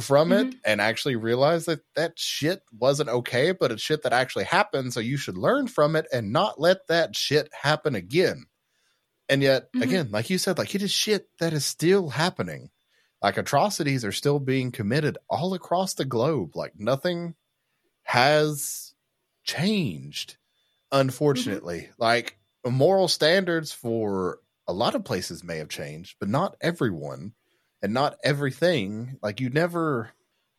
from 0.00 0.30
it 0.32 0.54
and 0.64 0.80
actually 0.80 1.16
realize 1.16 1.64
that 1.64 1.80
that 1.96 2.12
shit 2.18 2.62
wasn't 2.72 3.08
okay, 3.08 3.50
but 3.50 3.72
it's 3.72 3.82
shit 3.82 4.02
that 4.04 4.12
actually 4.12 4.44
happened. 4.44 4.92
So 4.92 5.00
you 5.00 5.16
should 5.16 5.36
learn 5.36 5.66
from 5.66 5.96
it 5.96 6.06
and 6.12 6.32
not 6.32 6.60
let 6.60 6.86
that 6.86 7.16
shit 7.16 7.48
happen 7.52 7.96
again. 7.96 8.44
And 9.28 9.42
yet, 9.42 9.72
Mhm. 9.74 9.82
again, 9.82 10.10
like 10.12 10.30
you 10.30 10.38
said, 10.38 10.56
like 10.56 10.74
it 10.76 10.82
is 10.82 10.92
shit 10.92 11.28
that 11.40 11.52
is 11.52 11.64
still 11.66 12.10
happening. 12.10 12.70
Like 13.20 13.36
atrocities 13.38 14.04
are 14.04 14.12
still 14.12 14.38
being 14.38 14.70
committed 14.70 15.18
all 15.28 15.52
across 15.52 15.94
the 15.94 16.04
globe. 16.04 16.54
Like 16.54 16.74
nothing 16.76 17.34
has 18.04 18.87
changed, 19.48 20.36
unfortunately. 20.92 21.88
Like 21.98 22.38
moral 22.64 23.08
standards 23.08 23.72
for 23.72 24.40
a 24.66 24.72
lot 24.72 24.94
of 24.94 25.04
places 25.04 25.42
may 25.42 25.58
have 25.58 25.68
changed, 25.68 26.16
but 26.20 26.28
not 26.28 26.56
everyone 26.60 27.32
and 27.82 27.94
not 27.94 28.18
everything. 28.22 29.18
Like 29.22 29.40
you 29.40 29.50
never 29.50 30.10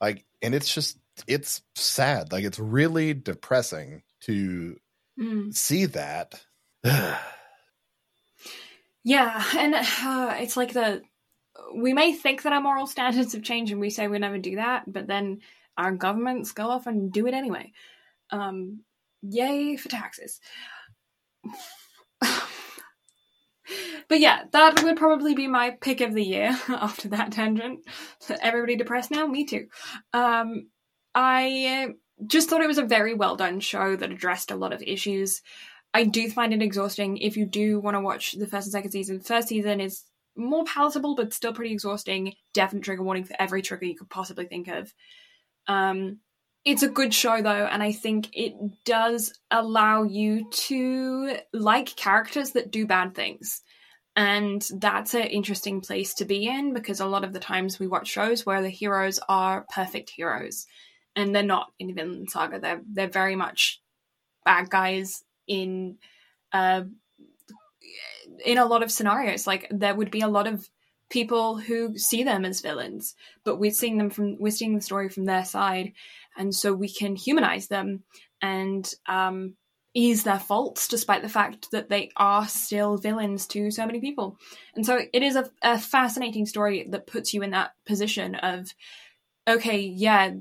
like 0.02 0.26
and 0.42 0.56
it's 0.56 0.74
just 0.74 0.98
it's 1.28 1.62
sad. 1.76 2.32
Like 2.32 2.44
it's 2.44 2.60
really 2.60 3.14
depressing 3.14 4.04
to 4.22 4.78
Mm. 5.20 5.54
see 5.54 5.86
that. 5.86 6.42
Yeah, 9.04 9.44
and 9.58 9.76
uh, 9.76 10.36
it's 10.40 10.58
like 10.58 10.74
the 10.74 11.02
we 11.74 11.94
may 11.94 12.14
think 12.14 12.44
that 12.44 12.54
our 12.54 12.62
moral 12.62 12.86
standards 12.86 13.34
have 13.34 13.44
changed, 13.44 13.72
and 13.72 13.80
we 13.82 13.90
say 13.90 14.08
we 14.08 14.20
never 14.20 14.38
do 14.38 14.58
that, 14.58 14.92
but 14.92 15.08
then 15.08 15.40
our 15.78 15.92
governments 15.94 16.52
go 16.52 16.70
off 16.70 16.86
and 16.86 17.12
do 17.12 17.26
it 17.26 17.34
anyway. 17.34 17.72
Um, 18.32 18.82
yay 19.22 19.76
for 19.76 19.90
taxes. 19.90 20.40
but 24.08 24.20
yeah, 24.20 24.44
that 24.52 24.84
would 24.84 24.98
probably 24.98 25.34
be 25.36 25.48
my 25.48 25.72
pick 25.82 26.02
of 26.02 26.14
the 26.14 26.24
year 26.24 26.58
after 26.68 27.10
that 27.10 27.32
tangent. 27.32 27.82
Everybody 28.42 28.76
depressed 28.76 29.12
now? 29.12 29.28
Me 29.28 29.46
too. 29.46 29.68
Um, 30.14 30.70
I 31.14 31.90
just 32.26 32.50
thought 32.50 32.62
it 32.62 32.68
was 32.68 32.78
a 32.78 32.86
very 32.86 33.14
well 33.14 33.36
done 33.36 33.60
show 33.60 33.96
that 33.96 34.12
addressed 34.12 34.52
a 34.52 34.56
lot 34.56 34.74
of 34.74 34.82
issues. 34.82 35.42
I 35.94 36.04
do 36.04 36.30
find 36.30 36.54
it 36.54 36.62
exhausting 36.62 37.18
if 37.18 37.36
you 37.36 37.46
do 37.46 37.80
want 37.80 37.96
to 37.96 38.02
watch 38.02 38.34
the 38.34 38.48
first 38.48 38.68
and 38.68 38.72
second 38.72 38.92
season. 38.92 39.20
First 39.20 39.48
season 39.48 39.80
is 39.80 40.04
more 40.36 40.64
palatable, 40.64 41.16
but 41.16 41.34
still 41.34 41.54
pretty 41.54 41.72
exhausting. 41.72 42.34
Definite 42.54 42.84
trigger 42.84 43.04
warning 43.04 43.24
for 43.24 43.36
every 43.40 43.62
trigger 43.62 43.86
you 43.86 43.96
could 43.96 44.10
possibly 44.10 44.46
think 44.46 44.68
of. 44.68 44.94
Um, 45.68 46.20
it's 46.66 46.84
a 46.84 46.90
good 46.90 47.14
show 47.14 47.42
though, 47.42 47.66
and 47.66 47.82
I 47.82 47.92
think 47.92 48.30
it 48.34 48.54
does 48.86 49.34
allow 49.50 50.04
you 50.04 50.50
to 50.50 51.38
like 51.54 51.96
characters 51.96 52.52
that 52.52 52.72
do 52.72 52.86
bad 52.86 53.16
things. 53.16 53.62
And 54.16 54.66
that's 54.80 55.14
an 55.14 55.28
interesting 55.28 55.82
place 55.82 56.16
to 56.16 56.26
be 56.26 56.48
in 56.48 56.74
because 56.74 57.00
a 57.00 57.06
lot 57.06 57.24
of 57.24 57.32
the 57.32 57.40
times 57.40 57.80
we 57.80 57.88
watch 57.88 58.08
shows 58.08 58.46
where 58.46 58.62
the 58.62 58.70
heroes 58.70 59.20
are 59.30 59.66
perfect 59.74 60.10
heroes, 60.10 60.66
and 61.16 61.34
they're 61.34 61.44
not 61.44 61.72
in 61.80 61.96
Vinland 61.96 62.30
Saga. 62.30 62.60
They're 62.60 62.82
they're 62.92 63.08
very 63.08 63.36
much 63.36 63.82
bad 64.44 64.70
guys 64.70 65.24
in 65.48 65.98
uh, 66.52 66.84
in 68.46 68.58
a 68.58 68.66
lot 68.66 68.84
of 68.84 68.92
scenarios. 68.92 69.48
Like 69.48 69.68
there 69.72 69.96
would 69.96 70.12
be 70.12 70.22
a 70.22 70.28
lot 70.28 70.48
of 70.48 70.68
people 71.10 71.58
who 71.58 71.98
see 71.98 72.24
them 72.24 72.46
as 72.46 72.62
villains, 72.62 73.16
but 73.44 73.58
we're 73.58 73.72
seeing 73.72 73.98
them 73.98 74.10
from 74.10 74.38
we're 74.40 74.52
seeing 74.52 74.76
the 74.76 74.82
story 74.82 75.10
from 75.10 75.26
their 75.26 75.46
side, 75.46 75.94
and 76.40 76.56
so 76.56 76.74
we 76.74 76.90
can 76.90 77.16
humanize 77.16 77.68
them 77.68 78.04
and 78.42 78.92
um, 79.08 79.54
ease 79.94 80.24
their 80.24 80.40
faults, 80.40 80.88
despite 80.88 81.22
the 81.22 81.30
fact 81.30 81.70
that 81.72 81.90
they 81.90 82.10
are 82.16 82.48
still 82.48 82.98
villains 82.98 83.46
to 83.48 83.70
so 83.70 83.86
many 83.86 84.00
people. 84.00 84.38
And 84.74 84.86
so 84.86 85.00
it 85.14 85.22
is 85.22 85.36
a, 85.36 85.50
a 85.62 85.78
fascinating 85.78 86.48
story 86.48 86.88
that 86.90 87.06
puts 87.06 87.34
you 87.34 87.44
in 87.44 87.52
that 87.52 87.74
position 87.86 88.36
of, 88.36 88.74
okay, 89.48 89.82
yeah. 89.82 90.32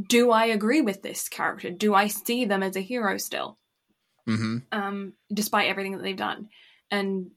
Do 0.00 0.30
I 0.30 0.46
agree 0.46 0.80
with 0.80 1.02
this 1.02 1.28
character? 1.28 1.70
Do 1.70 1.92
I 1.92 2.06
see 2.06 2.44
them 2.44 2.62
as 2.62 2.76
a 2.76 2.80
hero 2.80 3.18
still? 3.18 3.58
hmm 4.28 4.58
um, 4.70 5.14
despite 5.32 5.68
everything 5.68 5.96
that 5.96 6.02
they've 6.02 6.16
done. 6.16 6.48
And 6.90 7.30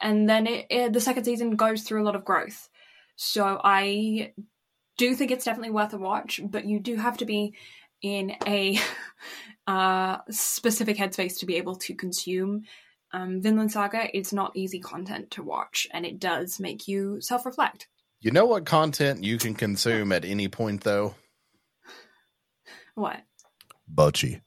and 0.00 0.28
then 0.28 0.46
it, 0.46 0.66
it, 0.68 0.92
the 0.92 1.00
second 1.00 1.24
season 1.24 1.56
goes 1.56 1.82
through 1.82 2.02
a 2.02 2.06
lot 2.06 2.16
of 2.16 2.24
growth. 2.24 2.68
So 3.16 3.60
I 3.62 4.32
do 4.98 5.14
think 5.14 5.30
it's 5.30 5.44
definitely 5.44 5.70
worth 5.70 5.92
a 5.92 5.98
watch, 5.98 6.40
but 6.42 6.64
you 6.64 6.80
do 6.80 6.96
have 6.96 7.18
to 7.18 7.24
be 7.24 7.54
in 8.02 8.34
a 8.46 8.78
uh, 9.66 10.18
specific 10.30 10.96
headspace 10.96 11.38
to 11.38 11.46
be 11.46 11.56
able 11.56 11.76
to 11.76 11.94
consume 11.94 12.64
um, 13.12 13.40
Vinland 13.40 13.72
Saga. 13.72 14.08
It's 14.16 14.32
not 14.32 14.56
easy 14.56 14.80
content 14.80 15.30
to 15.32 15.42
watch, 15.42 15.86
and 15.92 16.04
it 16.04 16.18
does 16.18 16.60
make 16.60 16.88
you 16.88 17.20
self 17.20 17.46
reflect. 17.46 17.88
You 18.20 18.30
know 18.30 18.46
what 18.46 18.64
content 18.64 19.24
you 19.24 19.38
can 19.38 19.54
consume 19.54 20.12
at 20.12 20.24
any 20.24 20.48
point 20.48 20.82
though? 20.82 21.14
What? 22.94 23.20
Bocchi. 23.92 24.40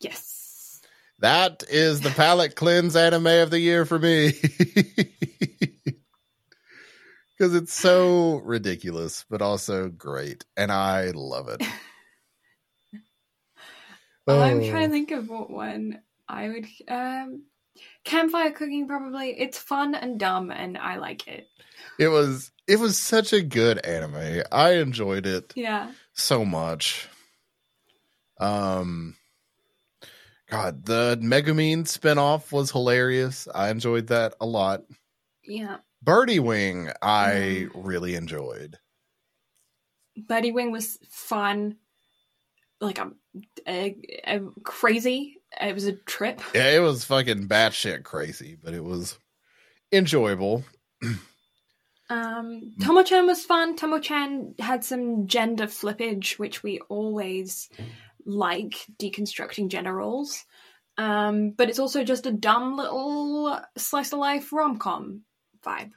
Yes. 0.00 0.80
That 1.20 1.62
is 1.68 2.00
the 2.00 2.10
palette 2.10 2.54
cleanse 2.54 2.96
anime 2.96 3.26
of 3.26 3.50
the 3.50 3.60
year 3.60 3.86
for 3.86 3.98
me. 3.98 4.32
Because 7.36 7.54
it's 7.54 7.72
so 7.74 8.36
ridiculous, 8.44 9.24
but 9.28 9.42
also 9.42 9.88
great. 9.88 10.44
And 10.56 10.70
I 10.70 11.10
love 11.10 11.48
it. 11.48 11.62
Well, 14.26 14.40
I'm 14.42 14.62
Oh. 14.62 14.70
trying 14.70 14.86
to 14.86 14.90
think 14.90 15.10
of 15.10 15.28
what 15.28 15.50
one 15.50 16.00
I 16.26 16.48
would. 16.48 16.66
Um, 16.88 17.42
campfire 18.04 18.52
cooking, 18.52 18.88
probably. 18.88 19.38
It's 19.38 19.58
fun 19.58 19.94
and 19.94 20.18
dumb, 20.18 20.50
and 20.50 20.78
I 20.78 20.96
like 20.96 21.28
it. 21.28 21.46
It 21.98 22.08
was 22.08 22.50
it 22.66 22.78
was 22.78 22.98
such 22.98 23.34
a 23.34 23.42
good 23.42 23.84
anime. 23.84 24.42
I 24.50 24.76
enjoyed 24.76 25.26
it 25.26 25.52
Yeah. 25.54 25.92
so 26.14 26.44
much. 26.44 27.08
Um 28.40 29.16
God, 30.48 30.86
the 30.86 31.18
Megumin 31.20 31.82
spinoff 31.84 32.50
was 32.52 32.70
hilarious. 32.70 33.46
I 33.54 33.68
enjoyed 33.70 34.06
that 34.06 34.34
a 34.40 34.46
lot. 34.46 34.84
Yeah. 35.42 35.78
Birdie 36.04 36.40
Wing, 36.40 36.90
I 37.00 37.68
really 37.74 38.14
enjoyed. 38.14 38.78
Birdie 40.16 40.52
Wing 40.52 40.70
was 40.70 40.98
fun. 41.08 41.76
Like 42.80 42.98
a, 42.98 43.10
a, 43.66 43.96
a 44.26 44.40
crazy. 44.62 45.38
It 45.58 45.74
was 45.74 45.86
a 45.86 45.92
trip. 45.92 46.42
Yeah, 46.54 46.70
it 46.70 46.80
was 46.80 47.04
fucking 47.04 47.48
batshit 47.48 48.02
crazy, 48.02 48.58
but 48.62 48.74
it 48.74 48.84
was 48.84 49.18
enjoyable. 49.90 50.64
Um, 52.10 52.74
Tomo-chan 52.82 53.26
was 53.26 53.44
fun. 53.44 53.76
Tomo-chan 53.76 54.56
had 54.58 54.84
some 54.84 55.26
gender 55.26 55.66
flippage, 55.66 56.38
which 56.38 56.62
we 56.62 56.80
always 56.88 57.70
like 58.26 58.74
deconstructing 58.98 59.68
gender 59.68 59.94
roles. 59.94 60.44
Um, 60.98 61.52
but 61.52 61.70
it's 61.70 61.78
also 61.78 62.04
just 62.04 62.26
a 62.26 62.32
dumb 62.32 62.76
little 62.76 63.58
slice 63.76 64.12
of 64.12 64.18
life 64.18 64.52
rom 64.52 64.78
com 64.78 65.22
vibe. 65.64 65.92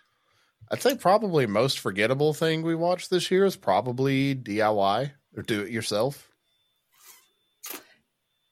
I'd 0.70 0.82
say 0.82 0.96
probably 0.96 1.46
most 1.46 1.80
forgettable 1.80 2.34
thing 2.34 2.62
we 2.62 2.76
watched 2.76 3.10
this 3.10 3.32
year 3.32 3.46
is 3.46 3.56
probably 3.56 4.36
DIY 4.36 5.12
or 5.36 5.44
do 5.44 5.62
it 5.62 5.72
yourself. 5.72 6.32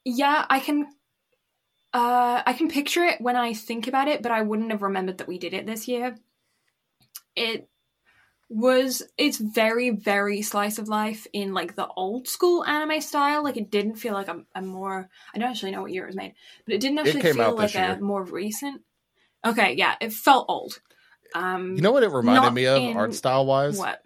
Yeah, 0.04 0.46
I 0.48 0.60
can. 0.60 0.86
Uh, 1.92 2.42
I 2.44 2.52
can 2.52 2.68
picture 2.68 3.04
it 3.04 3.20
when 3.20 3.36
I 3.36 3.54
think 3.54 3.86
about 3.86 4.08
it, 4.08 4.22
but 4.22 4.30
I 4.30 4.42
wouldn't 4.42 4.70
have 4.70 4.82
remembered 4.82 5.18
that 5.18 5.28
we 5.28 5.38
did 5.38 5.54
it 5.54 5.66
this 5.66 5.88
year. 5.88 6.16
It 7.34 7.68
was 8.48 9.02
it's 9.18 9.38
very 9.38 9.90
very 9.90 10.40
slice 10.40 10.78
of 10.78 10.88
life 10.88 11.26
in 11.32 11.52
like 11.52 11.74
the 11.74 11.88
old 11.96 12.28
school 12.28 12.64
anime 12.64 13.00
style 13.00 13.42
like 13.42 13.56
it 13.56 13.72
didn't 13.72 13.96
feel 13.96 14.14
like 14.14 14.28
a, 14.28 14.40
a 14.54 14.62
more 14.62 15.08
i 15.34 15.38
don't 15.38 15.50
actually 15.50 15.72
know 15.72 15.82
what 15.82 15.90
year 15.90 16.04
it 16.04 16.06
was 16.06 16.14
made 16.14 16.32
but 16.64 16.72
it 16.72 16.80
didn't 16.80 16.98
actually 17.00 17.22
came 17.22 17.34
feel 17.34 17.56
like 17.56 17.72
this 17.72 17.98
a 17.98 17.98
more 18.00 18.22
recent 18.22 18.82
okay 19.44 19.74
yeah 19.74 19.96
it 20.00 20.12
felt 20.12 20.46
old 20.48 20.80
um 21.34 21.76
You 21.76 21.82
know 21.82 21.92
what 21.92 22.02
it 22.02 22.10
reminded 22.10 22.52
me 22.52 22.66
of 22.66 22.78
in- 22.82 22.96
art 22.96 23.14
style 23.14 23.46
wise? 23.46 23.78
what? 23.78 24.02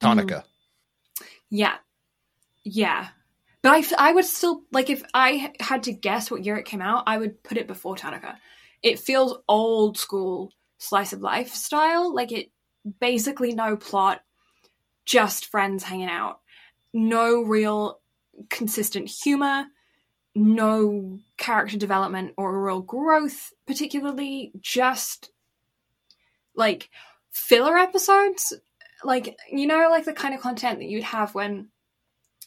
Tonica. 0.00 0.44
yeah. 1.50 1.76
Yeah. 2.64 3.08
But 3.62 3.72
I, 3.98 4.08
I 4.10 4.12
would 4.12 4.24
still 4.24 4.62
like 4.72 4.88
if 4.90 5.02
i 5.12 5.52
had 5.60 5.82
to 5.84 5.92
guess 5.92 6.30
what 6.30 6.44
year 6.44 6.56
it 6.56 6.64
came 6.64 6.80
out 6.80 7.04
i 7.06 7.18
would 7.18 7.42
put 7.42 7.58
it 7.58 7.66
before 7.66 7.96
Tanaka. 7.96 8.38
it 8.82 8.98
feels 8.98 9.36
old 9.48 9.98
school 9.98 10.50
slice 10.78 11.12
of 11.12 11.20
life 11.20 11.52
style. 11.54 12.14
Like 12.14 12.32
it 12.32 12.50
basically 13.00 13.52
no 13.52 13.76
plot 13.76 14.22
just 15.04 15.46
friends 15.46 15.82
hanging 15.84 16.08
out. 16.08 16.40
No 16.94 17.42
real 17.42 18.00
consistent 18.48 19.08
humor. 19.10 19.66
No 20.34 21.18
character 21.36 21.76
development 21.76 22.32
or 22.38 22.64
real 22.64 22.80
growth 22.80 23.52
particularly. 23.66 24.52
Just 24.60 25.30
like 26.60 26.90
filler 27.32 27.76
episodes. 27.76 28.52
Like 29.02 29.36
you 29.50 29.66
know 29.66 29.88
like 29.90 30.04
the 30.04 30.12
kind 30.12 30.34
of 30.34 30.40
content 30.40 30.78
that 30.78 30.88
you'd 30.88 31.02
have 31.02 31.34
when 31.34 31.70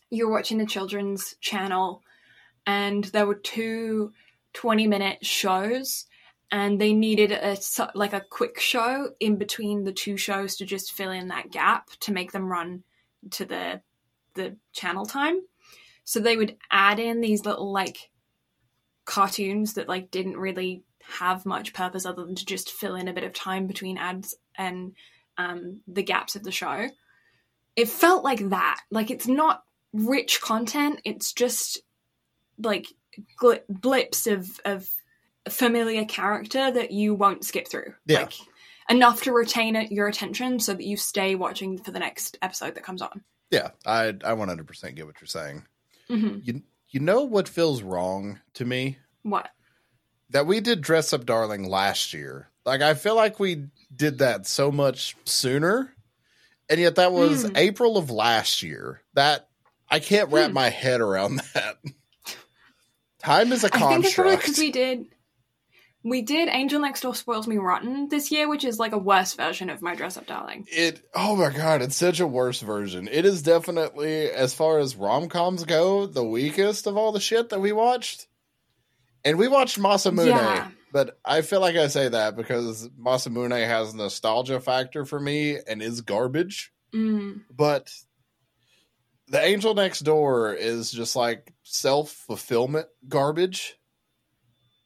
you're 0.10 0.31
watching 0.31 0.60
the 0.60 0.65
children's 0.65 1.35
channel 1.41 2.03
and 2.65 3.03
there 3.06 3.26
were 3.26 3.35
two 3.35 4.14
20 4.53 4.88
minute 4.88 5.26
shows 5.26 6.06
and 6.52 6.80
they 6.80 6.94
needed 6.94 7.31
a 7.31 7.57
like 7.95 8.14
a 8.14 8.22
quick 8.30 8.60
show 8.60 9.10
in 9.19 9.38
between 9.38 9.84
the 9.84 9.91
two 9.91 10.15
shows 10.15 10.56
to 10.56 10.65
just 10.65 10.94
fill 10.94 11.10
in 11.10 11.30
that 11.30 11.49
gap 11.49 11.90
to 11.99 12.14
make 12.14 12.31
them 12.31 12.45
run 12.45 12.84
to 13.31 13.45
the 13.45 13.81
the 14.35 14.56
channel 14.72 15.06
time. 15.06 15.41
So 16.03 16.19
they 16.19 16.38
would 16.38 16.57
add 16.69 16.99
in 16.99 17.22
these 17.22 17.45
little 17.45 17.72
like 17.72 18.11
cartoons 19.06 19.73
that 19.73 19.90
like 19.90 20.11
didn't 20.11 20.38
really 20.38 20.84
have 21.07 21.45
much 21.45 21.73
purpose 21.73 22.05
other 22.05 22.25
than 22.25 22.35
to 22.35 22.45
just 22.45 22.71
fill 22.71 22.95
in 22.95 23.07
a 23.07 23.13
bit 23.13 23.23
of 23.23 23.34
time 23.34 23.67
between 23.67 23.97
ads 23.97 24.35
and 24.55 24.93
um, 25.38 25.81
the 25.88 26.03
gaps 26.03 26.35
of 26.35 26.43
the 26.43 26.51
show. 26.51 26.88
It 27.75 27.89
felt 27.89 28.23
like 28.23 28.49
that. 28.49 28.80
Like 28.91 29.11
it's 29.11 29.27
not 29.27 29.63
rich 29.93 30.41
content. 30.41 31.01
It's 31.03 31.34
just 31.34 31.81
like 32.61 32.88
gl- 33.41 33.61
blips 33.67 34.27
of 34.27 34.59
of 34.65 34.88
familiar 35.49 36.05
character 36.05 36.71
that 36.71 36.91
you 36.91 37.13
won't 37.15 37.43
skip 37.43 37.67
through. 37.67 37.93
Yeah. 38.05 38.19
like 38.21 38.34
enough 38.89 39.23
to 39.23 39.31
retain 39.34 39.75
it, 39.75 39.91
your 39.91 40.07
attention 40.07 40.59
so 40.59 40.73
that 40.73 40.84
you 40.85 40.97
stay 40.97 41.35
watching 41.35 41.77
for 41.77 41.91
the 41.91 41.99
next 41.99 42.38
episode 42.41 42.75
that 42.75 42.84
comes 42.84 43.01
on. 43.01 43.23
Yeah, 43.49 43.71
I 43.85 44.07
I 44.09 44.11
100% 44.34 44.95
get 44.95 45.05
what 45.05 45.19
you're 45.19 45.27
saying. 45.27 45.65
hmm 46.07 46.38
You 46.43 46.61
you 46.89 46.99
know 46.99 47.23
what 47.23 47.49
feels 47.49 47.81
wrong 47.81 48.39
to 48.53 48.65
me? 48.65 48.97
what 49.23 49.49
That 50.34 50.45
we 50.45 50.60
did 50.60 50.81
Dress 50.81 51.14
Up 51.14 51.26
Darling 51.26 51.69
last 51.69 52.14
year. 52.14 52.49
Like 52.65 52.81
I 52.81 52.93
feel 52.93 53.15
like 53.15 53.39
we 53.39 53.68
did 53.95 54.18
that 54.19 54.45
so 54.47 54.72
much 54.72 55.15
sooner. 55.26 55.93
And 56.69 56.80
yet 56.80 56.95
that 56.95 57.11
was 57.11 57.43
Hmm. 57.43 57.55
April 57.55 57.97
of 57.97 58.10
last 58.11 58.61
year. 58.64 59.01
That 59.14 59.47
I 59.89 59.99
can't 59.99 60.31
wrap 60.31 60.47
Hmm. 60.49 60.53
my 60.55 60.69
head 60.69 61.01
around 61.01 61.41
that. 61.53 61.77
Time 63.19 63.51
is 63.53 63.64
a 63.64 63.68
i 63.68 63.69
think 63.80 64.05
it's 64.05 64.15
probably 64.15 64.34
construct. 64.34 64.41
because 64.41 64.57
we 64.57 64.72
did 64.72 65.05
we 66.03 66.22
did 66.22 66.49
angel 66.49 66.81
next 66.81 66.99
door 67.01 67.15
spoils 67.15 67.47
me 67.47 67.57
rotten 67.57 68.10
this 68.10 68.31
year 68.31 68.49
which 68.49 68.65
is 68.65 68.77
like 68.80 68.91
a 68.91 68.97
worse 68.97 69.34
version 69.35 69.69
of 69.69 69.81
my 69.81 69.95
dress 69.95 70.18
up 70.18 70.26
darling 70.27 70.68
it 70.69 71.01
oh 71.15 71.34
my 71.38 71.49
god 71.49 71.81
it's 71.81 71.95
such 71.95 72.19
a 72.19 72.27
worse 72.27 72.60
version 72.60 73.07
it 73.10 73.23
is 73.23 73.41
definitely 73.41 74.30
as 74.30 74.53
far 74.53 74.80
as 74.80 74.97
rom-coms 74.97 75.64
go 75.64 76.05
the 76.05 76.22
weakest 76.26 76.85
of 76.85 76.97
all 76.97 77.14
the 77.14 77.22
shit 77.22 77.47
that 77.47 77.61
we 77.61 77.72
watched 77.72 78.27
and 79.26 79.38
we 79.38 79.48
watched 79.48 79.80
masamune 79.80 80.28
Yeah. 80.28 80.70
but 80.91 81.18
i 81.26 81.41
feel 81.41 81.60
like 81.62 81.76
i 81.76 81.88
say 81.88 82.10
that 82.10 82.36
because 82.36 82.90
masamune 83.00 83.66
has 83.66 83.94
nostalgia 83.94 84.60
factor 84.60 85.06
for 85.06 85.20
me 85.20 85.58
and 85.68 85.82
is 85.82 86.02
garbage 86.02 86.72
mm. 86.94 87.41
but 87.56 87.91
the 89.28 89.41
angel 89.41 89.74
next 89.74 90.02
door 90.02 90.54
is 90.54 90.91
just 90.91 91.16
like 91.16 91.54
self-fulfillment 91.64 92.88
garbage 93.08 93.78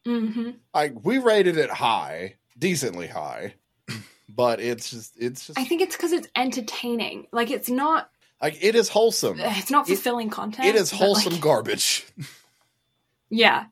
hmm 0.05 0.51
like 0.73 0.93
we 1.03 1.17
rated 1.17 1.57
it 1.57 1.69
high 1.69 2.35
decently 2.57 3.07
high 3.07 3.53
but 4.29 4.59
it's 4.61 4.89
just 4.89 5.13
it's 5.19 5.47
just 5.47 5.59
i 5.59 5.65
think 5.65 5.81
it's 5.81 5.95
because 5.97 6.11
it's 6.13 6.27
entertaining 6.35 7.27
like 7.33 7.51
it's 7.51 7.69
not 7.69 8.09
like 8.41 8.57
it 8.61 8.75
is 8.75 8.87
wholesome 8.87 9.37
it's 9.39 9.69
not 9.71 9.85
It- 9.89 9.95
fulfilling 9.95 10.29
content 10.29 10.67
It 10.67 10.75
is 10.75 10.91
wholesome 10.91 11.33
like, 11.33 11.41
garbage. 11.41 12.05
yeah 13.29 13.65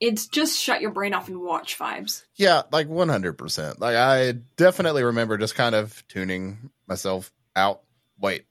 it's 0.00 0.26
just 0.26 0.60
shut 0.60 0.80
your 0.80 0.90
brain 0.90 1.14
off 1.14 1.28
and 1.28 1.40
watch 1.40 1.78
vibes 1.78 2.24
Yeah, 2.36 2.62
like 2.72 2.88
100%. 2.88 3.80
Like 3.80 3.96
I 3.96 4.32
definitely 4.56 5.04
remember 5.04 5.38
just 5.38 5.54
kind 5.54 5.74
of 5.74 6.02
tuning 6.08 6.70
myself 6.88 7.30
out. 7.54 7.82
Wait, 8.18 8.46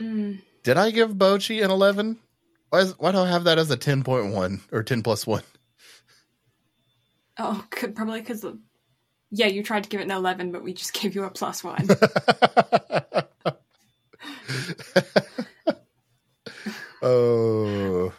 mm. 0.00 0.40
did 0.62 0.76
I 0.76 0.90
give 0.90 1.14
Bocchi 1.14 1.64
an 1.64 1.70
11? 1.70 2.18
Why, 2.70 2.80
is, 2.80 2.98
why 2.98 3.12
do 3.12 3.18
I 3.18 3.28
have 3.28 3.44
that 3.44 3.58
as 3.58 3.70
a 3.70 3.76
10.1 3.76 4.60
or 4.72 4.82
10 4.82 5.02
plus 5.02 5.26
1? 5.26 5.42
oh 7.38 7.64
c- 7.74 7.88
probably 7.88 8.20
because 8.20 8.44
yeah 9.30 9.46
you 9.46 9.62
tried 9.62 9.84
to 9.84 9.88
give 9.88 10.00
it 10.00 10.04
an 10.04 10.10
11 10.10 10.52
but 10.52 10.62
we 10.62 10.72
just 10.72 10.92
gave 11.00 11.14
you 11.14 11.24
a 11.24 11.30
plus 11.30 11.62
one 11.64 11.86
oh 17.02 18.12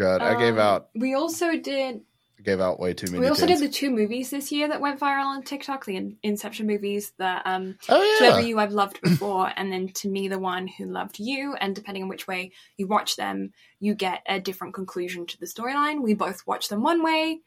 god, 0.00 0.22
I 0.22 0.38
gave 0.38 0.54
Um, 0.54 0.60
out 0.60 0.88
we 0.94 1.14
also 1.14 1.56
did 1.56 2.00
I 2.38 2.42
gave 2.42 2.58
out 2.58 2.80
way 2.80 2.94
too 2.94 3.06
many 3.08 3.20
we 3.20 3.28
also 3.28 3.46
did 3.46 3.58
the 3.60 3.68
two 3.68 3.90
movies 3.90 4.30
this 4.30 4.50
year 4.50 4.66
that 4.68 4.80
went 4.80 4.98
viral 4.98 5.26
on 5.26 5.42
tiktok 5.42 5.84
the 5.84 6.16
inception 6.22 6.66
movies 6.66 7.12
the 7.18 7.32
um 7.44 7.76
Oh 7.88 8.18
to 8.18 8.24
yeah. 8.24 8.38
you 8.38 8.58
I've 8.58 8.72
loved 8.72 9.00
before, 9.02 9.52
and 9.56 9.70
then 9.70 9.88
to 10.00 10.08
me, 10.08 10.28
the 10.28 10.38
one 10.38 10.66
who 10.66 10.86
loved 10.86 11.18
you. 11.18 11.54
And 11.60 11.74
depending 11.74 12.02
on 12.02 12.08
which 12.08 12.26
way 12.26 12.52
you 12.78 12.86
watch 12.86 13.16
them, 13.16 13.52
you 13.78 13.94
get 13.94 14.22
a 14.26 14.40
different 14.40 14.72
conclusion 14.74 15.26
to 15.26 15.38
the 15.38 15.46
storyline. 15.46 16.00
We 16.02 16.14
both 16.14 16.46
watched 16.46 16.70
them 16.70 16.82
one 16.82 17.02
way, 17.02 17.40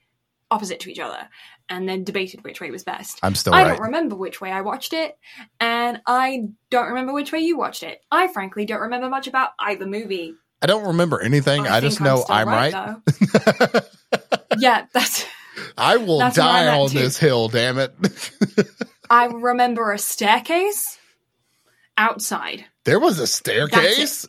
opposite 0.52 0.80
to 0.82 0.92
each 0.92 1.00
other, 1.00 1.28
and 1.70 1.90
then 1.90 2.04
debated 2.04 2.44
which 2.44 2.62
way 2.62 2.70
was 2.70 2.84
best. 2.84 3.20
I'm 3.24 3.34
still 3.36 3.54
I 3.56 3.64
right. 3.64 3.70
don't 3.70 3.82
remember 3.82 4.16
which 4.16 4.42
way 4.42 4.52
I 4.52 4.62
watched 4.62 4.94
it, 4.94 5.18
and 5.60 6.02
I 6.06 6.50
don't 6.70 6.90
remember 6.90 7.14
which 7.14 7.32
way 7.32 7.40
you 7.40 7.58
watched 7.58 7.82
it. 7.84 8.00
I 8.12 8.28
frankly 8.28 8.66
don't 8.66 8.82
remember 8.82 9.10
much 9.10 9.26
about 9.28 9.52
either 9.60 9.88
movie. 9.88 10.36
I 10.64 10.65
don't 10.68 10.88
remember 10.88 11.22
anything. 11.22 11.68
I, 11.68 11.80
just 11.81 11.98
think 11.99 12.10
I'm 12.10 12.15
know 12.15 12.26
I'm 12.30 12.48
right. 12.48 12.72
though. 13.73 13.81
yeah, 14.60 14.85
that's. 14.94 15.26
I 15.77 15.98
will 15.98 16.19
That's 16.19 16.35
die 16.35 16.68
on 16.76 16.90
too. 16.90 16.99
this 16.99 17.18
hill, 17.18 17.48
damn 17.49 17.77
it. 17.77 17.94
I 19.10 19.26
remember 19.26 19.91
a 19.91 19.99
staircase 19.99 20.98
outside. 21.98 22.65
there 22.85 22.99
was 22.99 23.19
a 23.19 23.27
staircase. 23.27 24.27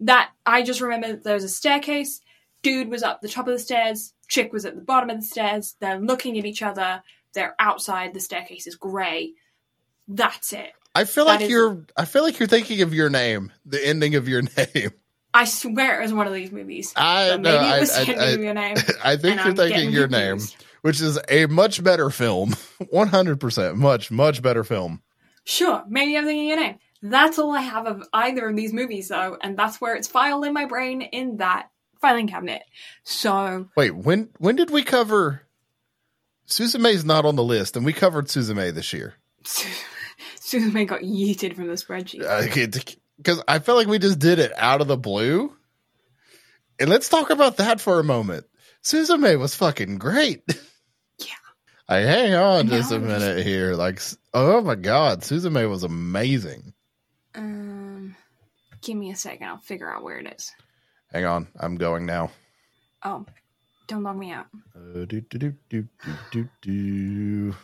that 0.00 0.30
I 0.46 0.62
just 0.62 0.80
remember 0.80 1.16
there 1.16 1.34
was 1.34 1.44
a 1.44 1.48
staircase. 1.48 2.20
Dude 2.62 2.88
was 2.88 3.02
up 3.02 3.20
the 3.20 3.28
top 3.28 3.46
of 3.48 3.52
the 3.52 3.58
stairs. 3.58 4.14
Chick 4.28 4.52
was 4.52 4.64
at 4.64 4.74
the 4.76 4.80
bottom 4.82 5.10
of 5.10 5.16
the 5.20 5.26
stairs. 5.26 5.74
They're 5.80 5.98
looking 6.00 6.38
at 6.38 6.44
each 6.46 6.62
other. 6.62 7.02
They're 7.34 7.54
outside. 7.58 8.14
The 8.14 8.20
staircase 8.20 8.66
is 8.66 8.76
grey. 8.76 9.32
That's 10.08 10.52
it. 10.52 10.70
I 10.94 11.04
feel 11.04 11.24
That 11.26 11.32
like 11.32 11.40
is- 11.42 11.50
you're 11.50 11.84
I 11.96 12.04
feel 12.04 12.22
like 12.22 12.38
you're 12.38 12.48
thinking 12.48 12.82
of 12.82 12.94
your 12.94 13.10
name, 13.10 13.52
the 13.66 13.84
ending 13.86 14.14
of 14.14 14.28
your 14.28 14.42
name. 14.74 14.92
I 15.34 15.44
swear 15.44 16.00
it 16.00 16.02
was 16.02 16.12
one 16.12 16.26
of 16.26 16.32
these 16.32 16.52
movies. 16.52 16.92
I 16.96 17.30
But 17.30 17.40
maybe 17.42 17.56
I, 17.56 17.76
it 17.76 17.80
was 17.80 17.90
I, 17.90 18.00
ending 18.00 18.18
I, 18.18 18.30
your 18.44 18.54
name. 18.54 18.76
I 19.04 19.16
think 19.16 19.44
you're 19.44 19.54
thinking 19.54 19.90
your 19.90 20.08
name, 20.08 20.38
which 20.82 21.00
is 21.00 21.18
a 21.28 21.46
much 21.46 21.82
better 21.82 22.10
film. 22.10 22.50
100%. 22.82 23.76
Much, 23.76 24.10
much 24.10 24.42
better 24.42 24.64
film. 24.64 25.02
Sure, 25.44 25.82
maybe 25.88 26.16
I'm 26.16 26.24
thinking 26.24 26.48
your 26.48 26.60
name. 26.60 26.78
That's 27.02 27.38
all 27.38 27.52
I 27.52 27.62
have 27.62 27.86
of 27.86 28.06
either 28.12 28.48
of 28.48 28.54
these 28.54 28.72
movies, 28.72 29.08
though, 29.08 29.36
and 29.42 29.58
that's 29.58 29.80
where 29.80 29.96
it's 29.96 30.06
filed 30.06 30.44
in 30.44 30.52
my 30.52 30.66
brain 30.66 31.02
in 31.02 31.38
that 31.38 31.68
filing 32.00 32.28
cabinet. 32.28 32.62
So 33.02 33.68
Wait, 33.76 33.90
when 33.92 34.28
when 34.38 34.56
did 34.56 34.70
we 34.70 34.82
cover 34.82 35.42
Suzume's 36.46 37.04
not 37.04 37.24
on 37.24 37.36
the 37.36 37.42
list 37.42 37.76
and 37.76 37.84
we 37.86 37.92
covered 37.92 38.26
Suzume 38.26 38.72
this 38.74 38.92
year? 38.92 39.14
Suzume 40.38 40.86
got 40.86 41.00
yeeted 41.00 41.56
from 41.56 41.66
the 41.66 41.74
spreadsheet 41.74 42.22
because 43.16 43.42
I 43.46 43.58
felt 43.58 43.78
like 43.78 43.88
we 43.88 43.98
just 43.98 44.18
did 44.18 44.38
it 44.38 44.52
out 44.56 44.80
of 44.80 44.88
the 44.88 44.96
blue. 44.96 45.54
And 46.78 46.88
let's 46.90 47.08
talk 47.08 47.30
about 47.30 47.58
that 47.58 47.80
for 47.80 48.00
a 48.00 48.04
moment. 48.04 48.46
Suzume 48.82 49.38
was 49.38 49.54
fucking 49.54 49.98
great. 49.98 50.42
Yeah. 51.18 51.34
I 51.88 51.98
hang 51.98 52.34
on 52.34 52.68
just 52.68 52.90
a 52.90 52.98
minute 52.98 53.46
here. 53.46 53.74
Like, 53.74 54.00
oh 54.34 54.60
my 54.62 54.74
God, 54.74 55.20
Suzume 55.20 55.68
was 55.68 55.84
amazing. 55.84 56.72
Um, 57.34 58.16
give 58.80 58.96
me 58.96 59.10
a 59.10 59.16
second. 59.16 59.46
I'll 59.46 59.58
figure 59.58 59.92
out 59.92 60.02
where 60.02 60.18
it 60.18 60.34
is. 60.36 60.50
Hang 61.12 61.26
on. 61.26 61.48
I'm 61.58 61.76
going 61.76 62.06
now. 62.06 62.30
Oh, 63.04 63.26
don't 63.86 64.02
log 64.02 64.16
me 64.16 64.32
out. 64.32 64.46
Uh, 64.74 65.04
do, 65.04 65.20
do, 65.20 65.38
do, 65.38 65.54
do, 65.68 65.88
do, 66.30 66.48
do. 66.62 67.54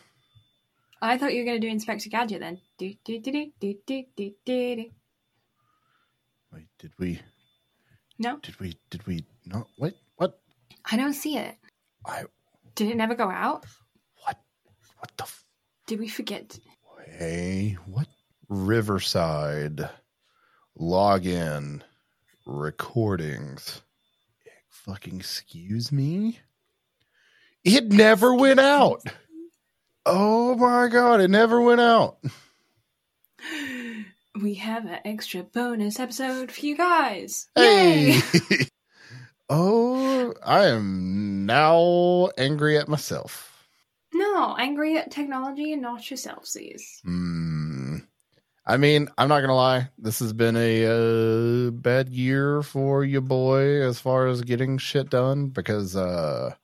I 1.00 1.16
thought 1.16 1.32
you 1.32 1.40
were 1.40 1.46
going 1.46 1.60
to 1.60 1.66
do 1.66 1.72
Inspector 1.72 2.08
Gadget 2.08 2.40
then. 2.40 2.60
Do, 2.76 2.92
do, 3.04 3.20
do, 3.20 3.32
do, 3.32 3.52
do, 3.60 3.74
do, 3.86 4.04
do, 4.16 4.34
do. 4.44 4.90
Wait, 6.52 6.66
did 6.78 6.92
we? 6.98 7.20
No, 8.18 8.38
Did 8.38 8.58
we? 8.58 8.74
Did 8.90 9.06
we? 9.06 9.24
No. 9.46 9.66
Wait. 9.78 9.94
What? 10.16 10.40
I 10.90 10.96
don't 10.96 11.12
see 11.12 11.36
it. 11.36 11.54
I. 12.04 12.24
Did 12.74 12.90
it 12.90 12.96
never 12.96 13.14
go 13.14 13.28
out? 13.30 13.64
What? 14.24 14.38
What 14.98 15.16
the? 15.16 15.24
F- 15.24 15.44
Did 15.86 16.00
we 16.00 16.08
forget? 16.08 16.58
hey, 17.18 17.76
what? 17.86 18.06
Riverside. 18.48 19.88
Login. 20.80 21.82
Recordings. 22.46 23.82
Fucking 24.68 25.16
excuse 25.18 25.92
me. 25.92 26.38
It 27.64 27.92
never 27.92 28.34
went 28.34 28.60
out. 28.60 29.02
Oh 30.06 30.54
my 30.54 30.88
god! 30.88 31.20
It 31.20 31.28
never 31.28 31.60
went 31.60 31.80
out. 31.82 32.18
We 34.42 34.54
have 34.54 34.84
an 34.84 35.00
extra 35.04 35.42
bonus 35.42 35.98
episode 35.98 36.52
for 36.52 36.64
you 36.64 36.76
guys. 36.76 37.48
Hey. 37.56 38.20
Yay! 38.42 38.60
oh, 39.48 40.32
I 40.44 40.66
am 40.66 41.44
now 41.44 42.28
angry 42.38 42.78
at 42.78 42.88
myself. 42.88 43.66
No, 44.14 44.54
angry 44.56 44.96
at 44.96 45.10
technology 45.10 45.72
and 45.72 45.82
not 45.82 46.08
yourself, 46.08 46.46
sees. 46.46 47.00
Hmm. 47.04 47.98
I 48.64 48.76
mean, 48.76 49.08
I'm 49.18 49.28
not 49.28 49.40
gonna 49.40 49.56
lie. 49.56 49.88
This 49.98 50.20
has 50.20 50.32
been 50.32 50.56
a 50.56 50.84
uh, 50.86 51.70
bad 51.70 52.10
year 52.10 52.62
for 52.62 53.04
you, 53.04 53.20
boy, 53.20 53.82
as 53.82 53.98
far 53.98 54.28
as 54.28 54.42
getting 54.42 54.78
shit 54.78 55.10
done 55.10 55.48
because 55.48 55.96
uh, 55.96 56.54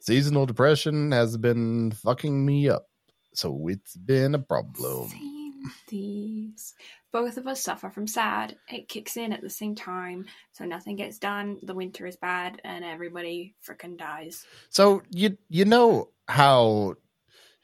seasonal 0.00 0.46
depression 0.46 1.12
has 1.12 1.36
been 1.36 1.92
fucking 1.92 2.44
me 2.44 2.68
up. 2.70 2.88
So 3.34 3.68
it's 3.68 3.96
been 3.96 4.34
a 4.34 4.38
problem. 4.38 5.10
Same 5.10 5.70
thieves. 5.86 6.74
Both 7.14 7.36
of 7.36 7.46
us 7.46 7.62
suffer 7.62 7.90
from 7.90 8.08
sad. 8.08 8.56
It 8.68 8.88
kicks 8.88 9.16
in 9.16 9.32
at 9.32 9.40
the 9.40 9.48
same 9.48 9.76
time, 9.76 10.26
so 10.50 10.64
nothing 10.64 10.96
gets 10.96 11.16
done. 11.20 11.60
The 11.62 11.72
winter 11.72 12.08
is 12.08 12.16
bad, 12.16 12.60
and 12.64 12.84
everybody 12.84 13.54
frickin' 13.64 13.96
dies. 13.96 14.44
So 14.68 15.00
you 15.10 15.38
you 15.48 15.64
know 15.64 16.08
how 16.26 16.96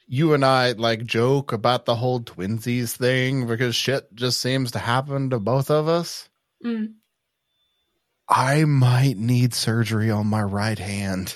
you 0.07 0.33
and 0.33 0.45
I 0.45 0.71
like 0.71 1.03
joke 1.03 1.51
about 1.51 1.83
the 1.83 1.95
whole 1.95 2.21
twinsies 2.21 2.95
thing 2.95 3.45
because 3.45 3.75
shit 3.75 4.15
just 4.15 4.39
seems 4.39 4.71
to 4.71 4.79
happen 4.79 5.29
to 5.31 5.39
both 5.41 5.69
of 5.69 5.89
us. 5.89 6.29
Mm. 6.65 6.93
I 8.29 8.63
might 8.63 9.17
need 9.17 9.53
surgery 9.53 10.09
on 10.09 10.27
my 10.27 10.43
right 10.43 10.79
hand. 10.79 11.35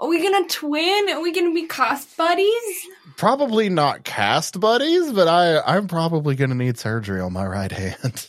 Are 0.00 0.08
we 0.08 0.22
gonna 0.22 0.48
twin? 0.48 1.08
Are 1.10 1.20
we 1.20 1.30
gonna 1.32 1.52
be 1.52 1.66
cast 1.66 2.16
buddies? 2.16 2.86
Probably 3.16 3.68
not 3.68 4.02
cast 4.02 4.58
buddies, 4.58 5.12
but 5.12 5.28
I 5.28 5.60
I'm 5.60 5.86
probably 5.88 6.34
gonna 6.36 6.54
need 6.54 6.78
surgery 6.78 7.20
on 7.20 7.32
my 7.34 7.46
right 7.46 7.70
hand. 7.70 8.26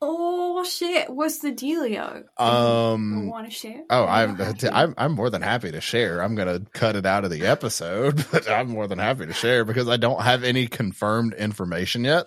Oh 0.00 0.62
shit! 0.62 1.10
What's 1.10 1.40
the 1.40 1.50
dealio? 1.50 2.22
Um, 2.38 3.18
I 3.18 3.30
want 3.30 3.46
to 3.46 3.50
share? 3.50 3.82
Oh, 3.90 4.04
I'm? 4.04 4.40
I'm 4.72 4.94
I'm 4.96 5.12
more 5.12 5.28
than 5.28 5.42
happy 5.42 5.72
to 5.72 5.80
share. 5.80 6.22
I'm 6.22 6.36
gonna 6.36 6.60
cut 6.72 6.94
it 6.94 7.04
out 7.04 7.24
of 7.24 7.32
the 7.32 7.46
episode, 7.46 8.24
but 8.32 8.48
I'm 8.48 8.68
more 8.68 8.86
than 8.86 9.00
happy 9.00 9.26
to 9.26 9.32
share 9.32 9.64
because 9.64 9.88
I 9.88 9.96
don't 9.96 10.22
have 10.22 10.44
any 10.44 10.68
confirmed 10.68 11.34
information 11.34 12.04
yet. 12.04 12.26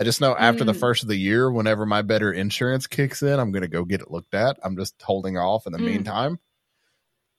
I 0.00 0.04
just 0.04 0.20
know 0.20 0.36
after 0.36 0.62
the 0.62 0.74
Mm. 0.74 0.78
first 0.78 1.02
of 1.02 1.08
the 1.08 1.16
year, 1.16 1.50
whenever 1.50 1.84
my 1.86 2.02
better 2.02 2.32
insurance 2.32 2.86
kicks 2.86 3.20
in, 3.20 3.40
I'm 3.40 3.50
gonna 3.50 3.66
go 3.66 3.84
get 3.84 4.00
it 4.00 4.12
looked 4.12 4.34
at. 4.34 4.56
I'm 4.62 4.76
just 4.76 4.94
holding 5.02 5.36
off 5.36 5.66
in 5.66 5.72
the 5.72 5.80
Mm. 5.80 5.84
meantime. 5.86 6.38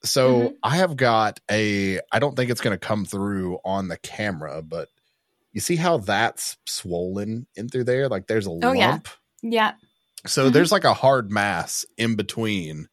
So 0.03 0.49
Mhm. 0.49 0.53
I 0.63 0.77
have 0.77 0.95
got 0.95 1.39
a. 1.51 1.99
I 2.11 2.19
don't 2.19 2.35
think 2.35 2.49
it's 2.51 2.61
gonna 2.61 2.77
come 2.77 3.05
through 3.05 3.59
on 3.65 3.87
the 3.89 3.97
camera, 3.97 4.61
but 4.61 4.87
you 5.51 5.59
see 5.61 5.75
how 5.75 5.97
that's 5.97 6.57
swollen 6.65 7.47
in 7.55 7.69
through 7.69 7.83
there? 7.85 8.07
Like 8.07 8.27
there's 8.27 8.45
a 8.45 8.51
Oh, 8.51 8.71
lump. 8.71 9.07
yeah. 9.41 9.73
So 10.25 10.49
Mhm. 10.49 10.53
there's 10.53 10.71
like 10.71 10.83
a 10.83 10.93
hard 10.93 11.31
mass 11.31 11.85
in 11.97 12.15
between 12.15 12.87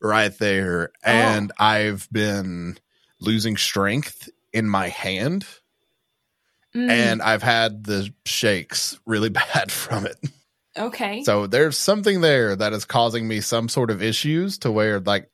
right 0.00 0.36
there. 0.38 0.90
And 1.04 1.52
I've 1.58 2.08
been 2.10 2.78
losing 3.20 3.56
strength 3.56 4.28
in 4.52 4.68
my 4.68 4.88
hand 4.88 5.46
Mm, 6.74 6.88
and 6.90 7.22
I've 7.22 7.42
had 7.42 7.84
the 7.84 8.12
shakes 8.24 8.98
really 9.06 9.28
bad 9.54 9.70
from 9.70 10.06
it. 10.06 10.16
okay. 10.76 11.22
So 11.22 11.46
there's 11.46 11.76
something 11.76 12.22
there 12.22 12.56
that 12.56 12.72
is 12.72 12.84
causing 12.86 13.28
me 13.28 13.40
some 13.42 13.68
sort 13.68 13.90
of 13.90 14.02
issues 14.02 14.58
to 14.60 14.72
where 14.72 14.98
like 14.98 15.28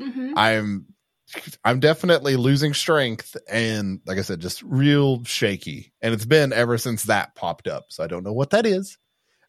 hmm 0.00 0.32
I'm 0.36 0.86
I'm 1.64 1.78
definitely 1.80 2.36
losing 2.36 2.74
strength 2.74 3.36
and 3.48 4.00
like 4.06 4.18
I 4.18 4.22
said 4.22 4.40
just 4.40 4.62
real 4.62 5.22
shaky. 5.24 5.92
And 6.02 6.12
it's 6.12 6.24
been 6.24 6.52
ever 6.52 6.76
since 6.78 7.04
that 7.04 7.34
popped 7.36 7.68
up. 7.68 7.86
So 7.90 8.02
I 8.02 8.08
don't 8.08 8.24
know 8.24 8.32
what 8.32 8.50
that 8.50 8.66
is. 8.66 8.98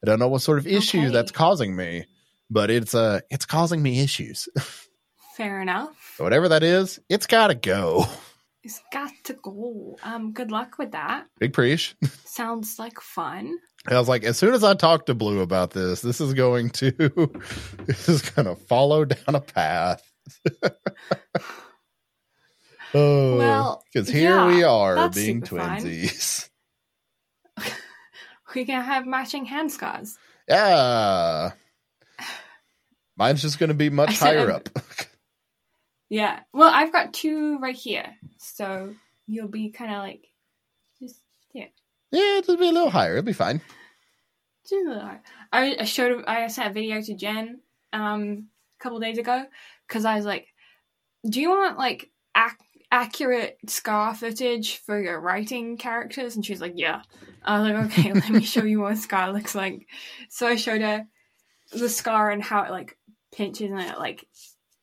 I 0.04 0.06
don't 0.08 0.20
know 0.20 0.28
what 0.28 0.42
sort 0.42 0.60
of 0.60 0.68
issue 0.68 1.00
Okay. 1.00 1.10
that's 1.10 1.32
causing 1.32 1.76
me, 1.76 2.06
but 2.50 2.70
it's 2.70 2.94
uh 2.94 3.22
it's 3.30 3.46
causing 3.46 3.82
me 3.82 4.02
issues. 4.02 4.48
Fair 5.38 5.62
enough. 5.62 6.14
So 6.18 6.24
whatever 6.24 6.50
that 6.50 6.62
is, 6.64 7.00
it's 7.10 7.26
got 7.26 7.48
to 7.48 7.56
go. 7.56 8.06
It's 8.64 8.82
got 8.94 9.12
to 9.24 9.34
go. 9.34 9.98
Um, 10.04 10.34
good 10.34 10.52
luck 10.52 10.78
with 10.78 10.92
that. 10.92 11.26
Big 11.40 11.54
preach. 11.54 11.96
Sounds 12.26 12.78
like 12.78 13.00
fun. 13.00 13.58
I 13.88 13.98
was 13.98 14.08
like, 14.08 14.24
as 14.24 14.38
soon 14.38 14.54
as 14.54 14.64
I 14.64 14.76
talk 14.76 15.08
to 15.08 15.16
Blue 15.16 15.40
about 15.40 15.72
this, 15.72 16.02
this 16.02 16.22
is 16.22 16.36
going 16.36 16.70
to 16.72 16.92
this 17.88 18.08
is 18.08 18.22
going 18.22 18.46
to 18.46 18.56
follow 18.56 19.06
down 19.06 19.34
a 19.34 19.42
path. 19.42 20.04
oh, 22.94 23.38
Well, 23.38 23.84
because 23.92 24.10
here 24.10 24.30
yeah, 24.32 24.48
we 24.48 24.64
are 24.64 25.10
being 25.10 25.42
twinsies. 25.42 26.50
We 28.54 28.66
can 28.66 28.84
have 28.84 29.06
matching 29.06 29.46
hand 29.46 29.72
scars. 29.72 30.18
Yeah. 30.48 31.52
Mine's 33.16 33.42
just 33.42 33.60
going 33.60 33.70
to 33.70 33.76
be 33.76 33.90
much 34.02 34.20
higher 34.20 34.50
um, 34.50 34.58
up. 34.58 34.70
Yeah. 36.10 36.40
Well, 36.54 36.72
I've 36.74 36.92
got 36.92 37.14
two 37.14 37.60
right 37.60 37.76
here, 37.76 38.16
so 38.38 38.94
you'll 39.28 39.48
be 39.48 39.70
kind 39.70 39.92
of 39.92 40.00
like 40.00 40.28
just 41.00 41.22
yeah. 41.54 41.68
yeah, 42.12 42.38
it'll 42.40 42.58
be 42.58 42.68
a 42.68 42.72
little 42.72 42.90
higher. 42.90 43.14
It'll 43.14 43.26
be 43.26 43.34
fine. 43.34 43.62
just 44.64 44.74
a 44.86 44.90
little 44.90 45.04
hard. 45.04 45.20
I, 45.54 45.78
I 45.80 45.84
showed 45.86 46.26
I 46.26 46.48
sent 46.48 46.72
a 46.72 46.74
video 46.74 47.02
to 47.02 47.14
Jen 47.14 47.62
um 47.94 48.48
a 48.80 48.84
couple 48.84 49.00
days 49.00 49.18
ago 49.18 49.46
because 49.92 50.06
I 50.06 50.16
was 50.16 50.26
like, 50.26 50.48
"Do 51.30 51.42
you 51.42 51.50
want 51.50 51.78
like 51.78 52.10
ac- 52.36 52.56
accurate 52.92 53.58
scar 53.68 54.16
footage 54.16 54.78
for 54.78 55.02
your 55.02 55.20
writing 55.20 55.76
characters?" 55.78 56.36
And 56.36 56.46
she's 56.46 56.62
like, 56.62 56.74
"Yeah." 56.78 57.02
I 57.44 57.60
was 57.60 57.70
like, 57.70 57.86
"Okay, 57.92 58.14
let 58.14 58.30
me 58.30 58.42
show 58.42 58.64
you 58.64 58.80
what 58.80 58.94
a 58.94 58.96
scar 58.96 59.34
looks 59.34 59.54
like." 59.54 59.86
So 60.30 60.48
I 60.48 60.56
showed 60.56 60.82
her 60.82 61.06
the 61.74 61.90
scar 61.90 62.32
and 62.32 62.42
how 62.42 62.64
it 62.64 62.72
like 62.72 62.98
pinches 63.34 63.72
and 63.72 63.82
it 63.82 64.00
like 64.00 64.26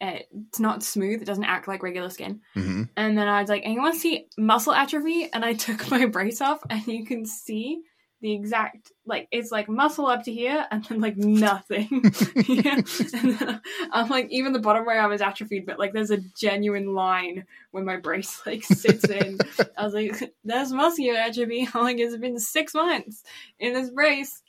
it's 0.01 0.61
not 0.61 0.83
smooth. 0.83 1.23
It 1.23 1.27
doesn't 1.27 1.45
act 1.45 1.69
like 1.69 1.83
regular 1.83 2.11
skin. 2.11 2.41
hmm 2.55 2.85
And 2.97 3.17
then 3.17 3.29
I 3.29 3.41
was 3.41 3.49
like, 3.49 3.65
and 3.65 3.75
you 3.75 3.81
want 3.81 3.95
to 3.95 4.01
see 4.01 4.27
muscle 4.37 4.73
atrophy? 4.75 5.29
And 5.33 5.45
I 5.45 5.55
took 5.55 5.91
my 5.91 6.05
brace 6.05 6.41
off, 6.41 6.61
and 6.69 6.87
you 6.87 7.07
can 7.07 7.25
see 7.25 7.81
the 8.21 8.33
exact 8.33 8.91
like 9.07 9.29
it's 9.31 9.53
like 9.53 9.69
muscle 9.69 10.07
up 10.07 10.25
to 10.25 10.33
here, 10.33 10.67
and 10.71 10.85
then 10.85 11.01
like 11.01 11.17
nothing. 11.17 11.89
yeah. 12.49 12.81
And 13.15 13.39
then 13.39 13.61
I'm 13.93 14.09
like, 14.09 14.29
even 14.31 14.53
the 14.53 14.59
bottom 14.59 14.85
where 14.85 15.01
I 15.01 15.07
was 15.07 15.21
atrophied, 15.21 15.67
but 15.67 15.79
like 15.79 15.93
there's 15.93 16.11
a 16.11 16.19
genuine 16.37 16.95
line 16.95 17.47
where 17.71 17.85
my 17.85 17.97
brace 17.97 18.41
like 18.47 18.65
sits 18.65 19.05
in. 19.05 19.39
I 19.77 19.85
was 19.85 19.95
like, 19.95 20.33
there's 20.45 20.73
muscular 20.73 21.19
atrophy. 21.19 21.69
I'm 21.75 21.83
like, 21.85 21.99
it's 21.99 22.17
been 22.17 22.39
six 22.41 22.75
months 22.75 23.23
in 23.59 23.73
this 23.75 23.91
brace. 23.91 24.43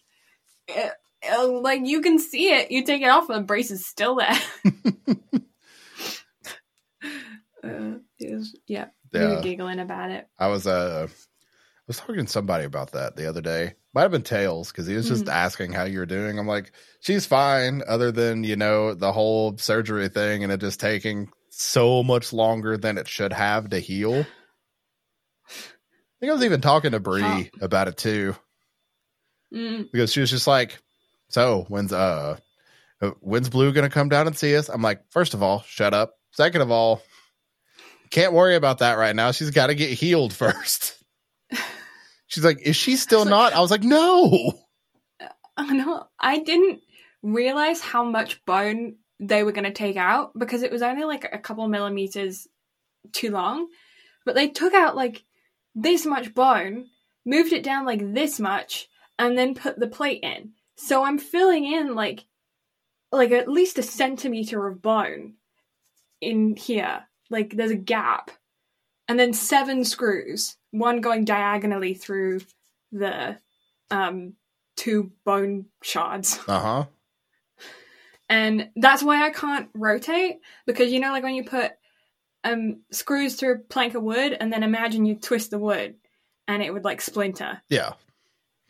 It- 0.68 0.94
uh, 1.30 1.50
like 1.50 1.82
you 1.84 2.00
can 2.00 2.18
see 2.18 2.50
it. 2.54 2.72
You 2.72 2.86
take 2.86 3.02
it 3.02 3.10
off, 3.10 3.30
and 3.30 3.40
the 3.40 3.44
brace 3.44 3.72
is 3.72 3.86
still 3.86 4.16
there. 4.16 4.40
uh, 7.64 7.98
it 8.20 8.34
was, 8.34 8.56
yeah, 8.68 8.86
we 9.14 9.20
were 9.20 9.42
giggling 9.42 9.80
about 9.80 10.12
it. 10.12 10.28
I 10.38 10.48
was 10.48 10.66
uh 10.66 11.08
was 11.90 11.98
talking 11.98 12.26
to 12.26 12.32
somebody 12.32 12.66
about 12.66 12.92
that 12.92 13.16
the 13.16 13.28
other 13.28 13.42
day. 13.42 13.74
Might 13.94 14.04
have 14.04 14.12
been 14.12 14.22
Tails 14.22 14.72
because 14.72 14.86
he 14.86 14.94
was 14.96 15.08
just 15.08 15.26
Mhm. 15.26 15.32
asking 15.32 15.74
how 15.74 15.84
you're 15.86 16.06
doing. 16.06 16.38
I'm 16.38 16.46
like, 16.48 16.72
she's 17.02 17.26
fine, 17.26 17.82
other 17.88 18.12
than 18.12 18.44
you 18.44 18.56
know 18.56 18.94
the 18.94 19.12
whole 19.12 19.58
surgery 19.58 20.08
thing 20.08 20.44
and 20.44 20.52
it 20.54 20.60
just 20.62 20.80
taking 20.80 21.30
so 21.50 22.04
much 22.04 22.32
longer 22.32 22.78
than 22.78 22.98
it 23.00 23.08
should 23.08 23.34
have 23.34 23.72
to 23.72 23.80
heal. 23.80 24.24
I 25.50 26.20
think 26.20 26.30
I 26.30 26.34
was 26.34 26.44
even 26.46 26.62
talking 26.62 26.92
to 26.92 27.00
Bree 27.00 27.24
Huh. 27.24 27.66
about 27.66 27.88
it 27.88 27.98
too 27.98 28.36
Mm, 29.52 29.92
because 29.92 30.12
she 30.14 30.20
was 30.22 30.30
just 30.30 30.46
like, 30.46 30.78
"So 31.30 31.66
when's 31.70 31.92
uh 31.92 32.38
uh, 33.02 33.12
when's 33.22 33.50
Blue 33.50 33.74
gonna 33.74 33.90
come 33.90 34.10
down 34.10 34.28
and 34.28 34.38
see 34.38 34.56
us?" 34.56 34.70
I'm 34.70 34.84
like, 34.84 35.02
first 35.10 35.34
of 35.34 35.42
all, 35.42 35.64
shut 35.64 35.96
up. 35.96 36.14
Second 36.34 36.62
of 36.62 36.70
all, 36.70 37.02
can't 38.12 38.34
worry 38.34 38.56
about 38.56 38.78
that 38.80 39.00
right 39.00 39.16
now. 39.16 39.32
She's 39.32 39.50
got 39.50 39.68
to 39.68 39.76
get 39.76 39.90
healed 39.90 40.34
first. 40.44 40.96
She's 42.30 42.46
like, 42.46 42.62
is 42.62 42.76
she 42.76 42.96
still 42.96 43.20
I 43.20 43.24
was 43.24 43.32
like- 43.32 43.52
not? 43.52 43.54
I 43.54 43.60
was 43.60 43.72
like, 43.72 43.84
no. 43.84 44.54
no, 45.60 46.08
I 46.20 46.40
didn't 46.40 46.82
realize 47.22 47.82
how 47.82 48.04
much 48.04 48.44
bone 48.46 48.96
they 49.20 49.44
were 49.44 49.52
going 49.52 49.66
to 49.66 49.72
take 49.72 49.98
out 49.98 50.32
because 50.38 50.64
it 50.64 50.72
was 50.72 50.82
only 50.82 51.04
like 51.04 51.28
a 51.30 51.38
couple 51.40 51.68
millimeters 51.68 52.48
too 53.12 53.32
long, 53.32 53.68
but 54.26 54.36
they 54.36 54.48
took 54.48 54.74
out 54.74 54.96
like 54.96 55.26
this 55.76 56.06
much 56.06 56.34
bone, 56.34 56.86
moved 57.26 57.52
it 57.52 57.64
down 57.64 57.86
like 57.86 58.14
this 58.14 58.40
much, 58.40 58.88
and 59.18 59.38
then 59.38 59.56
put 59.56 59.78
the 59.78 59.88
plate 59.88 60.24
in. 60.24 60.52
So 60.78 61.04
I'm 61.04 61.18
filling 61.18 61.66
in 61.66 61.96
like 61.96 62.26
like 63.12 63.32
at 63.32 63.50
least 63.50 63.80
a 63.80 63.84
centimeter 63.84 64.68
of 64.68 64.82
bone 64.82 65.34
in 66.22 66.56
here. 66.56 67.02
Like 67.30 67.56
there's 67.56 67.72
a 67.72 67.76
gap. 67.76 68.32
And 69.08 69.20
then 69.20 69.34
seven 69.34 69.84
screws, 69.84 70.56
one 70.72 71.02
going 71.02 71.26
diagonally 71.26 71.94
through 71.94 72.42
the 72.92 73.38
um 73.92 74.34
two 74.76 75.12
bone 75.26 75.66
shards. 75.82 76.40
Uh-huh. 76.48 76.86
And 78.32 78.70
that's 78.76 79.02
why 79.02 79.26
I 79.26 79.32
can't 79.32 79.70
rotate 79.74 80.38
because 80.68 80.92
you 80.92 81.00
know 81.00 81.12
like 81.12 81.24
when 81.24 81.34
you 81.36 81.44
put 81.44 81.72
um 82.44 82.82
screws 82.92 83.36
through 83.36 83.54
a 83.56 83.58
plank 83.60 83.96
of 83.96 84.04
wood 84.04 84.38
and 84.40 84.54
then 84.54 84.64
imagine 84.64 85.06
you 85.06 85.16
twist 85.16 85.50
the 85.52 85.58
wood 85.58 85.96
and 86.48 86.62
it 86.62 86.72
would 86.72 86.84
like 86.86 87.02
splinter. 87.02 87.62
Yeah. 87.70 87.94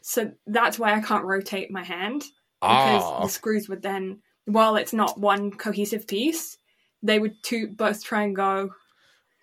So 0.02 0.32
that's 0.48 0.80
why 0.80 0.94
I 0.94 1.02
can't 1.02 1.26
rotate 1.26 1.72
my 1.72 1.84
hand 1.84 2.22
because 2.62 3.04
Ah. 3.04 3.22
the 3.24 3.30
screws 3.30 3.68
would 3.70 3.82
then 3.82 4.22
while 4.46 4.78
it's 4.78 4.94
not 4.94 5.20
one 5.20 5.52
cohesive 5.52 6.08
piece, 6.08 6.58
they 7.04 7.20
would 7.20 7.44
two 7.44 7.68
both 7.68 8.04
try 8.04 8.24
and 8.24 8.36
go 8.36 8.72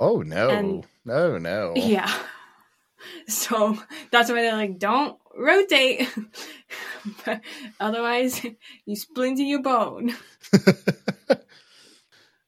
Oh 0.01 0.23
no. 0.23 0.49
and- 0.51 0.87
no, 1.05 1.39
no. 1.39 1.75
yeah. 1.77 2.13
So 3.29 3.77
that's 4.13 4.31
why 4.31 4.37
they're 4.43 4.57
like, 4.57 4.79
don't 4.79 5.19
rotate. 5.37 6.09
but 7.25 7.41
otherwise 7.81 8.41
you 8.87 8.97
splinter 8.97 9.43
your 9.43 9.63
bone. 9.63 10.15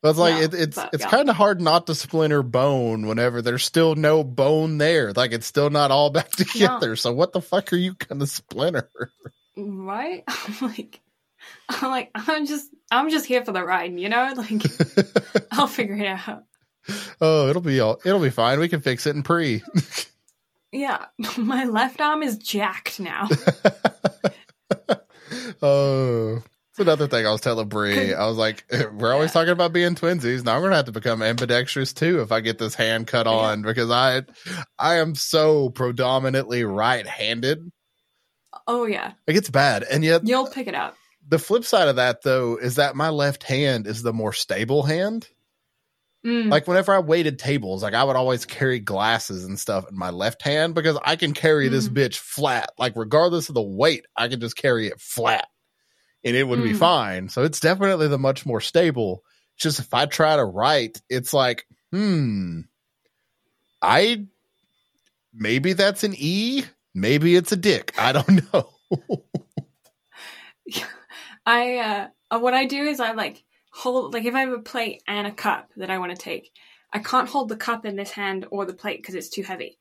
It's 0.04 0.18
like 0.18 0.34
Yeah, 0.34 0.44
it, 0.44 0.54
it's 0.54 0.76
but, 0.76 0.90
it's 0.92 1.04
yeah. 1.04 1.10
kind 1.10 1.28
of 1.28 1.36
hard 1.36 1.60
not 1.60 1.86
to 1.88 1.94
splinter 1.94 2.42
bone 2.42 3.06
whenever 3.06 3.42
there's 3.42 3.64
still 3.64 3.96
no 3.96 4.22
bone 4.22 4.78
there. 4.78 5.12
Like 5.12 5.32
it's 5.32 5.46
still 5.46 5.70
not 5.70 5.90
all 5.90 6.10
back 6.10 6.30
together. 6.30 6.94
So 6.96 7.12
what 7.12 7.32
the 7.32 7.40
fuck 7.40 7.72
are 7.72 7.76
you 7.76 7.94
gonna 7.94 8.26
splinter? 8.26 8.88
Right? 9.56 10.22
I'm 10.28 10.68
like 10.68 11.00
I'm 11.68 11.90
like, 11.90 12.10
I'm 12.14 12.46
just 12.46 12.70
I'm 12.90 13.10
just 13.10 13.26
here 13.26 13.44
for 13.44 13.52
the 13.52 13.64
ride, 13.64 13.98
you 13.98 14.08
know? 14.08 14.32
Like 14.36 14.62
I'll 15.50 15.66
figure 15.66 15.96
it 15.96 16.06
out. 16.06 16.44
oh, 17.20 17.48
it'll 17.48 17.62
be 17.62 17.80
all 17.80 18.00
it'll 18.04 18.20
be 18.20 18.30
fine. 18.30 18.60
We 18.60 18.68
can 18.68 18.80
fix 18.80 19.06
it 19.06 19.16
in 19.16 19.22
pre. 19.22 19.62
Yeah. 20.72 21.06
My 21.38 21.64
left 21.64 22.00
arm 22.00 22.22
is 22.22 22.36
jacked 22.38 23.00
now. 23.00 23.28
oh, 25.62 26.36
it's 26.70 26.78
another 26.78 27.08
thing 27.08 27.26
I 27.26 27.32
was 27.32 27.40
telling 27.40 27.68
Bree. 27.68 28.14
I 28.14 28.26
was 28.26 28.36
like, 28.36 28.64
we're 28.92 29.12
always 29.12 29.32
talking 29.32 29.52
about 29.52 29.72
being 29.72 29.94
twinsies. 29.94 30.44
Now 30.44 30.56
I'm 30.56 30.62
gonna 30.62 30.76
have 30.76 30.84
to 30.86 30.92
become 30.92 31.22
ambidextrous 31.22 31.92
too 31.92 32.20
if 32.20 32.32
I 32.32 32.40
get 32.40 32.58
this 32.58 32.74
hand 32.74 33.06
cut 33.06 33.26
Yeah. 33.26 33.32
on 33.32 33.62
because 33.62 33.90
I 33.90 34.22
I 34.78 34.96
am 34.96 35.14
so 35.14 35.70
predominantly 35.70 36.64
right-handed. 36.64 37.70
Oh 38.66 38.86
yeah. 38.86 39.12
it 39.26 39.32
gets 39.34 39.50
bad, 39.50 39.82
and 39.84 40.04
yet 40.04 40.26
You'll 40.26 40.46
pick 40.48 40.66
it 40.66 40.74
up. 40.74 40.96
the 41.26 41.38
flip 41.38 41.64
side 41.64 41.88
of 41.88 41.96
that 41.96 42.22
though 42.22 42.56
is 42.56 42.76
that 42.76 42.96
my 42.96 43.08
left 43.10 43.42
hand 43.42 43.86
is 43.86 44.02
the 44.02 44.12
more 44.12 44.32
stable 44.32 44.82
hand. 44.82 45.28
Mm. 46.26 46.50
Like 46.50 46.66
whenever 46.66 46.92
I 46.92 46.98
waited 46.98 47.38
tables, 47.38 47.82
like 47.82 47.94
I 47.94 48.02
would 48.04 48.16
always 48.16 48.44
carry 48.44 48.80
glasses 48.80 49.44
and 49.44 49.58
stuff 49.58 49.88
in 49.88 49.96
my 49.96 50.10
left 50.10 50.42
hand 50.42 50.74
because 50.74 50.98
I 51.04 51.16
can 51.16 51.32
carry 51.32 51.68
this 51.68 51.88
Mm. 51.88 51.94
bitch 51.94 52.16
flat. 52.16 52.70
Like 52.78 52.94
regardless 52.96 53.48
of 53.48 53.54
the 53.54 53.62
weight, 53.62 54.04
I 54.16 54.28
can 54.28 54.40
just 54.40 54.56
carry 54.56 54.88
it 54.88 55.00
flat 55.00 55.46
and 56.24 56.34
it 56.36 56.42
would 56.44 56.62
be 56.62 56.72
Mm. 56.72 56.78
fine. 56.78 57.28
So 57.28 57.44
it's 57.44 57.60
definitely 57.60 58.08
the 58.08 58.18
much 58.18 58.44
more 58.44 58.60
stable. 58.60 59.22
It's 59.54 59.62
just 59.62 59.78
if 59.78 59.94
I 59.94 60.06
try 60.06 60.34
to 60.36 60.44
write, 60.44 61.00
it's 61.08 61.32
like, 61.32 61.64
hmm, 61.92 62.62
I 63.80 64.26
maybe 65.32 65.72
that's 65.74 66.02
an 66.02 66.14
E, 66.16 66.64
maybe 66.94 67.36
it's 67.36 67.52
a 67.52 67.56
dick. 67.56 67.94
I 67.96 68.10
don't 68.12 68.52
know. 68.52 68.70
I 71.46 72.08
uh, 72.30 72.38
what 72.40 72.54
I 72.54 72.66
do 72.66 72.82
is 72.84 73.00
I 73.00 73.12
like 73.12 73.42
hold 73.78 74.12
like 74.12 74.24
if 74.24 74.34
I 74.34 74.40
have 74.40 74.52
a 74.52 74.58
plate 74.58 75.02
and 75.06 75.26
a 75.26 75.32
cup 75.32 75.70
that 75.76 75.90
I 75.90 75.98
want 75.98 76.10
to 76.10 76.18
take, 76.18 76.50
I 76.92 76.98
can't 76.98 77.28
hold 77.28 77.48
the 77.48 77.56
cup 77.56 77.86
in 77.86 77.94
this 77.94 78.10
hand 78.10 78.46
or 78.50 78.64
the 78.64 78.74
plate 78.74 79.00
because 79.00 79.14
it's 79.14 79.28
too 79.28 79.44
heavy. 79.44 79.78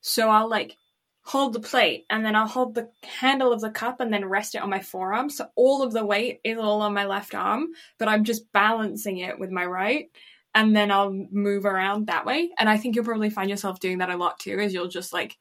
So 0.00 0.30
I'll 0.30 0.48
like 0.48 0.76
hold 1.22 1.52
the 1.52 1.60
plate 1.60 2.06
and 2.10 2.24
then 2.24 2.36
I'll 2.36 2.46
hold 2.46 2.74
the 2.74 2.88
handle 3.02 3.52
of 3.52 3.60
the 3.60 3.70
cup 3.70 3.98
and 4.00 4.12
then 4.12 4.24
rest 4.24 4.54
it 4.54 4.62
on 4.62 4.70
my 4.70 4.78
forearm. 4.78 5.28
So 5.30 5.48
all 5.56 5.82
of 5.82 5.92
the 5.92 6.06
weight 6.06 6.40
is 6.44 6.58
all 6.58 6.80
on 6.80 6.94
my 6.94 7.06
left 7.06 7.34
arm, 7.34 7.68
but 7.98 8.06
I'm 8.06 8.22
just 8.22 8.50
balancing 8.52 9.18
it 9.18 9.38
with 9.38 9.50
my 9.50 9.66
right. 9.66 10.06
And 10.54 10.74
then 10.74 10.92
I'll 10.92 11.12
move 11.12 11.64
around 11.64 12.06
that 12.06 12.26
way. 12.26 12.50
And 12.56 12.68
I 12.68 12.76
think 12.76 12.94
you'll 12.94 13.04
probably 13.04 13.30
find 13.30 13.50
yourself 13.50 13.80
doing 13.80 13.98
that 13.98 14.10
a 14.10 14.16
lot 14.16 14.38
too, 14.38 14.60
is 14.60 14.72
you'll 14.72 14.88
just 14.88 15.12
like 15.12 15.36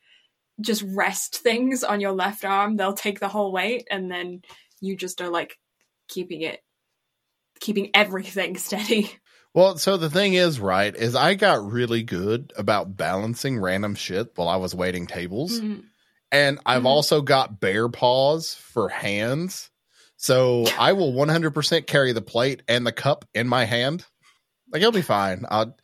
just 0.62 0.84
rest 0.88 1.38
things 1.38 1.84
on 1.84 2.02
your 2.02 2.12
left 2.14 2.44
arm. 2.44 2.76
They'll 2.76 2.94
take 2.94 3.20
the 3.20 3.28
whole 3.28 3.52
weight 3.52 3.88
and 3.92 4.12
then 4.12 4.42
you 4.82 4.98
just 4.98 5.22
are 5.22 5.30
like 5.30 5.60
keeping 6.08 6.42
it 6.42 6.62
keeping 7.60 7.90
everything 7.94 8.58
steady. 8.58 9.12
Well, 9.54 9.78
so 9.78 9.98
the 9.98 10.10
thing 10.10 10.36
is, 10.36 10.60
right, 10.60 10.96
is 10.96 11.16
I 11.16 11.34
got 11.34 11.72
really 11.72 12.04
good 12.04 12.54
about 12.56 12.96
balancing 12.96 13.58
random 13.60 13.96
shit 13.96 14.32
while 14.36 14.48
I 14.48 14.58
was 14.58 14.76
waiting 14.76 15.08
tables. 15.08 15.60
Mhm. 15.60 15.84
And 16.32 16.60
I've 16.66 16.84
Mhm. 16.84 16.88
also 16.88 17.22
got 17.22 17.60
bear 17.60 17.90
paws 17.90 18.54
for 18.54 18.90
hands. 18.90 19.72
So 20.18 20.66
I 20.78 20.94
will 20.94 21.14
100% 21.14 21.88
carry 21.88 22.12
the 22.12 22.22
plate 22.22 22.62
and 22.68 22.86
the 22.86 22.92
cup 22.92 23.26
in 23.34 23.48
my 23.48 23.66
hand. 23.66 24.06
Like 24.72 24.82
it'll 24.82 24.92
be 24.92 25.02
fine. 25.02 25.46
I'll, 25.50 25.76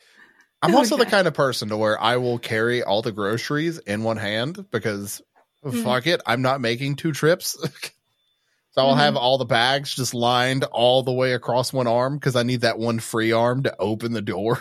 I'm 0.61 0.75
also 0.75 0.97
the 0.97 1.05
kind 1.05 1.27
of 1.27 1.33
person 1.33 1.69
to 1.69 1.77
where 1.77 1.99
I 1.99 2.17
will 2.17 2.37
carry 2.37 2.83
all 2.83 3.01
the 3.01 3.11
groceries 3.11 3.79
in 3.79 4.03
one 4.03 4.17
hand 4.17 4.65
because 4.71 5.21
Mhm. 5.63 5.81
fuck 5.83 6.05
it, 6.05 6.21
I'm 6.27 6.43
not 6.43 6.61
making 6.61 6.97
two 6.97 7.11
trips. 7.13 7.57
so 8.77 8.85
I'll 8.87 8.95
Mhm. 8.95 8.99
have 8.99 9.15
all 9.15 9.37
the 9.37 9.45
bags 9.45 9.93
just 9.95 10.13
lined 10.13 10.63
all 10.65 11.01
the 11.03 11.11
way 11.13 11.33
across 11.33 11.71
one 11.73 11.87
arm 11.87 12.15
because 12.17 12.35
I 12.35 12.43
need 12.43 12.61
that 12.61 12.77
one 12.77 12.99
free 12.99 13.31
arm 13.31 13.63
to 13.63 13.75
open 13.79 14.11
the 14.13 14.21
door. 14.21 14.59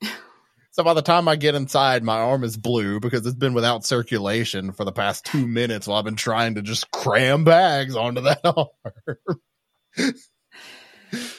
so 0.72 0.82
by 0.84 0.94
the 0.94 1.02
time 1.02 1.28
I 1.28 1.36
get 1.36 1.54
inside, 1.54 2.02
my 2.02 2.18
arm 2.18 2.42
is 2.44 2.56
blue 2.56 2.98
because 3.00 3.24
it's 3.26 3.36
been 3.36 3.54
without 3.54 3.84
circulation 3.84 4.72
for 4.72 4.84
the 4.84 4.92
past 4.92 5.24
two 5.24 5.46
minutes 5.46 5.86
while 5.86 5.98
I've 5.98 6.04
been 6.04 6.16
trying 6.16 6.56
to 6.56 6.62
just 6.62 6.90
cram 6.90 7.44
bags 7.44 7.94
onto 7.96 8.22
that 8.22 8.40
arm. 8.44 8.66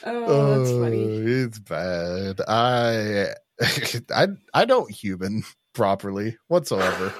Oh, 0.04 0.50
that's 0.50 0.72
funny. 0.72 1.10
Oh, 1.12 1.44
It's 1.44 1.58
bad. 1.58 2.40
I 2.48 3.34
I 4.14 4.28
I 4.54 4.64
don't 4.64 4.90
human 4.90 5.42
properly 5.74 6.38
whatsoever. 6.48 7.12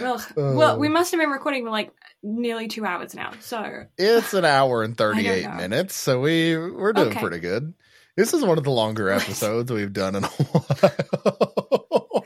Well, 0.00 0.24
well, 0.36 0.76
Oh. 0.76 0.78
we 0.78 0.88
must 0.88 1.10
have 1.12 1.20
been 1.20 1.30
recording 1.30 1.64
for 1.64 1.70
like 1.70 1.90
nearly 2.22 2.68
two 2.68 2.84
hours 2.84 3.14
now. 3.14 3.32
So 3.40 3.84
It's 3.98 4.34
an 4.34 4.44
hour 4.44 4.82
and 4.82 4.96
38 4.98 5.54
minutes, 5.54 5.94
so 5.94 6.20
we 6.20 6.56
we're 6.56 6.92
doing 6.92 7.08
Okay. 7.08 7.20
pretty 7.20 7.38
good. 7.40 7.74
This 8.16 8.32
is 8.34 8.42
one 8.42 8.58
of 8.58 8.64
the 8.64 8.70
longer 8.70 9.10
episodes 9.18 9.70
we've 9.70 9.92
done 9.92 10.16
in 10.16 10.24
a 10.24 10.28
while. 10.28 12.24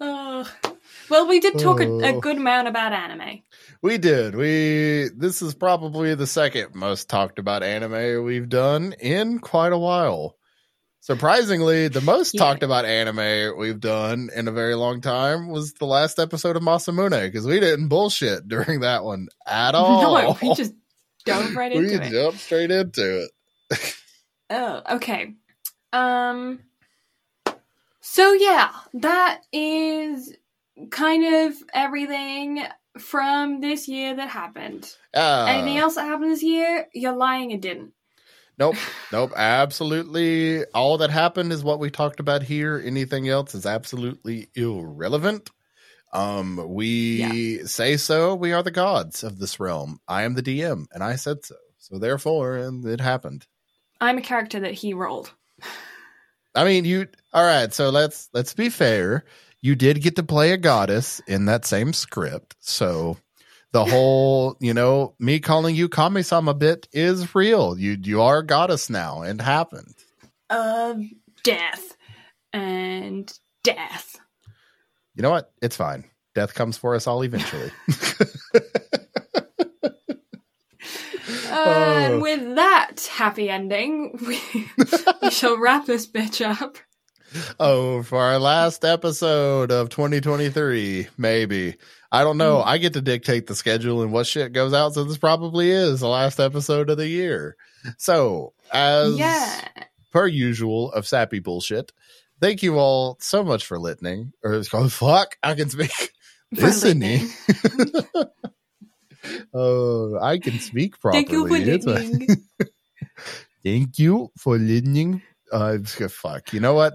uh, 0.00 0.44
well, 1.08 1.28
we 1.28 1.40
did 1.40 1.58
talk 1.58 1.80
a, 1.80 1.84
a 1.84 2.14
Oh. 2.16 2.20
good 2.20 2.36
amount 2.36 2.68
about 2.68 2.92
anime. 2.92 3.42
we 3.82 3.98
did. 3.98 4.34
We 4.34 5.08
this 5.16 5.42
is 5.42 5.54
probably 5.54 6.14
the 6.14 6.26
second 6.26 6.74
most 6.74 7.08
talked 7.08 7.38
about 7.38 7.62
anime 7.62 8.24
we've 8.24 8.48
done 8.48 8.94
in 9.00 9.38
quite 9.38 9.72
a 9.72 9.78
while. 9.78 10.36
Surprisingly, 11.02 11.88
the 11.88 12.00
most 12.00 12.32
Yeah. 12.32 12.38
talked 12.38 12.62
about 12.62 12.84
anime 12.84 13.58
we've 13.58 13.80
done 13.80 14.30
in 14.36 14.46
a 14.46 14.52
very 14.52 14.76
long 14.76 15.00
time 15.00 15.48
was 15.48 15.72
the 15.74 15.84
last 15.84 16.20
episode 16.20 16.54
of 16.56 16.62
Masamune 16.62 17.20
because 17.22 17.44
we 17.44 17.58
didn't 17.58 17.88
bullshit 17.88 18.46
during 18.46 18.80
that 18.80 19.02
one 19.02 19.26
at 19.44 19.74
all. 19.74 20.00
No, 20.22 20.38
we 20.40 20.54
just 20.54 20.72
dove 21.26 21.56
right 21.56 21.72
we 21.76 21.92
into 21.92 22.06
it. 22.06 22.10
jumped 22.12 22.38
straight 22.38 22.70
into 22.70 23.24
it. 23.70 23.96
Oh, 24.48 24.82
okay. 24.92 25.34
Um. 25.92 26.60
So 28.00 28.32
yeah, 28.32 28.70
that 28.94 29.40
is 29.52 30.32
kind 30.90 31.34
of 31.48 31.54
everything 31.74 32.62
from 32.98 33.60
this 33.60 33.88
year 33.88 34.14
that 34.14 34.28
happened. 34.28 34.88
Uh, 35.12 35.46
Anything 35.48 35.78
else 35.78 35.96
that 35.96 36.04
happened 36.04 36.30
this 36.30 36.42
year? 36.44 36.86
You're 36.94 37.16
lying. 37.16 37.50
It 37.50 37.60
didn't. 37.60 37.92
Nope. 38.58 38.76
Nope. 39.10 39.32
Absolutely. 39.34 40.64
All 40.66 40.98
that 40.98 41.10
happened 41.10 41.52
is 41.52 41.64
what 41.64 41.78
we 41.78 41.90
talked 41.90 42.20
about 42.20 42.42
here. 42.42 42.80
Anything 42.84 43.28
else 43.28 43.54
is 43.54 43.66
absolutely 43.66 44.48
irrelevant. 44.54 45.50
Um, 46.12 46.60
we 46.68 47.64
say 47.66 47.96
so. 47.96 48.34
We 48.34 48.52
are 48.52 48.62
the 48.62 48.70
gods 48.70 49.24
of 49.24 49.38
this 49.38 49.58
realm. 49.58 50.00
I 50.06 50.22
am 50.24 50.34
the 50.34 50.42
DM, 50.42 50.86
and 50.92 51.02
I 51.02 51.16
said 51.16 51.44
so. 51.44 51.56
So 51.78 51.98
therefore, 51.98 52.56
and 52.56 52.84
it 52.84 53.00
happened. 53.00 53.46
I'm 54.00 54.18
a 54.18 54.22
character 54.22 54.60
that 54.60 54.74
he 54.74 54.94
rolled. 54.94 55.32
I 56.54 56.64
mean, 56.64 56.84
you. 56.84 57.08
All 57.32 57.44
right. 57.44 57.72
So 57.72 57.90
let's 57.90 58.28
let's 58.32 58.54
be 58.54 58.68
fair. 58.68 59.24
You 59.60 59.74
did 59.74 60.02
get 60.02 60.16
to 60.16 60.22
play 60.22 60.52
a 60.52 60.56
goddess 60.56 61.20
in 61.26 61.46
that 61.46 61.64
same 61.64 61.92
script. 61.92 62.56
So 62.60 63.16
the 63.72 63.84
whole, 63.84 64.56
you 64.60 64.74
know, 64.74 65.14
me 65.18 65.40
calling 65.40 65.74
you 65.74 65.88
Kami-sama 65.88 66.54
bit 66.54 66.88
is 66.92 67.34
real. 67.34 67.78
You 67.78 67.96
you 68.02 68.20
are 68.22 68.38
a 68.38 68.46
goddess 68.46 68.88
now, 68.90 69.22
and 69.22 69.40
happened. 69.40 69.94
of 70.50 71.00
death 71.42 71.96
and 72.52 73.32
death. 73.64 74.18
You 75.14 75.22
know 75.22 75.30
what? 75.30 75.52
It's 75.62 75.76
fine. 75.76 76.04
Death 76.34 76.54
comes 76.54 76.76
for 76.78 76.94
us 76.94 77.06
all 77.06 77.22
eventually. 77.22 77.70
Uh. 81.50 81.94
And 81.98 82.14
Oh. 82.14 82.18
with 82.20 82.54
that 82.56 83.06
happy 83.10 83.48
ending, 83.50 84.18
we, 84.26 84.40
we 85.22 85.30
shall 85.30 85.58
wrap 85.58 85.84
this 85.86 86.06
bitch 86.06 86.44
up. 86.44 86.78
Oh, 87.60 88.02
for 88.02 88.18
our 88.20 88.38
last 88.38 88.84
episode 88.84 89.70
of 89.70 89.88
2023, 89.90 91.08
maybe. 91.16 91.76
I 92.10 92.24
don't 92.24 92.36
know. 92.38 92.58
Mm. 92.58 92.66
I 92.66 92.78
get 92.78 92.92
to 92.94 93.00
dictate 93.00 93.46
the 93.46 93.54
schedule 93.54 94.02
and 94.02 94.12
what 94.12 94.26
shit 94.26 94.52
goes 94.52 94.74
out, 94.74 94.94
so 94.94 95.04
this 95.04 95.18
probably 95.18 95.70
is 95.70 96.00
the 96.00 96.08
last 96.08 96.38
episode 96.40 96.90
of 96.90 96.96
the 96.98 97.08
year. 97.08 97.56
So, 97.98 98.52
as 98.72 99.16
Yeah. 99.16 99.68
per 100.12 100.26
usual 100.26 100.92
of 100.92 101.06
sappy 101.06 101.38
bullshit, 101.38 101.92
thank 102.40 102.62
you 102.62 102.78
all 102.78 103.16
so 103.20 103.42
much 103.42 103.64
for 103.64 103.78
listening. 103.78 104.32
Or 104.42 104.52
it's 104.54 104.68
called 104.70 104.92
fuck, 104.92 105.36
I 105.42 105.54
can 105.54 105.70
speak. 105.70 106.12
For 106.54 106.62
listening. 106.62 107.28
Oh, 109.54 110.18
I 110.20 110.38
can 110.38 110.58
speak 110.58 110.98
properly. 111.00 111.24
Thank 111.26 111.32
you 111.32 111.46
for 111.46 111.58
listening. 111.58 112.26
Thank 113.64 113.98
you 113.98 114.32
for 114.36 114.58
listening. 114.58 115.22
Uh, 115.52 115.78
fuck. 116.08 116.52
You 116.52 116.60
know 116.60 116.74
what? 116.74 116.94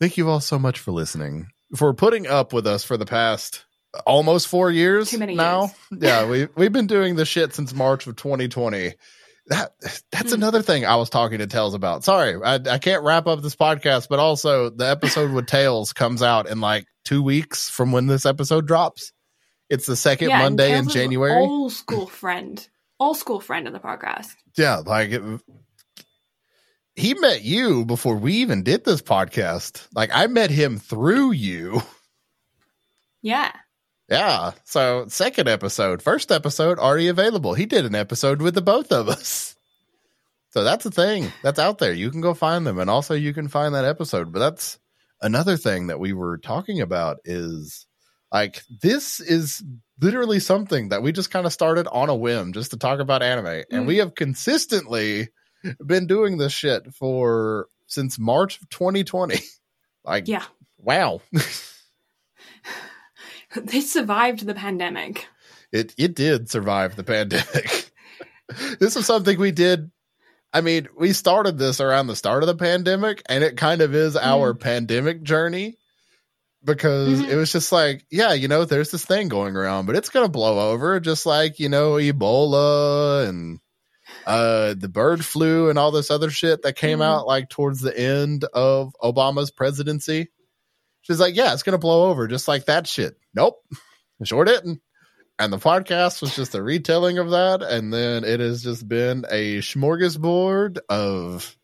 Thank 0.00 0.16
you 0.16 0.28
all 0.28 0.40
so 0.40 0.58
much 0.58 0.78
for 0.78 0.92
listening, 0.92 1.48
for 1.74 1.94
putting 1.94 2.26
up 2.26 2.52
with 2.52 2.66
us 2.66 2.84
for 2.84 2.96
the 2.96 3.06
past 3.06 3.64
almost 4.06 4.46
four 4.48 4.70
years 4.70 5.10
Too 5.10 5.18
many 5.18 5.34
now. 5.34 5.70
yeah, 5.90 6.28
we 6.28 6.48
we've 6.56 6.72
been 6.72 6.86
doing 6.86 7.16
this 7.16 7.28
shit 7.28 7.54
since 7.54 7.72
March 7.74 8.06
of 8.06 8.16
2020. 8.16 8.92
That 9.48 9.72
that's 10.12 10.30
Hmm. 10.30 10.34
another 10.34 10.60
thing 10.60 10.84
I 10.84 10.96
was 10.96 11.08
talking 11.08 11.38
to 11.38 11.46
Tails 11.46 11.72
about. 11.74 12.04
Sorry, 12.04 12.34
I, 12.42 12.54
I 12.56 12.78
can't 12.78 13.04
wrap 13.04 13.26
up 13.26 13.40
this 13.42 13.56
podcast, 13.56 14.08
but 14.10 14.18
also 14.18 14.68
the 14.70 14.86
episode 14.86 15.30
with 15.30 15.46
Tails 15.46 15.92
comes 15.92 16.20
out 16.22 16.48
in 16.48 16.60
like 16.60 16.84
two 17.04 17.22
weeks 17.22 17.70
from 17.70 17.92
when 17.92 18.06
this 18.06 18.26
episode 18.26 18.66
drops. 18.66 19.12
It's 19.70 19.86
the 19.86 19.96
second 19.96 20.28
Yeah, 20.30 20.42
Monday 20.42 20.76
in 20.76 20.88
January. 20.88 21.32
Old 21.32 21.72
school 21.72 22.06
friend. 22.06 22.68
Old 23.00 23.16
school 23.16 23.40
friend 23.40 23.66
of 23.66 23.72
the 23.72 23.78
podcast. 23.78 24.28
Yeah, 24.56 24.76
like 24.84 25.10
it, 25.10 25.22
he 26.96 27.14
met 27.14 27.42
you 27.42 27.84
before 27.84 28.16
we 28.16 28.34
even 28.36 28.62
did 28.62 28.84
this 28.84 29.02
podcast. 29.02 29.86
Like 29.94 30.10
I 30.12 30.26
met 30.26 30.50
him 30.50 30.78
through 30.78 31.32
you. 31.32 31.82
Yeah. 33.22 33.52
Yeah. 34.08 34.52
So 34.64 35.06
second 35.08 35.48
episode, 35.48 36.02
first 36.02 36.30
episode 36.30 36.78
already 36.78 37.08
available. 37.08 37.54
He 37.54 37.66
did 37.66 37.84
an 37.84 37.94
episode 37.94 38.40
with 38.40 38.54
the 38.54 38.62
both 38.62 38.92
of 38.92 39.08
us. 39.08 39.54
So 40.50 40.64
that's 40.64 40.86
a 40.86 40.90
thing 40.90 41.32
that's 41.42 41.58
out 41.58 41.78
there. 41.78 41.92
You 41.92 42.10
can 42.10 42.20
go 42.22 42.32
find 42.32 42.66
them, 42.66 42.78
and 42.78 42.88
also 42.88 43.14
you 43.14 43.34
can 43.34 43.48
find 43.48 43.74
that 43.74 43.84
episode. 43.84 44.32
But 44.32 44.38
that's 44.38 44.78
another 45.20 45.56
thing 45.56 45.88
that 45.88 46.00
we 46.00 46.12
were 46.14 46.38
talking 46.38 46.80
about 46.80 47.18
is 47.24 47.86
like 48.32 48.62
this 48.80 49.20
is 49.20 49.62
literally 50.00 50.40
something 50.40 50.90
that 50.90 51.02
we 51.02 51.12
just 51.12 51.30
kind 51.30 51.44
of 51.46 51.52
started 51.52 51.86
on 51.88 52.08
a 52.08 52.14
whim 52.14 52.52
just 52.52 52.70
to 52.70 52.78
talk 52.78 53.00
about 53.00 53.22
anime, 53.22 53.64
and 53.70 53.84
Mm. 53.84 53.86
we 53.86 53.96
have 53.98 54.14
consistently 54.14 55.28
been 55.86 56.06
doing 56.06 56.38
this 56.38 56.52
shit 56.52 56.92
for 56.94 57.68
since 57.86 58.18
March 58.18 58.60
of 58.60 58.68
2020. 58.70 59.38
Like, 60.04 60.28
Yeah. 60.28 60.44
wow. 60.78 61.20
They 63.56 63.80
survived 63.80 64.44
the 64.46 64.54
pandemic. 64.54 65.26
it 65.72 65.94
it 65.96 66.14
did 66.14 66.50
survive 66.50 66.94
the 66.96 67.04
pandemic. 67.04 67.90
this 68.78 68.96
is 68.96 69.06
something 69.06 69.38
we 69.38 69.50
did. 69.50 69.90
I 70.52 70.60
mean, 70.60 70.88
we 70.96 71.12
started 71.12 71.58
this 71.58 71.80
around 71.80 72.06
the 72.06 72.16
start 72.16 72.42
of 72.42 72.46
the 72.46 72.54
pandemic, 72.56 73.22
and 73.28 73.42
it 73.42 73.56
kind 73.56 73.80
of 73.82 73.94
is 73.94 74.16
our 74.16 74.54
pandemic 74.54 75.22
journey 75.22 75.76
because 76.64 77.20
Mhm. 77.20 77.28
it 77.28 77.36
was 77.36 77.50
just 77.52 77.72
like, 77.72 78.04
yeah, 78.10 78.32
you 78.32 78.48
know, 78.48 78.64
there's 78.64 78.90
this 78.90 79.04
thing 79.04 79.28
going 79.28 79.56
around, 79.56 79.86
but 79.86 79.96
it's 79.96 80.08
gonna 80.10 80.28
blow 80.28 80.70
over, 80.72 81.00
just 81.00 81.26
like 81.26 81.58
you 81.58 81.68
know, 81.68 81.92
Ebola 81.94 83.28
and 83.28 83.58
uh 84.26 84.74
the 84.74 84.88
bird 84.88 85.24
flu 85.24 85.70
and 85.70 85.78
all 85.78 85.90
this 85.92 86.10
other 86.10 86.30
shit 86.30 86.62
that 86.62 86.74
came 86.76 86.98
Mhm. 86.98 87.04
out 87.04 87.26
like 87.26 87.48
towards 87.48 87.80
the 87.80 87.96
end 87.96 88.44
of 88.52 88.94
Obama's 89.02 89.50
presidency. 89.50 90.28
She's 91.02 91.20
like, 91.20 91.36
yeah, 91.36 91.52
it's 91.52 91.62
gonna 91.62 91.78
blow 91.78 92.10
over 92.10 92.26
just 92.26 92.48
like 92.48 92.64
that 92.66 92.86
shit. 92.88 93.16
Nope, 93.34 93.62
sure 94.24 94.44
didn't. 94.44 94.80
And 95.38 95.52
the 95.52 95.58
podcast 95.58 96.22
was 96.22 96.34
just 96.34 96.54
a 96.54 96.62
retelling 96.62 97.18
of 97.18 97.30
that, 97.30 97.62
and 97.62 97.92
then 97.92 98.24
it 98.24 98.40
has 98.40 98.62
just 98.62 98.88
been 98.88 99.26
a 99.30 99.58
smorgasbord 99.58 100.78
of 100.88 101.56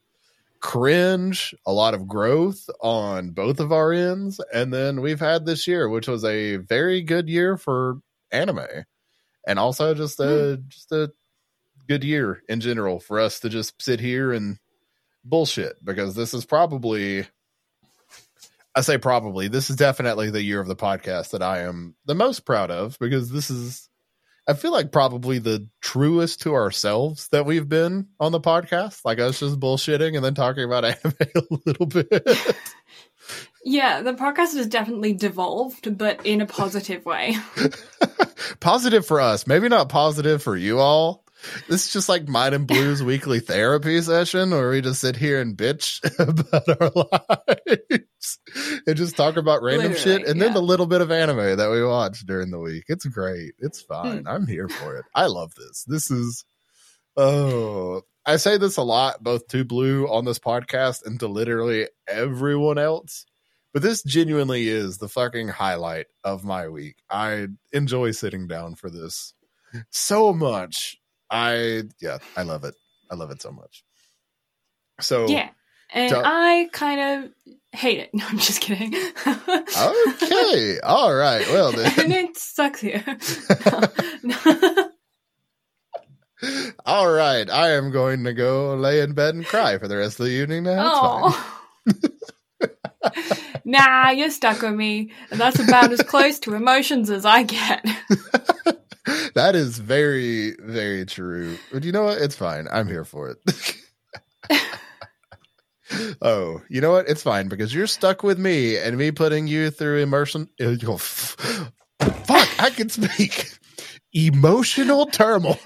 cringe, 0.61 1.55
a 1.67 1.73
lot 1.73 1.95
of 1.95 2.07
growth 2.07 2.69
on 2.81 3.31
both 3.31 3.61
of 3.61 3.73
our 3.73 3.93
ends, 3.93 4.41
and 4.53 4.73
then 4.73 5.01
we've 5.01 5.21
had 5.21 5.45
this 5.47 5.67
year, 5.67 5.89
which 5.89 6.07
was 6.07 6.25
a 6.25 6.57
very 6.57 7.03
good 7.03 7.29
year 7.29 7.57
for 7.57 7.97
anime, 8.31 8.61
and 9.47 9.59
also 9.59 9.95
just 9.95 10.21
a 10.21 10.63
just 10.69 10.93
a 10.93 11.11
good 11.93 12.05
year 12.05 12.43
in 12.49 12.59
general 12.59 12.99
for 12.99 13.21
us 13.21 13.41
to 13.41 13.51
just 13.51 13.83
sit 13.83 14.01
here 14.01 14.33
and 14.33 14.57
bullshit 15.27 15.77
because 15.85 16.15
this 16.15 16.33
is 16.33 16.47
probably 16.47 17.27
I 18.75 18.81
say 18.81 18.97
probably 18.97 19.49
this 19.49 19.69
is 19.69 19.77
definitely 19.77 20.31
the 20.31 20.43
year 20.43 20.59
of 20.59 20.69
the 20.69 20.75
podcast 20.75 21.33
that 21.33 21.43
I 21.43 21.61
am 21.61 21.95
the 22.07 22.15
most 22.15 22.47
proud 22.47 22.71
of 22.71 22.99
because 22.99 23.31
this 23.31 23.51
is 23.51 23.91
I 24.49 24.55
feel 24.55 24.73
like 24.73 24.91
probably 24.91 25.39
the 25.39 25.69
truest 25.83 26.41
to 26.43 26.55
ourselves 26.55 27.29
that 27.29 27.45
we've 27.45 27.69
been 27.69 28.09
on 28.19 28.33
the 28.33 28.41
podcast. 28.41 29.05
Like 29.05 29.21
us 29.21 29.41
just 29.41 29.61
bullshitting 29.61 30.17
and 30.17 30.25
then 30.25 30.35
talking 30.35 30.65
about 30.65 30.85
anime 31.05 31.13
a 31.21 31.43
little 31.67 31.87
bit. 31.87 32.57
Yeah, 33.67 34.01
the 34.01 34.15
podcast 34.15 34.57
has 34.57 34.67
definitely 34.67 35.13
devolved, 35.13 35.97
but 35.99 36.25
in 36.25 36.41
a 36.41 36.47
positive 36.47 37.05
way. 37.05 37.37
positive 38.61 39.07
for 39.07 39.21
us. 39.21 39.47
Maybe 39.47 39.69
not 39.69 39.91
positive 39.91 40.43
for 40.43 40.57
you 40.57 40.81
all 40.81 41.23
this 41.69 41.87
is 41.87 41.93
just 41.93 42.09
like 42.09 42.29
mine 42.29 42.55
and 42.55 42.67
blues 42.67 43.03
weekly 43.03 43.41
therapy 43.41 44.01
session 44.01 44.51
where 44.51 44.71
we 44.71 44.81
just 44.81 45.01
sit 45.01 45.17
here 45.17 45.41
and 45.41 45.57
bitch 45.57 46.01
about 46.19 46.81
our 46.81 46.91
lives 46.95 48.39
and 48.87 48.97
just 48.97 49.17
talk 49.17 49.37
about 49.37 49.63
random 49.63 49.93
Literally, 49.93 50.19
shit 50.19 50.29
and 50.29 50.41
then 50.41 50.55
the 50.55 50.63
little 50.63 50.87
bit 50.87 51.01
of 51.01 51.11
anime 51.11 51.57
that 51.57 51.71
we 51.71 51.85
watch 51.85 52.25
during 52.27 52.51
the 52.51 52.61
week. 52.61 52.85
It's 52.89 53.07
great. 53.07 53.55
It's 53.59 53.83
hmm. 53.83 53.93
fine. 53.93 54.25
I'm 54.27 54.47
here 54.47 54.69
for 54.69 54.97
it. 54.97 55.05
I 55.15 55.27
love 55.27 55.55
this. 55.55 55.85
This 55.87 56.11
is 56.11 56.45
oh 57.15 58.01
i 58.25 58.37
say 58.37 58.57
this 58.57 58.79
a 58.79 58.83
lot 58.83 59.23
both 59.23 59.47
to 59.47 59.67
blue 59.67 60.07
on 60.07 60.25
this 60.25 60.39
podcast 60.39 61.05
and 61.05 61.21
to 61.21 61.27
literally 61.27 61.87
everyone 62.09 62.79
else 62.79 63.27
but 63.73 63.83
this 63.83 64.03
genuinely 64.03 64.69
is 64.69 64.99
the 64.99 65.09
fucking 65.09 65.49
highlight 65.49 66.07
of 66.23 66.45
my 66.45 66.69
week. 66.69 66.97
I 67.09 67.49
enjoy 67.73 68.11
sitting 68.11 68.47
down 68.47 68.75
for 68.75 68.91
this 68.91 69.33
so 69.91 70.35
much. 70.35 70.99
I 71.33 71.83
yeah, 72.01 72.19
I 72.37 72.43
love 72.43 72.65
it. 72.65 72.75
I 73.11 73.15
love 73.15 73.31
it 73.31 73.41
so 73.41 73.51
much. 73.51 73.83
So 75.01 75.27
Yeah. 75.29 75.49
And 75.95 76.11
Tell- 76.11 76.23
I 76.25 76.69
kind 76.73 77.25
of 77.25 77.31
hate 77.73 78.01
it. 78.01 78.11
No, 78.15 78.27
I'm 78.29 78.39
just 78.39 78.61
kidding. 78.61 78.95
okay, 78.95 80.79
all 80.83 81.15
right. 81.15 81.47
Well 81.49 81.73
then. 81.73 81.93
and 81.99 82.13
it 82.13 82.37
sucks 82.37 82.81
here. 82.81 83.03
all 86.85 87.11
right. 87.11 87.49
I 87.49 87.71
am 87.73 87.91
going 87.91 88.25
to 88.25 88.35
go 88.35 88.75
lay 88.75 89.01
in 89.01 89.15
bed 89.15 89.35
and 89.35 89.47
cry 89.47 89.79
for 89.79 89.89
the 89.89 89.97
rest 89.97 90.21
of 90.21 90.27
the 90.27 90.33
evening. 90.33 90.65
Now, 90.65 90.91
oh. 90.93 91.63
nah, 93.65 94.11
you're 94.11 94.31
stuck 94.31 94.61
with 94.61 94.75
me. 94.75 95.13
And 95.31 95.41
that's 95.41 95.59
about 95.59 95.93
as 95.93 96.03
close 96.03 96.39
to 96.41 96.55
emotions 96.55 97.09
as 97.11 97.25
I 97.25 97.45
get. 97.45 97.87
that 99.35 99.55
is 99.55 99.79
very, 99.79 100.55
very 100.61 101.07
true. 101.07 101.57
But 101.73 101.85
you 101.85 101.93
know 101.93 102.05
what? 102.05 102.19
It's 102.19 102.37
fine. 102.37 102.69
I'm 102.71 102.89
here 102.89 103.05
for 103.05 103.31
it. 103.31 103.77
oh, 106.23 106.63
you 106.69 106.81
know 106.81 106.93
what? 106.93 107.09
It's 107.09 107.23
fine 107.23 107.49
because 107.49 107.75
you're 107.75 107.87
stuck 107.87 108.23
with 108.23 108.39
me 108.39 108.77
and 108.77 108.97
me 108.97 109.11
putting 109.11 109.47
you 109.47 109.71
through 109.71 109.99
immersion. 109.99 110.49
you 110.59 110.77
go, 110.77 110.97
Fuck, 110.97 112.49
I 112.63 112.71
can 112.71 112.89
speak. 112.89 113.59
Emotional 114.15 115.07
turmoil. 115.07 115.59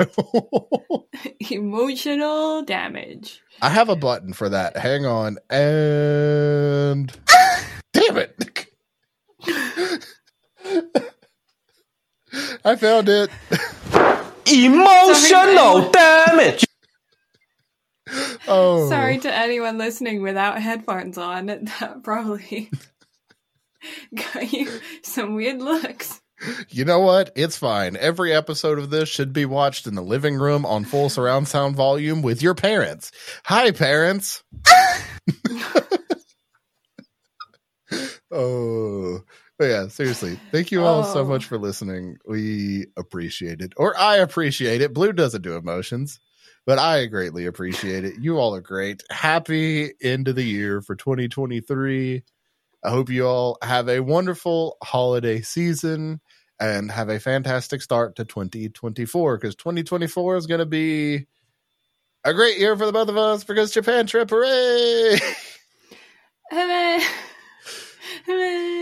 Emotional 1.50 2.62
damage. 2.62 3.42
I 3.60 3.70
have 3.70 3.88
a 3.88 3.96
button 3.96 4.32
for 4.32 4.48
that. 4.48 4.76
Hang 4.76 5.04
on. 5.04 5.38
And 5.50 7.12
damn 7.92 8.16
it. 8.18 8.66
I 12.64 12.76
found 12.76 13.08
it. 13.08 13.30
Emotional 14.52 15.90
damage. 15.90 16.64
Oh, 18.46 18.88
Sorry 18.88 19.18
to 19.18 19.34
anyone 19.34 19.78
listening 19.78 20.22
without 20.22 20.60
headphones 20.60 21.18
on. 21.18 21.46
That 21.46 22.02
probably 22.04 22.70
got 24.14 24.52
you 24.52 24.70
some 25.02 25.34
weird 25.34 25.60
looks. 25.60 26.20
You 26.68 26.84
know 26.84 27.00
what? 27.00 27.32
It's 27.34 27.56
fine. 27.56 27.96
Every 27.96 28.32
episode 28.32 28.78
of 28.78 28.90
this 28.90 29.08
should 29.08 29.32
be 29.32 29.46
watched 29.46 29.86
in 29.86 29.94
the 29.94 30.02
living 30.02 30.36
room 30.36 30.66
on 30.66 30.84
full 30.84 31.08
surround 31.08 31.48
sound 31.48 31.74
volume 31.76 32.20
with 32.22 32.42
your 32.42 32.54
parents. 32.54 33.10
Hi, 33.46 33.70
parents. 33.70 34.44
oh, 38.30 39.20
but 39.58 39.64
yeah, 39.66 39.88
seriously. 39.88 40.38
Thank 40.52 40.70
you 40.70 40.84
all 40.84 41.02
so 41.04 41.20
Oh. 41.20 41.24
much 41.24 41.46
for 41.46 41.58
listening. 41.58 42.16
We 42.26 42.86
appreciate 42.96 43.60
it. 43.62 43.72
Or 43.76 43.96
I 43.98 44.16
appreciate 44.16 44.80
it. 44.82 44.92
Blue 44.94 45.12
doesn't 45.12 45.42
do 45.42 45.56
emotions, 45.56 46.20
but 46.66 46.78
I 46.78 47.06
greatly 47.06 47.46
appreciate 47.46 48.04
it. 48.04 48.14
You 48.20 48.38
all 48.38 48.54
are 48.54 48.60
great. 48.60 49.02
Happy 49.10 49.92
end 50.02 50.28
of 50.28 50.36
the 50.36 50.44
year 50.44 50.80
for 50.82 50.94
2023. 50.96 52.22
I 52.84 52.90
hope 52.90 53.08
you 53.08 53.26
all 53.26 53.58
have 53.62 53.88
a 53.88 54.00
wonderful 54.00 54.76
holiday 54.82 55.40
season 55.40 56.20
and 56.60 56.90
have 56.90 57.08
a 57.08 57.18
fantastic 57.20 57.82
start 57.82 58.16
to 58.16 58.24
2024 58.24 59.38
because 59.38 59.54
2024 59.56 60.36
is 60.36 60.46
going 60.46 60.60
to 60.60 60.66
be 60.66 61.26
a 62.24 62.32
great 62.34 62.58
year 62.58 62.76
for 62.76 62.86
the 62.86 62.92
both 62.92 63.08
of 63.08 63.16
us 63.16 63.44
because 63.44 63.72
Japan 63.72 64.06
trip, 64.06 64.30
hooray! 64.30 65.18
Hooray! 66.50 67.00
Hooray! 68.26 68.75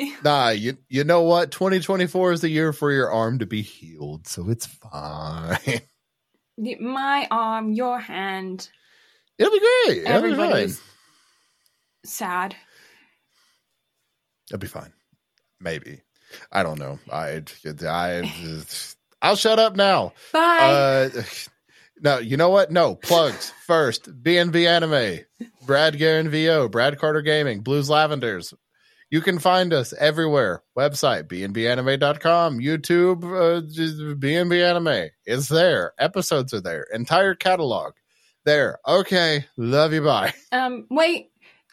Nah, 0.24 0.50
you 0.50 0.76
you 0.88 1.04
know 1.04 1.22
what? 1.22 1.50
2024 1.50 2.32
is 2.32 2.40
the 2.40 2.48
year 2.48 2.72
for 2.72 2.90
your 2.90 3.10
arm 3.10 3.38
to 3.40 3.46
be 3.46 3.62
healed, 3.62 4.26
so 4.26 4.48
it's 4.48 4.66
fine. 4.66 5.58
My 6.80 7.26
arm, 7.30 7.72
your 7.72 7.98
hand. 7.98 8.68
It'll 9.38 9.52
be 9.52 9.60
great. 9.60 10.04
It'll 10.04 10.22
be 10.22 10.34
fine. 10.34 10.72
Sad. 12.04 12.56
It'll 14.50 14.58
be 14.58 14.66
fine. 14.66 14.92
Maybe. 15.60 16.02
I 16.52 16.62
don't 16.62 16.78
know. 16.78 16.98
I 17.10 17.42
I 17.86 18.32
I'll 19.22 19.36
shut 19.36 19.58
up 19.58 19.76
now. 19.76 20.12
Bye. 20.32 21.10
Uh 21.14 21.22
no, 22.02 22.18
you 22.18 22.36
know 22.38 22.48
what? 22.48 22.70
No, 22.70 22.94
plugs 22.94 23.52
first. 23.66 24.08
BNB 24.22 24.66
Anime, 24.66 25.20
Brad 25.66 25.98
Guerin 25.98 26.30
VO, 26.30 26.68
Brad 26.68 26.98
Carter 26.98 27.20
Gaming, 27.20 27.60
Blues 27.60 27.90
Lavenders. 27.90 28.54
You 29.10 29.20
can 29.20 29.38
find 29.40 29.72
us 29.72 29.92
everywhere. 29.98 30.62
Website, 30.78 31.24
bnbanime.com, 31.24 32.58
YouTube, 32.60 33.24
uh, 33.24 33.60
BNB 34.14 34.64
Anime. 34.64 35.10
It's 35.24 35.48
there. 35.48 35.92
Episodes 35.98 36.54
are 36.54 36.60
there. 36.60 36.86
Entire 36.92 37.34
catalog. 37.34 37.94
There. 38.44 38.78
Okay. 38.86 39.46
Love 39.56 39.92
you. 39.92 40.02
Bye. 40.02 40.32
um, 40.52 40.86
wait. 40.90 41.26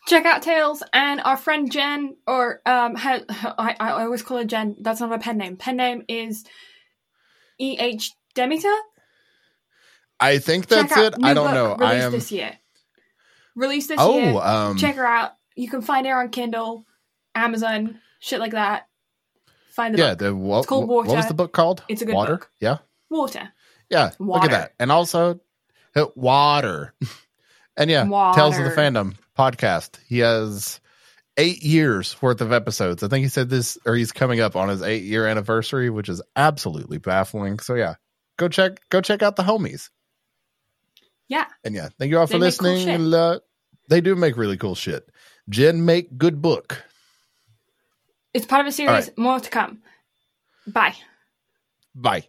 Check 0.07 0.25
out 0.25 0.41
Tails 0.41 0.81
and 0.93 1.19
our 1.19 1.35
friend 1.35 1.69
Jen, 1.69 2.15
or 2.25 2.61
um, 2.65 2.93
I, 2.97 3.75
I 3.77 3.89
always 4.03 4.21
call 4.23 4.37
her 4.37 4.45
Jen. 4.45 4.77
That's 4.79 5.01
not 5.01 5.09
her 5.09 5.17
pen 5.19 5.37
name. 5.37 5.57
Pen 5.57 5.75
name 5.75 6.03
is 6.07 6.45
E 7.59 7.77
H 7.77 8.13
Demeter. 8.33 8.73
I 10.19 10.39
think 10.39 10.67
that's 10.67 10.95
it. 10.95 11.15
I 11.21 11.33
don't 11.33 11.53
know. 11.53 11.73
I 11.73 11.89
Released 11.91 12.05
am. 12.05 12.11
this 12.13 12.31
year. 12.31 12.57
Released 13.55 13.89
this 13.89 13.97
Oh, 13.99 14.17
year. 14.17 14.33
um, 14.41 14.77
Check 14.77 14.95
her 14.95 15.05
out. 15.05 15.31
You 15.57 15.69
can 15.69 15.81
find 15.81 16.07
her 16.07 16.17
on 16.17 16.29
Kindle, 16.29 16.85
Amazon, 17.37 17.99
shit 18.19 18.39
like 18.39 18.51
that. 18.51 18.87
Find 19.71 19.93
the 19.93 19.99
yeah. 19.99 20.09
book. 20.11 20.19
The 20.19 20.35
what, 20.35 20.57
It's 20.59 20.67
called 20.67 20.87
Water. 20.87 21.07
what 21.07 21.15
was 21.15 21.15
Water. 21.15 21.27
the 21.27 21.33
book 21.33 21.53
called? 21.53 21.83
It's 21.87 22.01
a 22.01 22.05
good 22.05 22.15
Water. 22.15 22.37
book. 22.37 22.51
Yeah. 22.59 22.77
Water. 23.09 23.53
Yeah, 23.89 24.11
look 24.19 24.43
at 24.43 24.51
that. 24.51 24.73
And 24.79 24.91
also, 24.91 25.39
uh, 25.95 26.05
water. 26.15 26.93
and 27.77 27.89
yeah, 27.89 28.03
Tales 28.35 28.57
of 28.57 28.63
the 28.63 28.69
Water. 28.69 28.75
Fandom 28.75 29.15
podcast. 29.37 29.97
He 30.07 30.19
has 30.19 30.81
eight 31.37 31.63
years 31.63 32.21
worth 32.21 32.41
of 32.41 32.51
episodes. 32.51 33.03
I 33.03 33.07
think 33.07 33.23
he 33.23 33.29
said 33.29 33.49
this, 33.49 33.77
or 33.85 33.95
he's 33.95 34.11
coming 34.11 34.41
up 34.41 34.55
on 34.55 34.69
his 34.69 34.81
eight 34.81 35.03
year 35.03 35.27
anniversary, 35.27 35.89
which 35.89 36.09
is 36.09 36.21
absolutely 36.35 36.97
baffling. 36.97 37.59
So 37.59 37.75
yeah, 37.75 37.95
go 38.37 38.49
check 38.49 38.81
go 38.89 38.99
check 38.99 39.23
out 39.23 39.35
the 39.35 39.43
homies. 39.43 39.89
Yeah. 41.27 41.45
And 41.63 41.75
yeah, 41.75 41.89
thank 41.97 42.09
you 42.09 42.19
all 42.19 42.27
for 42.27 42.33
They 42.33 42.37
cool 42.39 42.45
listening. 42.45 42.89
And, 42.89 43.13
uh, 43.13 43.39
they 43.89 44.01
do 44.01 44.15
make 44.15 44.37
really 44.37 44.57
cool 44.57 44.75
shit. 44.75 45.09
Jen 45.49 45.85
make 45.85 46.17
good 46.17 46.41
book. 46.41 46.83
It's 48.33 48.45
part 48.45 48.61
of 48.61 48.67
a 48.67 48.71
series. 48.71 49.07
right. 49.07 49.17
More 49.17 49.39
to 49.39 49.49
come. 49.49 49.79
Bye. 50.67 50.95
Bye. 51.95 52.23